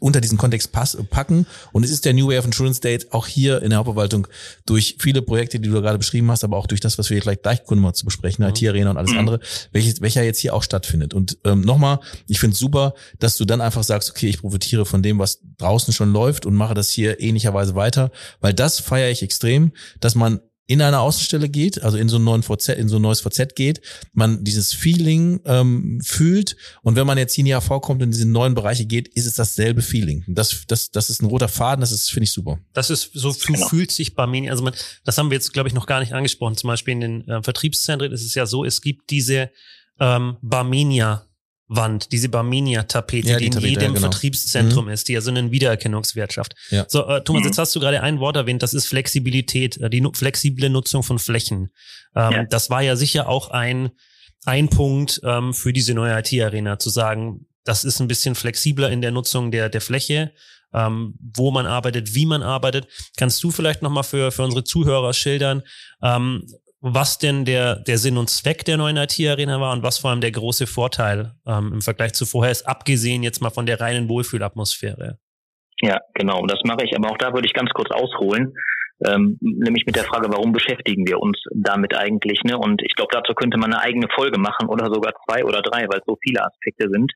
unter 0.00 0.20
diesen 0.20 0.38
Kontext 0.38 0.70
pass, 0.70 0.96
packen. 1.10 1.44
Und 1.72 1.84
es 1.84 1.90
ist 1.90 2.04
der 2.04 2.14
New 2.14 2.28
Way 2.28 2.38
of 2.38 2.44
Insurance 2.46 2.80
Date 2.80 3.12
auch 3.12 3.26
hier 3.26 3.60
in 3.62 3.70
der 3.70 3.80
Hauptverwaltung 3.80 4.28
durch 4.64 4.96
viele 5.00 5.22
Projekte, 5.22 5.58
die 5.58 5.68
du 5.68 5.82
gerade 5.82 5.98
beschrieben 5.98 6.30
hast, 6.30 6.44
aber 6.44 6.56
auch 6.56 6.68
durch 6.68 6.80
das, 6.80 6.98
was 6.98 7.10
wir 7.10 7.20
vielleicht 7.20 7.42
gleich 7.42 7.64
kommen 7.64 7.82
mal 7.82 7.94
zu 7.94 8.04
besprechen, 8.04 8.44
mhm. 8.44 8.50
IT-Arena 8.50 8.90
und 8.90 8.96
alles 8.96 9.10
mhm. 9.10 9.18
andere, 9.18 9.40
welches, 9.72 10.00
welcher 10.00 10.22
jetzt 10.22 10.38
hier 10.38 10.54
auch 10.54 10.62
stattfindet. 10.62 11.14
Und 11.14 11.36
ähm, 11.44 11.62
nochmal, 11.62 11.98
ich 12.28 12.38
finde 12.38 12.54
es 12.54 12.60
super, 12.60 12.94
dass 13.18 13.36
du 13.36 13.44
dann 13.44 13.60
einfach 13.60 13.82
sagst, 13.82 14.08
okay, 14.10 14.28
ich 14.28 14.40
profitiere 14.40 14.86
von 14.86 15.02
dem, 15.02 15.18
was 15.18 15.40
draußen 15.58 15.92
schon 15.92 16.12
läuft 16.12 16.46
und 16.46 16.54
mache 16.54 16.74
das 16.74 16.90
hier 16.90 17.20
ähnlicherweise 17.20 17.74
weiter, 17.74 18.12
weil 18.40 18.54
das 18.54 18.78
feiere 18.78 19.10
ich 19.10 19.22
extrem, 19.22 19.72
dass 20.00 20.14
man 20.14 20.40
in 20.66 20.82
eine 20.82 20.98
Außenstelle 20.98 21.48
geht, 21.48 21.82
also 21.82 21.96
in 21.96 22.08
so, 22.08 22.16
einen 22.16 22.24
neuen 22.24 22.42
VZ, 22.42 22.70
in 22.70 22.88
so 22.88 22.96
ein 22.96 23.02
neues 23.02 23.20
VZ 23.20 23.54
geht, 23.54 23.80
man 24.12 24.42
dieses 24.42 24.74
Feeling 24.74 25.40
ähm, 25.44 26.00
fühlt 26.04 26.56
und 26.82 26.96
wenn 26.96 27.06
man 27.06 27.18
jetzt 27.18 27.34
hier 27.34 27.60
vorkommt 27.60 28.02
und 28.02 28.08
in 28.08 28.10
diese 28.10 28.28
neuen 28.28 28.54
Bereiche 28.54 28.84
geht, 28.84 29.08
ist 29.08 29.26
es 29.26 29.34
dasselbe 29.34 29.82
Feeling. 29.82 30.24
Das, 30.26 30.64
das, 30.66 30.90
das 30.90 31.08
ist 31.08 31.22
ein 31.22 31.26
roter 31.26 31.48
Faden, 31.48 31.80
das 31.80 31.92
ist, 31.92 32.10
finde 32.10 32.24
ich 32.24 32.32
super. 32.32 32.58
Das 32.72 32.90
ist, 32.90 33.10
so 33.14 33.32
genau. 33.32 33.68
fühlt 33.68 33.92
sich 33.92 34.14
Barmenia, 34.14 34.50
also 34.50 34.64
man, 34.64 34.74
das 35.04 35.16
haben 35.18 35.30
wir 35.30 35.36
jetzt, 35.36 35.52
glaube 35.52 35.68
ich, 35.68 35.74
noch 35.74 35.86
gar 35.86 36.00
nicht 36.00 36.12
angesprochen. 36.12 36.56
Zum 36.56 36.68
Beispiel 36.68 36.92
in 36.92 37.00
den 37.00 37.28
äh, 37.28 37.42
Vertriebszentren 37.42 38.12
ist 38.12 38.24
es 38.24 38.34
ja 38.34 38.46
so, 38.46 38.64
es 38.64 38.80
gibt 38.80 39.10
diese 39.10 39.50
ähm, 40.00 40.36
Barmenia 40.42 41.26
Wand, 41.68 42.12
diese 42.12 42.28
Barmenia-Tapete, 42.28 43.28
ja, 43.28 43.38
die, 43.38 43.50
die, 43.50 43.58
in 43.58 43.64
jedem 43.64 43.82
ja, 43.82 43.88
genau. 43.88 44.00
Vertriebszentrum 44.00 44.84
mhm. 44.86 44.92
ist, 44.92 45.08
die 45.08 45.14
ja 45.14 45.20
so 45.20 45.30
einen 45.30 45.50
Wiedererkennungswert 45.50 46.32
schafft. 46.32 46.54
Ja. 46.70 46.84
So, 46.88 47.06
äh, 47.06 47.24
Thomas, 47.24 47.42
mhm. 47.42 47.46
jetzt 47.48 47.58
hast 47.58 47.74
du 47.74 47.80
gerade 47.80 48.02
ein 48.02 48.20
Wort 48.20 48.36
erwähnt, 48.36 48.62
das 48.62 48.72
ist 48.72 48.86
Flexibilität, 48.86 49.76
äh, 49.78 49.90
die 49.90 50.00
nu 50.00 50.12
flexible 50.14 50.70
Nutzung 50.70 51.02
von 51.02 51.18
Flächen. 51.18 51.72
Ähm, 52.14 52.32
ja. 52.32 52.44
Das 52.44 52.70
war 52.70 52.82
ja 52.82 52.94
sicher 52.94 53.28
auch 53.28 53.50
ein, 53.50 53.90
ein 54.44 54.68
Punkt 54.68 55.20
ähm, 55.24 55.54
für 55.54 55.72
diese 55.72 55.94
neue 55.94 56.16
IT-Arena, 56.18 56.78
zu 56.78 56.90
sagen, 56.90 57.46
das 57.64 57.82
ist 57.82 58.00
ein 58.00 58.06
bisschen 58.06 58.36
flexibler 58.36 58.90
in 58.90 59.00
der 59.00 59.10
Nutzung 59.10 59.50
der, 59.50 59.68
der 59.68 59.80
Fläche, 59.80 60.32
ähm, 60.72 61.14
wo 61.18 61.50
man 61.50 61.66
arbeitet, 61.66 62.14
wie 62.14 62.26
man 62.26 62.42
arbeitet. 62.42 62.86
Kannst 63.16 63.42
du 63.42 63.50
vielleicht 63.50 63.82
nochmal 63.82 64.04
für, 64.04 64.30
für 64.30 64.44
unsere 64.44 64.62
Zuhörer 64.62 65.12
schildern, 65.12 65.62
ähm, 66.00 66.46
was 66.80 67.18
denn 67.18 67.44
der, 67.44 67.76
der 67.76 67.98
Sinn 67.98 68.18
und 68.18 68.28
Zweck 68.28 68.64
der 68.64 68.76
neuen 68.76 68.96
IT-Arena 68.96 69.60
war 69.60 69.72
und 69.72 69.82
was 69.82 69.98
vor 69.98 70.10
allem 70.10 70.20
der 70.20 70.30
große 70.30 70.66
Vorteil 70.66 71.34
ähm, 71.46 71.72
im 71.74 71.82
Vergleich 71.82 72.12
zu 72.14 72.26
vorher 72.26 72.52
ist, 72.52 72.68
abgesehen 72.68 73.22
jetzt 73.22 73.40
mal 73.40 73.50
von 73.50 73.66
der 73.66 73.80
reinen 73.80 74.08
Wohlfühlatmosphäre. 74.08 75.18
Ja, 75.82 75.98
genau, 76.14 76.46
das 76.46 76.60
mache 76.64 76.84
ich. 76.84 76.96
Aber 76.96 77.10
auch 77.10 77.18
da 77.18 77.32
würde 77.32 77.46
ich 77.46 77.54
ganz 77.54 77.70
kurz 77.70 77.90
ausholen, 77.90 78.54
ähm, 79.06 79.38
nämlich 79.40 79.84
mit 79.84 79.96
der 79.96 80.04
Frage, 80.04 80.28
warum 80.30 80.52
beschäftigen 80.52 81.06
wir 81.06 81.20
uns 81.20 81.38
damit 81.54 81.94
eigentlich? 81.94 82.40
Ne? 82.44 82.56
Und 82.56 82.82
ich 82.82 82.94
glaube, 82.94 83.12
dazu 83.12 83.34
könnte 83.34 83.58
man 83.58 83.72
eine 83.72 83.82
eigene 83.82 84.08
Folge 84.14 84.38
machen 84.38 84.68
oder 84.68 84.86
sogar 84.86 85.12
zwei 85.26 85.44
oder 85.44 85.60
drei, 85.60 85.86
weil 85.88 85.98
es 85.98 86.06
so 86.06 86.16
viele 86.22 86.44
Aspekte 86.44 86.88
sind. 86.90 87.12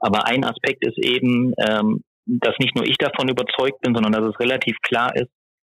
Aber 0.00 0.26
ein 0.26 0.44
Aspekt 0.44 0.84
ist 0.84 0.98
eben, 0.98 1.52
ähm, 1.64 2.00
dass 2.26 2.54
nicht 2.58 2.74
nur 2.74 2.86
ich 2.86 2.98
davon 2.98 3.28
überzeugt 3.28 3.80
bin, 3.82 3.94
sondern 3.94 4.12
dass 4.12 4.24
es 4.24 4.40
relativ 4.40 4.76
klar 4.82 5.14
ist, 5.14 5.30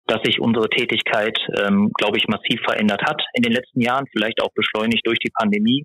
dass 0.08 0.22
sich 0.24 0.40
unsere 0.40 0.68
Tätigkeit, 0.68 1.38
ähm, 1.60 1.90
glaube 1.96 2.16
ich, 2.16 2.26
massiv 2.28 2.60
verändert 2.64 3.02
hat 3.02 3.22
in 3.34 3.42
den 3.42 3.52
letzten 3.52 3.80
Jahren, 3.80 4.06
vielleicht 4.10 4.42
auch 4.42 4.52
beschleunigt 4.54 5.06
durch 5.06 5.18
die 5.18 5.30
Pandemie, 5.30 5.84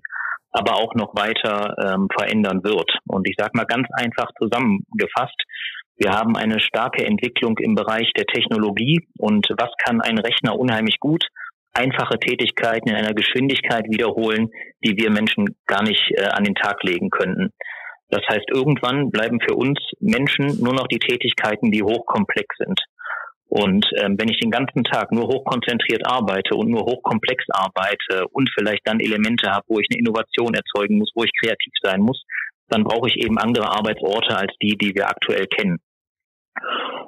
aber 0.50 0.76
auch 0.76 0.94
noch 0.94 1.14
weiter 1.14 1.74
ähm, 1.84 2.08
verändern 2.16 2.64
wird. 2.64 2.90
Und 3.06 3.28
ich 3.28 3.34
sage 3.36 3.52
mal 3.54 3.66
ganz 3.66 3.86
einfach 3.92 4.30
zusammengefasst, 4.40 5.40
wir 5.96 6.10
haben 6.10 6.36
eine 6.36 6.58
starke 6.58 7.04
Entwicklung 7.04 7.56
im 7.58 7.74
Bereich 7.74 8.10
der 8.16 8.26
Technologie 8.26 9.06
und 9.18 9.46
was 9.58 9.70
kann 9.84 10.00
ein 10.00 10.18
Rechner 10.18 10.58
unheimlich 10.58 10.98
gut? 10.98 11.24
Einfache 11.72 12.18
Tätigkeiten 12.18 12.88
in 12.88 12.96
einer 12.96 13.14
Geschwindigkeit 13.14 13.84
wiederholen, 13.88 14.48
die 14.84 14.96
wir 14.96 15.10
Menschen 15.10 15.56
gar 15.66 15.82
nicht 15.82 16.02
äh, 16.16 16.26
an 16.26 16.44
den 16.44 16.54
Tag 16.54 16.82
legen 16.82 17.10
könnten. 17.10 17.50
Das 18.08 18.22
heißt, 18.28 18.46
irgendwann 18.52 19.10
bleiben 19.10 19.40
für 19.40 19.54
uns 19.54 19.78
Menschen 20.00 20.60
nur 20.60 20.74
noch 20.74 20.86
die 20.86 20.98
Tätigkeiten, 20.98 21.70
die 21.70 21.82
hochkomplex 21.82 22.56
sind. 22.58 22.80
Und 23.54 23.86
ähm, 24.02 24.16
wenn 24.18 24.28
ich 24.28 24.40
den 24.40 24.50
ganzen 24.50 24.82
Tag 24.82 25.12
nur 25.12 25.28
hochkonzentriert 25.28 26.04
arbeite 26.04 26.56
und 26.56 26.70
nur 26.70 26.80
hochkomplex 26.80 27.44
arbeite 27.50 28.26
und 28.32 28.50
vielleicht 28.52 28.80
dann 28.82 28.98
Elemente 28.98 29.48
habe, 29.48 29.64
wo 29.68 29.78
ich 29.78 29.86
eine 29.88 30.00
Innovation 30.00 30.54
erzeugen 30.54 30.98
muss, 30.98 31.12
wo 31.14 31.22
ich 31.22 31.30
kreativ 31.40 31.72
sein 31.80 32.00
muss, 32.00 32.24
dann 32.68 32.82
brauche 32.82 33.08
ich 33.08 33.16
eben 33.16 33.38
andere 33.38 33.70
Arbeitsorte 33.70 34.36
als 34.36 34.52
die, 34.60 34.76
die 34.76 34.92
wir 34.96 35.08
aktuell 35.08 35.46
kennen. 35.46 35.78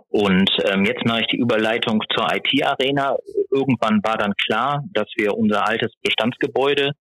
Und 0.09 0.49
ähm, 0.67 0.85
jetzt 0.85 1.05
mache 1.05 1.23
ich 1.23 1.27
die 1.27 1.39
Überleitung 1.39 2.01
zur 2.17 2.29
IT-Arena. 2.33 3.17
Irgendwann 3.51 3.99
war 4.05 4.17
dann 4.17 4.35
klar, 4.47 4.85
dass 4.93 5.09
wir 5.17 5.37
unser 5.37 5.67
altes 5.67 5.95
Bestandsgebäude, 6.01 6.93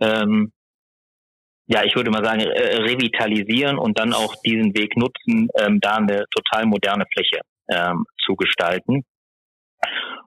ähm, 0.00 0.52
ja, 1.66 1.82
ich 1.82 1.96
würde 1.96 2.12
mal 2.12 2.24
sagen, 2.24 2.42
äh, 2.42 2.76
revitalisieren 2.76 3.76
und 3.76 3.98
dann 3.98 4.12
auch 4.12 4.36
diesen 4.46 4.72
Weg 4.76 4.96
nutzen, 4.96 5.48
ähm, 5.58 5.80
da 5.80 5.96
eine 5.96 6.26
total 6.30 6.66
moderne 6.66 7.06
Fläche 7.12 7.40
ähm, 7.68 8.04
zu 8.24 8.34
gestalten. 8.36 9.04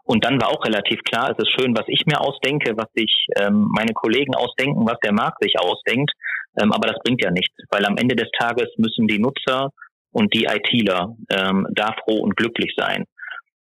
Und 0.04 0.24
dann 0.24 0.40
war 0.40 0.50
auch 0.50 0.64
relativ 0.64 1.02
klar, 1.04 1.32
es 1.32 1.38
ist 1.38 1.52
schön, 1.60 1.76
was 1.76 1.86
ich 1.88 2.06
mir 2.06 2.22
ausdenke, 2.22 2.78
was 2.78 2.88
sich 2.94 3.28
ähm, 3.38 3.68
meine 3.76 3.94
Kollegen 3.94 4.36
ausdenken, 4.36 4.88
was 4.88 5.00
der 5.04 5.14
Markt 5.14 5.42
sich 5.42 5.60
ausdenkt, 5.60 6.12
ähm, 6.60 6.72
aber 6.72 6.88
das 6.88 7.00
bringt 7.04 7.22
ja 7.24 7.32
nichts, 7.32 7.56
weil 7.70 7.86
am 7.86 7.98
Ende 7.98 8.16
des 8.16 8.30
Tages 8.38 8.68
müssen 8.78 9.08
die 9.08 9.20
Nutzer 9.20 9.70
und 10.12 10.34
die 10.34 10.46
ITler 10.46 11.16
ähm, 11.30 11.68
da 11.72 11.94
froh 12.04 12.22
und 12.22 12.38
glücklich 12.38 12.74
sein. 12.78 13.04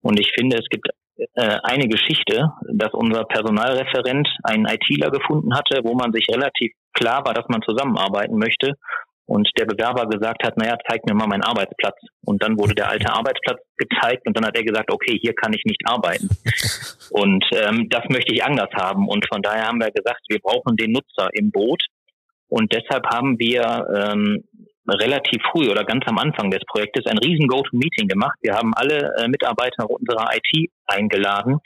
Und 0.03 0.21
ich 0.21 0.31
finde, 0.39 0.59
es 0.59 0.69
gibt 0.71 0.89
äh, 1.35 1.59
eine 1.63 1.89
Geschichte, 1.89 2.53
dass 2.73 2.93
unser 2.93 3.25
Personalreferent 3.25 4.29
einen 4.45 4.67
ITler 4.67 5.11
gefunden 5.11 5.55
hatte, 5.55 5.81
wo 5.83 5.95
man 5.95 6.13
sich 6.13 6.27
relativ 6.31 6.73
klar 6.93 7.25
war, 7.25 7.35
dass 7.35 7.49
man 7.49 7.63
zusammenarbeiten 7.63 8.39
möchte 8.39 8.75
und 9.27 9.49
der 9.59 9.67
Bewerber 9.67 10.07
gesagt 10.09 10.45
hat, 10.45 10.57
naja, 10.57 10.77
zeig 10.89 11.05
mir 11.05 11.15
mal 11.15 11.27
meinen 11.27 11.43
Arbeitsplatz. 11.43 11.97
Und 12.25 12.43
dann 12.43 12.57
wurde 12.59 12.75
der 12.75 12.89
alte 12.89 13.13
Arbeitsplatz 13.13 13.61
gezeigt 13.77 14.27
und 14.27 14.37
dann 14.37 14.47
hat 14.47 14.57
er 14.57 14.63
gesagt, 14.63 14.91
okay, 14.91 15.19
hier 15.21 15.35
kann 15.35 15.53
ich 15.53 15.63
nicht 15.65 15.83
arbeiten. 15.85 16.29
Und 17.11 17.45
ähm, 17.53 17.89
das 17.89 18.03
möchte 18.09 18.35
ich 18.35 18.43
anders 18.43 18.71
haben. 18.75 19.09
Und 19.09 19.27
von 19.33 19.43
daher 19.43 19.67
haben 19.67 19.81
wir 19.81 19.91
gesagt, 19.91 20.23
wir 20.29 20.41
brauchen 20.41 20.77
den 20.77 20.93
Nutzer 20.93 21.29
im 21.33 21.51
Boot. 21.51 21.83
Und 22.49 22.73
deshalb 22.73 23.07
haben 23.07 23.39
wir 23.39 23.63
ähm, 23.95 24.45
relativ 24.89 25.43
früh 25.53 25.69
oder 25.71 25.85
ganz 25.85 26.05
am 26.07 26.19
Anfang 26.19 26.51
des 26.51 26.63
Projektes 26.67 27.07
ein 27.07 27.19
riesen 27.19 27.49
Go-to-Meeting 27.49 28.09
gemacht. 28.09 28.39
Wir 28.43 28.55
haben 28.55 28.73
alle 28.75 29.15
äh, 29.19 29.29
Mitarbeiter 29.29 29.89
unserer 29.89 30.31
IT 30.35 30.71
eingeladen 30.87 31.61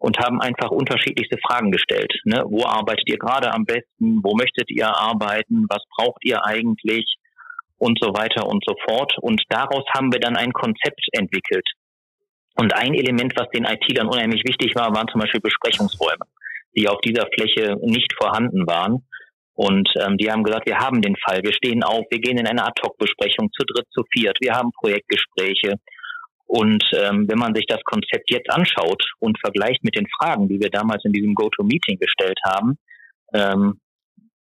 und 0.00 0.18
haben 0.18 0.40
einfach 0.40 0.70
unterschiedlichste 0.70 1.36
Fragen 1.46 1.70
gestellt. 1.70 2.10
Ne? 2.24 2.42
Wo 2.48 2.64
arbeitet 2.64 3.06
ihr 3.06 3.18
gerade 3.18 3.52
am 3.52 3.64
besten? 3.64 4.24
Wo 4.24 4.34
möchtet 4.34 4.70
ihr 4.70 4.88
arbeiten? 4.88 5.66
Was 5.68 5.84
braucht 5.94 6.24
ihr 6.24 6.44
eigentlich? 6.44 7.04
Und 7.76 7.98
so 8.00 8.08
weiter 8.08 8.46
und 8.46 8.64
so 8.66 8.74
fort. 8.88 9.12
Und 9.20 9.42
daraus 9.50 9.84
haben 9.94 10.10
wir 10.10 10.18
dann 10.18 10.36
ein 10.36 10.52
Konzept 10.52 11.04
entwickelt. 11.12 11.66
Und 12.56 12.74
ein 12.74 12.94
Element, 12.94 13.34
was 13.36 13.48
den 13.50 13.64
IT-Lern 13.64 14.08
unheimlich 14.08 14.42
wichtig 14.46 14.74
war, 14.74 14.94
waren 14.94 15.08
zum 15.08 15.20
Beispiel 15.20 15.40
Besprechungsräume, 15.40 16.24
die 16.76 16.88
auf 16.88 17.00
dieser 17.02 17.26
Fläche 17.34 17.76
nicht 17.82 18.12
vorhanden 18.18 18.66
waren. 18.66 19.06
Und 19.54 19.88
ähm, 20.00 20.16
die 20.16 20.30
haben 20.30 20.44
gesagt, 20.44 20.66
wir 20.66 20.78
haben 20.78 21.02
den 21.02 21.16
Fall, 21.16 21.40
wir 21.42 21.52
stehen 21.52 21.82
auf, 21.82 22.06
wir 22.10 22.20
gehen 22.20 22.38
in 22.38 22.46
eine 22.46 22.64
Ad-Hoc-Besprechung 22.64 23.50
zu 23.52 23.64
dritt, 23.66 23.86
zu 23.92 24.02
viert, 24.10 24.38
wir 24.40 24.54
haben 24.54 24.70
Projektgespräche 24.72 25.74
und 26.50 26.82
ähm, 26.98 27.28
wenn 27.28 27.38
man 27.38 27.54
sich 27.54 27.64
das 27.68 27.78
Konzept 27.84 28.28
jetzt 28.28 28.50
anschaut 28.50 29.04
und 29.20 29.38
vergleicht 29.38 29.84
mit 29.84 29.94
den 29.94 30.08
Fragen, 30.18 30.48
die 30.48 30.58
wir 30.58 30.68
damals 30.68 31.04
in 31.04 31.12
diesem 31.12 31.36
Go-To-Meeting 31.36 32.00
gestellt 32.00 32.40
haben, 32.44 32.76
ähm, 33.32 33.78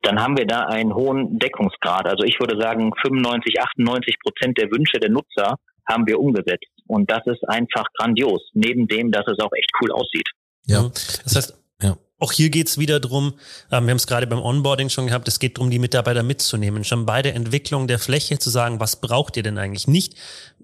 dann 0.01 0.19
haben 0.19 0.39
wir 0.39 0.47
da 0.47 0.61
einen 0.61 0.95
hohen 0.95 1.39
Deckungsgrad. 1.39 2.07
Also 2.07 2.25
ich 2.25 2.41
würde 2.41 2.59
sagen, 2.59 2.93
95, 3.03 3.61
98 3.61 4.17
Prozent 4.21 4.57
der 4.57 4.71
Wünsche 4.71 4.99
der 4.99 5.11
Nutzer 5.11 5.57
haben 5.87 6.07
wir 6.07 6.19
umgesetzt. 6.19 6.73
Und 6.87 7.11
das 7.11 7.27
ist 7.27 7.47
einfach 7.47 7.85
grandios, 7.99 8.41
neben 8.55 8.89
dem, 8.89 9.13
dass 9.13 9.27
es 9.27 9.39
auch 9.41 9.53
echt 9.53 9.71
cool 9.83 9.93
aussieht. 9.93 10.31
Ja, 10.65 10.85
das 11.25 11.37
heißt, 11.37 11.59
auch 12.21 12.33
hier 12.33 12.51
geht's 12.51 12.79
wieder 12.79 12.99
drum, 12.99 13.35
ähm, 13.71 13.85
wir 13.85 13.91
haben 13.91 13.97
es 13.97 14.07
gerade 14.07 14.27
beim 14.27 14.43
Onboarding 14.43 14.89
schon 14.89 15.07
gehabt, 15.07 15.29
es 15.29 15.39
geht 15.39 15.57
darum, 15.57 15.71
die 15.71 15.79
Mitarbeiter 15.79 16.23
mitzunehmen, 16.23 16.83
schon 16.83 17.07
bei 17.07 17.23
der 17.23 17.37
Entwicklung 17.37 17.87
der 17.87 18.01
Fläche 18.01 18.39
zu 18.39 18.51
sagen, 18.51 18.81
was 18.81 19.01
braucht 19.01 19.37
ihr 19.37 19.45
denn 19.45 19.57
eigentlich 19.57 19.87
nicht? 19.87 20.15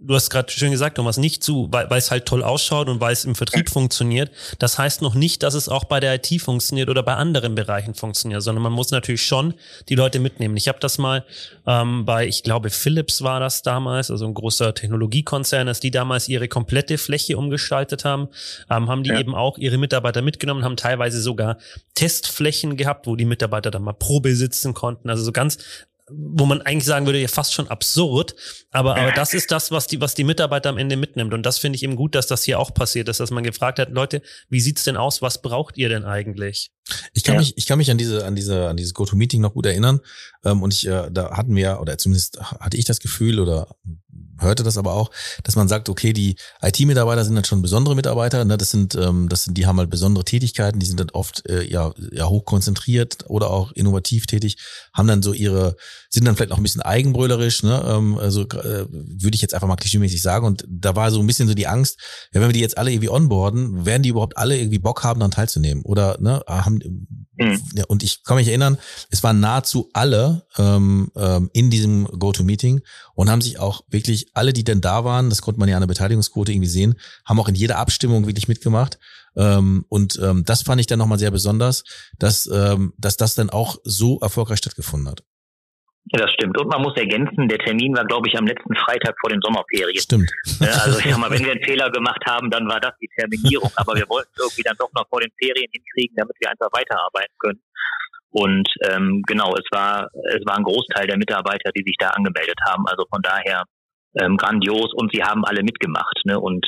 Du 0.07 0.15
hast 0.15 0.31
gerade 0.31 0.51
schön 0.51 0.71
gesagt, 0.71 0.97
Thomas, 0.97 1.19
nicht 1.19 1.43
zu, 1.43 1.69
weil, 1.71 1.89
weil 1.91 1.99
es 1.99 2.11
halt 2.11 2.27
toll 2.27 2.43
ausschaut 2.43 2.89
und 2.89 3.01
weil 3.01 3.13
es 3.13 3.25
im 3.25 3.35
Vertrieb 3.35 3.71
funktioniert. 3.71 4.31
Das 4.59 4.79
heißt 4.79 5.03
noch 5.03 5.15
nicht, 5.15 5.43
dass 5.43 5.55
es 5.55 5.69
auch 5.69 5.85
bei 5.85 6.01
der 6.01 6.15
IT 6.15 6.41
funktioniert 6.41 6.89
oder 6.89 7.03
bei 7.03 7.15
anderen 7.15 7.55
Bereichen 7.55 7.95
funktioniert, 7.95 8.43
sondern 8.43 8.63
man 8.63 8.73
muss 8.73 8.91
natürlich 8.91 9.25
schon 9.25 9.55
die 9.89 9.95
Leute 9.95 10.19
mitnehmen. 10.19 10.57
Ich 10.57 10.69
habe 10.69 10.79
das 10.81 10.99
mal 10.99 11.25
ähm, 11.67 12.05
bei, 12.05 12.27
ich 12.27 12.43
glaube, 12.43 12.71
Philips 12.71 13.23
war 13.23 13.39
das 13.39 13.63
damals, 13.63 14.11
also 14.11 14.27
ein 14.27 14.35
großer 14.35 14.75
Technologiekonzern, 14.75 15.67
dass 15.67 15.81
die 15.81 15.91
damals 15.91 16.29
ihre 16.29 16.49
komplette 16.49 16.99
Fläche 16.99 17.37
umgestaltet 17.37 18.05
haben, 18.05 18.29
ähm, 18.71 18.89
haben 18.89 19.03
die 19.03 19.11
ja. 19.11 19.21
eben 19.21 19.35
auch 19.35 19.59
ihre 19.59 19.79
Mitarbeiter 19.79 20.23
mitgenommen, 20.23 20.65
haben 20.65 20.77
teilweise 20.77 21.21
sogar 21.21 21.35
sogar 21.35 21.59
Testflächen 21.95 22.77
gehabt, 22.77 23.07
wo 23.07 23.17
die 23.17 23.25
Mitarbeiter 23.25 23.71
dann 23.71 23.83
mal 23.83 23.93
Probe 23.93 24.35
sitzen 24.35 24.75
konnten. 24.75 25.11
Also 25.11 25.25
so 25.25 25.33
ganz 25.33 25.59
wo 26.11 26.45
man 26.45 26.61
eigentlich 26.63 26.85
sagen 26.85 27.07
würde, 27.07 27.19
ja 27.19 27.29
fast 27.29 27.55
schon 27.55 27.69
absurd, 27.69 28.35
aber, 28.71 28.97
aber 28.97 29.13
das 29.13 29.33
ist 29.33 29.51
das, 29.51 29.71
was 29.71 29.87
die, 29.87 30.01
was 30.01 30.15
die 30.15 30.25
Mitarbeiter 30.25 30.69
am 30.69 30.77
Ende 30.77 30.97
mitnimmt. 30.97 31.33
Und 31.33 31.45
das 31.45 31.59
finde 31.59 31.77
ich 31.77 31.83
eben 31.83 31.97
gut, 31.97 32.15
dass 32.15 32.27
das 32.27 32.45
hier 32.45 32.59
auch 32.59 32.75
passiert 32.75 33.09
ist, 33.09 33.21
dass 33.21 33.31
man 33.31 33.43
gefragt 33.43 33.79
hat, 33.79 33.91
Leute, 33.91 34.21
wie 34.51 34.61
sieht's 34.61 34.85
denn 34.85 34.97
aus? 34.97 35.23
Was 35.23 35.41
braucht 35.41 35.79
ihr 35.79 35.89
denn 35.89 36.05
eigentlich? 36.05 36.73
Ich 37.15 37.25
kann 37.25 37.37
ja. 37.37 37.41
mich, 37.41 37.57
ich 37.57 37.67
kann 37.67 37.79
mich 37.79 37.91
an 37.91 37.97
diese, 37.97 38.27
an 38.27 38.35
diese, 38.35 38.69
an 38.69 38.77
dieses 38.77 38.93
GoToMeeting 38.93 39.41
noch 39.41 39.55
gut 39.55 39.65
erinnern. 39.65 40.01
Ähm, 40.45 40.63
und 40.63 40.75
ich, 40.75 40.87
äh, 40.87 41.09
da 41.11 41.37
hatten 41.37 41.57
wir, 41.57 41.81
oder 41.81 41.97
zumindest 41.97 42.39
hatte 42.41 42.77
ich 42.77 42.85
das 42.85 43.01
Gefühl, 43.01 43.41
oder 43.41 43.75
hörte 44.39 44.63
das 44.63 44.79
aber 44.79 44.95
auch, 44.95 45.11
dass 45.43 45.57
man 45.57 45.69
sagt, 45.69 45.89
okay, 45.89 46.13
die 46.13 46.37
IT-Mitarbeiter 46.63 47.25
sind 47.25 47.35
dann 47.35 47.45
schon 47.45 47.63
besondere 47.63 47.95
Mitarbeiter, 47.95 48.45
ne? 48.45 48.57
das 48.57 48.71
sind, 48.71 48.95
ähm, 48.95 49.29
das 49.29 49.45
sind, 49.45 49.57
die 49.57 49.67
haben 49.67 49.79
halt 49.79 49.91
besondere 49.91 50.25
Tätigkeiten, 50.25 50.79
die 50.79 50.87
sind 50.87 51.01
dann 51.01 51.11
oft 51.11 51.49
äh, 51.49 51.65
ja, 51.65 51.93
ja 52.13 52.29
hoch 52.29 52.45
konzentriert 52.45 53.25
oder 53.29 53.51
auch 53.51 53.73
innovativ 53.73 54.27
tätig, 54.27 54.57
haben 54.93 55.09
dann 55.09 55.23
so 55.23 55.33
ihre, 55.33 55.77
sind 56.11 56.25
dann 56.27 56.37
vielleicht 56.37 56.51
noch 56.51 56.59
ein 56.59 56.63
bisschen 56.63 56.83
eigenbrüllerisch, 56.83 57.63
ne? 57.63 57.85
ähm, 57.87 58.19
also 58.19 58.43
äh, 58.43 58.87
würde 58.91 59.35
ich 59.35 59.43
jetzt 59.43 59.55
einfach 59.55 59.69
mal 59.69 59.77
klischeemäßig 59.77 60.23
sagen. 60.23 60.47
Und 60.47 60.65
da 60.69 60.97
war 60.97 61.11
so 61.11 61.21
ein 61.21 61.27
bisschen 61.27 61.49
so 61.49 61.55
die 61.55 61.67
Angst, 61.67 61.99
ja, 62.33 62.41
wenn 62.41 62.49
wir 62.49 62.53
die 62.53 62.61
jetzt 62.61 62.79
alle 62.79 62.91
irgendwie 62.91 63.11
onboarden, 63.11 63.87
werden 63.87 64.03
die 64.03 64.11
überhaupt 64.11 64.37
alle 64.37 64.57
irgendwie 64.59 64.79
Bock 64.79 65.05
haben, 65.05 65.21
daran 65.21 65.31
teilzunehmen? 65.31 65.85
Oder 65.85 66.17
ne, 66.21 66.43
haben 66.47 66.81
mhm. 67.37 67.61
ja, 67.75 67.85
und 67.87 68.03
ich 68.03 68.23
kann 68.25 68.37
mich 68.37 68.49
erinnern, 68.49 68.79
es 69.11 69.23
waren 69.23 69.41
nahezu 69.41 69.91
alle 69.93 70.47
ähm, 70.59 71.11
ähm, 71.17 71.51
in 71.53 71.71
diesem 71.71 72.07
Go-To-Meeting 72.07 72.81
und 73.15 73.31
haben 73.31 73.41
sich 73.41 73.59
auch 73.59 73.83
wirklich 73.89 74.24
alle, 74.33 74.53
die 74.53 74.65
denn 74.65 74.81
da 74.81 75.05
waren, 75.05 75.31
das 75.31 75.43
konnte 75.43 75.61
man 75.61 75.69
ja 75.69 75.77
an 75.77 75.83
der 75.83 75.89
Beteiligungsquote 75.89 76.53
irgendwie 76.53 76.69
sehen, 76.69 76.95
haben 77.27 77.39
auch 77.41 77.49
in 77.49 77.55
jeder 77.55 77.79
Abstimmung 77.79 78.27
wirklich 78.27 78.49
mitgemacht. 78.49 78.99
Ähm, 79.37 79.85
und 79.89 80.19
ähm, 80.23 80.45
das 80.45 80.63
fand 80.63 80.81
ich 80.81 80.87
dann 80.87 80.99
nochmal 80.99 81.19
sehr 81.19 81.31
besonders, 81.31 81.85
dass, 82.19 82.47
ähm, 82.47 82.95
dass 82.99 83.17
das 83.17 83.35
dann 83.35 83.51
auch 83.51 83.77
so 83.85 84.21
erfolgreich 84.21 84.59
stattgefunden 84.59 85.09
hat. 85.09 85.23
Ja, 86.13 86.21
das 86.21 86.33
stimmt. 86.33 86.59
Und 86.61 86.69
man 86.69 86.83
muss 86.83 86.95
ergänzen, 86.97 87.49
der 87.49 87.59
Termin 87.59 87.97
war, 87.97 88.05
glaube 88.05 88.29
ich, 88.29 88.37
am 88.37 88.47
letzten 88.47 88.75
Freitag 88.77 89.17
vor 89.21 89.31
den 89.31 89.41
Sommerferien. 89.41 90.01
Stimmt. 90.01 90.31
Also 90.61 90.99
ich 90.99 91.09
sag 91.09 91.19
mal, 91.19 91.31
wenn 91.31 91.43
wir 91.43 91.53
einen 91.53 91.65
Fehler 91.65 91.91
gemacht 91.91 92.23
haben, 92.27 92.51
dann 92.51 92.69
war 92.69 92.79
das 92.79 92.93
die 93.01 93.09
Terminierung. 93.17 93.71
Aber 93.77 93.95
wir 93.95 94.07
wollten 94.09 94.31
irgendwie 94.39 94.63
dann 94.63 94.77
doch 94.79 94.91
noch 94.95 95.09
vor 95.09 95.21
den 95.21 95.31
Ferien 95.39 95.71
hinkriegen, 95.73 96.15
damit 96.17 96.37
wir 96.39 96.51
einfach 96.51 96.69
weiterarbeiten 96.73 97.35
können. 97.39 97.61
Und 98.31 98.69
ähm, 98.91 99.23
genau, 99.27 99.55
es 99.55 99.65
war 99.71 100.09
es 100.29 100.45
war 100.45 100.59
ein 100.59 100.65
Großteil 100.65 101.07
der 101.07 101.17
Mitarbeiter, 101.17 101.71
die 101.71 101.85
sich 101.87 101.97
da 101.99 102.11
angemeldet 102.11 102.59
haben. 102.69 102.85
Also 102.87 103.07
von 103.09 103.23
daher 103.23 103.63
ähm, 104.21 104.37
grandios 104.37 104.93
und 104.95 105.13
sie 105.13 105.23
haben 105.23 105.45
alle 105.45 105.63
mitgemacht. 105.63 106.21
Ne? 106.25 106.39
Und 106.39 106.67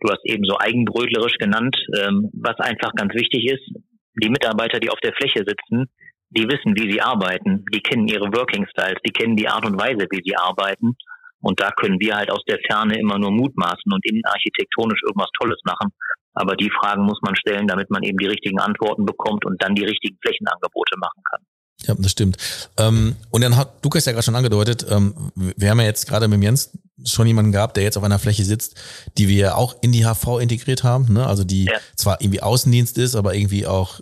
du 0.00 0.10
hast 0.10 0.24
eben 0.24 0.44
so 0.44 0.56
eigenbrötlerisch 0.58 1.38
genannt, 1.38 1.76
ähm, 1.96 2.30
was 2.32 2.58
einfach 2.58 2.92
ganz 2.94 3.14
wichtig 3.14 3.46
ist. 3.46 3.64
Die 4.20 4.30
Mitarbeiter, 4.30 4.80
die 4.80 4.90
auf 4.90 5.00
der 5.00 5.14
Fläche 5.14 5.44
sitzen, 5.46 5.86
die 6.30 6.44
wissen, 6.44 6.74
wie 6.76 6.90
sie 6.90 7.00
arbeiten, 7.00 7.64
die 7.72 7.80
kennen 7.80 8.08
ihre 8.08 8.28
Working 8.34 8.66
Styles, 8.68 9.00
die 9.06 9.12
kennen 9.12 9.36
die 9.36 9.48
Art 9.48 9.64
und 9.64 9.80
Weise, 9.80 10.06
wie 10.10 10.22
sie 10.24 10.36
arbeiten. 10.36 10.96
Und 11.40 11.60
da 11.60 11.70
können 11.70 12.00
wir 12.00 12.16
halt 12.16 12.30
aus 12.30 12.42
der 12.48 12.58
Ferne 12.66 12.98
immer 12.98 13.18
nur 13.18 13.30
mutmaßen 13.30 13.92
und 13.92 14.04
innenarchitektonisch 14.04 15.00
irgendwas 15.06 15.30
Tolles 15.38 15.60
machen. 15.64 15.90
Aber 16.34 16.56
die 16.56 16.70
Fragen 16.70 17.04
muss 17.04 17.20
man 17.22 17.36
stellen, 17.36 17.66
damit 17.66 17.90
man 17.90 18.02
eben 18.02 18.18
die 18.18 18.26
richtigen 18.26 18.60
Antworten 18.60 19.04
bekommt 19.04 19.46
und 19.46 19.62
dann 19.62 19.74
die 19.74 19.84
richtigen 19.84 20.18
Flächenangebote 20.20 20.96
machen 20.98 21.22
kann. 21.30 21.42
Ja, 21.86 21.94
das 21.94 22.10
stimmt. 22.10 22.36
Ähm, 22.76 23.16
und 23.30 23.40
dann 23.40 23.56
hat 23.56 23.84
Lukas 23.84 24.04
ja 24.04 24.12
gerade 24.12 24.24
schon 24.24 24.34
angedeutet, 24.34 24.84
ähm, 24.90 25.14
wir 25.34 25.70
haben 25.70 25.78
ja 25.78 25.86
jetzt 25.86 26.08
gerade 26.08 26.26
mit 26.26 26.42
Jens 26.42 26.70
schon 27.04 27.28
jemanden 27.28 27.52
gehabt, 27.52 27.76
der 27.76 27.84
jetzt 27.84 27.96
auf 27.96 28.02
einer 28.02 28.18
Fläche 28.18 28.44
sitzt, 28.44 28.74
die 29.16 29.28
wir 29.28 29.56
auch 29.56 29.76
in 29.80 29.92
die 29.92 30.04
HV 30.04 30.40
integriert 30.40 30.82
haben, 30.82 31.12
ne? 31.12 31.26
also 31.26 31.44
die 31.44 31.66
ja. 31.66 31.74
zwar 31.94 32.20
irgendwie 32.20 32.42
Außendienst 32.42 32.98
ist, 32.98 33.14
aber 33.14 33.34
irgendwie 33.34 33.66
auch 33.66 34.00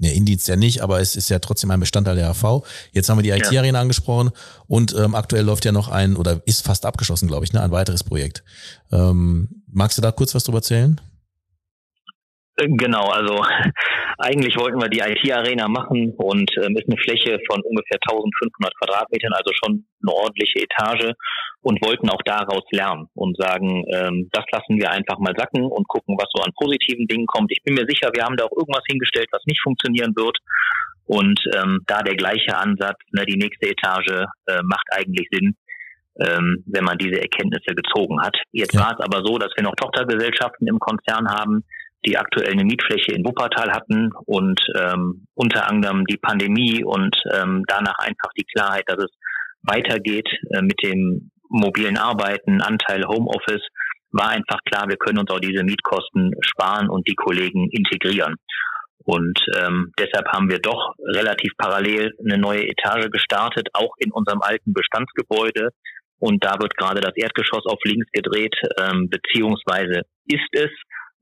Ne, 0.00 0.14
Indienst 0.14 0.48
ja 0.48 0.56
nicht, 0.56 0.80
aber 0.80 0.98
es 1.02 1.14
ist 1.14 1.28
ja 1.28 1.40
trotzdem 1.40 1.70
ein 1.70 1.78
Bestandteil 1.78 2.16
der 2.16 2.30
AV. 2.30 2.64
Jetzt 2.92 3.10
haben 3.10 3.18
wir 3.18 3.22
die 3.22 3.38
IT-Arena 3.38 3.78
ja. 3.78 3.82
angesprochen 3.82 4.30
und 4.66 4.94
ähm, 4.94 5.14
aktuell 5.14 5.44
läuft 5.44 5.66
ja 5.66 5.72
noch 5.72 5.88
ein, 5.88 6.16
oder 6.16 6.40
ist 6.46 6.64
fast 6.64 6.86
abgeschlossen, 6.86 7.28
glaube 7.28 7.44
ich, 7.44 7.52
ne, 7.52 7.60
ein 7.60 7.70
weiteres 7.70 8.02
Projekt. 8.02 8.42
Ähm, 8.90 9.62
magst 9.70 9.98
du 9.98 10.02
da 10.02 10.10
kurz 10.10 10.34
was 10.34 10.44
drüber 10.44 10.58
erzählen? 10.58 10.98
Genau, 12.60 13.08
also 13.08 13.40
eigentlich 14.18 14.56
wollten 14.56 14.80
wir 14.80 14.88
die 14.88 15.00
IT-Arena 15.00 15.66
machen 15.68 16.12
und 16.16 16.50
ähm, 16.58 16.76
ist 16.76 16.88
eine 16.88 17.00
Fläche 17.00 17.38
von 17.48 17.62
ungefähr 17.62 17.96
1500 18.04 18.74
Quadratmetern, 18.76 19.32
also 19.32 19.50
schon 19.54 19.86
eine 20.02 20.12
ordentliche 20.12 20.60
Etage 20.60 21.12
und 21.62 21.80
wollten 21.82 22.10
auch 22.10 22.20
daraus 22.24 22.64
lernen 22.70 23.06
und 23.14 23.36
sagen, 23.38 23.84
ähm, 23.92 24.28
das 24.32 24.44
lassen 24.52 24.76
wir 24.76 24.90
einfach 24.90 25.18
mal 25.18 25.34
sacken 25.36 25.64
und 25.64 25.88
gucken, 25.88 26.16
was 26.18 26.28
so 26.34 26.42
an 26.42 26.52
positiven 26.52 27.06
Dingen 27.06 27.26
kommt. 27.26 27.50
Ich 27.50 27.62
bin 27.62 27.74
mir 27.74 27.86
sicher, 27.88 28.10
wir 28.12 28.24
haben 28.24 28.36
da 28.36 28.44
auch 28.44 28.56
irgendwas 28.56 28.84
hingestellt, 28.86 29.28
was 29.32 29.42
nicht 29.46 29.62
funktionieren 29.62 30.12
wird. 30.16 30.36
Und 31.06 31.40
ähm, 31.56 31.80
da 31.86 32.02
der 32.02 32.14
gleiche 32.14 32.56
Ansatz, 32.56 32.98
ne, 33.12 33.24
die 33.26 33.36
nächste 33.36 33.68
Etage 33.68 34.26
äh, 34.46 34.60
macht 34.62 34.86
eigentlich 34.92 35.26
Sinn, 35.32 35.56
ähm, 36.20 36.62
wenn 36.66 36.84
man 36.84 36.98
diese 36.98 37.20
Erkenntnisse 37.20 37.74
gezogen 37.74 38.20
hat. 38.22 38.36
Jetzt 38.52 38.74
ja. 38.74 38.82
war 38.82 38.92
es 38.92 39.04
aber 39.04 39.24
so, 39.24 39.38
dass 39.38 39.50
wir 39.56 39.64
noch 39.64 39.74
Tochtergesellschaften 39.74 40.68
im 40.68 40.78
Konzern 40.78 41.28
haben, 41.28 41.64
die 42.06 42.16
aktuell 42.16 42.52
eine 42.52 42.64
Mietfläche 42.64 43.12
in 43.12 43.24
Wuppertal 43.24 43.72
hatten 43.72 44.10
und 44.26 44.60
ähm, 44.76 45.26
unter 45.34 45.68
anderem 45.68 46.04
die 46.06 46.16
Pandemie 46.16 46.82
und 46.84 47.16
ähm, 47.32 47.64
danach 47.66 47.98
einfach 47.98 48.30
die 48.38 48.46
Klarheit, 48.54 48.84
dass 48.86 49.04
es 49.04 49.10
weitergeht 49.62 50.28
äh, 50.52 50.62
mit 50.62 50.82
dem 50.82 51.30
mobilen 51.48 51.98
Arbeiten, 51.98 52.62
Anteil 52.62 53.04
Homeoffice, 53.06 53.66
war 54.12 54.30
einfach 54.30 54.60
klar, 54.64 54.88
wir 54.88 54.96
können 54.96 55.18
uns 55.18 55.30
auch 55.30 55.40
diese 55.40 55.62
Mietkosten 55.62 56.32
sparen 56.40 56.88
und 56.88 57.06
die 57.06 57.14
Kollegen 57.14 57.68
integrieren. 57.70 58.36
Und 59.04 59.40
ähm, 59.56 59.92
deshalb 59.98 60.28
haben 60.28 60.50
wir 60.50 60.58
doch 60.58 60.94
relativ 61.14 61.52
parallel 61.56 62.12
eine 62.24 62.38
neue 62.38 62.66
Etage 62.68 63.10
gestartet, 63.10 63.68
auch 63.72 63.94
in 63.98 64.12
unserem 64.12 64.40
alten 64.42 64.72
Bestandsgebäude. 64.72 65.70
Und 66.18 66.44
da 66.44 66.60
wird 66.60 66.76
gerade 66.76 67.00
das 67.00 67.16
Erdgeschoss 67.16 67.64
auf 67.66 67.78
links 67.84 68.06
gedreht, 68.12 68.54
ähm, 68.78 69.08
beziehungsweise 69.08 70.02
ist 70.26 70.48
es, 70.52 70.70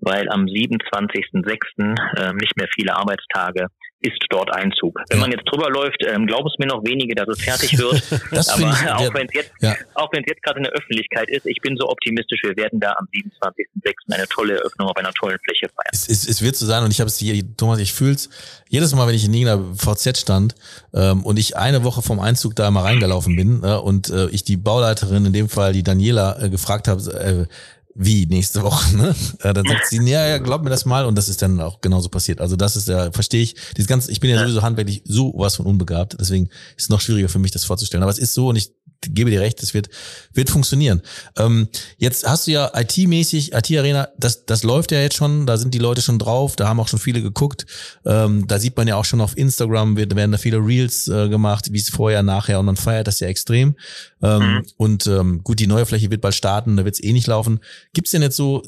weil 0.01 0.29
am 0.31 0.45
27.06. 0.45 2.19
Äh, 2.19 2.33
nicht 2.35 2.57
mehr 2.57 2.69
viele 2.75 2.97
Arbeitstage 2.97 3.67
ist 4.01 4.19
dort 4.31 4.55
Einzug. 4.55 4.97
Wenn 5.11 5.19
man 5.19 5.33
jetzt 5.33 5.45
drüber 5.51 5.71
läuft, 5.71 6.05
ähm, 6.07 6.27
glauben 6.27 6.47
es 6.47 6.55
mir 6.59 6.67
noch 6.67 6.85
wenige, 6.85 7.17
dass 7.17 7.29
es 7.29 7.43
fertig 7.43 7.77
wird. 7.79 8.01
Aber 8.31 8.61
ich, 8.61 8.91
auch 8.91 9.15
wenn 9.15 9.27
es 9.27 9.35
jetzt, 9.35 9.53
ja. 9.61 9.75
auch 9.95 10.13
wenn 10.13 10.23
es 10.23 10.27
jetzt 10.29 10.43
gerade 10.43 10.59
in 10.59 10.65
der 10.65 10.73
Öffentlichkeit 10.73 11.29
ist, 11.31 11.47
ich 11.47 11.61
bin 11.63 11.77
so 11.77 11.89
optimistisch, 11.89 12.41
wir 12.45 12.57
werden 12.57 12.79
da 12.79 12.95
am 12.97 13.07
27.06. 13.13 14.15
eine 14.15 14.29
tolle 14.29 14.59
Eröffnung 14.59 14.89
auf 14.89 14.97
einer 14.97 15.13
tollen 15.13 15.39
Fläche 15.45 15.69
feiern. 15.69 15.91
Es, 15.91 16.09
es, 16.09 16.29
es 16.29 16.43
wird 16.43 16.55
so 16.55 16.65
sein 16.65 16.85
und 16.85 16.93
ich 16.93 17.01
habe 17.01 17.09
es 17.09 17.19
hier, 17.19 17.43
Thomas, 17.57 17.81
ich 17.81 17.93
fühl's 17.93 18.31
jedes 18.69 18.95
Mal, 18.95 19.09
wenn 19.09 19.17
ich 19.17 19.25
in 19.25 19.35
irgendeiner 19.35 19.75
VZ 19.75 20.17
stand 20.17 20.55
ähm, 20.95 21.25
und 21.25 21.37
ich 21.37 21.57
eine 21.57 21.83
Woche 21.83 22.03
vom 22.03 22.21
Einzug 22.21 22.55
da 22.55 22.71
mal 22.71 22.83
reingelaufen 22.83 23.35
bin 23.35 23.65
äh, 23.65 23.75
und 23.75 24.11
äh, 24.11 24.29
ich 24.29 24.45
die 24.45 24.57
Bauleiterin, 24.57 25.27
in 25.27 25.33
dem 25.33 25.49
Fall 25.49 25.73
die 25.73 25.83
Daniela, 25.83 26.41
äh, 26.41 26.51
gefragt 26.51 26.87
habe, 26.87 27.01
äh, 27.49 27.53
wie 28.01 28.27
nächste 28.27 28.63
Woche, 28.63 28.97
ne? 28.97 29.15
Äh, 29.41 29.53
dann 29.53 29.67
sagt 29.67 29.87
sie, 29.87 29.97
ja, 30.09 30.25
ja, 30.27 30.39
glaub 30.39 30.63
mir 30.63 30.71
das 30.71 30.85
mal 30.85 31.05
und 31.05 31.17
das 31.17 31.29
ist 31.29 31.43
dann 31.43 31.61
auch 31.61 31.81
genauso 31.81 32.09
passiert. 32.09 32.41
Also 32.41 32.55
das 32.55 32.77
ist 32.77 32.87
ja, 32.87 33.11
verstehe 33.11 33.43
ich, 33.43 33.57
dieses 33.77 33.89
ganze, 33.89 34.13
ich 34.13 34.21
bin 34.21 34.31
ja 34.31 34.39
sowieso 34.39 34.63
handwerklich 34.63 35.03
so 35.05 35.35
was 35.37 35.57
von 35.57 35.67
unbegabt, 35.67 36.17
deswegen 36.19 36.47
ist 36.77 36.85
es 36.85 36.89
noch 36.89 37.01
schwieriger 37.01 37.29
für 37.29 37.41
mich, 37.41 37.51
das 37.51 37.65
vorzustellen. 37.65 38.05
Aber 38.05 38.13
es 38.13 38.19
ist 38.19 38.35
so 38.35 38.49
und 38.49 38.57
ich 38.57 38.73
gebe 39.01 39.31
dir 39.31 39.41
recht, 39.41 39.63
das 39.63 39.75
wird, 39.75 39.89
wird 40.33 40.51
funktionieren. 40.51 41.03
Ähm, 41.37 41.69
jetzt 41.99 42.29
hast 42.29 42.47
du 42.47 42.51
ja 42.51 42.71
IT-mäßig, 42.75 43.53
IT-Arena, 43.53 44.09
das, 44.19 44.45
das 44.45 44.63
läuft 44.63 44.93
ja 44.93 45.01
jetzt 45.01 45.17
schon, 45.17 45.47
da 45.47 45.57
sind 45.57 45.75
die 45.75 45.79
Leute 45.79 46.03
schon 46.03 46.19
drauf, 46.19 46.57
da 46.57 46.69
haben 46.69 46.81
auch 46.81 46.89
schon 46.89 46.99
viele 46.99 47.23
geguckt. 47.23 47.67
Ähm, 48.05 48.47
da 48.47 48.59
sieht 48.59 48.77
man 48.77 48.89
ja 48.89 48.97
auch 48.97 49.05
schon 49.05 49.21
auf 49.21 49.37
Instagram, 49.37 49.97
wird, 49.97 50.17
werden 50.17 50.33
da 50.33 50.39
viele 50.39 50.59
Reels 50.59 51.09
äh, 51.09 51.29
gemacht, 51.29 51.73
wie 51.73 51.79
es 51.79 51.91
vorher, 51.91 52.23
nachher 52.23 52.59
und 52.59 52.67
man 52.67 52.77
feiert 52.77 53.07
das 53.07 53.21
ja 53.21 53.29
extrem. 53.29 53.77
Ähm, 54.23 54.43
mhm. 54.43 54.67
Und 54.77 55.07
ähm, 55.07 55.43
gut, 55.45 55.61
die 55.61 55.67
neue 55.67 55.87
Fläche 55.87 56.11
wird 56.11 56.21
bald 56.21 56.35
starten, 56.35 56.77
da 56.77 56.85
wird 56.85 56.95
es 56.95 57.03
eh 57.03 57.13
nicht 57.13 57.27
laufen. 57.27 57.61
Gibt's 57.93 58.11
denn 58.11 58.23
jetzt 58.23 58.37
so, 58.37 58.63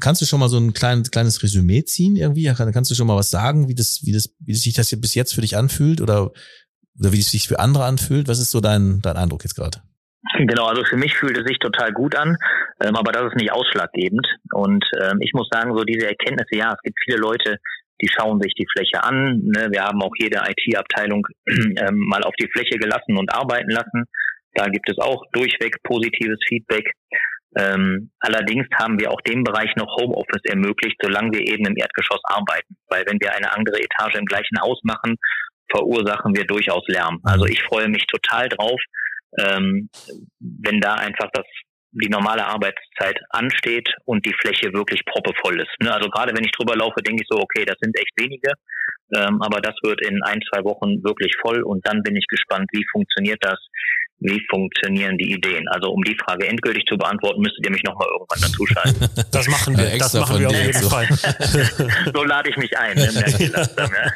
kannst 0.00 0.22
du 0.22 0.26
schon 0.26 0.40
mal 0.40 0.48
so 0.48 0.58
ein 0.58 0.72
kleines, 0.72 1.10
kleines 1.10 1.42
Resümee 1.42 1.84
ziehen 1.84 2.16
irgendwie? 2.16 2.44
Kannst 2.44 2.90
du 2.90 2.94
schon 2.94 3.06
mal 3.06 3.16
was 3.16 3.30
sagen, 3.30 3.68
wie 3.68 3.74
das, 3.74 4.00
wie 4.04 4.12
das, 4.12 4.30
wie 4.40 4.54
sich 4.54 4.74
das 4.74 4.94
bis 4.96 5.14
jetzt 5.14 5.34
für 5.34 5.40
dich 5.40 5.56
anfühlt 5.56 6.00
oder 6.00 6.30
oder 6.98 7.12
wie 7.12 7.20
es 7.20 7.30
sich 7.30 7.48
für 7.48 7.58
andere 7.58 7.84
anfühlt? 7.84 8.28
Was 8.28 8.38
ist 8.38 8.50
so 8.50 8.60
dein, 8.60 9.00
dein 9.02 9.16
Eindruck 9.16 9.44
jetzt 9.44 9.54
gerade? 9.54 9.78
Genau, 10.38 10.66
also 10.66 10.84
für 10.84 10.96
mich 10.96 11.14
fühlt 11.14 11.36
es 11.36 11.44
sich 11.44 11.58
total 11.58 11.92
gut 11.92 12.16
an, 12.16 12.36
ähm, 12.82 12.96
aber 12.96 13.12
das 13.12 13.26
ist 13.26 13.36
nicht 13.36 13.52
ausschlaggebend. 13.52 14.26
Und 14.52 14.84
ähm, 15.02 15.18
ich 15.20 15.32
muss 15.34 15.48
sagen, 15.50 15.76
so 15.76 15.84
diese 15.84 16.06
Erkenntnisse, 16.06 16.56
ja, 16.56 16.72
es 16.72 16.82
gibt 16.82 16.98
viele 17.04 17.18
Leute, 17.18 17.58
die 18.00 18.08
schauen 18.08 18.40
sich 18.40 18.54
die 18.54 18.66
Fläche 18.72 19.02
an. 19.04 19.42
Ne? 19.42 19.68
Wir 19.70 19.82
haben 19.82 20.00
auch 20.02 20.12
jede 20.18 20.38
IT-Abteilung 20.38 21.26
ähm, 21.46 21.98
mal 22.08 22.22
auf 22.22 22.34
die 22.40 22.48
Fläche 22.52 22.78
gelassen 22.78 23.16
und 23.18 23.32
arbeiten 23.34 23.70
lassen. 23.70 24.04
Da 24.54 24.66
gibt 24.66 24.88
es 24.90 24.98
auch 24.98 25.24
durchweg 25.32 25.82
positives 25.82 26.38
Feedback. 26.48 26.92
Ähm, 27.56 28.10
allerdings 28.20 28.66
haben 28.74 28.98
wir 28.98 29.10
auch 29.10 29.20
dem 29.22 29.44
Bereich 29.44 29.74
noch 29.76 29.96
Homeoffice 30.00 30.44
ermöglicht, 30.44 30.96
solange 31.02 31.32
wir 31.32 31.40
eben 31.40 31.66
im 31.66 31.76
Erdgeschoss 31.76 32.20
arbeiten. 32.24 32.76
Weil 32.88 33.04
wenn 33.06 33.20
wir 33.20 33.34
eine 33.34 33.52
andere 33.52 33.78
Etage 33.78 34.16
im 34.16 34.24
gleichen 34.24 34.58
Haus 34.60 34.80
machen 34.84 35.16
verursachen 35.72 36.34
wir 36.34 36.44
durchaus 36.44 36.86
Lärm. 36.86 37.20
Also 37.24 37.46
ich 37.46 37.62
freue 37.62 37.88
mich 37.88 38.06
total 38.06 38.48
drauf, 38.48 38.80
ähm, 39.38 39.88
wenn 40.40 40.80
da 40.80 40.94
einfach 40.94 41.30
das 41.32 41.46
die 41.92 42.08
normale 42.08 42.46
Arbeitszeit 42.46 43.18
ansteht 43.30 43.88
und 44.06 44.24
die 44.24 44.34
Fläche 44.40 44.72
wirklich 44.72 45.04
proppevoll 45.04 45.60
ist. 45.60 45.70
Ne? 45.80 45.92
Also 45.92 46.08
gerade 46.08 46.34
wenn 46.34 46.44
ich 46.44 46.52
drüber 46.52 46.74
laufe, 46.74 47.02
denke 47.02 47.22
ich 47.22 47.28
so, 47.30 47.38
okay, 47.38 47.64
das 47.66 47.76
sind 47.80 47.94
echt 47.98 48.12
wenige, 48.16 48.52
ähm, 49.14 49.42
aber 49.42 49.60
das 49.60 49.74
wird 49.82 50.00
in 50.00 50.22
ein, 50.22 50.40
zwei 50.50 50.64
Wochen 50.64 51.04
wirklich 51.04 51.34
voll 51.40 51.62
und 51.62 51.86
dann 51.86 52.02
bin 52.02 52.16
ich 52.16 52.26
gespannt, 52.28 52.66
wie 52.72 52.84
funktioniert 52.90 53.38
das, 53.42 53.58
wie 54.20 54.40
funktionieren 54.48 55.18
die 55.18 55.32
Ideen. 55.32 55.68
Also 55.68 55.90
um 55.90 56.02
die 56.04 56.16
Frage 56.24 56.46
endgültig 56.46 56.84
zu 56.86 56.96
beantworten, 56.96 57.42
müsstet 57.42 57.66
ihr 57.66 57.72
mich 57.72 57.82
nochmal 57.82 58.08
irgendwann 58.08 58.40
dazu 58.40 58.66
schalten. 58.66 59.30
Das 59.30 59.48
machen 59.48 59.76
wir, 59.76 59.88
ja, 59.90 59.98
das 59.98 60.14
machen 60.14 60.40
wir 60.40 60.48
auf 60.48 60.54
jeden 60.54 60.88
Fall. 60.88 61.08
so 62.14 62.24
lade 62.24 62.48
ich 62.48 62.56
mich 62.56 62.76
ein. 62.78 62.96
Ne? 62.96 64.12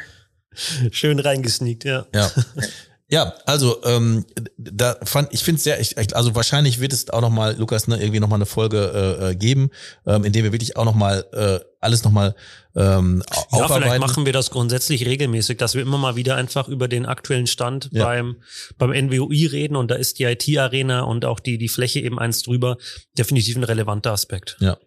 Schön 0.91 1.19
reingesneakt, 1.19 1.83
ja. 1.83 2.05
Ja. 2.13 2.31
ja, 3.09 3.33
also 3.45 3.83
ähm, 3.85 4.25
da 4.57 4.97
fand 5.03 5.33
ich 5.33 5.43
finde 5.43 5.57
es 5.57 5.63
sehr, 5.63 5.79
ich, 5.79 5.97
also 6.15 6.35
wahrscheinlich 6.35 6.79
wird 6.79 6.93
es 6.93 7.09
auch 7.09 7.21
noch 7.21 7.29
mal, 7.29 7.55
Lukas, 7.57 7.87
ne, 7.87 7.97
irgendwie 7.97 8.19
noch 8.19 8.29
mal 8.29 8.35
eine 8.35 8.45
Folge 8.45 9.17
äh, 9.21 9.31
äh 9.31 9.35
geben, 9.35 9.69
ähm, 10.05 10.25
in 10.25 10.33
der 10.33 10.43
wir 10.43 10.51
wirklich 10.51 10.75
auch 10.77 10.85
noch 10.85 10.95
mal 10.95 11.25
äh, 11.31 11.59
alles 11.79 12.03
noch 12.03 12.11
mal 12.11 12.35
ähm, 12.75 13.23
Ja, 13.33 13.41
aufarbeiten. 13.49 13.83
vielleicht 13.83 14.01
machen 14.01 14.25
wir 14.25 14.33
das 14.33 14.51
grundsätzlich 14.51 15.05
regelmäßig, 15.05 15.57
dass 15.57 15.73
wir 15.73 15.81
immer 15.81 15.97
mal 15.97 16.15
wieder 16.15 16.35
einfach 16.35 16.67
über 16.67 16.87
den 16.87 17.05
aktuellen 17.05 17.47
Stand 17.47 17.89
Ja. 17.91 18.05
beim, 18.05 18.37
beim 18.77 18.91
NWOI 18.91 19.47
reden 19.47 19.75
und 19.75 19.89
da 19.89 19.95
ist 19.95 20.19
die 20.19 20.23
IT-Arena 20.23 21.01
und 21.01 21.25
auch 21.25 21.39
die, 21.39 21.57
die 21.57 21.69
Fläche 21.69 21.99
eben 21.99 22.19
eins 22.19 22.43
drüber 22.43 22.77
definitiv 23.17 23.55
ein 23.55 23.63
relevanter 23.63 24.11
Aspekt. 24.11 24.57
Ja. 24.59 24.77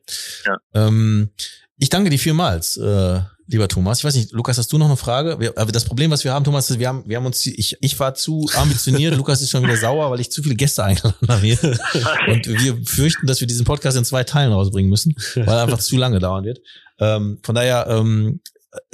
Ja. 0.47 0.57
Ähm, 0.75 1.31
ich 1.79 1.89
danke 1.89 2.11
dir 2.11 2.18
vielmals, 2.18 2.77
äh, 2.77 3.21
lieber 3.51 3.69
Thomas. 3.69 3.99
Ich 3.99 4.05
weiß 4.05 4.15
nicht, 4.15 4.33
Lukas, 4.33 4.59
hast 4.59 4.73
du 4.73 4.79
noch 4.79 4.87
eine 4.87 4.97
Frage? 4.97 5.39
Wir, 5.39 5.57
aber 5.59 5.73
das 5.73 5.85
Problem, 5.85 6.11
was 6.11 6.25
wir 6.25 6.33
haben, 6.33 6.45
Thomas, 6.45 6.71
ist, 6.71 6.79
wir 6.79 6.89
haben, 6.89 7.03
wir 7.07 7.17
haben 7.17 7.27
uns, 7.27 7.45
ich, 7.47 7.77
ich 7.81 7.99
war 7.99 8.15
zu 8.15 8.49
ambitioniert, 8.55 9.15
Lukas 9.17 9.43
ist 9.43 9.51
schon 9.51 9.63
wieder 9.63 9.77
sauer, 9.77 10.11
weil 10.11 10.21
ich 10.21 10.31
zu 10.31 10.43
viele 10.43 10.55
Gäste 10.55 10.85
eingeladen 10.85 11.29
habe. 11.29 11.79
Und 12.29 12.47
wir 12.47 12.79
fürchten, 12.85 13.27
dass 13.27 13.41
wir 13.41 13.47
diesen 13.47 13.65
Podcast 13.65 13.97
in 13.97 14.05
zwei 14.05 14.25
Teilen 14.25 14.53
rausbringen 14.53 14.89
müssen, 14.89 15.15
weil 15.35 15.49
er 15.49 15.63
einfach 15.63 15.79
zu 15.81 15.97
lange 15.97 16.19
dauern 16.21 16.45
wird. 16.45 16.61
Ähm, 16.99 17.39
von 17.43 17.55
daher, 17.55 17.87
ähm, 17.89 18.41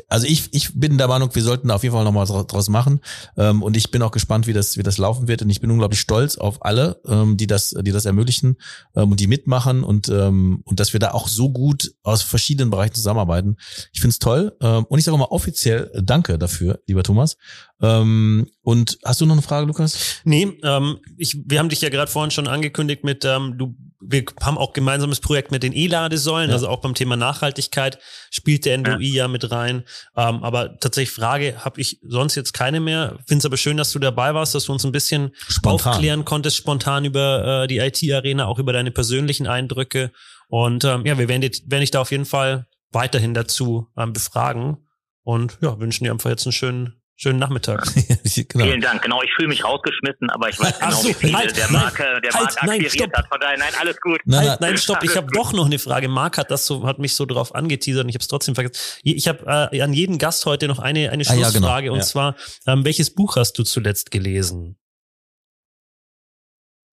also 0.09 0.27
ich, 0.27 0.49
ich 0.55 0.79
bin 0.79 0.97
der 0.99 1.09
Meinung, 1.09 1.35
wir 1.35 1.43
sollten 1.43 1.71
auf 1.71 1.83
jeden 1.83 1.95
Fall 1.95 2.05
noch 2.05 2.13
mal 2.13 2.25
dra- 2.25 2.47
draus 2.47 2.69
machen. 2.69 3.01
Ähm, 3.37 3.63
und 3.63 3.77
ich 3.77 3.91
bin 3.91 4.01
auch 4.03 4.11
gespannt, 4.13 4.47
wie 4.47 4.53
das, 4.53 4.77
wie 4.79 4.83
das 4.83 4.99
laufen 4.99 5.29
wird. 5.29 5.43
Und 5.43 5.51
ich 5.51 5.61
bin 5.61 5.71
unglaublich 5.71 6.01
stolz 6.01 6.39
auf 6.39 6.65
alle, 6.65 7.01
ähm, 7.07 7.37
die 7.37 7.47
das, 7.47 7.75
die 7.81 7.91
das 7.93 8.05
ermöglichen 8.07 8.57
ähm, 8.95 9.11
und 9.11 9.21
die 9.21 9.27
mitmachen 9.27 9.83
und, 9.85 10.09
ähm, 10.09 10.63
und 10.65 10.81
dass 10.81 10.93
wir 10.93 11.01
da 11.01 11.11
auch 11.11 11.29
so 11.29 11.51
gut 11.51 11.93
aus 12.03 12.23
verschiedenen 12.23 12.71
Bereichen 12.71 12.95
zusammenarbeiten. 12.95 13.57
Ich 13.93 14.01
find's 14.01 14.19
toll. 14.19 14.57
Ähm, 14.61 14.85
und 14.85 14.99
ich 14.99 15.05
sage 15.05 15.19
mal 15.19 15.25
offiziell 15.25 15.91
Danke 16.03 16.39
dafür, 16.39 16.81
lieber 16.87 17.03
Thomas. 17.03 17.37
Ähm, 17.83 18.47
und 18.63 18.99
hast 19.05 19.21
du 19.21 19.27
noch 19.27 19.35
eine 19.35 19.43
Frage, 19.43 19.67
Lukas? 19.67 20.21
Nee, 20.25 20.59
ähm, 20.63 20.99
ich, 21.19 21.37
wir 21.45 21.59
haben 21.59 21.69
dich 21.69 21.83
ja 21.83 21.91
gerade 21.91 22.11
vorhin 22.11 22.31
schon 22.31 22.49
angekündigt 22.49 23.05
mit, 23.05 23.25
ähm, 23.27 23.59
du, 23.59 23.75
wir 24.01 24.25
haben 24.41 24.57
auch 24.57 24.73
gemeinsames 24.73 25.21
Projekt 25.21 25.51
mit 25.51 25.63
den 25.63 25.73
E-Ladesäulen, 25.75 26.49
Ja. 26.51 26.55
also 26.55 26.69
auch 26.69 26.81
beim 26.81 26.95
Thema 26.95 27.17
Nachhaltigkeit 27.17 27.99
spielt 28.31 28.65
der 28.65 28.79
NWI 28.79 29.13
ja, 29.15 29.29
mit 29.29 29.51
rein. 29.51 29.66
Ähm, 29.71 30.43
aber 30.43 30.79
tatsächlich 30.79 31.11
Frage 31.15 31.65
habe 31.65 31.81
ich 31.81 31.99
sonst 32.03 32.35
jetzt 32.35 32.53
keine 32.53 32.81
mehr. 32.81 33.19
Finde 33.27 33.41
es 33.41 33.45
aber 33.47 33.57
schön, 33.57 33.77
dass 33.77 33.93
du 33.93 33.99
dabei 33.99 34.35
warst, 34.35 34.55
dass 34.55 34.65
du 34.65 34.73
uns 34.73 34.85
ein 34.85 34.93
bisschen 34.93 35.33
Spontan. 35.49 35.93
aufklären 35.95 36.25
konntest, 36.25 36.57
spontan 36.57 37.05
über 37.05 37.65
äh, 37.65 37.67
die 37.67 37.79
IT-Arena, 37.79 38.47
auch 38.47 38.59
über 38.59 38.73
deine 38.73 38.91
persönlichen 38.91 39.47
Eindrücke. 39.47 40.11
Und 40.49 40.85
ähm, 40.85 41.05
ja, 41.05 41.19
wir 41.19 41.29
werden, 41.29 41.41
dich- 41.43 41.65
werden 41.67 41.81
dich 41.81 41.91
da 41.91 42.01
auf 42.01 42.11
jeden 42.11 42.25
Fall 42.27 42.67
weiterhin 42.93 43.35
dazu 43.35 43.89
ähm, 43.97 44.13
befragen. 44.13 44.79
Und 45.23 45.59
ja, 45.61 45.79
wünschen 45.81 46.05
dir 46.05 46.13
einfach 46.13 46.31
jetzt 46.31 46.47
einen 46.47 46.53
schönen, 46.53 47.01
schönen 47.17 47.39
Nachmittag. 47.39 47.85
genau. 48.49 48.65
Vielen 48.65 48.81
Dank. 48.81 49.03
Genau, 49.03 49.23
ich 49.23 49.31
fühle 49.35 49.49
mich 49.49 49.65
rausgeschmissen, 49.65 50.31
aber 50.31 50.49
ich 50.49 50.59
weiß 50.61 50.75
Ach 50.81 50.89
genau, 50.89 51.01
so, 51.01 51.09
wie 51.09 51.15
viele 51.15 51.33
halt, 51.39 51.57
der 51.57 51.65
nein, 51.71 51.73
Markt, 51.83 52.01
äh, 52.01 52.21
der 52.21 52.33
halt, 52.33 52.43
Markt 52.45 52.57
nein, 52.63 52.71
akquiriert 52.71 52.93
stopp. 52.93 53.13
hat. 53.17 53.29
Von 53.29 53.41
daher, 53.41 53.59
nein, 53.59 53.73
alles 53.81 54.01
gut. 54.01 54.21
Nein, 54.25 54.39
Halt, 54.49 54.61
nein, 54.61 54.71
nein, 54.71 54.79
stopp, 54.79 55.03
ich 55.03 55.17
habe 55.17 55.27
doch 55.33 55.53
noch 55.53 55.67
eine 55.67 55.79
Frage. 55.79 56.09
Marc 56.09 56.39
hat 56.39 56.51
das 56.51 56.67
so, 56.67 56.87
hat 56.87 56.99
mich 56.99 57.15
so 57.15 57.27
drauf 57.27 57.55
angeteasert 57.55 58.05
und 58.05 58.09
ich 58.11 58.15
habe 58.15 58.23
es 58.23 58.29
trotzdem 58.29 58.55
vergessen. 58.55 58.79
Ich 59.03 59.27
habe 59.29 59.69
äh, 59.73 59.81
an 59.83 59.93
jeden 59.93 60.19
Gast 60.19 60.47
heute 60.47 60.69
noch 60.69 60.79
eine, 60.79 61.11
eine 61.11 61.25
Ah, 61.27 61.35
ja, 61.35 61.51
Schlussfrage 61.51 61.85
genau, 61.85 61.95
und 61.95 62.01
ja. 62.01 62.05
zwar, 62.07 62.37
ähm, 62.67 62.85
welches 62.85 63.15
Buch 63.15 63.37
hast 63.37 63.55
du 63.59 63.63
zuletzt 63.65 64.11
gelesen? 64.11 64.79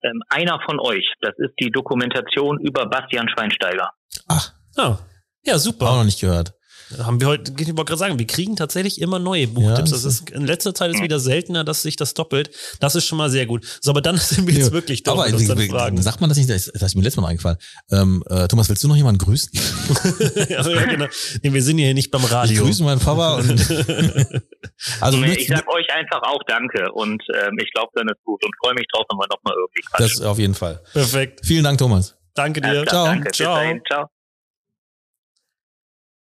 Ähm, 0.03 0.21
einer 0.29 0.59
von 0.65 0.79
euch, 0.79 1.13
das 1.21 1.33
ist 1.37 1.53
die 1.59 1.71
Dokumentation 1.71 2.59
über 2.59 2.85
Bastian 2.87 3.29
Schweinsteiger. 3.29 3.91
Ach, 4.27 4.51
Ah, 4.75 4.97
ja, 5.45 5.55
auch 5.55 5.59
super. 5.59 5.85
noch 5.97 6.03
nicht 6.03 6.19
gehört. 6.19 6.53
Haben 6.99 7.19
wir 7.21 7.27
heute, 7.27 7.51
ich 7.57 7.67
wollte 7.67 7.83
gerade 7.85 7.97
sagen, 7.97 8.19
wir 8.19 8.27
kriegen 8.27 8.55
tatsächlich 8.55 8.99
immer 9.01 9.19
neue 9.19 9.47
Buchtipps. 9.47 9.89
Ja, 9.91 9.95
das 9.97 10.03
ist, 10.05 10.29
in 10.31 10.45
letzter 10.45 10.73
Zeit 10.73 10.91
ist 10.91 11.01
wieder 11.01 11.19
seltener, 11.19 11.63
dass 11.63 11.81
sich 11.81 11.95
das 11.95 12.13
doppelt. 12.13 12.51
Das 12.79 12.95
ist 12.95 13.05
schon 13.05 13.17
mal 13.17 13.29
sehr 13.29 13.45
gut. 13.45 13.65
So, 13.81 13.91
aber 13.91 14.01
dann 14.01 14.17
sind 14.17 14.47
wir 14.47 14.53
jetzt 14.53 14.71
wirklich 14.71 15.03
durch 15.03 15.17
Aber 15.19 15.39
wie- 15.39 15.69
Fragen. 15.69 16.01
sagt 16.01 16.21
man 16.21 16.29
das 16.29 16.37
nicht? 16.37 16.49
Das, 16.49 16.65
das 16.73 16.81
ist 16.81 16.95
mir 16.95 17.01
letztes 17.03 17.17
Mal 17.17 17.23
noch 17.23 17.29
eingefallen. 17.29 17.57
Ähm, 17.91 18.23
äh, 18.29 18.47
Thomas, 18.47 18.69
willst 18.69 18.83
du 18.83 18.87
noch 18.87 18.95
jemanden 18.95 19.19
grüßen? 19.19 19.49
also, 20.57 20.71
ja, 20.71 20.85
genau. 20.85 21.05
nee, 21.41 21.53
wir 21.53 21.63
sind 21.63 21.77
hier 21.77 21.93
nicht 21.93 22.11
beim 22.11 22.23
Ich 22.23 22.31
Radio. 22.31 22.63
grüße 22.63 22.83
meinen 22.83 22.99
Papa 22.99 23.35
und 23.37 23.49
also 25.01 25.17
Nee, 25.17 25.33
ich 25.33 25.47
sag 25.47 25.67
euch 25.69 25.87
einfach 25.93 26.21
auch 26.23 26.41
Danke 26.47 26.91
und 26.93 27.21
ähm, 27.33 27.57
ich 27.61 27.71
glaube, 27.73 27.91
dann 27.95 28.07
ist 28.09 28.23
gut 28.23 28.43
und 28.45 28.51
freue 28.63 28.73
mich 28.75 28.85
drauf, 28.93 29.05
wenn 29.09 29.17
wir 29.17 29.27
nochmal 29.29 29.55
irgendwie 29.57 29.81
das 29.97 30.11
quatschen. 30.11 30.25
auf 30.25 30.39
jeden 30.39 30.55
Fall. 30.55 30.81
Perfekt. 30.93 31.41
Vielen 31.45 31.63
Dank, 31.63 31.77
Thomas. 31.77 32.15
Danke 32.35 32.61
dir. 32.61 32.85
Ciao. 32.87 33.05
Danke. 33.05 33.29
Bis 33.29 33.37
Ciao. 33.37 33.55
dahin. 33.55 33.81
Ciao. 33.87 34.12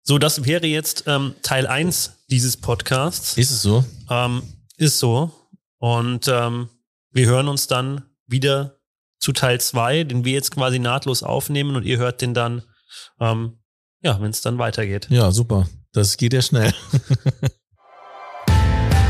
So, 0.05 0.19
das 0.19 0.45
wäre 0.45 0.67
jetzt 0.67 1.05
ähm, 1.07 1.35
Teil 1.43 1.67
1 1.67 2.25
dieses 2.29 2.57
Podcasts. 2.57 3.37
Ist 3.37 3.53
es 3.53 3.63
so? 3.63 3.85
Ähm, 4.11 4.43
ist 4.77 4.99
so. 4.99 5.31
Und 5.79 6.29
ähm, 6.29 6.69
wir 7.13 7.27
hören 7.27 7.49
uns 7.49 7.69
dann 7.69 8.03
wieder 8.27 8.79
zu 9.21 9.33
Teil 9.33 9.61
2, 9.61 10.05
den 10.05 10.25
wir 10.25 10.33
jetzt 10.33 10.51
quasi 10.51 10.81
nahtlos 10.81 11.23
aufnehmen 11.23 11.77
und 11.77 11.85
ihr 11.85 11.99
hört 11.99 12.21
den 12.21 12.35
dann, 12.35 12.63
ähm, 13.21 13.61
ja, 14.03 14.21
wenn 14.21 14.31
es 14.31 14.41
dann 14.41 14.59
weitergeht. 14.59 15.07
Ja, 15.11 15.31
super. 15.31 15.69
Das 15.93 16.17
geht 16.17 16.33
ja 16.33 16.43
schnell. 16.43 16.75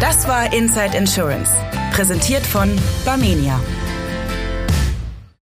Das 0.00 0.26
war 0.26 0.52
Inside 0.52 0.96
Insurance, 0.96 1.52
präsentiert 1.92 2.44
von 2.44 2.76
Barmenia. 3.04 3.60